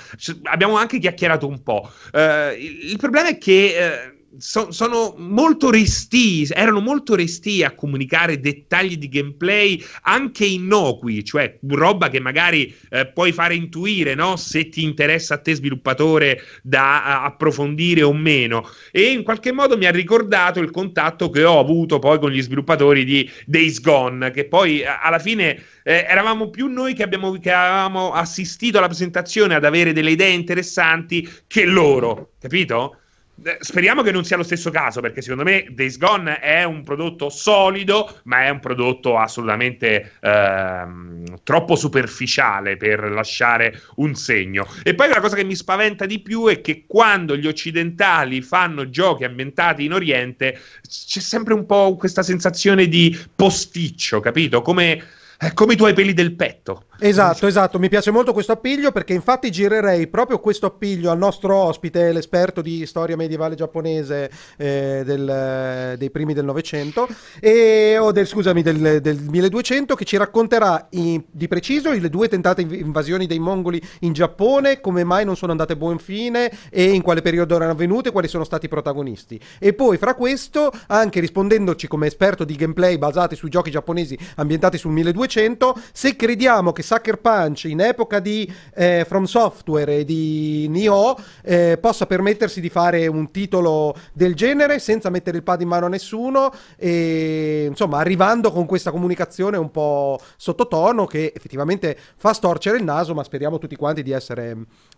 abbiamo 0.45 0.75
anche 0.75 0.97
chiacchierato 0.97 1.47
un 1.47 1.61
po'. 1.61 1.87
Eh, 2.11 2.57
il, 2.59 2.89
il, 2.93 2.97
problema 2.97 3.29
è 3.29 3.37
che 3.37 3.75
eh, 3.77 4.22
so, 4.37 4.71
sono 4.71 5.13
molto 5.17 5.69
restii, 5.69 6.47
erano 6.51 6.79
molto 6.79 7.15
restii 7.15 7.63
a 7.63 7.75
comunicare 7.75 8.39
dettagli 8.39 8.97
di 8.97 9.09
gameplay 9.09 9.83
anche 10.03 10.45
innocui, 10.45 11.23
cioè 11.23 11.57
roba 11.67 12.09
che 12.09 12.19
magari 12.19 12.73
eh, 12.89 13.07
puoi 13.07 13.31
fare 13.31 13.55
intuire 13.55 14.15
no? 14.15 14.35
se 14.35 14.69
ti 14.69 14.83
interessa 14.83 15.35
a 15.35 15.37
te 15.39 15.55
sviluppatore 15.55 16.41
da 16.61 17.03
a, 17.03 17.23
approfondire 17.23 18.03
o 18.03 18.13
meno. 18.13 18.67
E 18.91 19.11
in 19.11 19.23
qualche 19.23 19.51
modo 19.51 19.77
mi 19.77 19.85
ha 19.85 19.91
ricordato 19.91 20.59
il 20.59 20.71
contatto 20.71 21.29
che 21.29 21.43
ho 21.43 21.59
avuto 21.59 21.99
poi 21.99 22.19
con 22.19 22.31
gli 22.31 22.41
sviluppatori 22.41 23.03
di 23.05 23.29
Days 23.45 23.79
Gone, 23.81 24.31
che 24.31 24.45
poi 24.45 24.83
alla 24.85 25.19
fine 25.19 25.61
eh, 25.83 26.05
eravamo 26.07 26.49
più 26.49 26.67
noi 26.67 26.93
che, 26.93 27.03
abbiamo, 27.03 27.31
che 27.33 27.51
avevamo 27.51 28.13
assistito 28.13 28.77
alla 28.77 28.87
presentazione 28.87 29.55
ad 29.55 29.65
avere 29.65 29.93
delle 29.93 30.11
idee 30.11 30.31
interessanti 30.31 31.27
che 31.47 31.65
loro, 31.65 32.31
capito? 32.39 32.97
Eh, 33.41 33.57
speriamo 33.59 34.03
che 34.03 34.11
non 34.11 34.23
sia 34.23 34.37
lo 34.37 34.43
stesso 34.43 34.69
caso, 34.69 35.01
perché 35.01 35.21
secondo 35.21 35.43
me 35.43 35.65
Days 35.71 35.97
Gone 35.97 36.39
è 36.39 36.63
un 36.63 36.83
prodotto 36.83 37.29
solido, 37.29 38.19
ma 38.23 38.45
è 38.45 38.49
un 38.49 38.59
prodotto 38.59 39.17
assolutamente 39.17 40.13
ehm, 40.21 41.39
troppo 41.43 41.75
superficiale 41.75 42.77
per 42.77 43.11
lasciare 43.11 43.81
un 43.95 44.13
segno. 44.15 44.67
E 44.83 44.93
poi 44.93 45.09
la 45.09 45.19
cosa 45.19 45.35
che 45.35 45.43
mi 45.43 45.55
spaventa 45.55 46.05
di 46.05 46.19
più 46.19 46.47
è 46.47 46.61
che 46.61 46.85
quando 46.87 47.35
gli 47.35 47.47
occidentali 47.47 48.41
fanno 48.41 48.89
giochi 48.89 49.23
ambientati 49.23 49.83
in 49.83 49.93
Oriente, 49.93 50.59
c'è 50.87 51.19
sempre 51.19 51.53
un 51.53 51.65
po' 51.65 51.95
questa 51.97 52.21
sensazione 52.21 52.87
di 52.87 53.17
posticcio, 53.35 54.19
capito? 54.19 54.61
Come 54.61 55.03
è 55.43 55.53
come 55.53 55.73
i 55.73 55.77
tuoi 55.77 55.93
peli 55.93 56.13
del 56.13 56.35
petto. 56.35 56.85
Esatto, 57.05 57.47
esatto, 57.47 57.79
mi 57.79 57.89
piace 57.89 58.11
molto 58.11 58.31
questo 58.31 58.53
appiglio 58.53 58.93
perché 58.93 59.11
infatti 59.11 59.51
girerei 59.51 60.07
proprio 60.07 60.39
questo 60.39 60.67
appiglio 60.67 61.11
al 61.11 61.17
nostro 61.17 61.53
ospite, 61.53 62.13
l'esperto 62.13 62.61
di 62.61 62.85
storia 62.85 63.17
medievale 63.17 63.55
giapponese 63.55 64.31
eh, 64.55 65.01
del, 65.03 65.95
dei 65.97 66.09
primi 66.11 66.33
del 66.33 66.45
Novecento, 66.45 67.01
o 67.01 68.11
del, 68.13 68.25
scusami, 68.25 68.61
del, 68.61 69.01
del 69.01 69.19
1200, 69.19 69.95
che 69.95 70.05
ci 70.05 70.15
racconterà 70.15 70.87
in, 70.91 71.21
di 71.29 71.49
preciso 71.49 71.91
le 71.91 72.09
due 72.09 72.29
tentate 72.29 72.61
invasioni 72.61 73.27
dei 73.27 73.39
mongoli 73.39 73.81
in 73.99 74.13
Giappone, 74.13 74.79
come 74.79 75.03
mai 75.03 75.25
non 75.25 75.35
sono 75.35 75.51
andate 75.51 75.73
a 75.73 75.75
buon 75.75 75.99
fine 75.99 76.49
e 76.69 76.85
in 76.85 77.01
quale 77.01 77.21
periodo 77.21 77.57
erano 77.57 77.71
avvenute, 77.71 78.11
quali 78.11 78.29
sono 78.29 78.45
stati 78.45 78.67
i 78.67 78.69
protagonisti. 78.69 79.37
E 79.59 79.73
poi 79.73 79.97
fra 79.97 80.15
questo, 80.15 80.71
anche 80.87 81.19
rispondendoci 81.19 81.85
come 81.85 82.07
esperto 82.07 82.45
di 82.45 82.55
gameplay 82.55 82.97
basati 82.97 83.35
sui 83.35 83.49
giochi 83.49 83.71
giapponesi 83.71 84.17
ambientati 84.35 84.77
sul 84.77 84.91
1200, 84.91 85.81
se 85.91 86.15
crediamo 86.15 86.71
che 86.71 86.91
Sucker 86.93 87.17
Punch 87.17 87.63
in 87.65 87.79
epoca 87.79 88.19
di 88.19 88.51
eh, 88.75 89.03
From 89.07 89.23
Software 89.23 89.97
e 89.97 90.05
di 90.05 90.67
Nioh 90.69 91.17
eh, 91.41 91.77
possa 91.81 92.05
permettersi 92.05 92.61
di 92.61 92.69
fare 92.69 93.07
un 93.07 93.31
titolo 93.31 93.95
del 94.13 94.35
genere 94.35 94.77
senza 94.77 95.09
mettere 95.09 95.37
il 95.37 95.43
pad 95.43 95.61
in 95.61 95.67
mano 95.67 95.87
a 95.87 95.89
nessuno 95.89 96.53
e 96.77 97.65
insomma 97.67 97.97
arrivando 97.97 98.51
con 98.51 98.67
questa 98.67 98.91
comunicazione 98.91 99.57
un 99.57 99.71
po' 99.71 100.19
sottotono 100.37 101.05
che 101.05 101.33
effettivamente 101.35 101.97
fa 102.15 102.31
storcere 102.33 102.77
il 102.77 102.83
naso 102.83 103.15
ma 103.15 103.23
speriamo 103.23 103.57
tutti 103.57 103.75
quanti 103.75 104.03
di 104.03 104.11
essere 104.11 104.55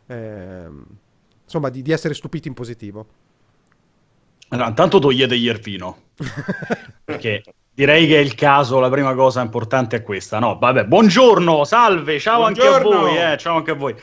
eh, 0.08 0.68
insomma 1.46 1.70
di, 1.70 1.82
di 1.82 1.92
essere 1.92 2.14
stupiti 2.14 2.50
in 2.50 2.54
positivo. 2.54 3.06
Allora, 4.50 4.68
intanto 4.68 5.00
toglietegli 5.00 5.48
il 5.48 5.60
vino 5.60 5.98
perché 7.06 7.42
direi 7.76 8.08
che 8.08 8.16
è 8.16 8.22
il 8.22 8.34
caso, 8.36 8.80
la 8.80 8.90
prima 8.90 9.14
cosa 9.14 9.42
importante 9.42 9.98
è 9.98 10.02
questa. 10.02 10.40
No, 10.40 10.58
vabbè, 10.58 10.86
buongiorno, 10.86 11.66
salve, 11.66 12.20
ciao 12.20 12.40
buongiorno. 12.40 12.74
anche 12.74 12.88
a 12.88 13.00
voi, 13.00 13.34
eh, 13.34 13.38
ciao 13.38 13.58
anche 13.58 13.72
a 13.72 13.76
voi. 13.76 13.96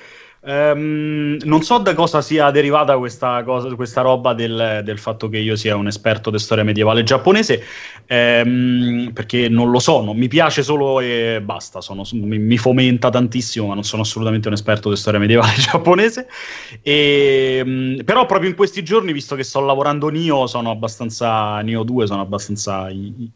Um, 0.44 1.36
non 1.44 1.62
so 1.62 1.78
da 1.78 1.94
cosa 1.94 2.20
sia 2.20 2.50
derivata 2.50 2.98
questa, 2.98 3.44
cosa, 3.44 3.72
questa 3.76 4.00
roba 4.00 4.34
del, 4.34 4.80
del, 4.82 4.98
fatto 4.98 5.28
che 5.28 5.38
io 5.38 5.54
sia 5.54 5.76
un 5.76 5.86
esperto 5.86 6.30
di 6.30 6.38
storia 6.40 6.64
medievale 6.64 7.04
giapponese, 7.04 7.62
um, 8.08 9.12
perché 9.14 9.48
non 9.48 9.70
lo 9.70 9.78
so, 9.78 10.02
mi 10.12 10.26
piace 10.26 10.64
solo 10.64 10.98
e 10.98 11.40
basta, 11.44 11.80
sono, 11.80 12.02
mi, 12.14 12.40
mi, 12.40 12.58
fomenta 12.58 13.08
tantissimo, 13.08 13.68
ma 13.68 13.74
non 13.74 13.84
sono 13.84 14.02
assolutamente 14.02 14.48
un 14.48 14.54
esperto 14.54 14.88
di 14.88 14.96
storia 14.96 15.20
medievale 15.20 15.54
giapponese. 15.62 16.26
E, 16.82 17.62
um, 17.64 18.02
però 18.04 18.26
proprio 18.26 18.50
in 18.50 18.56
questi 18.56 18.82
giorni, 18.82 19.12
visto 19.12 19.36
che 19.36 19.44
sto 19.44 19.60
lavorando 19.60 20.08
Nio, 20.08 20.48
sono 20.48 20.72
abbastanza, 20.72 21.60
Nio 21.60 21.84
2, 21.84 22.08
sono 22.08 22.20
abbastanza 22.20 22.88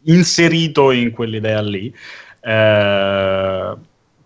inserito 0.03 0.91
in 0.91 1.11
quell'idea 1.11 1.61
lì. 1.61 1.93
Uh, 2.41 3.77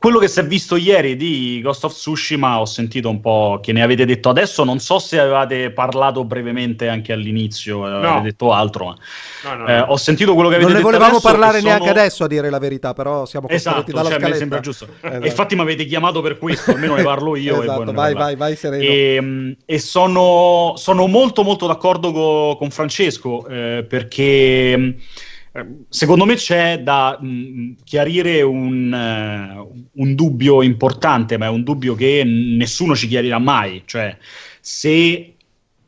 quello 0.01 0.17
che 0.17 0.27
si 0.27 0.39
è 0.39 0.43
visto 0.43 0.77
ieri 0.77 1.15
di 1.15 1.59
Ghost 1.61 1.83
of 1.83 1.93
Tsushima 1.93 2.59
ho 2.59 2.65
sentito 2.65 3.07
un 3.07 3.21
po' 3.21 3.59
che 3.61 3.71
ne 3.71 3.83
avete 3.83 4.03
detto 4.03 4.29
adesso, 4.29 4.63
non 4.63 4.79
so 4.79 4.97
se 4.97 5.19
avevate 5.19 5.69
parlato 5.69 6.23
brevemente 6.23 6.87
anche 6.87 7.13
all'inizio, 7.13 7.87
no. 7.87 7.97
avete 7.97 8.21
detto 8.23 8.51
altro, 8.51 8.85
ma 8.85 8.97
no, 9.43 9.61
no, 9.61 9.67
eh, 9.67 9.79
ho 9.81 9.97
sentito 9.97 10.33
quello 10.33 10.49
che 10.49 10.55
avete 10.55 10.71
detto 10.71 10.81
Non 10.81 10.91
ne 10.91 10.97
volevamo 10.97 11.21
parlare 11.21 11.59
sono... 11.59 11.69
neanche 11.69 11.89
adesso 11.89 12.23
a 12.23 12.27
dire 12.27 12.49
la 12.49 12.57
verità, 12.57 12.95
però 12.95 13.27
siamo 13.27 13.45
costretti 13.45 13.77
esatto, 13.77 13.91
dalla 13.91 14.09
cioè, 14.09 14.17
scaletta. 14.17 14.37
sembra 14.39 14.59
giusto. 14.59 14.87
esatto. 14.99 15.25
Infatti 15.27 15.53
mi 15.55 15.61
avete 15.61 15.85
chiamato 15.85 16.21
per 16.21 16.39
questo, 16.39 16.71
almeno 16.71 16.95
ne 16.95 17.03
parlo 17.03 17.35
io. 17.35 17.61
esatto, 17.61 17.91
e 17.91 17.93
vai, 17.93 18.13
vai, 18.15 18.35
vai, 18.35 18.55
sereno. 18.55 18.81
E, 18.81 19.13
ehm, 19.13 19.55
e 19.63 19.77
sono, 19.77 20.73
sono, 20.77 21.05
molto 21.05 21.43
molto 21.43 21.67
d'accordo 21.67 22.11
co- 22.11 22.55
con 22.57 22.71
Francesco, 22.71 23.45
eh, 23.45 23.85
perché 23.87 24.95
secondo 25.89 26.25
me 26.25 26.35
c'è 26.35 26.81
da 26.81 27.17
mh, 27.19 27.27
mm, 27.27 27.71
chiarire 27.83 28.41
un, 28.41 28.91
uh, 28.93 29.85
un, 30.01 30.15
dubbio 30.15 30.61
importante, 30.61 31.37
ma 31.37 31.47
è 31.47 31.49
un 31.49 31.63
dubbio 31.63 31.93
che 31.95 32.23
nessuno 32.23 32.95
ci 32.95 33.07
chiarirà 33.07 33.37
mai. 33.37 33.83
Cioè, 33.85 34.17
se 34.61 35.35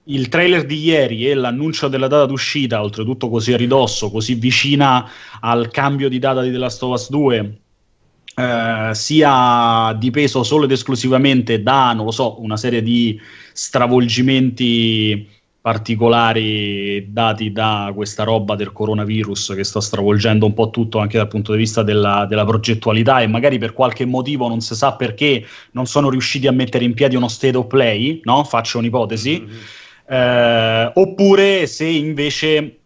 il 0.05 0.27
trailer 0.27 0.65
di 0.65 0.83
ieri 0.83 1.29
e 1.29 1.33
l'annuncio 1.33 1.87
della 1.87 2.07
data 2.07 2.25
d'uscita, 2.25 2.81
oltretutto 2.81 3.29
così 3.29 3.53
a 3.53 3.57
ridosso, 3.57 4.11
così 4.11 4.35
vicina 4.35 5.09
al 5.39 5.69
cambio 5.71 6.09
di 6.09 6.19
data 6.19 6.41
di 6.41 6.51
The 6.51 6.57
Last 6.57 6.83
of 6.83 6.91
Us 6.91 7.09
2, 7.09 7.57
Uh, 8.35 8.91
sia 8.93 9.95
dipeso 9.99 10.41
solo 10.41 10.63
ed 10.65 10.71
esclusivamente 10.71 11.61
da, 11.61 11.93
non 11.93 12.05
lo 12.05 12.09
so, 12.09 12.41
una 12.41 12.57
serie 12.57 12.81
di 12.81 13.21
stravolgimenti 13.51 15.29
particolari 15.63 17.05
dati 17.13 17.53
da 17.53 17.89
questa 17.95 18.25
roba 18.25 18.53
del 18.53 18.73
coronavirus 18.73 19.53
che 19.55 19.63
sta 19.63 19.79
stravolgendo 19.79 20.45
un 20.45 20.53
po' 20.53 20.69
tutto 20.71 20.99
anche 20.99 21.15
dal 21.15 21.29
punto 21.29 21.53
di 21.53 21.59
vista 21.59 21.83
della, 21.83 22.25
della, 22.25 22.43
progettualità 22.43 23.21
e 23.21 23.27
magari 23.27 23.59
per 23.59 23.71
qualche 23.71 24.03
motivo 24.03 24.49
non 24.49 24.59
si 24.59 24.75
sa 24.75 24.95
perché 24.95 25.45
non 25.71 25.85
sono 25.85 26.09
riusciti 26.09 26.47
a 26.47 26.51
mettere 26.51 26.83
in 26.83 26.93
piedi 26.93 27.15
uno 27.15 27.29
state 27.29 27.55
of 27.55 27.67
play, 27.67 28.19
no? 28.25 28.43
faccio 28.43 28.77
un'ipotesi, 28.79 29.39
mm-hmm. 29.39 29.57
eh, 30.09 30.91
oppure 30.95 31.65
se 31.65 31.85
invece 31.85 32.79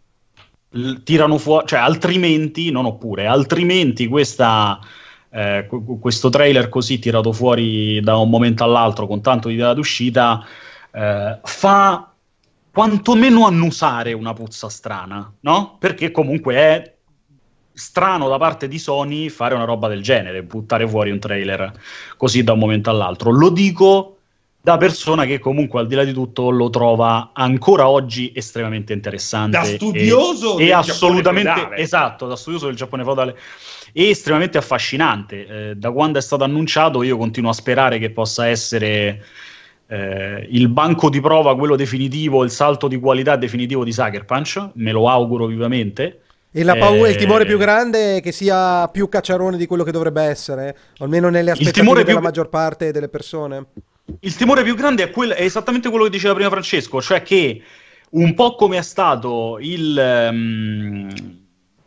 tirano 1.04 1.40
fuori, 1.40 1.66
cioè 1.66 1.80
altrimenti, 1.80 2.70
non 2.70 2.86
oppure, 2.86 3.26
altrimenti 3.26 4.06
questa... 4.06 4.80
Eh, 5.30 5.68
questo 6.00 6.30
trailer 6.30 6.70
così 6.70 7.00
tirato 7.00 7.34
fuori 7.34 8.00
da 8.00 8.16
un 8.16 8.30
momento 8.30 8.64
all'altro 8.64 9.08
con 9.08 9.22
tanto 9.22 9.50
di 9.50 9.58
data 9.58 9.74
d'uscita 9.74 10.42
eh, 10.94 11.40
fa 11.44 12.14
quantomeno 12.78 13.48
annusare 13.48 14.14
una 14.14 14.34
puzza 14.34 14.70
strana, 14.70 15.34
no? 15.40 15.78
Perché 15.80 16.12
comunque 16.12 16.54
è 16.54 16.96
strano 17.74 18.30
da 18.30 18.38
parte 18.38 18.68
di 18.68 18.78
Sony 18.78 19.30
fare 19.30 19.56
una 19.56 19.64
roba 19.64 19.88
del 19.88 20.04
genere, 20.04 20.44
buttare 20.44 20.88
fuori 20.88 21.10
un 21.10 21.18
trailer 21.18 21.74
così 22.18 22.44
da 22.44 22.54
un 22.54 22.60
momento 22.60 22.92
all'altro. 22.92 23.32
Lo 23.32 23.50
dico 23.50 24.18
da 24.62 24.78
persona 24.78 25.26
che 25.26 25.40
comunque 25.40 25.80
al 25.80 25.88
di 25.88 25.96
là 25.96 26.04
di 26.04 26.14
tutto 26.14 26.52
lo 26.52 26.70
trova 26.70 27.32
ancora 27.34 27.90
oggi 27.90 28.32
estremamente 28.36 28.94
interessante. 28.94 29.58
Da 29.58 29.64
studioso 29.64 30.60
e, 30.60 30.68
e 30.68 30.72
assolutamente 30.72 31.70
esatto, 31.78 32.28
da 32.28 32.36
studioso 32.36 32.68
del 32.68 32.76
Giappone 32.76 33.04
feudale 33.04 33.40
e 33.92 34.10
estremamente 34.10 34.60
affascinante. 34.60 35.70
Eh, 35.70 35.76
da 35.78 35.90
quando 35.90 36.20
è 36.20 36.22
stato 36.22 36.44
annunciato 36.44 37.02
io 37.02 37.18
continuo 37.18 37.50
a 37.50 37.54
sperare 37.54 37.98
che 37.98 38.12
possa 38.12 38.46
essere 38.46 39.26
eh, 39.88 40.48
il 40.50 40.68
banco 40.70 41.10
di 41.10 41.22
prova, 41.22 41.56
quello 41.56 41.76
definitivo, 41.76 42.44
il 42.44 42.52
salto 42.52 42.88
di 42.88 43.00
qualità 43.00 43.36
definitivo 43.36 43.84
di 43.84 43.94
Sucker 43.94 44.26
Punch, 44.26 44.70
me 44.74 44.92
lo 44.92 45.10
auguro 45.10 45.46
vivamente. 45.46 46.22
E 46.52 46.64
la 46.64 46.76
paura, 46.76 47.08
eh, 47.08 47.12
il 47.12 47.18
timore 47.18 47.46
più 47.46 47.58
grande 47.58 48.18
è 48.18 48.22
che 48.22 48.32
sia 48.32 48.88
più 48.90 49.10
cacciarone 49.10 49.58
di 49.58 49.66
quello 49.66 49.84
che 49.84 49.92
dovrebbe 49.92 50.24
essere, 50.24 50.76
almeno 51.00 51.30
nelle 51.30 51.52
aspettative 51.52 52.04
della 52.04 52.04
più... 52.04 52.20
maggior 52.20 52.50
parte 52.50 52.92
delle 52.92 53.10
persone. 53.10 53.66
Il 54.22 54.36
timore 54.36 54.64
più 54.64 54.76
grande 54.76 55.04
è, 55.04 55.12
quel, 55.12 55.32
è, 55.32 55.44
esattamente 55.44 55.90
quello 55.90 56.06
che 56.06 56.10
diceva 56.10 56.34
prima 56.34 56.50
Francesco, 56.50 57.02
cioè 57.02 57.22
che 57.22 57.62
un 58.12 58.34
po' 58.34 58.56
come 58.56 58.78
è 58.78 58.82
stato 58.82 59.58
il... 59.62 60.30
Um, 60.32 61.46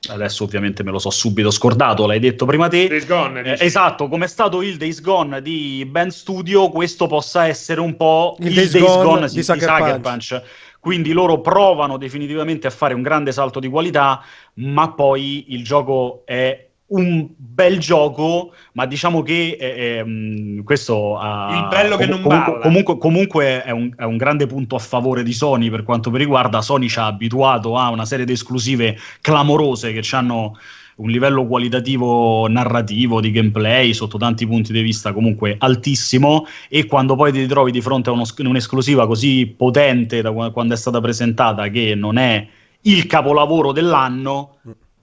adesso 0.08 0.44
ovviamente 0.44 0.82
me 0.82 0.90
lo 0.90 0.98
so 0.98 1.10
subito 1.10 1.50
scordato, 1.50 2.06
l'hai 2.06 2.20
detto 2.20 2.46
prima 2.46 2.68
te. 2.68 2.88
Days 2.88 3.06
Gone. 3.06 3.42
Eh, 3.42 3.64
esatto, 3.64 4.08
come 4.08 4.24
è 4.24 4.28
stato 4.28 4.62
il 4.62 4.76
Days 4.76 5.00
Gone 5.00 5.42
di 5.42 5.86
Ben 5.88 6.10
Studio, 6.10 6.70
questo 6.70 7.06
possa 7.06 7.46
essere 7.46 7.80
un 7.80 7.96
po' 7.96 8.36
il, 8.40 8.46
il 8.46 8.54
Days, 8.54 8.72
Days, 8.72 8.84
Gone, 8.84 9.04
Gone 9.04 9.28
di, 9.28 9.34
di 9.34 9.42
Sucker, 9.42 9.62
Sucker 9.62 10.00
Punch. 10.00 10.28
Punch. 10.28 10.42
Quindi 10.80 11.12
loro 11.12 11.42
provano 11.42 11.98
definitivamente 11.98 12.66
a 12.66 12.70
fare 12.70 12.94
un 12.94 13.02
grande 13.02 13.32
salto 13.32 13.60
di 13.60 13.68
qualità, 13.68 14.22
ma 14.54 14.92
poi 14.92 15.52
il 15.52 15.62
gioco 15.62 16.22
è 16.24 16.69
un 16.90 17.28
bel 17.36 17.78
gioco, 17.78 18.52
ma 18.72 18.86
diciamo 18.86 19.22
che 19.22 19.56
eh, 19.58 19.66
eh, 19.66 20.62
questo 20.64 21.18
ha, 21.18 21.58
il 21.62 21.68
bello 21.68 21.96
che 21.96 22.08
com- 22.08 22.20
non 22.20 22.22
comunque, 22.22 22.60
comunque, 22.60 22.98
comunque 22.98 23.62
è, 23.62 23.70
un, 23.70 23.92
è, 23.96 24.04
un, 24.04 24.16
grande 24.16 24.46
punto 24.46 24.76
a 24.76 24.78
favore 24.78 25.22
di 25.22 25.32
Sony 25.32 25.70
per 25.70 25.82
quanto 25.82 26.10
mi 26.10 26.18
riguarda. 26.18 26.62
Sony 26.62 26.88
ci 26.88 26.98
ha 26.98 27.06
abituato 27.06 27.76
a 27.76 27.90
una 27.90 28.04
serie 28.04 28.24
di 28.24 28.32
esclusive 28.32 28.96
clamorose 29.20 29.92
che 29.92 30.16
hanno 30.16 30.56
un 30.96 31.10
livello 31.10 31.46
qualitativo 31.46 32.46
narrativo, 32.48 33.20
di 33.20 33.30
gameplay 33.30 33.94
sotto 33.94 34.18
tanti 34.18 34.46
punti 34.46 34.72
di 34.72 34.82
vista 34.82 35.12
comunque 35.12 35.56
altissimo. 35.58 36.46
E 36.68 36.86
quando 36.86 37.14
poi 37.14 37.32
ti 37.32 37.46
trovi 37.46 37.70
di 37.70 37.80
fronte 37.80 38.10
a 38.10 38.12
uno, 38.12 38.24
un'esclusiva 38.36 39.06
così 39.06 39.46
potente 39.46 40.22
da 40.22 40.32
quando 40.32 40.74
è 40.74 40.76
stata 40.76 41.00
presentata 41.00 41.68
che 41.68 41.94
non 41.94 42.18
è 42.18 42.46
il 42.82 43.06
capolavoro 43.06 43.72
dell'anno 43.72 44.56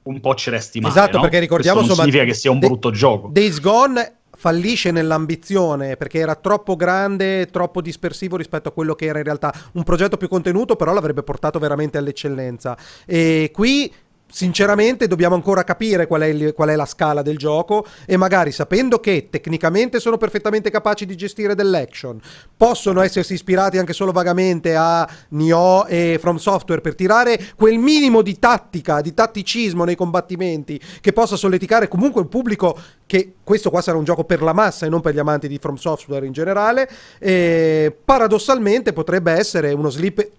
un 0.08 0.20
po' 0.20 0.36
ci 0.36 0.50
resti 0.50 0.80
male. 0.80 0.94
Esatto, 0.94 1.18
no? 1.18 1.24
perché 1.24 1.40
ricordiamo 1.40 1.80
Questo 1.80 1.96
non 1.96 2.06
significa 2.06 2.30
che 2.30 2.38
sia 2.38 2.52
un 2.52 2.60
brutto 2.60 2.92
gioco. 2.92 3.30
Days 3.32 3.60
Gone 3.60 4.14
fallisce 4.38 4.92
nell'ambizione 4.92 5.98
perché 5.98 6.20
era 6.20 6.36
troppo 6.36 6.76
grande, 6.76 7.48
troppo 7.48 7.82
dispersivo 7.82 8.38
rispetto 8.38 8.70
a 8.70 8.72
quello 8.72 8.94
che 8.94 9.06
era 9.06 9.18
in 9.18 9.24
realtà 9.24 9.54
un 9.74 9.84
progetto 9.84 10.16
più 10.16 10.28
contenuto, 10.28 10.76
però 10.76 10.94
l'avrebbe 10.94 11.24
portato 11.24 11.60
veramente 11.60 11.98
all'eccellenza. 11.98 12.78
E 13.06 13.50
qui 13.52 13.92
sinceramente 14.30 15.08
dobbiamo 15.08 15.36
ancora 15.36 15.64
capire 15.64 16.06
qual 16.06 16.22
è, 16.22 16.26
il, 16.26 16.54
qual 16.54 16.70
è, 16.70 16.76
la 16.76 16.86
scala 16.86 17.22
del 17.22 17.38
gioco 17.38 17.86
e 18.06 18.18
magari 18.18 18.52
sapendo 18.52 19.00
che 19.00 19.28
tecnicamente 19.30 20.00
sono 20.00 20.18
perfettamente 20.18 20.70
capaci 20.70 21.06
di 21.06 21.16
gestire 21.16 21.56
dell'action, 21.56 22.20
possono 22.56 23.02
essersi 23.02 23.34
ispirati 23.34 23.78
anche 23.78 23.94
solo 23.94 24.12
vagamente 24.12 24.76
a 24.76 25.08
Nioh 25.30 25.86
e 25.88 26.18
From 26.20 26.38
Software 26.38 26.82
per 26.82 26.96
tirare 26.96 27.40
quel 27.56 27.78
minimo 27.78 28.22
di 28.22 28.38
tattica, 28.38 29.02
di 29.02 29.14
tatticismo 29.14 29.84
nei 29.84 29.96
combattimenti 29.96 30.80
che 31.02 31.14
possa 31.14 31.36
solleticare 31.36 31.88
comunque 31.88 32.22
un 32.22 32.28
pubblico 32.28 32.78
che 33.06 33.36
questo 33.44 33.70
qua 33.70 33.82
sarà 33.82 33.98
un 33.98 34.04
gioco 34.04 34.26
per 34.26 34.42
la 34.42 34.54
massa 34.54 34.86
e 34.86 34.90
non 34.90 35.02
per 35.02 35.14
gli 35.14 35.20
amanti 35.20 35.48
di 35.48 35.58
From 35.58 35.76
Software 35.76 36.26
in 36.26 36.34
generale, 36.34 36.90
paradossalmente 38.04 38.92
potrebbe 38.92 39.32
essere 39.32 39.72
uno 39.72 39.90
slip 39.90 40.30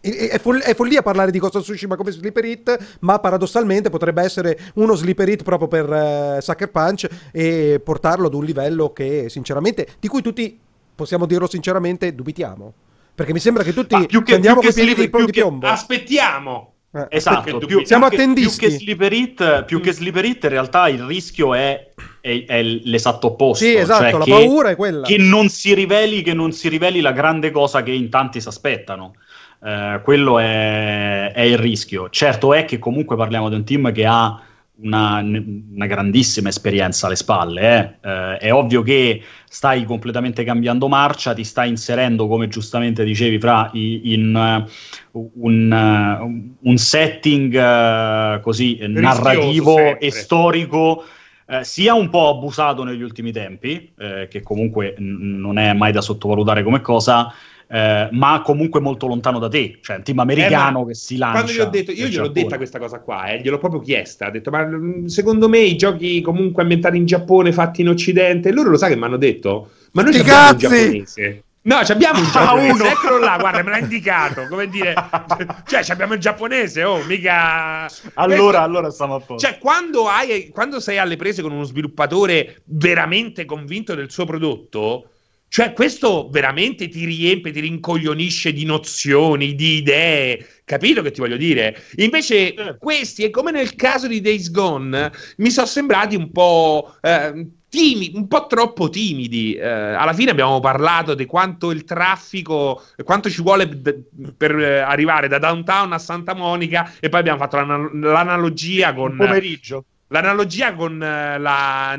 è, 0.00 0.38
fol- 0.38 0.60
è, 0.60 0.74
follia 0.74 1.02
parlare 1.02 1.30
di 1.30 1.38
Ghost 1.38 1.56
of 1.56 1.62
Tsushima 1.62 1.96
come 1.96 2.10
sleeper 2.10 2.44
hit, 2.44 2.96
ma 3.00 3.18
paradossalmente 3.18 3.90
potrebbe 3.90 4.22
essere 4.22 4.58
uno 4.74 4.94
sleeper 4.94 5.28
hit 5.28 5.42
proprio 5.42 5.68
per 5.68 5.88
uh, 5.88 6.40
Sucker 6.40 6.70
Punch 6.70 7.08
e 7.32 7.80
portarlo 7.82 8.26
ad 8.26 8.34
un 8.34 8.44
livello 8.44 8.92
che 8.92 9.28
sinceramente, 9.28 9.86
di 9.98 10.08
cui 10.08 10.22
tutti, 10.22 10.58
possiamo 10.94 11.26
dirlo 11.26 11.48
sinceramente, 11.48 12.14
dubitiamo. 12.14 12.72
Perché 13.14 13.32
mi 13.32 13.40
sembra 13.40 13.64
che 13.64 13.74
tutti 13.74 13.96
ah, 13.96 14.06
più 14.06 14.22
che, 14.22 14.34
andiamo 14.34 14.60
più 14.60 14.68
i 14.68 14.72
piedi 14.72 14.94
di 14.94 15.32
piombo. 15.32 15.66
Aspettiamo. 15.66 16.74
Eh, 16.90 17.06
esatto, 17.10 17.58
più, 17.58 17.84
siamo 17.84 18.06
attendisti. 18.06 18.58
Più 18.66 18.68
che, 18.68 18.78
sleeper 18.78 19.12
hit, 19.12 19.64
più 19.64 19.80
che 19.80 19.92
sleeper 19.92 20.24
hit, 20.24 20.44
in 20.44 20.50
realtà 20.50 20.88
il 20.88 21.02
rischio 21.02 21.52
è, 21.52 21.90
è, 22.20 22.44
è 22.46 22.62
l'esatto 22.62 23.26
opposto. 23.26 23.64
Sì, 23.64 23.74
esatto, 23.74 24.02
cioè 24.02 24.12
la 24.12 24.24
che, 24.24 24.30
paura 24.30 24.70
è 24.70 24.76
quella. 24.76 25.06
Che 25.06 25.18
non, 25.18 25.48
si 25.48 25.74
riveli, 25.74 26.22
che 26.22 26.32
non 26.32 26.52
si 26.52 26.68
riveli 26.68 27.00
la 27.00 27.12
grande 27.12 27.50
cosa 27.50 27.82
che 27.82 27.90
in 27.90 28.08
tanti 28.08 28.40
si 28.40 28.48
aspettano. 28.48 29.14
Eh, 29.62 30.00
quello 30.02 30.38
è, 30.38 31.32
è, 31.32 31.40
il 31.40 31.58
rischio. 31.58 32.08
Certo 32.10 32.54
è 32.54 32.64
che 32.64 32.78
comunque 32.78 33.16
parliamo 33.16 33.48
di 33.48 33.56
un 33.56 33.64
team 33.64 33.92
che 33.92 34.06
ha 34.06 34.40
una, 34.80 35.20
una 35.20 35.86
grandissima 35.86 36.48
esperienza 36.48 37.06
alle 37.06 37.16
spalle. 37.16 37.98
Eh. 38.02 38.08
Eh, 38.08 38.36
è 38.38 38.52
ovvio 38.52 38.82
che 38.82 39.22
stai 39.48 39.84
completamente 39.84 40.44
cambiando 40.44 40.88
marcia, 40.88 41.34
ti 41.34 41.44
stai 41.44 41.68
inserendo, 41.68 42.28
come 42.28 42.48
giustamente 42.48 43.04
dicevi, 43.04 43.38
fra 43.40 43.70
i, 43.72 44.12
in 44.12 44.66
uh, 45.12 45.30
un, 45.34 45.70
uh, 45.70 46.68
un, 46.68 46.76
setting 46.76 48.40
così 48.40 48.78
Rischioso 48.80 49.00
narrativo 49.00 49.74
sempre. 49.76 49.98
e 49.98 50.10
storico. 50.10 51.04
Eh, 51.50 51.64
sia 51.64 51.94
un 51.94 52.10
po' 52.10 52.28
abusato 52.28 52.84
negli 52.84 53.00
ultimi 53.00 53.32
tempi, 53.32 53.90
eh, 53.96 54.28
che 54.30 54.42
comunque 54.42 54.94
n- 54.98 55.40
non 55.40 55.56
è 55.56 55.72
mai 55.72 55.92
da 55.92 56.02
sottovalutare 56.02 56.62
come 56.62 56.82
cosa, 56.82 57.32
eh, 57.70 58.08
ma 58.12 58.40
comunque 58.42 58.80
molto 58.80 59.06
lontano 59.06 59.38
da 59.38 59.48
te, 59.48 59.78
cioè 59.82 59.96
un 59.96 60.02
team 60.02 60.18
americano 60.20 60.82
eh, 60.82 60.86
che 60.88 60.94
si 60.94 61.16
lancia. 61.18 61.42
Quando 61.42 61.52
gli 61.52 61.60
ho 61.60 61.68
detto, 61.70 61.90
io 61.92 62.06
gliel'ho 62.06 62.28
detta 62.28 62.56
questa 62.56 62.78
cosa 62.78 63.00
qua, 63.00 63.26
eh, 63.26 63.40
gliel'ho 63.40 63.58
proprio 63.58 63.80
chiesta, 63.80 64.26
ha 64.26 64.30
detto, 64.30 64.50
ma 64.50 64.64
mm, 64.64 65.04
secondo 65.06 65.48
me 65.48 65.58
i 65.58 65.76
giochi 65.76 66.22
comunque 66.22 66.62
ambientati 66.62 66.96
in 66.96 67.04
Giappone, 67.04 67.52
fatti 67.52 67.82
in 67.82 67.90
Occidente, 67.90 68.52
loro 68.52 68.70
lo 68.70 68.78
sai 68.78 68.90
che 68.90 68.96
mi 68.96 69.04
hanno 69.04 69.18
detto? 69.18 69.70
Ma 69.92 70.02
noi 70.02 70.18
abbiamo 70.18 70.50
un 70.50 70.56
giapponese. 70.58 71.42
No, 71.60 71.76
abbiamo 71.76 72.20
un 72.20 72.24
ah, 72.24 72.30
giapponese, 72.30 72.82
ah, 72.86 72.90
eccolo 72.90 73.18
là, 73.18 73.36
guarda, 73.38 73.62
me 73.62 73.70
l'ha 73.70 73.78
indicato, 73.78 74.46
come 74.48 74.68
dire, 74.68 74.94
cioè 75.68 75.84
abbiamo 75.88 76.14
il 76.14 76.20
giapponese, 76.20 76.82
oh, 76.84 77.02
mica... 77.04 77.86
Allora, 78.14 78.36
Questo... 78.36 78.58
allora 78.58 78.90
stiamo 78.90 79.16
a 79.16 79.20
posto. 79.20 79.46
Cioè, 79.46 79.58
quando, 79.58 80.08
hai, 80.08 80.48
quando 80.48 80.80
sei 80.80 80.96
alle 80.96 81.16
prese 81.16 81.42
con 81.42 81.52
uno 81.52 81.64
sviluppatore 81.64 82.62
veramente 82.64 83.44
convinto 83.44 83.94
del 83.94 84.10
suo 84.10 84.24
prodotto, 84.24 85.10
cioè, 85.48 85.72
questo 85.72 86.28
veramente 86.30 86.88
ti 86.88 87.04
riempie, 87.04 87.52
ti 87.52 87.60
rincoglionisce 87.60 88.52
di 88.52 88.64
nozioni, 88.64 89.54
di 89.54 89.76
idee. 89.76 90.46
Capito 90.64 91.00
che 91.02 91.10
ti 91.10 91.20
voglio 91.20 91.38
dire? 91.38 91.82
Invece, 91.96 92.54
certo. 92.54 92.76
questi, 92.78 93.24
e 93.24 93.30
come 93.30 93.50
nel 93.50 93.74
caso 93.74 94.06
di 94.06 94.20
Days 94.20 94.50
Gone, 94.50 95.10
mi 95.38 95.50
sono 95.50 95.66
sembrati 95.66 96.16
un 96.16 96.30
po'. 96.30 96.94
Eh, 97.00 97.46
timidi, 97.70 98.16
un 98.16 98.28
po' 98.28 98.46
troppo 98.46 98.88
timidi. 98.90 99.54
Eh, 99.54 99.66
alla 99.66 100.12
fine 100.12 100.30
abbiamo 100.30 100.60
parlato 100.60 101.14
di 101.14 101.26
quanto 101.26 101.70
il 101.70 101.84
traffico, 101.84 102.82
quanto 103.04 103.30
ci 103.30 103.42
vuole 103.42 103.68
d- 103.68 104.02
per 104.36 104.54
arrivare 104.54 105.28
da 105.28 105.38
downtown 105.38 105.92
a 105.92 105.98
Santa 105.98 106.34
Monica, 106.34 106.92
e 107.00 107.08
poi 107.08 107.20
abbiamo 107.20 107.38
fatto 107.38 107.56
l'an- 107.56 108.00
l'analogia 108.00 108.92
con. 108.92 109.12
Un 109.12 109.16
pomeriggio 109.16 109.84
L'analogia 110.10 110.74
con 110.74 111.02
eh, 111.02 111.38
la, 111.38 111.98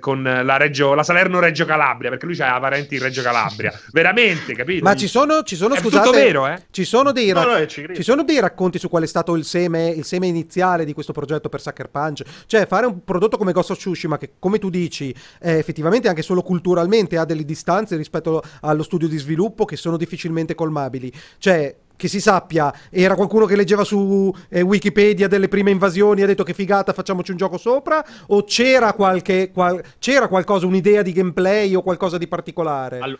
con 0.00 0.22
la, 0.22 0.56
Reggio, 0.56 0.94
la 0.94 1.02
Salerno 1.02 1.40
Reggio 1.40 1.66
Calabria, 1.66 2.08
perché 2.08 2.24
lui 2.24 2.40
ha 2.40 2.58
parenti 2.58 2.94
in 2.94 3.02
Reggio 3.02 3.20
Calabria, 3.20 3.70
veramente, 3.92 4.54
capito? 4.54 4.82
Ma 4.82 4.96
ci 4.96 5.06
sono, 5.06 5.42
ci 5.42 5.54
sono 5.54 5.74
è 5.74 5.78
scusate, 5.78 6.06
tutto 6.06 6.16
vero, 6.18 6.46
eh? 6.46 6.62
Ci 6.70 6.84
sono, 6.84 7.12
dei 7.12 7.32
ra- 7.32 7.44
no, 7.44 7.58
no, 7.58 7.66
ci, 7.66 7.86
ci 7.94 8.02
sono 8.02 8.22
dei 8.22 8.40
racconti 8.40 8.78
su 8.78 8.88
qual 8.88 9.02
è 9.02 9.06
stato 9.06 9.36
il 9.36 9.44
seme, 9.44 9.88
il 9.88 10.04
seme, 10.04 10.26
iniziale 10.26 10.86
di 10.86 10.94
questo 10.94 11.12
progetto 11.12 11.50
per 11.50 11.60
Sucker 11.60 11.90
Punch? 11.90 12.22
Cioè, 12.46 12.66
fare 12.66 12.86
un 12.86 13.04
prodotto 13.04 13.36
come 13.36 13.52
Ghost 13.52 13.72
of 13.72 13.76
Tsushima, 13.78 14.16
che 14.16 14.32
come 14.38 14.58
tu 14.58 14.70
dici, 14.70 15.14
effettivamente 15.38 16.08
anche 16.08 16.22
solo 16.22 16.40
culturalmente 16.40 17.18
ha 17.18 17.26
delle 17.26 17.44
distanze 17.44 17.96
rispetto 17.96 18.42
allo 18.62 18.82
studio 18.82 19.06
di 19.06 19.18
sviluppo 19.18 19.66
che 19.66 19.76
sono 19.76 19.98
difficilmente 19.98 20.54
colmabili. 20.54 21.12
Cioè, 21.38 21.76
che 21.96 22.08
si 22.08 22.20
sappia, 22.20 22.72
era 22.90 23.14
qualcuno 23.14 23.46
che 23.46 23.56
leggeva 23.56 23.84
su 23.84 24.34
eh, 24.48 24.60
Wikipedia 24.62 25.28
delle 25.28 25.48
prime 25.48 25.70
invasioni 25.70 26.20
e 26.20 26.24
ha 26.24 26.26
detto 26.26 26.44
che 26.44 26.54
figata, 26.54 26.92
facciamoci 26.92 27.30
un 27.30 27.36
gioco 27.36 27.56
sopra? 27.56 28.04
O 28.28 28.44
c'era, 28.44 28.92
qualche, 28.92 29.50
qual- 29.52 29.82
c'era 29.98 30.28
qualcosa, 30.28 30.66
un'idea 30.66 31.02
di 31.02 31.12
gameplay 31.12 31.74
o 31.74 31.82
qualcosa 31.82 32.18
di 32.18 32.26
particolare? 32.26 32.98
All- 32.98 33.18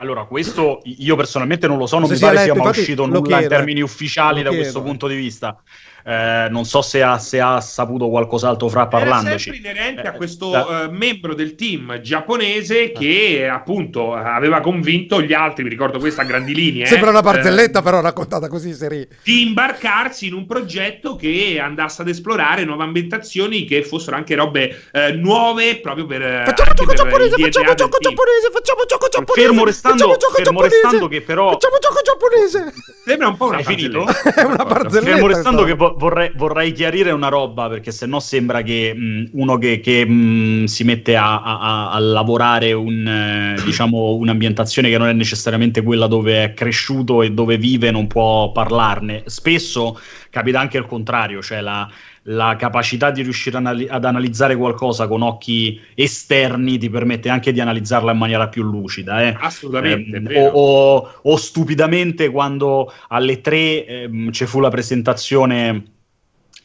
allora, 0.00 0.24
questo 0.24 0.80
io 0.84 1.16
personalmente 1.16 1.66
non 1.66 1.76
lo 1.76 1.86
so, 1.86 1.98
non 1.98 2.08
mi 2.08 2.18
pare 2.18 2.38
sia 2.38 2.54
mai 2.54 2.68
uscito 2.68 3.04
nulla 3.04 3.20
chiedo, 3.20 3.42
in 3.42 3.48
termini 3.48 3.80
ufficiali 3.80 4.42
da 4.42 4.50
chiedo. 4.50 4.62
questo 4.62 4.82
punto 4.82 5.08
di 5.08 5.16
vista. 5.16 5.60
Eh, 6.04 6.48
non 6.50 6.64
so 6.64 6.80
se 6.80 7.02
ha, 7.02 7.18
se 7.18 7.40
ha, 7.40 7.60
saputo 7.60 8.08
qualcos'altro 8.08 8.68
fra 8.68 8.86
parlandoci. 8.86 9.28
Era 9.28 9.38
sempre 9.38 9.58
inerente 9.58 10.08
a 10.08 10.14
eh, 10.14 10.16
questo 10.16 10.54
eh, 10.54 10.84
uh, 10.84 10.90
membro 10.90 11.34
del 11.34 11.54
team 11.54 12.00
giapponese 12.00 12.92
che 12.92 13.46
appunto 13.46 14.14
aveva 14.14 14.60
convinto 14.60 15.20
gli 15.20 15.32
altri, 15.32 15.64
mi 15.64 15.70
ricordo 15.70 15.98
questa 15.98 16.22
a 16.22 16.24
grandi 16.24 16.54
linee. 16.54 16.86
Sembra 16.86 17.10
una 17.10 17.20
barzelletta 17.20 17.82
però 17.82 18.00
raccontata 18.00 18.48
così 18.48 18.72
seri. 18.72 19.06
Di 19.22 19.42
imbarcarsi 19.48 20.28
in 20.28 20.34
un 20.34 20.46
progetto 20.46 21.16
che 21.16 21.58
andasse 21.60 22.02
ad 22.02 22.08
esplorare 22.08 22.64
nuove 22.64 22.84
ambientazioni 22.84 23.64
che 23.64 23.82
fossero 23.82 24.16
anche 24.16 24.34
robe 24.34 24.76
nuove 25.16 25.80
proprio 25.80 26.06
per... 26.06 26.44
Facciamo 26.46 26.72
gioco 26.74 26.94
giapponese, 26.94 27.36
facciamo 27.36 27.74
gioco 27.74 27.98
giapponese, 28.00 28.50
facciamo 28.52 28.84
gioco 28.86 29.08
giapponese. 29.08 29.46
Fermo 29.46 29.64
restando, 29.64 30.16
fermo 30.34 30.62
restando 30.62 31.08
che 31.08 31.20
però... 31.20 31.50
Facciamo 31.50 31.76
gioco 31.78 32.00
giapponese. 32.02 32.72
Sembra 33.04 33.28
un 33.28 33.36
po' 33.36 33.46
una 33.46 33.58
È 33.58 33.62
finito? 33.62 34.06
È 34.06 34.42
una 34.42 34.64
barzelletta. 34.64 35.12
Fermo 35.12 35.26
restando 35.26 35.64
che 35.64 35.76
vorrei, 35.96 36.30
vorrei, 36.34 36.72
chiarire 36.72 37.10
una 37.10 37.28
roba 37.28 37.68
perché 37.68 37.90
se 37.90 38.06
no 38.06 38.20
sembra 38.20 38.62
che 38.62 38.94
mh, 38.94 39.30
uno 39.32 39.58
che, 39.58 39.80
che 39.80 40.06
mh, 40.06 40.64
si 40.64 40.84
mette 40.84 41.16
a, 41.16 41.42
a, 41.42 41.90
a 41.90 41.98
lavorare 41.98 42.72
un, 42.72 43.06
eh, 43.06 43.62
diciamo, 43.64 44.14
un'ambientazione 44.14 44.90
che 44.90 44.98
non 44.98 45.08
è 45.08 45.12
necessariamente 45.12 45.82
quella 45.82 46.06
dove 46.06 46.44
è 46.44 46.54
cresciuto 46.54 47.22
e 47.22 47.32
dove 47.32 47.56
vive 47.56 47.90
non 47.90 48.06
può 48.06 48.52
parlarne. 48.52 49.22
Spesso 49.26 49.98
capita 50.30 50.60
anche 50.60 50.78
il 50.78 50.86
contrario, 50.86 51.42
cioè 51.42 51.60
la, 51.60 51.88
la 52.24 52.56
capacità 52.56 53.10
di 53.10 53.22
riuscire 53.22 53.56
ad 53.56 54.04
analizzare 54.04 54.56
qualcosa 54.56 55.08
con 55.08 55.22
occhi 55.22 55.80
esterni 55.94 56.78
ti 56.78 56.90
permette 56.90 57.28
anche 57.28 57.52
di 57.52 57.60
analizzarla 57.60 58.12
in 58.12 58.18
maniera 58.18 58.48
più 58.48 58.62
lucida. 58.62 59.22
Eh? 59.22 59.36
Assolutamente. 59.38 60.22
Eh, 60.32 60.48
o, 60.48 60.50
o, 60.50 61.10
o, 61.22 61.36
stupidamente 61.36 62.28
quando 62.30 62.92
alle 63.08 63.40
tre 63.40 63.86
eh, 63.86 64.28
ci 64.30 64.46
fu 64.46 64.60
la 64.60 64.70
presentazione 64.70 65.96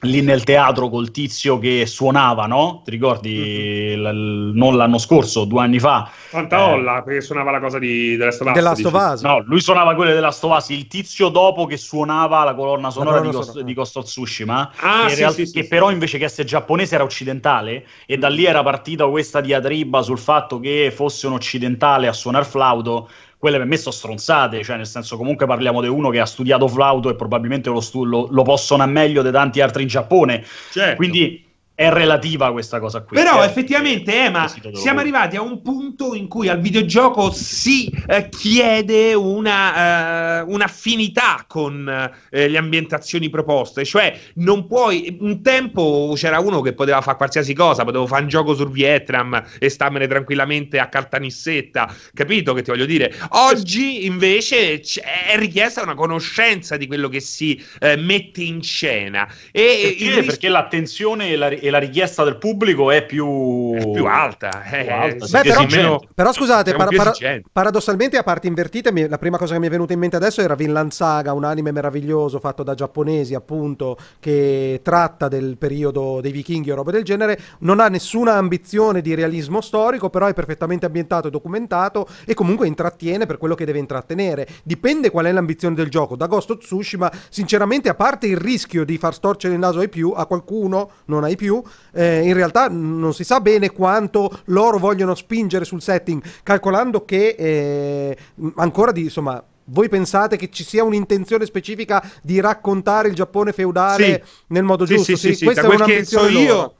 lì 0.04 0.22
nel 0.22 0.44
teatro 0.44 0.90
col 0.90 1.12
tizio 1.12 1.60
che 1.60 1.86
suonava, 1.86 2.46
no? 2.46 2.82
Ti 2.84 2.92
ricordi? 2.92 3.34
Mm-hmm. 3.38 4.04
L- 4.04 4.52
non 4.54 4.78
l'anno 4.78 4.98
scorso, 4.98 5.46
due 5.46 5.62
anni 5.62 5.80
fa. 5.80 6.10
Tanta 6.30 6.58
eh, 6.58 6.72
olla, 6.72 7.02
perché 7.04 7.22
suonava 7.22 7.52
la 7.52 7.60
cosa 7.60 7.80
di. 7.80 8.16
Della 8.16 8.76
Stovaz. 8.76 9.22
No, 9.22 9.44
lui 9.46 9.60
suonava 9.60 9.96
quelle 9.96 10.14
della 10.14 10.32
Stovaz. 10.32 10.70
Il 10.70 10.88
tizio 10.88 11.30
dopo 11.30 11.66
che 11.66 11.78
suonava 11.78 12.44
la 12.44 12.54
colonna 12.54 12.90
sonora 12.90 13.18
la 13.18 13.22
di, 13.22 13.32
Ghost, 13.32 13.48
sonora. 13.48 13.66
di 13.66 13.74
Ghost 13.74 13.98
of 13.98 14.06
Tsushima, 14.06 14.72
ah, 14.80 15.06
che, 15.06 15.14
sì, 15.14 15.20
real- 15.20 15.34
sì, 15.34 15.46
sì, 15.46 15.54
che 15.54 15.68
però 15.68 15.92
invece 15.92 16.18
che 16.18 16.26
essere 16.26 16.48
giapponese 16.48 16.96
era 16.96 17.04
occidentale, 17.04 17.86
e 18.06 18.18
da 18.18 18.30
lì 18.30 18.46
era 18.46 18.64
partita 18.64 19.08
questa 19.08 19.42
diatriba 19.42 20.02
sul 20.02 20.20
fatto 20.20 20.60
che 20.60 20.92
fosse 20.94 21.28
un 21.28 21.34
occidentale 21.34 22.08
a 22.08 22.14
suonare 22.14 22.46
flauto 22.46 23.10
quelle 23.44 23.58
per 23.58 23.68
me 23.68 23.76
sono 23.76 23.94
stronzate, 23.94 24.64
cioè 24.64 24.78
nel 24.78 24.88
senso 24.88 25.18
comunque 25.18 25.46
parliamo 25.46 25.82
di 25.82 25.90
uno 25.90 26.10
che 26.10 26.22
ha 26.22 26.26
studiato 26.26 26.66
flauto 26.70 27.10
e 27.10 27.16
probabilmente 27.16 27.70
lo, 27.70 27.82
stu- 27.82 28.06
lo, 28.06 28.30
lo 28.32 28.42
possono 28.44 28.84
a 28.84 28.86
meglio 28.86 29.22
di 29.22 29.32
tanti 29.32 29.60
altri 29.60 29.82
in 29.82 29.90
Giappone. 29.90 30.46
Certo. 30.72 30.96
Quindi 30.96 31.44
è 31.76 31.90
relativa 31.90 32.52
questa 32.52 32.80
cosa 32.80 33.02
qui. 33.02 33.18
Però 33.18 33.42
eh, 33.42 33.46
effettivamente, 33.46 34.14
Emma, 34.14 34.48
siamo 34.74 35.00
arrivati 35.00 35.36
a 35.36 35.42
un 35.42 35.62
punto 35.62 36.14
in 36.14 36.28
cui 36.28 36.48
al 36.48 36.60
videogioco 36.60 37.32
si 37.32 37.92
eh, 38.08 38.30
chiede 38.30 39.16
una, 39.16 40.44
uh, 40.44 40.52
un'affinità 40.52 41.46
con 41.48 42.10
uh, 42.10 42.36
le 42.36 42.58
ambientazioni 42.58 43.30
proposte, 43.30 43.86
cioè 43.86 44.16
non 44.36 44.68
puoi, 44.68 45.18
un 45.20 45.42
tempo 45.42 46.14
c'era 46.16 46.40
uno 46.40 46.62
che 46.62 46.74
poteva 46.74 47.02
fare 47.02 47.18
qualsiasi 47.18 47.54
cosa, 47.56 47.84
potevo 47.84 48.06
fare 48.06 48.22
un 48.22 48.30
gioco 48.30 48.54
sul 48.54 48.70
Vietnam 48.70 49.44
e 49.58 49.70
starmene 49.70 50.06
tranquillamente 50.08 50.78
a 50.78 50.88
Caltanissetta, 50.88 51.92
capito 52.14 52.54
che 52.54 52.62
ti 52.62 52.70
voglio 52.70 52.86
dire? 52.86 53.14
Oggi 53.30 54.06
invece 54.06 54.80
è 55.02 55.38
richiesta 55.38 55.82
una 55.82 55.96
conoscenza 55.96 56.78
di 56.78 56.86
quello 56.86 57.10
che 57.10 57.20
si 57.20 57.60
uh, 57.82 58.00
mette 58.00 58.44
in 58.44 58.62
scena. 58.62 59.28
E 59.52 59.96
perché, 59.98 60.16
ris- 60.16 60.26
perché 60.26 60.50
l'attenzione 60.50 61.30
e 61.30 61.36
la 61.36 61.62
e 61.64 61.70
la 61.70 61.78
richiesta 61.78 62.26
del 62.26 62.36
pubblico 62.36 62.92
è 62.92 63.06
più, 63.06 63.74
è 63.74 63.90
più 63.90 64.06
alta. 64.06 64.64
È 64.64 64.84
più 64.84 64.94
alta 64.94 65.28
Beh, 65.30 65.42
però, 65.44 65.66
meno... 65.66 66.02
però, 66.14 66.34
scusate, 66.34 66.76
para- 66.76 66.90
para- 66.94 67.14
paradossalmente 67.50 68.18
a 68.18 68.24
parte 68.24 68.48
invertite, 68.48 68.92
la 69.08 69.18
prima 69.18 69.38
cosa 69.38 69.54
che 69.54 69.62
mi 69.62 69.68
è 69.68 69.70
venuta 69.70 69.94
in 69.94 70.00
mente 70.00 70.18
adesso 70.18 70.42
era 70.42 70.56
Vinland 70.56 70.92
Saga, 70.92 71.32
un 71.32 71.46
anime 71.46 71.72
meraviglioso 71.72 72.42
fatto 72.42 72.64
da 72.64 72.74
giapponesi 72.74 73.34
appunto 73.34 73.98
che 74.20 74.82
tratta 74.84 75.30
del 75.30 75.56
periodo 75.58 76.20
dei 76.20 76.34
vichinghi 76.34 76.70
o 76.70 76.76
roba 76.76 76.92
del 76.92 77.06
genere, 77.06 77.40
non 77.60 77.80
ha 77.80 77.88
nessuna 77.88 78.34
ambizione 78.34 79.00
di 79.00 79.16
realismo 79.16 79.62
storico, 79.62 80.10
però 80.10 80.28
è 80.28 80.34
perfettamente 80.34 80.86
ambientato 80.86 81.30
e 81.30 81.32
documentato 81.32 82.06
e 82.26 82.34
comunque 82.34 82.68
intrattiene 82.68 83.26
per 83.26 83.38
quello 83.38 83.56
che 83.56 83.64
deve 83.64 83.80
intrattenere. 83.80 84.50
Dipende 84.64 85.10
qual 85.10 85.28
è 85.28 85.32
l'ambizione 85.32 85.76
del 85.76 85.88
gioco. 85.90 86.18
Da 86.18 86.28
Ghost 86.28 86.50
of 86.52 86.58
Tsushima, 86.58 87.10
sinceramente, 87.30 87.88
a 87.88 87.96
parte 87.96 88.28
il 88.28 88.36
rischio 88.36 88.84
di 88.84 88.98
far 88.98 89.14
storcere 89.14 89.54
il 89.54 89.62
naso 89.62 89.80
ai 89.80 89.88
più, 89.88 90.12
a 90.14 90.26
qualcuno 90.26 90.90
non 91.06 91.24
ai 91.24 91.38
più, 91.38 91.52
più, 91.54 91.64
eh, 91.94 92.22
in 92.22 92.34
realtà 92.34 92.68
non 92.70 93.14
si 93.14 93.24
sa 93.24 93.40
bene 93.40 93.70
quanto 93.70 94.42
loro 94.46 94.80
vogliono 94.80 95.14
spingere 95.14 95.66
sul 95.66 95.82
setting, 95.82 96.22
calcolando 96.42 97.06
che 97.06 97.36
eh, 97.38 98.18
ancora 98.56 98.92
di 98.92 99.04
insomma 99.04 99.44
voi 99.66 99.88
pensate 99.88 100.36
che 100.36 100.50
ci 100.50 100.64
sia 100.64 100.84
un'intenzione 100.84 101.46
specifica 101.46 102.04
di 102.22 102.42
raccontare 102.42 103.08
il 103.08 103.16
Giappone 103.16 103.54
feudale 103.54 104.24
sì. 104.26 104.32
nel 104.48 104.64
modo 104.64 104.86
sì, 104.86 104.96
giusto? 104.96 105.16
Sì, 105.16 105.28
sì, 105.28 105.36
sì. 105.36 105.46
Questa 105.46 105.62
da 105.62 105.72
è 105.72 105.76
un'ambizione 105.76 106.32
so 106.32 106.38
io, 106.38 106.74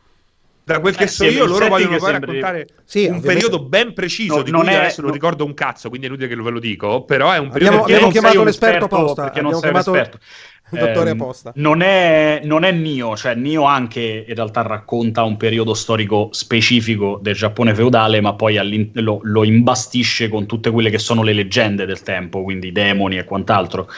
da 0.66 0.80
quel 0.80 0.96
che 0.96 1.04
eh, 1.04 1.08
so 1.08 1.24
io, 1.26 1.46
loro 1.46 1.68
vogliono 1.68 1.98
poi 1.98 2.12
raccontare 2.12 2.68
sì, 2.84 3.06
un 3.06 3.22
periodo 3.22 3.64
ben 3.64 3.94
preciso 3.94 4.38
no, 4.38 4.44
di 4.44 4.52
cui 4.52 4.68
è, 4.68 4.76
adesso 4.76 5.02
non 5.02 5.12
ricordo 5.12 5.46
un 5.46 5.54
cazzo, 5.54 5.88
quindi 5.88 6.08
è 6.08 6.10
inutile 6.10 6.34
che 6.34 6.42
ve 6.42 6.50
lo 6.50 6.60
dico, 6.60 7.04
però 7.04 7.32
è 7.32 7.38
un 7.38 7.50
periodo 7.50 7.84
abbiamo, 7.84 7.84
abbiamo 7.84 8.12
chiamato 8.12 8.44
l'esperto 8.44 8.86
apposta, 8.86 9.26
abbiamo 9.28 9.60
chiamato 9.60 9.96
esperto 9.96 10.20
dottore 10.78 11.10
eh, 11.10 11.14
apposta. 11.14 11.52
Non 11.56 11.82
è, 11.82 12.42
non 12.44 12.64
è 12.64 12.72
Nio, 12.72 13.16
cioè 13.16 13.36
Nio 13.36 13.64
anche 13.64 14.26
in 14.28 14.36
realtà 14.36 14.62
racconta 14.62 15.24
un 15.24 15.38
periodo 15.38 15.74
storico 15.74 16.30
specifico 16.32 17.20
del 17.22 17.36
Giappone 17.36 17.74
feudale, 17.74 18.22
ma 18.22 18.34
poi 18.34 18.90
lo, 18.94 19.20
lo, 19.22 19.44
imbastisce 19.44 20.30
con 20.30 20.46
tutte 20.46 20.72
quelle 20.72 20.90
che 20.90 21.00
sono 21.00 21.24
le 21.24 21.34
leggende 21.34 21.86
del 21.86 22.02
tempo, 22.02 22.44
quindi 22.44 22.72
demoni 22.72 23.18
e 23.18 23.24
quant'altro. 23.24 23.90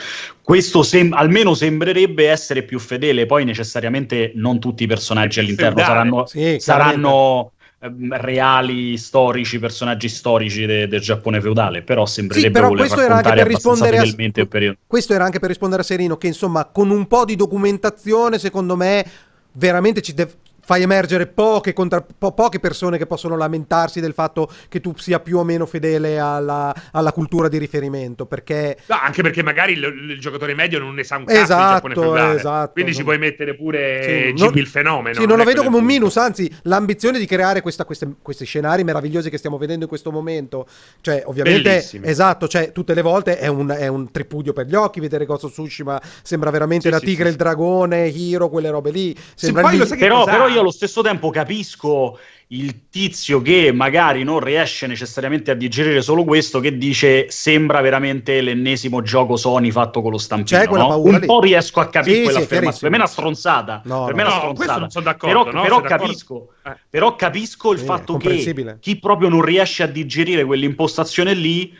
Questo 0.42 0.82
sem- 0.82 1.12
almeno 1.12 1.54
sembrerebbe 1.54 2.28
essere 2.28 2.62
più 2.62 2.78
fedele, 2.78 3.26
poi 3.26 3.44
necessariamente 3.44 4.32
non 4.34 4.60
tutti 4.60 4.84
i 4.84 4.86
personaggi 4.86 5.40
all'interno 5.40 5.76
feudale. 5.78 5.98
saranno, 5.98 6.26
sì, 6.26 6.56
saranno 6.60 7.50
Ehm, 7.50 7.55
reali 7.78 8.96
storici, 8.96 9.58
personaggi 9.58 10.08
storici 10.08 10.64
de- 10.64 10.88
del 10.88 11.00
Giappone 11.00 11.40
feudale, 11.40 11.82
però 11.82 12.06
sembrerebbe 12.06 12.46
sì, 12.46 12.52
però 12.52 12.68
voler 12.68 12.86
questo 12.86 13.04
era 13.04 13.16
anche 13.16 13.34
per 13.34 13.46
rispondere 13.46 13.98
a, 13.98 14.76
Questo 14.86 15.12
era 15.12 15.24
anche 15.24 15.38
per 15.38 15.48
rispondere 15.48 15.82
a 15.82 15.84
Serino, 15.84 16.16
che 16.16 16.26
insomma 16.26 16.64
con 16.64 16.90
un 16.90 17.06
po' 17.06 17.24
di 17.24 17.36
documentazione, 17.36 18.38
secondo 18.38 18.76
me, 18.76 19.06
veramente 19.52 20.00
ci 20.00 20.14
deve 20.14 20.32
fai 20.66 20.82
emergere 20.82 21.28
poche, 21.28 21.72
contra, 21.72 22.00
po- 22.00 22.32
poche, 22.32 22.58
persone 22.58 22.98
che 22.98 23.06
possono 23.06 23.36
lamentarsi 23.36 24.00
del 24.00 24.12
fatto 24.12 24.50
che 24.68 24.80
tu 24.80 24.92
sia 24.96 25.20
più 25.20 25.38
o 25.38 25.44
meno 25.44 25.64
fedele 25.64 26.18
alla, 26.18 26.74
alla 26.90 27.12
cultura 27.12 27.46
di 27.46 27.56
riferimento. 27.56 28.26
Perché... 28.26 28.76
No, 28.86 28.98
anche 29.00 29.22
perché 29.22 29.44
magari 29.44 29.74
il, 29.74 30.10
il, 30.10 30.18
giocatore 30.18 30.54
medio 30.54 30.80
non 30.80 30.94
ne 30.94 31.04
sa 31.04 31.18
un 31.18 31.24
cazzo 31.24 31.40
esatto, 31.40 31.88
feudale, 31.88 32.34
esatto. 32.34 32.72
Quindi 32.72 32.94
ci 32.94 33.04
puoi 33.04 33.16
mettere 33.16 33.54
pure 33.54 34.32
sì, 34.34 34.42
non, 34.42 34.56
il 34.56 34.66
fenomeno. 34.66 35.20
Sì, 35.20 35.24
non, 35.24 35.36
lo 35.36 35.44
vedo 35.44 35.62
come 35.62 35.76
un 35.76 35.84
minus, 35.84 36.16
anzi, 36.16 36.52
l'ambizione 36.62 37.20
di 37.20 37.26
creare 37.26 37.60
questa, 37.60 37.84
queste, 37.84 38.16
questi 38.20 38.44
scenari 38.44 38.82
meravigliosi 38.82 39.30
che 39.30 39.38
stiamo 39.38 39.58
vedendo 39.58 39.84
in 39.84 39.88
questo 39.88 40.10
momento. 40.10 40.66
Cioè, 41.00 41.22
ovviamente, 41.26 41.68
Bellissimi. 41.68 42.08
esatto, 42.08 42.48
cioè, 42.48 42.72
tutte 42.72 42.92
le 42.92 43.02
volte 43.02 43.38
è 43.38 43.46
un, 43.46 43.68
è 43.68 43.86
un, 43.86 44.10
tripudio 44.10 44.52
per 44.52 44.66
gli 44.66 44.74
occhi 44.74 44.98
vedere 44.98 45.26
Ghost 45.26 45.44
of 45.44 45.52
Tsushima, 45.52 46.02
sembra 46.22 46.50
veramente 46.50 46.88
sì, 46.88 46.90
la 46.90 46.98
tigre, 46.98 47.28
il 47.28 47.36
dragone, 47.36 48.08
Hiro, 48.08 48.48
quelle 48.48 48.70
robe 48.70 48.90
lì. 48.90 49.16
Sembra 49.36 49.68
lì... 49.68 49.78
Però, 49.86 50.24
però 50.24 50.48
io 50.48 50.55
allo 50.60 50.70
stesso 50.70 51.02
tempo 51.02 51.30
capisco 51.30 52.18
il 52.48 52.88
tizio 52.90 53.42
che 53.42 53.72
magari 53.72 54.22
non 54.22 54.38
riesce 54.38 54.86
necessariamente 54.86 55.50
a 55.50 55.54
digerire 55.54 56.00
solo 56.00 56.22
questo, 56.22 56.60
che 56.60 56.78
dice 56.78 57.28
sembra 57.28 57.80
veramente 57.80 58.40
l'ennesimo 58.40 59.02
gioco 59.02 59.36
Sony 59.36 59.72
fatto 59.72 60.00
con 60.00 60.12
lo 60.12 60.18
stampino. 60.18 60.60
C'è 60.60 60.68
no? 60.68 61.00
Un 61.00 61.18
lì. 61.18 61.26
po' 61.26 61.40
riesco 61.40 61.80
a 61.80 61.88
capire 61.88 62.16
sì, 62.16 62.22
quell'affermazione. 62.22 62.72
Sì, 62.72 62.80
per 62.80 62.90
me 62.90 62.96
è 62.96 63.00
una 63.00 63.08
stronzata. 63.08 63.82
No, 63.84 64.04
per 64.04 64.14
no, 64.14 64.16
me 64.16 64.22
è 64.22 64.26
una 64.26 64.36
stronzata. 64.36 64.78
non 64.78 64.90
sono 64.90 65.04
d'accordo. 65.04 65.42
Però, 65.42 65.52
no? 65.52 65.62
però 65.62 65.80
capisco, 65.80 66.52
eh. 66.64 66.76
però 66.88 67.16
capisco 67.16 67.72
il 67.72 67.80
fatto 67.80 68.16
che 68.16 68.76
chi 68.78 68.98
proprio 68.98 69.28
non 69.28 69.42
riesce 69.42 69.82
a 69.82 69.86
digerire 69.86 70.44
quell'impostazione 70.44 71.34
lì 71.34 71.74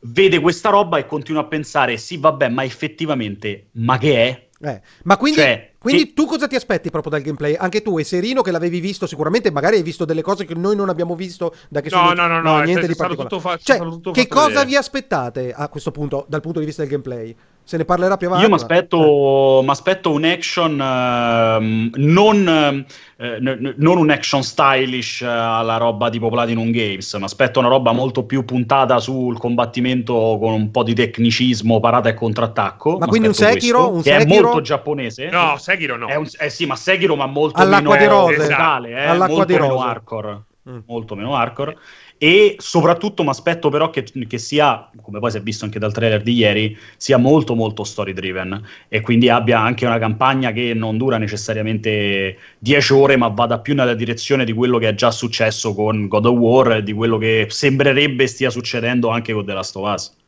vede 0.00 0.40
questa 0.40 0.68
roba 0.68 0.98
e 0.98 1.06
continua 1.06 1.40
a 1.40 1.46
pensare: 1.46 1.96
sì, 1.96 2.18
vabbè, 2.18 2.50
ma 2.50 2.64
effettivamente, 2.64 3.68
ma 3.72 3.96
che 3.96 4.26
è? 4.28 4.48
Eh, 4.68 4.80
ma 5.04 5.16
quindi, 5.16 5.40
cioè, 5.40 5.71
quindi 5.82 6.06
che... 6.06 6.12
tu 6.14 6.26
cosa 6.26 6.46
ti 6.46 6.54
aspetti 6.54 6.90
proprio 6.90 7.12
dal 7.12 7.20
gameplay? 7.20 7.54
Anche 7.54 7.82
tu 7.82 7.98
e 7.98 8.04
Serino 8.04 8.40
che 8.40 8.50
l'avevi 8.50 8.80
visto 8.80 9.06
sicuramente, 9.06 9.50
magari 9.50 9.76
hai 9.76 9.82
visto 9.82 10.04
delle 10.04 10.22
cose 10.22 10.44
che 10.44 10.54
noi 10.54 10.76
non 10.76 10.88
abbiamo 10.88 11.14
visto 11.14 11.54
da 11.68 11.80
che 11.80 11.90
no, 11.90 11.96
sono... 11.96 12.12
No, 12.14 12.26
no, 12.26 12.40
no, 12.40 12.56
no, 12.56 12.62
niente 12.62 12.86
di 12.86 12.94
particolare. 12.94 13.40
Fa- 13.40 13.58
cioè, 13.60 13.78
che 14.12 14.28
cosa 14.28 14.46
vedere. 14.46 14.66
vi 14.66 14.76
aspettate 14.76 15.52
a 15.52 15.68
questo 15.68 15.90
punto 15.90 16.24
dal 16.28 16.40
punto 16.40 16.60
di 16.60 16.66
vista 16.66 16.82
del 16.82 16.90
gameplay? 16.90 17.36
Se 17.64 17.76
ne 17.76 17.84
parlerà 17.84 18.16
più 18.16 18.26
avanti. 18.26 18.44
Io 18.44 18.50
mi 18.50 18.56
aspetto, 18.56 20.10
eh. 20.10 20.14
un 20.14 20.24
action 20.24 20.72
uh, 20.72 21.90
non, 22.00 22.84
uh, 23.16 23.24
n- 23.40 23.74
non, 23.76 23.98
un 23.98 24.10
action 24.10 24.42
stylish 24.42 25.20
uh, 25.20 25.26
alla 25.26 25.76
roba 25.76 26.10
tipo 26.10 26.28
Platinum 26.28 26.70
Games, 26.70 27.14
mi 27.14 27.24
aspetto 27.24 27.60
una 27.60 27.68
roba 27.68 27.92
molto 27.92 28.24
più 28.24 28.44
puntata 28.44 28.98
sul 28.98 29.38
combattimento 29.38 30.38
con 30.40 30.52
un 30.52 30.70
po' 30.70 30.82
di 30.82 30.94
tecnicismo, 30.94 31.80
parata 31.80 32.08
e 32.08 32.14
contrattacco. 32.14 32.98
Ma 32.98 33.06
quindi 33.06 33.28
un 33.28 33.34
Sekiro? 33.34 33.90
Questo, 33.90 33.94
un 33.94 34.02
che 34.02 34.20
Sekiro? 34.20 34.38
è 34.38 34.42
molto 34.42 34.60
giapponese. 34.60 35.28
No, 35.30 35.56
Sekiro 35.56 35.96
no. 35.96 36.06
Un, 36.06 36.26
eh 36.38 36.50
sì, 36.50 36.66
ma 36.66 36.76
Sekiro 36.76 37.16
ma 37.16 37.26
molto 37.26 37.60
All'acqua 37.60 37.96
meno 37.96 38.26
di 38.26 38.34
rose. 38.34 38.42
Esatto. 38.42 38.86
Eh, 38.86 39.04
All'acqua 39.04 39.36
molto 39.36 39.44
di 39.44 39.56
rose. 39.56 39.70
meno 39.70 39.82
hardcore. 39.82 40.42
Mm. 40.68 40.78
Molto 40.86 41.16
meno 41.16 41.34
hardcore 41.34 41.76
e 42.18 42.54
soprattutto 42.58 43.24
mi 43.24 43.30
aspetto 43.30 43.68
però 43.68 43.90
che, 43.90 44.04
che, 44.04 44.38
sia, 44.38 44.88
come 45.02 45.18
poi 45.18 45.32
si 45.32 45.38
è 45.38 45.42
visto 45.42 45.64
anche 45.64 45.80
dal 45.80 45.92
trailer 45.92 46.22
di 46.22 46.34
ieri, 46.34 46.78
sia 46.96 47.16
molto 47.16 47.56
molto 47.56 47.82
story 47.82 48.12
driven 48.12 48.64
e 48.86 49.00
quindi 49.00 49.28
abbia 49.28 49.58
anche 49.58 49.86
una 49.86 49.98
campagna 49.98 50.52
che 50.52 50.72
non 50.72 50.98
dura 50.98 51.18
necessariamente 51.18 52.38
10 52.60 52.92
ore 52.92 53.16
ma 53.16 53.26
vada 53.26 53.58
più 53.58 53.74
nella 53.74 53.94
direzione 53.94 54.44
di 54.44 54.52
quello 54.52 54.78
che 54.78 54.90
è 54.90 54.94
già 54.94 55.10
successo 55.10 55.74
con 55.74 56.06
God 56.06 56.26
of 56.26 56.38
War 56.38 56.72
e 56.76 56.82
di 56.84 56.92
quello 56.92 57.18
che 57.18 57.46
sembrerebbe 57.48 58.28
stia 58.28 58.50
succedendo 58.50 59.08
anche 59.08 59.32
con 59.32 59.44
The 59.44 59.54
Last 59.54 59.74
of 59.74 59.92
Us. 59.92 60.21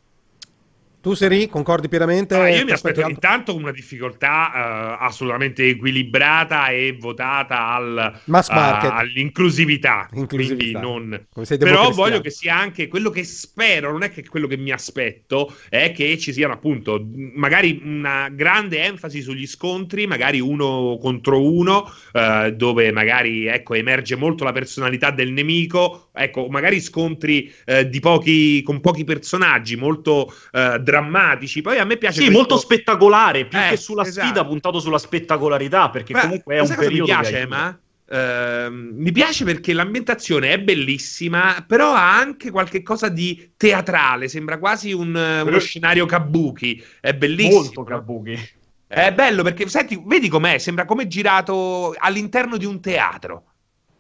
Tu 1.05 1.13
Seri, 1.13 1.51
concordi 1.51 1.87
pienamente? 1.87 2.35
Ah, 2.35 2.49
io 2.49 2.65
mi 2.65 2.71
aspetto 2.71 3.01
altro? 3.01 3.13
intanto 3.13 3.55
una 3.55 3.73
difficoltà 3.73 4.97
uh, 4.99 5.05
assolutamente 5.05 5.69
equilibrata 5.69 6.69
e 6.69 6.97
votata 6.99 7.69
al, 7.75 8.21
Mass 8.25 8.49
market. 8.49 8.91
Uh, 8.91 8.95
all'inclusività. 8.95 10.09
Inclusività. 10.15 10.81
Non... 10.81 11.27
Però 11.59 11.91
voglio 11.91 12.23
che 12.23 12.31
sia 12.31 12.57
anche 12.57 12.89
quello 12.89 13.11
che 13.11 13.23
spero, 13.23 13.93
non 13.93 14.03
è 14.03 14.11
che 14.11 14.27
quello 14.27 14.47
che 14.47 14.57
mi 14.57 14.71
aspetto, 14.71 15.55
è 15.69 15.93
che 15.93 16.17
ci 16.17 16.33
siano 16.33 16.55
appunto 16.55 17.07
magari 17.35 17.83
una 17.85 18.31
grande 18.31 18.83
enfasi 18.83 19.21
sugli 19.21 19.47
scontri, 19.47 20.07
magari 20.07 20.41
uno 20.41 20.97
contro 20.99 21.43
uno, 21.43 21.87
uh, 22.15 22.49
dove 22.49 22.91
magari 22.93 23.45
ecco, 23.45 23.75
emerge 23.75 24.17
molto 24.17 24.43
la 24.43 24.53
personalità 24.53 25.11
del 25.11 25.33
nemico, 25.33 26.09
ecco, 26.15 26.47
magari 26.49 26.81
scontri 26.81 27.53
di 27.89 28.01
pochi, 28.01 28.63
con 28.63 28.81
pochi 28.81 29.05
personaggi, 29.05 29.77
molto 29.77 30.33
uh, 30.53 30.79
drammatici. 30.95 31.61
Poi 31.61 31.79
a 31.79 31.85
me 31.85 31.97
piace. 31.97 32.17
Sì, 32.17 32.25
questo... 32.25 32.39
molto 32.39 32.57
spettacolare, 32.57 33.47
più 33.47 33.59
eh, 33.59 33.71
che 33.71 33.77
sulla 33.77 34.03
esatto. 34.03 34.27
sfida, 34.27 34.45
puntato 34.45 34.79
sulla 34.81 34.99
spettacolarità, 34.99 35.91
perché 35.91 36.13
Beh, 36.13 36.21
comunque 36.21 36.57
è 36.57 36.61
un 36.61 36.75
periodo. 36.77 37.13
Mi 37.13 37.21
piace, 37.21 37.47
ma. 37.47 37.79
Uh, 38.07 38.71
mi 38.71 39.13
piace 39.13 39.45
perché 39.45 39.73
l'ambientazione 39.73 40.53
è 40.53 40.61
bellissima, 40.61 41.65
però 41.67 41.95
ha 41.95 42.17
anche 42.17 42.51
qualche 42.51 42.83
cosa 42.83 43.09
di 43.09 43.53
teatrale. 43.57 44.29
Sembra 44.29 44.59
quasi 44.59 44.93
un, 44.93 45.15
uno 45.15 45.59
scenario 45.59 46.05
kabuki. 46.07 46.85
È 47.01 47.15
bellissimo. 47.15 47.63
Molto 47.63 47.83
kabuki. 47.83 48.39
È 48.87 49.11
bello 49.13 49.43
perché, 49.43 49.69
senti, 49.69 50.01
vedi 50.05 50.29
com'è? 50.29 50.59
Sembra 50.59 50.85
come 50.85 51.07
girato 51.07 51.95
all'interno 51.99 52.59
di 52.59 52.67
un 52.67 52.81
teatro 52.81 53.54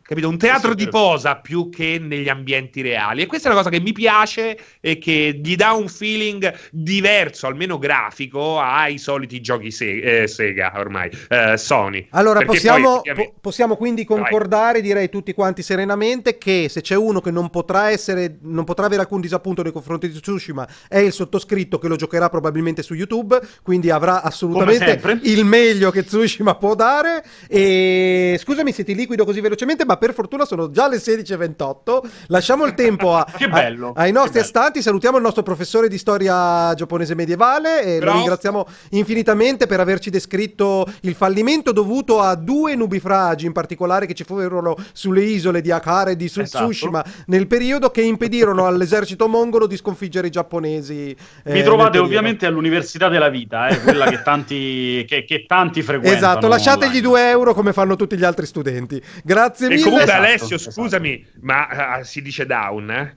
capito? 0.07 0.29
Un 0.29 0.39
teatro 0.39 0.75
di 0.75 0.87
posa 0.89 1.37
più 1.37 1.71
che 1.71 1.99
negli 2.01 2.29
ambienti 2.29 2.83
reali. 2.83 3.23
E 3.23 3.27
questa 3.27 3.49
è 3.49 3.53
una 3.53 3.63
cosa 3.63 3.75
che 3.75 3.81
mi 3.81 3.93
piace 3.93 4.59
e 4.81 4.99
che 4.99 5.41
gli 5.43 5.57
dà 5.57 5.73
un 5.73 5.89
feeling 5.89 6.53
diverso, 6.71 7.47
almeno 7.47 7.79
grafico, 7.79 8.61
ai 8.61 8.99
soliti 8.99 9.41
giochi 9.41 9.71
se- 9.71 10.23
eh, 10.23 10.27
Sega 10.29 10.73
ormai, 10.77 11.11
eh, 11.29 11.57
Sony. 11.57 12.07
Allora, 12.11 12.43
possiamo, 12.43 13.01
poi, 13.03 13.15
po- 13.15 13.35
possiamo, 13.41 13.77
quindi 13.77 14.05
concordare, 14.05 14.81
Vai. 14.81 14.83
direi 14.83 15.09
tutti 15.09 15.33
quanti 15.33 15.63
serenamente, 15.63 16.37
che 16.37 16.67
se 16.69 16.83
c'è 16.83 16.97
uno 16.97 17.21
che 17.21 17.31
non 17.31 17.49
potrà 17.51 17.91
essere, 17.91 18.39
non 18.43 18.65
potrà 18.65 18.87
avere 18.87 19.01
alcun 19.01 19.21
disappunto 19.21 19.63
nei 19.63 19.73
confronti 19.73 20.11
di 20.11 20.21
Tsushima, 20.21 20.69
è 20.89 20.99
il 20.99 21.13
sottoscritto 21.13 21.79
che 21.79 21.89
lo 21.89 21.97
giocherà 21.97 22.29
probabilmente 22.29 22.83
su 22.83 22.95
YouTube, 22.95 23.41
quindi 23.63 23.91
avrà 23.91 24.23
assolutamente 24.23 25.01
il 25.23 25.45
meglio 25.45 25.91
che 25.91 26.05
Tsushima 26.05 26.55
può 26.57 26.75
dare. 26.75 27.25
E 27.49 28.37
scusami 28.39 28.73
se 28.73 28.85
ti 28.85 28.95
liquido 28.95 29.25
così 29.25 29.41
velocemente, 29.41 29.85
ma 29.85 29.94
ma 29.95 29.97
per 29.97 30.13
fortuna 30.13 30.45
sono 30.45 30.71
già 30.71 30.89
le 30.89 30.97
16.28. 30.97 32.01
Lasciamo 32.27 32.65
il 32.65 32.75
tempo 32.75 33.15
a, 33.15 33.27
a, 33.51 33.93
ai 33.95 34.13
nostri 34.13 34.41
astanti. 34.41 34.83
Salutiamo 34.83 35.17
il 35.17 35.23
nostro 35.23 35.43
professore 35.43 35.89
di 35.89 35.99
storia 35.99 36.75
giapponese 36.75 37.15
medievale 37.15 37.83
e 37.83 37.99
Bravo. 37.99 38.13
lo 38.13 38.19
ringraziamo 38.19 38.67
infinitamente 38.91 39.67
per 39.67 39.81
averci 39.81 40.11
descritto 40.11 40.87
il 41.03 41.15
fallimento 41.15 41.73
dovuto 41.73 42.21
a 42.21 42.35
due 42.35 42.75
nubifragi 42.75 43.47
in 43.47 43.53
particolare 43.53 44.07
che 44.07 44.15
ci 44.15 44.25
furono 44.25 44.77
sulle 44.93 45.23
isole 45.23 45.61
di 45.61 45.71
Akara 45.71 46.11
e 46.11 46.17
di 46.17 46.29
Tsushima 46.29 47.05
esatto. 47.05 47.25
nel 47.27 47.47
periodo 47.47 47.91
che 47.91 48.03
impedirono 48.03 48.67
all'esercito 48.67 49.29
mongolo 49.29 49.67
di 49.67 49.77
sconfiggere 49.77 50.27
i 50.27 50.31
giapponesi. 50.31 51.15
Eh, 51.45 51.53
Mi 51.53 51.63
trovate 51.63 51.99
ovviamente 51.99 52.47
all'Università 52.47 53.09
della 53.09 53.29
Vita, 53.29 53.69
eh, 53.69 53.81
quella 53.81 54.07
che 54.07 54.23
tanti, 54.23 55.05
che, 55.07 55.25
che 55.25 55.45
tanti 55.47 55.83
frequentano. 55.83 56.17
Esatto, 56.17 56.49
lasciategli 56.49 56.97
online. 56.97 57.03
2 57.05 57.29
euro 57.29 57.55
come 57.55 57.73
fanno 57.73 57.97
tutti 57.97 58.17
gli 58.17 58.25
altri 58.25 58.47
studenti. 58.47 59.01
Grazie 59.23 59.69
mille 59.69 59.84
comunque 59.85 60.05
esatto, 60.05 60.19
Alessio, 60.19 60.57
esatto. 60.57 60.71
scusami, 60.73 61.27
ma 61.41 61.99
uh, 61.99 62.03
si 62.05 62.23
dice 62.23 62.47
down, 62.47 62.91
eh? 62.91 63.17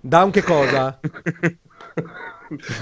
Down 0.00 0.30
che 0.30 0.42
cosa? 0.42 0.98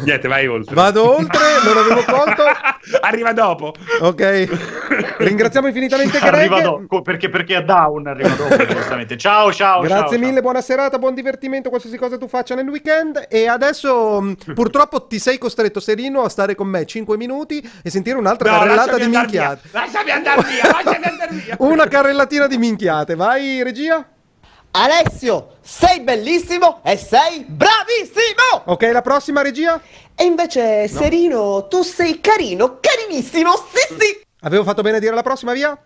Niente, 0.05 0.29
vai 0.29 0.47
oltre. 0.47 0.75
Vado 0.75 1.17
oltre, 1.17 1.41
non 1.65 1.77
avevo 1.77 2.05
conto. 2.05 2.45
arriva 3.01 3.33
dopo. 3.33 3.75
Ok. 4.01 4.49
Ringraziamo 5.19 5.67
infinitamente 5.67 6.19
Greg. 6.21 6.35
Arriva 6.35 6.61
dopo, 6.61 7.03
perché, 7.03 7.29
perché 7.29 7.57
è 7.57 7.65
down, 7.65 8.07
arriva 8.07 8.29
dopo, 8.29 8.57
giustamente. 8.67 9.17
Ciao, 9.17 9.53
ciao, 9.53 9.81
Grazie 9.81 10.11
ciao, 10.11 10.19
mille, 10.19 10.33
ciao. 10.35 10.43
buona 10.43 10.61
serata, 10.61 10.99
buon 10.99 11.15
divertimento, 11.15 11.69
qualsiasi 11.69 11.97
cosa 11.97 12.19
tu 12.19 12.29
faccia 12.29 12.55
nel 12.55 12.69
weekend. 12.69 13.27
E 13.29 13.49
adesso, 13.49 14.21
mm, 14.21 14.33
purtroppo, 14.55 15.07
ti 15.07 15.19
sei 15.19 15.39
costretto, 15.39 15.81
Serino, 15.81 16.23
a 16.23 16.29
stare 16.29 16.55
con 16.55 16.69
me 16.69 16.85
5 16.85 17.17
minuti 17.17 17.67
e 17.83 17.91
sentire 17.91 18.17
un'altra 18.17 18.51
no, 18.51 18.59
carrellata 18.59 18.97
di 18.97 19.07
minchiate. 19.07 19.69
Lasciami 19.71 20.11
andare 20.11 20.43
via, 20.43 20.71
lasciami 20.71 21.05
andare 21.05 21.35
via. 21.35 21.57
Una 21.59 21.89
carrellatina 21.89 22.47
di 22.47 22.59
minchiate. 22.59 23.15
Vai, 23.15 23.63
regia. 23.63 24.07
Alessio, 24.79 25.57
sei 25.63 26.01
bellissimo 26.01 26.81
e 26.85 26.99
sei 26.99 27.47
bravissimo! 27.49 28.65
Ok, 28.65 28.83
la 28.93 29.01
prossima 29.01 29.41
regia? 29.41 29.81
E 30.15 30.25
invece, 30.25 30.87
no. 30.91 30.99
Serino, 30.99 31.69
tu 31.69 31.81
sei 31.83 32.21
carino, 32.21 32.79
carinissimo, 32.79 33.53
sì 33.57 33.95
sì! 33.99 34.26
Avevo 34.47 34.63
fatto 34.63 34.83
bene 34.83 34.99
a 34.99 35.01
dire 35.01 35.13
la 35.13 35.23
prossima, 35.23 35.53
via? 35.53 35.77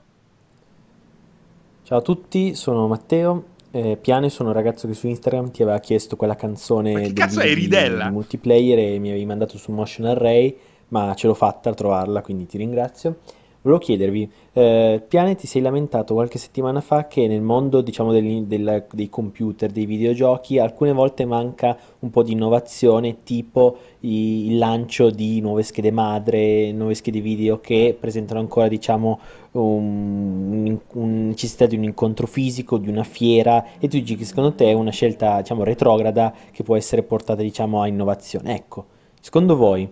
Ciao 1.83 1.99
a 1.99 2.03
tutti, 2.03 2.55
sono 2.55 2.89
Matteo. 2.89 3.45
Eh, 3.71 3.97
Piane, 3.99 4.29
sono 4.29 4.51
un 4.51 4.55
ragazzo 4.55 4.87
che 4.87 4.93
su 4.93 5.07
Instagram 5.07 5.51
ti 5.51 5.63
aveva 5.63 5.79
chiesto 5.79 6.15
quella 6.15 6.37
canzone 6.37 7.11
di, 7.11 7.13
di, 7.15 7.69
di 7.69 8.11
multiplayer 8.11 8.79
e 8.79 8.99
mi 8.99 9.09
avevi 9.09 9.25
mandato 9.25 9.57
su 9.57 9.73
Motion 9.73 10.09
Array, 10.09 10.55
ma 10.89 11.15
ce 11.15 11.27
l'ho 11.27 11.33
fatta 11.33 11.71
a 11.71 11.75
trovarla, 11.75 12.21
quindi 12.21 12.45
ti 12.45 12.59
ringrazio. 12.59 13.21
Volevo 13.63 13.79
chiedervi, 13.79 14.31
eh, 14.55 15.03
Piane 15.07 15.35
ti 15.35 15.47
sei 15.47 15.61
lamentato 15.61 16.15
qualche 16.15 16.39
settimana 16.39 16.81
fa 16.81 17.07
che 17.07 17.27
nel 17.27 17.43
mondo 17.43 17.83
diciamo, 17.83 18.11
del, 18.11 18.45
del, 18.45 18.87
dei 18.91 19.11
computer, 19.11 19.71
dei 19.71 19.85
videogiochi, 19.85 20.59
alcune 20.59 20.93
volte 20.93 21.27
manca 21.27 21.77
un 21.99 22.09
po' 22.09 22.23
di 22.23 22.33
innovazione, 22.33 23.23
tipo 23.23 23.77
i, 24.01 24.47
il 24.47 24.57
lancio 24.57 25.11
di 25.11 25.43
nuove 25.43 25.63
schede 25.63 25.91
madre, 25.91 26.73
nuove 26.73 26.95
schede 26.95 27.21
video 27.21 27.61
che 27.61 27.95
presentano 28.01 28.41
ancora 28.41 28.67
diciamo, 28.67 29.21
un, 29.51 30.79
un, 30.95 31.27
necessità 31.27 31.67
di 31.67 31.77
un 31.77 31.85
incontro 31.85 32.27
fisico, 32.27 32.79
di 32.79 32.89
una 32.89 33.05
fiera, 33.05 33.63
e 33.79 33.89
tu 33.89 33.99
dici 33.99 34.17
che 34.17 34.25
secondo 34.25 34.55
te 34.55 34.71
è 34.71 34.73
una 34.73 34.91
scelta 34.91 35.39
diciamo, 35.43 35.65
retrograda 35.65 36.33
che 36.51 36.63
può 36.63 36.77
essere 36.77 37.03
portata 37.03 37.43
diciamo, 37.43 37.83
a 37.83 37.87
innovazione. 37.87 38.55
Ecco, 38.55 38.87
secondo 39.21 39.55
voi 39.55 39.87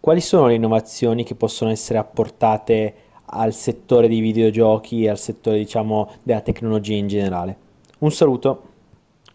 quali 0.00 0.20
sono 0.20 0.46
le 0.46 0.54
innovazioni 0.54 1.24
che 1.24 1.34
possono 1.34 1.70
essere 1.70 1.98
apportate 1.98 2.94
al 3.26 3.52
settore 3.52 4.08
dei 4.08 4.20
videogiochi 4.20 5.04
e 5.04 5.10
al 5.10 5.18
settore, 5.18 5.58
diciamo, 5.58 6.14
della 6.22 6.40
tecnologia 6.40 6.94
in 6.94 7.08
generale? 7.08 7.56
Un 7.98 8.12
saluto. 8.12 8.62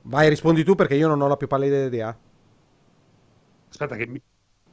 Vai, 0.04 0.30
rispondi 0.30 0.64
tu 0.64 0.76
perché 0.76 0.96
io 0.96 1.08
non 1.08 1.22
ho 1.22 1.28
la 1.28 1.38
più 1.38 1.48
pallida 1.48 1.86
idea. 1.86 2.18
Aspetta 3.70 3.96
che 3.96 4.08
mi, 4.08 4.22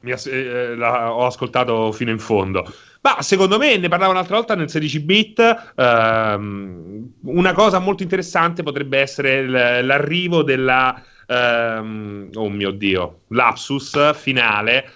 mi 0.01 0.11
eh, 0.11 0.75
la, 0.75 1.13
ho 1.13 1.25
ascoltato 1.25 1.91
fino 1.91 2.11
in 2.11 2.19
fondo. 2.19 2.65
Ma 3.01 3.21
secondo 3.21 3.57
me 3.57 3.77
ne 3.77 3.87
parlavo 3.87 4.11
un'altra 4.11 4.35
volta 4.35 4.55
nel 4.55 4.69
16 4.69 4.99
bit. 4.99 5.73
Ehm, 5.75 7.13
una 7.23 7.53
cosa 7.53 7.79
molto 7.79 8.03
interessante 8.03 8.63
potrebbe 8.63 8.99
essere 8.99 9.43
l- 9.43 9.85
l'arrivo 9.85 10.43
della. 10.43 11.01
Ehm, 11.27 12.29
oh 12.35 12.49
mio 12.49 12.71
dio, 12.71 13.21
lapsus 13.29 14.13
finale 14.15 14.83
eh, 14.83 14.89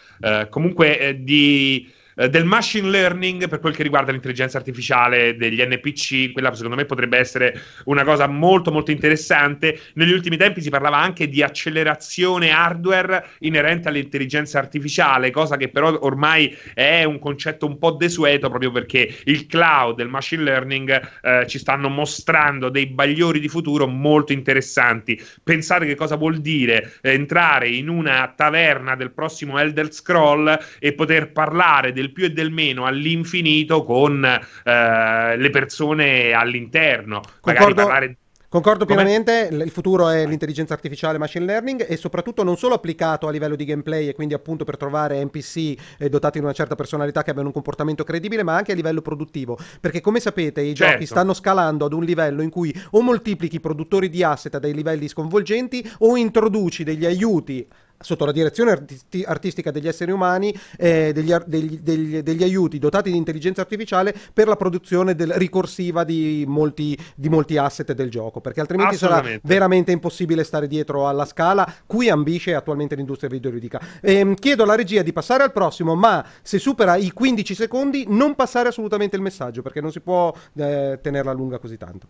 comunque 0.50 1.00
eh, 1.00 1.24
di 1.24 1.92
eh, 2.16 2.30
del 2.30 2.46
machine 2.46 2.90
learning 2.90 3.48
per 3.48 3.60
quel 3.60 3.76
che 3.76 3.84
riguarda 3.84 4.12
l'intelligenza 4.12 4.58
artificiale 4.58 5.36
degli 5.36 5.62
NPC, 5.62 6.32
quella 6.32 6.54
secondo 6.54 6.76
me 6.76 6.86
potrebbe 6.86 7.18
essere 7.18 7.60
una 7.86 8.04
cosa 8.04 8.28
molto 8.28 8.72
molto 8.72 8.92
interessante. 8.92 9.80
Negli 9.94 10.12
ultimi 10.12 10.38
tempi 10.38 10.62
si 10.62 10.70
parlava 10.70 10.98
anche 10.98 11.28
di 11.28 11.44
accelerazione 11.44 12.52
hardware 12.52 13.28
inerente 13.40 13.90
all'intelligenza 13.90 14.60
artificiale, 14.60 15.32
cosa 15.32 15.58
che 15.58 15.70
però 15.70 15.98
ormai 16.02 16.56
è 16.74 17.04
un 17.04 17.20
concetto 17.20 17.66
un 17.66 17.78
po' 17.78 17.92
desueto 17.92 18.50
proprio 18.50 18.72
perché 18.72 19.14
il 19.26 19.48
cloud 19.48 20.00
e 20.00 20.04
il 20.04 20.10
machine 20.10 20.44
learning 20.44 21.10
eh, 21.22 21.46
ci 21.48 21.60
stanno 21.60 21.90
mostrando 21.90 22.70
dei 22.70 22.88
bagliori 22.88 23.40
di 23.40 23.48
futuro 23.48 23.88
molto 23.88 24.34
interessanti. 24.34 25.22
Pensate 25.44 25.86
che 25.86 25.96
cosa 25.96 26.16
vuol 26.16 26.40
dire 26.40 26.94
entrare 27.02 27.70
in 27.70 27.90
una 27.90 28.34
taverna 28.36 28.96
del 28.96 29.12
prossimo 29.12 29.60
Elder 29.60 29.92
Scroll 29.92 30.58
e 30.80 30.94
poter 30.94 31.32
parlare 31.32 31.92
del 31.92 32.05
del 32.06 32.12
più 32.12 32.26
e 32.26 32.32
del 32.32 32.52
meno 32.52 32.86
all'infinito 32.86 33.84
con 33.84 34.24
eh, 34.24 35.38
le 35.38 35.50
persone 35.50 36.34
all'interno. 36.34 37.22
Concordo. 37.42 37.88
Magari 37.88 38.18
Concordo 38.48 38.86
pienamente, 38.86 39.50
il 39.52 39.70
futuro 39.70 40.08
è 40.08 40.26
l'intelligenza 40.26 40.74
artificiale 40.74 41.18
machine 41.18 41.44
learning 41.44 41.86
e 41.90 41.98
soprattutto 41.98 42.42
non 42.42 42.56
solo 42.56 42.74
applicato 42.74 43.28
a 43.28 43.32
livello 43.32 43.58
di 43.58 43.66
gameplay 43.66 44.08
e 44.08 44.14
quindi 44.14 44.34
appunto 44.34 44.64
per 44.64 44.78
trovare 44.78 45.22
NPC 45.26 45.76
eh, 45.98 46.08
dotati 46.08 46.40
di 46.40 46.46
una 46.46 46.54
certa 46.54 46.74
personalità 46.76 47.22
che 47.22 47.32
abbiano 47.32 47.50
un 47.50 47.54
comportamento 47.54 48.06
credibile, 48.06 48.44
ma 48.44 48.56
anche 48.56 48.72
a 48.72 48.76
livello 48.76 49.02
produttivo, 49.02 49.58
perché 49.82 50.00
come 50.00 50.22
sapete 50.22 50.62
i 50.62 50.74
certo. 50.74 50.94
giochi 50.94 51.06
stanno 51.06 51.34
scalando 51.34 51.84
ad 51.84 51.92
un 51.92 52.06
livello 52.06 52.42
in 52.42 52.50
cui 52.50 52.74
o 52.92 53.02
moltiplichi 53.02 53.58
i 53.58 53.60
produttori 53.60 54.08
di 54.08 54.24
asset 54.24 54.56
a 54.56 54.60
dei 54.60 54.74
livelli 54.74 55.10
sconvolgenti 55.10 55.86
o 56.00 56.16
introduci 56.16 56.86
degli 56.86 57.06
aiuti 57.06 57.68
sotto 58.00 58.26
la 58.26 58.32
direzione 58.32 58.72
artisti- 58.72 59.24
artistica 59.24 59.72
degli 59.72 59.88
esseri 59.88 60.12
umani, 60.12 60.56
eh, 60.78 61.12
degli, 61.14 61.32
ar- 61.32 61.46
degli, 61.46 61.80
degli, 61.80 62.22
degli, 62.22 62.44
aiuti 62.44 62.80
dotati 62.80 63.12
di 63.12 63.18
intelligenza 63.18 63.62
artificiale 63.62 64.14
per 64.34 64.48
la 64.48 64.56
produzione 64.56 65.16
del, 65.16 65.32
ricorsiva 65.34 66.04
di 66.04 66.44
molti, 66.48 66.98
di 67.16 67.30
molti, 67.30 67.58
asset 67.58 67.94
del 67.94 68.10
gioco, 68.10 68.42
perché 68.42 68.60
altrimenti 68.60 68.98
sarà 68.98 69.24
veramente 69.44 69.92
impossibile 69.92 70.44
stare 70.44 70.68
dietro 70.68 71.08
alla 71.08 71.26
scala 71.26 71.72
cui 71.86 72.10
ambisce 72.10 72.54
attualmente 72.54 72.96
l'industria 72.96 73.30
videoludica. 73.30 73.82
Eh, 74.02 74.34
chiedo 74.40 74.64
alla 74.64 74.76
regia 74.76 75.02
di 75.02 75.14
passare 75.14 75.44
al 75.44 75.52
prossimo, 75.52 75.96
ma 75.96 76.26
se 76.42 76.60
supera 76.60 76.96
i 76.96 77.12
15 77.12 77.56
secondi 77.56 78.06
non 78.08 78.36
passare 78.36 78.70
assolutamente 78.70 79.16
il 79.16 79.22
messaggio, 79.22 79.62
perché 79.62 79.82
non 79.82 79.92
si 79.92 80.02
può 80.02 80.34
eh, 80.56 81.00
tenerla 81.02 81.32
lunga 81.32 81.60
così 81.60 81.78
tanto. 81.78 82.08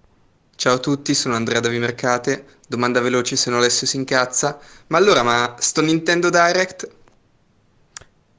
Ciao 0.56 0.76
a 0.76 0.80
tutti, 0.80 1.14
sono 1.14 1.36
Andrea 1.36 1.60
da 1.60 1.68
Vimercate. 1.68 2.46
Domanda 2.68 3.02
veloce 3.02 3.36
se 3.36 3.50
non 3.50 3.60
Alessio 3.60 3.86
si 3.86 3.98
incazza. 3.98 4.58
Ma 4.88 4.98
allora, 4.98 5.22
ma 5.22 5.56
sto 5.60 5.82
Nintendo 5.82 6.30
Direct? 6.30 6.90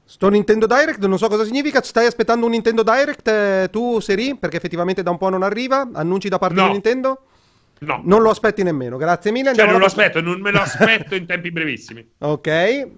Sto 0.04 0.28
Nintendo 0.28 0.66
Direct, 0.66 1.04
non 1.04 1.18
so 1.18 1.28
cosa 1.28 1.44
significa. 1.44 1.82
Stai 1.82 2.06
aspettando 2.06 2.46
un 2.46 2.52
Nintendo 2.52 2.82
Direct 2.82 3.28
eh, 3.28 3.68
tu, 3.70 4.00
Seri? 4.00 4.34
Perché 4.34 4.56
effettivamente 4.56 5.02
da 5.02 5.10
un 5.10 5.18
po' 5.18 5.28
non 5.28 5.42
arriva. 5.42 5.88
Annunci 5.92 6.28
da 6.28 6.38
parte 6.38 6.54
no. 6.54 6.66
di 6.66 6.72
Nintendo? 6.72 7.20
No. 7.80 8.00
Non 8.02 8.22
lo 8.22 8.30
aspetti 8.30 8.62
nemmeno. 8.62 8.96
Grazie 8.96 9.30
mille. 9.30 9.54
Cioè, 9.54 9.66
non 9.66 9.78
lo 9.78 9.86
aspetto, 9.86 10.20
non 10.22 10.40
me 10.40 10.50
lo 10.50 10.62
aspetto 10.62 11.14
in 11.14 11.26
tempi 11.26 11.52
brevissimi. 11.52 12.12
Ok. 12.18 12.88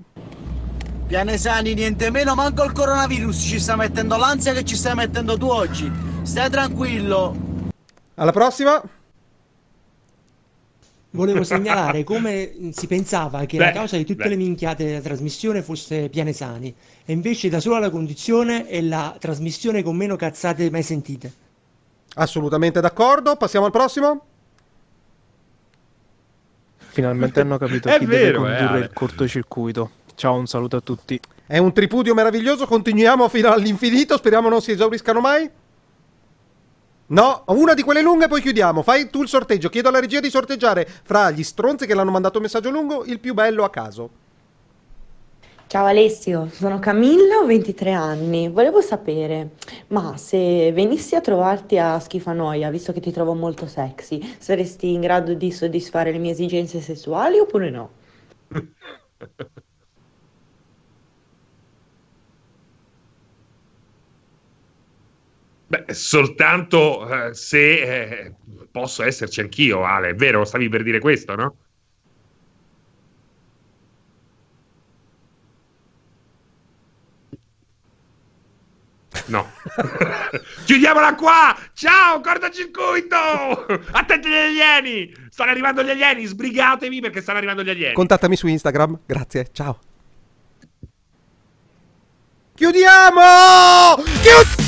Pianesani, 1.09 1.73
niente 1.73 2.11
meno, 2.11 2.35
manco 2.35 2.65
il 2.65 2.73
coronavirus 2.73 3.37
ci 3.37 3.59
sta 3.59 3.77
mettendo 3.77 4.17
l'ansia 4.19 4.53
che 4.53 4.63
ci 4.63 4.77
stai 4.77 4.95
mettendo 4.95 5.39
tu 5.39 5.47
oggi. 5.49 5.91
Stai 6.23 6.51
tranquillo. 6.51 7.35
Alla 8.15 8.33
prossima 8.33 8.83
volevo 11.11 11.43
segnalare 11.43 12.05
come 12.05 12.53
si 12.73 12.87
pensava 12.87 13.45
che 13.47 13.57
beh, 13.57 13.65
la 13.65 13.73
causa 13.73 13.97
di 13.97 14.05
tutte 14.05 14.25
beh. 14.25 14.29
le 14.29 14.37
minchiate 14.37 14.85
della 14.85 15.01
trasmissione 15.01 15.63
fosse 15.63 16.09
Pianesani 16.09 16.75
e 17.05 17.13
invece 17.13 17.49
da 17.49 17.61
sola 17.61 17.79
la 17.79 17.91
condizione 17.91 18.67
è 18.67 18.81
la 18.83 19.17
trasmissione 19.19 19.83
con 19.83 19.97
meno 19.97 20.17
cazzate 20.17 20.71
mai 20.71 20.83
sentite. 20.83 21.33
Assolutamente 22.15 22.81
d'accordo, 22.81 23.37
passiamo 23.37 23.67
al 23.67 23.73
prossimo. 23.73 24.23
Finalmente 26.77 27.41
hanno 27.41 27.59
capito 27.59 27.89
chi 27.97 28.05
vero, 28.07 28.43
deve 28.43 28.57
condurre 28.57 28.79
eh, 28.81 28.83
il 28.83 28.91
cortocircuito. 28.93 29.91
Ciao, 30.15 30.35
un 30.37 30.47
saluto 30.47 30.77
a 30.77 30.81
tutti. 30.81 31.21
È 31.47 31.59
un 31.59 31.73
tripudio 31.73 32.13
meraviglioso, 32.13 32.67
continuiamo 32.67 33.29
fino 33.29 33.53
all'infinito, 33.53 34.17
speriamo 34.17 34.49
non 34.49 34.61
si 34.61 34.73
esauriscano 34.73 35.21
mai. 35.21 35.49
No, 37.09 37.45
una 37.47 37.73
di 37.73 37.83
quelle 37.83 38.03
lunghe 38.03 38.29
poi 38.29 38.43
chiudiamo. 38.43 38.83
Fai 38.83 39.09
tu 39.09 39.23
il 39.23 39.29
sorteggio. 39.29 39.71
Chiedo 39.71 39.89
alla 39.89 40.01
regia 40.01 40.21
di 40.21 40.29
sorteggiare 40.29 40.87
fra 40.87 41.31
gli 41.31 41.43
stronzi 41.43 41.87
che 41.87 41.95
l'hanno 41.95 42.11
mandato 42.11 42.37
un 42.37 42.43
messaggio 42.45 42.71
lungo 42.71 43.05
il 43.05 43.19
più 43.19 43.33
bello 43.33 43.65
a 43.65 43.71
caso. 43.71 44.11
Ciao 45.69 45.85
Alessio, 45.85 46.49
sono 46.51 46.79
Camilla, 46.79 47.37
ho 47.43 47.47
23 47.47 47.93
anni. 47.93 48.49
Volevo 48.49 48.81
sapere, 48.81 49.51
ma 49.89 50.17
se 50.17 50.73
venissi 50.73 51.15
a 51.15 51.21
trovarti 51.21 51.77
a 51.77 51.99
Schifanoia, 51.99 52.71
visto 52.71 52.93
che 52.93 53.01
ti 53.01 53.13
trovo 53.13 53.35
molto 53.35 53.67
sexy, 53.67 54.37
saresti 54.39 54.93
in 54.93 55.03
grado 55.03 55.35
di 55.35 55.53
soddisfare 55.53 56.11
le 56.11 56.19
mie 56.19 56.33
esigenze 56.33 56.81
sessuali 56.81 57.39
oppure 57.39 57.69
no? 57.69 57.91
Beh, 65.69 65.85
soltanto 65.93 67.27
eh, 67.27 67.35
se 67.35 67.83
eh, 67.83 68.35
posso 68.71 69.03
esserci 69.03 69.41
anch'io, 69.41 69.85
Ale, 69.85 70.11
è 70.11 70.15
vero? 70.15 70.47
Stavi 70.47 70.71
per 70.71 70.83
dire 70.83 70.99
questo, 70.99 71.35
no? 71.35 71.57
No. 79.27 79.51
Chiudiamola 80.65 81.15
qua! 81.15 81.55
Ciao, 81.75 82.21
cortocircuito! 82.21 83.17
Attenti 83.91 84.29
agli 84.29 84.61
alieni! 84.61 85.15
Stanno 85.29 85.51
arrivando 85.51 85.83
gli 85.83 85.91
alieni, 85.91 86.25
sbrigatevi 86.25 87.01
perché 87.01 87.21
stanno 87.21 87.37
arrivando 87.37 87.63
gli 87.63 87.69
alieni. 87.69 87.93
Contattami 87.93 88.37
su 88.37 88.47
Instagram, 88.47 89.01
grazie, 89.05 89.49
ciao. 89.53 89.79
Chiudiamo! 92.55 94.03
Chiudiamo! 94.03 94.68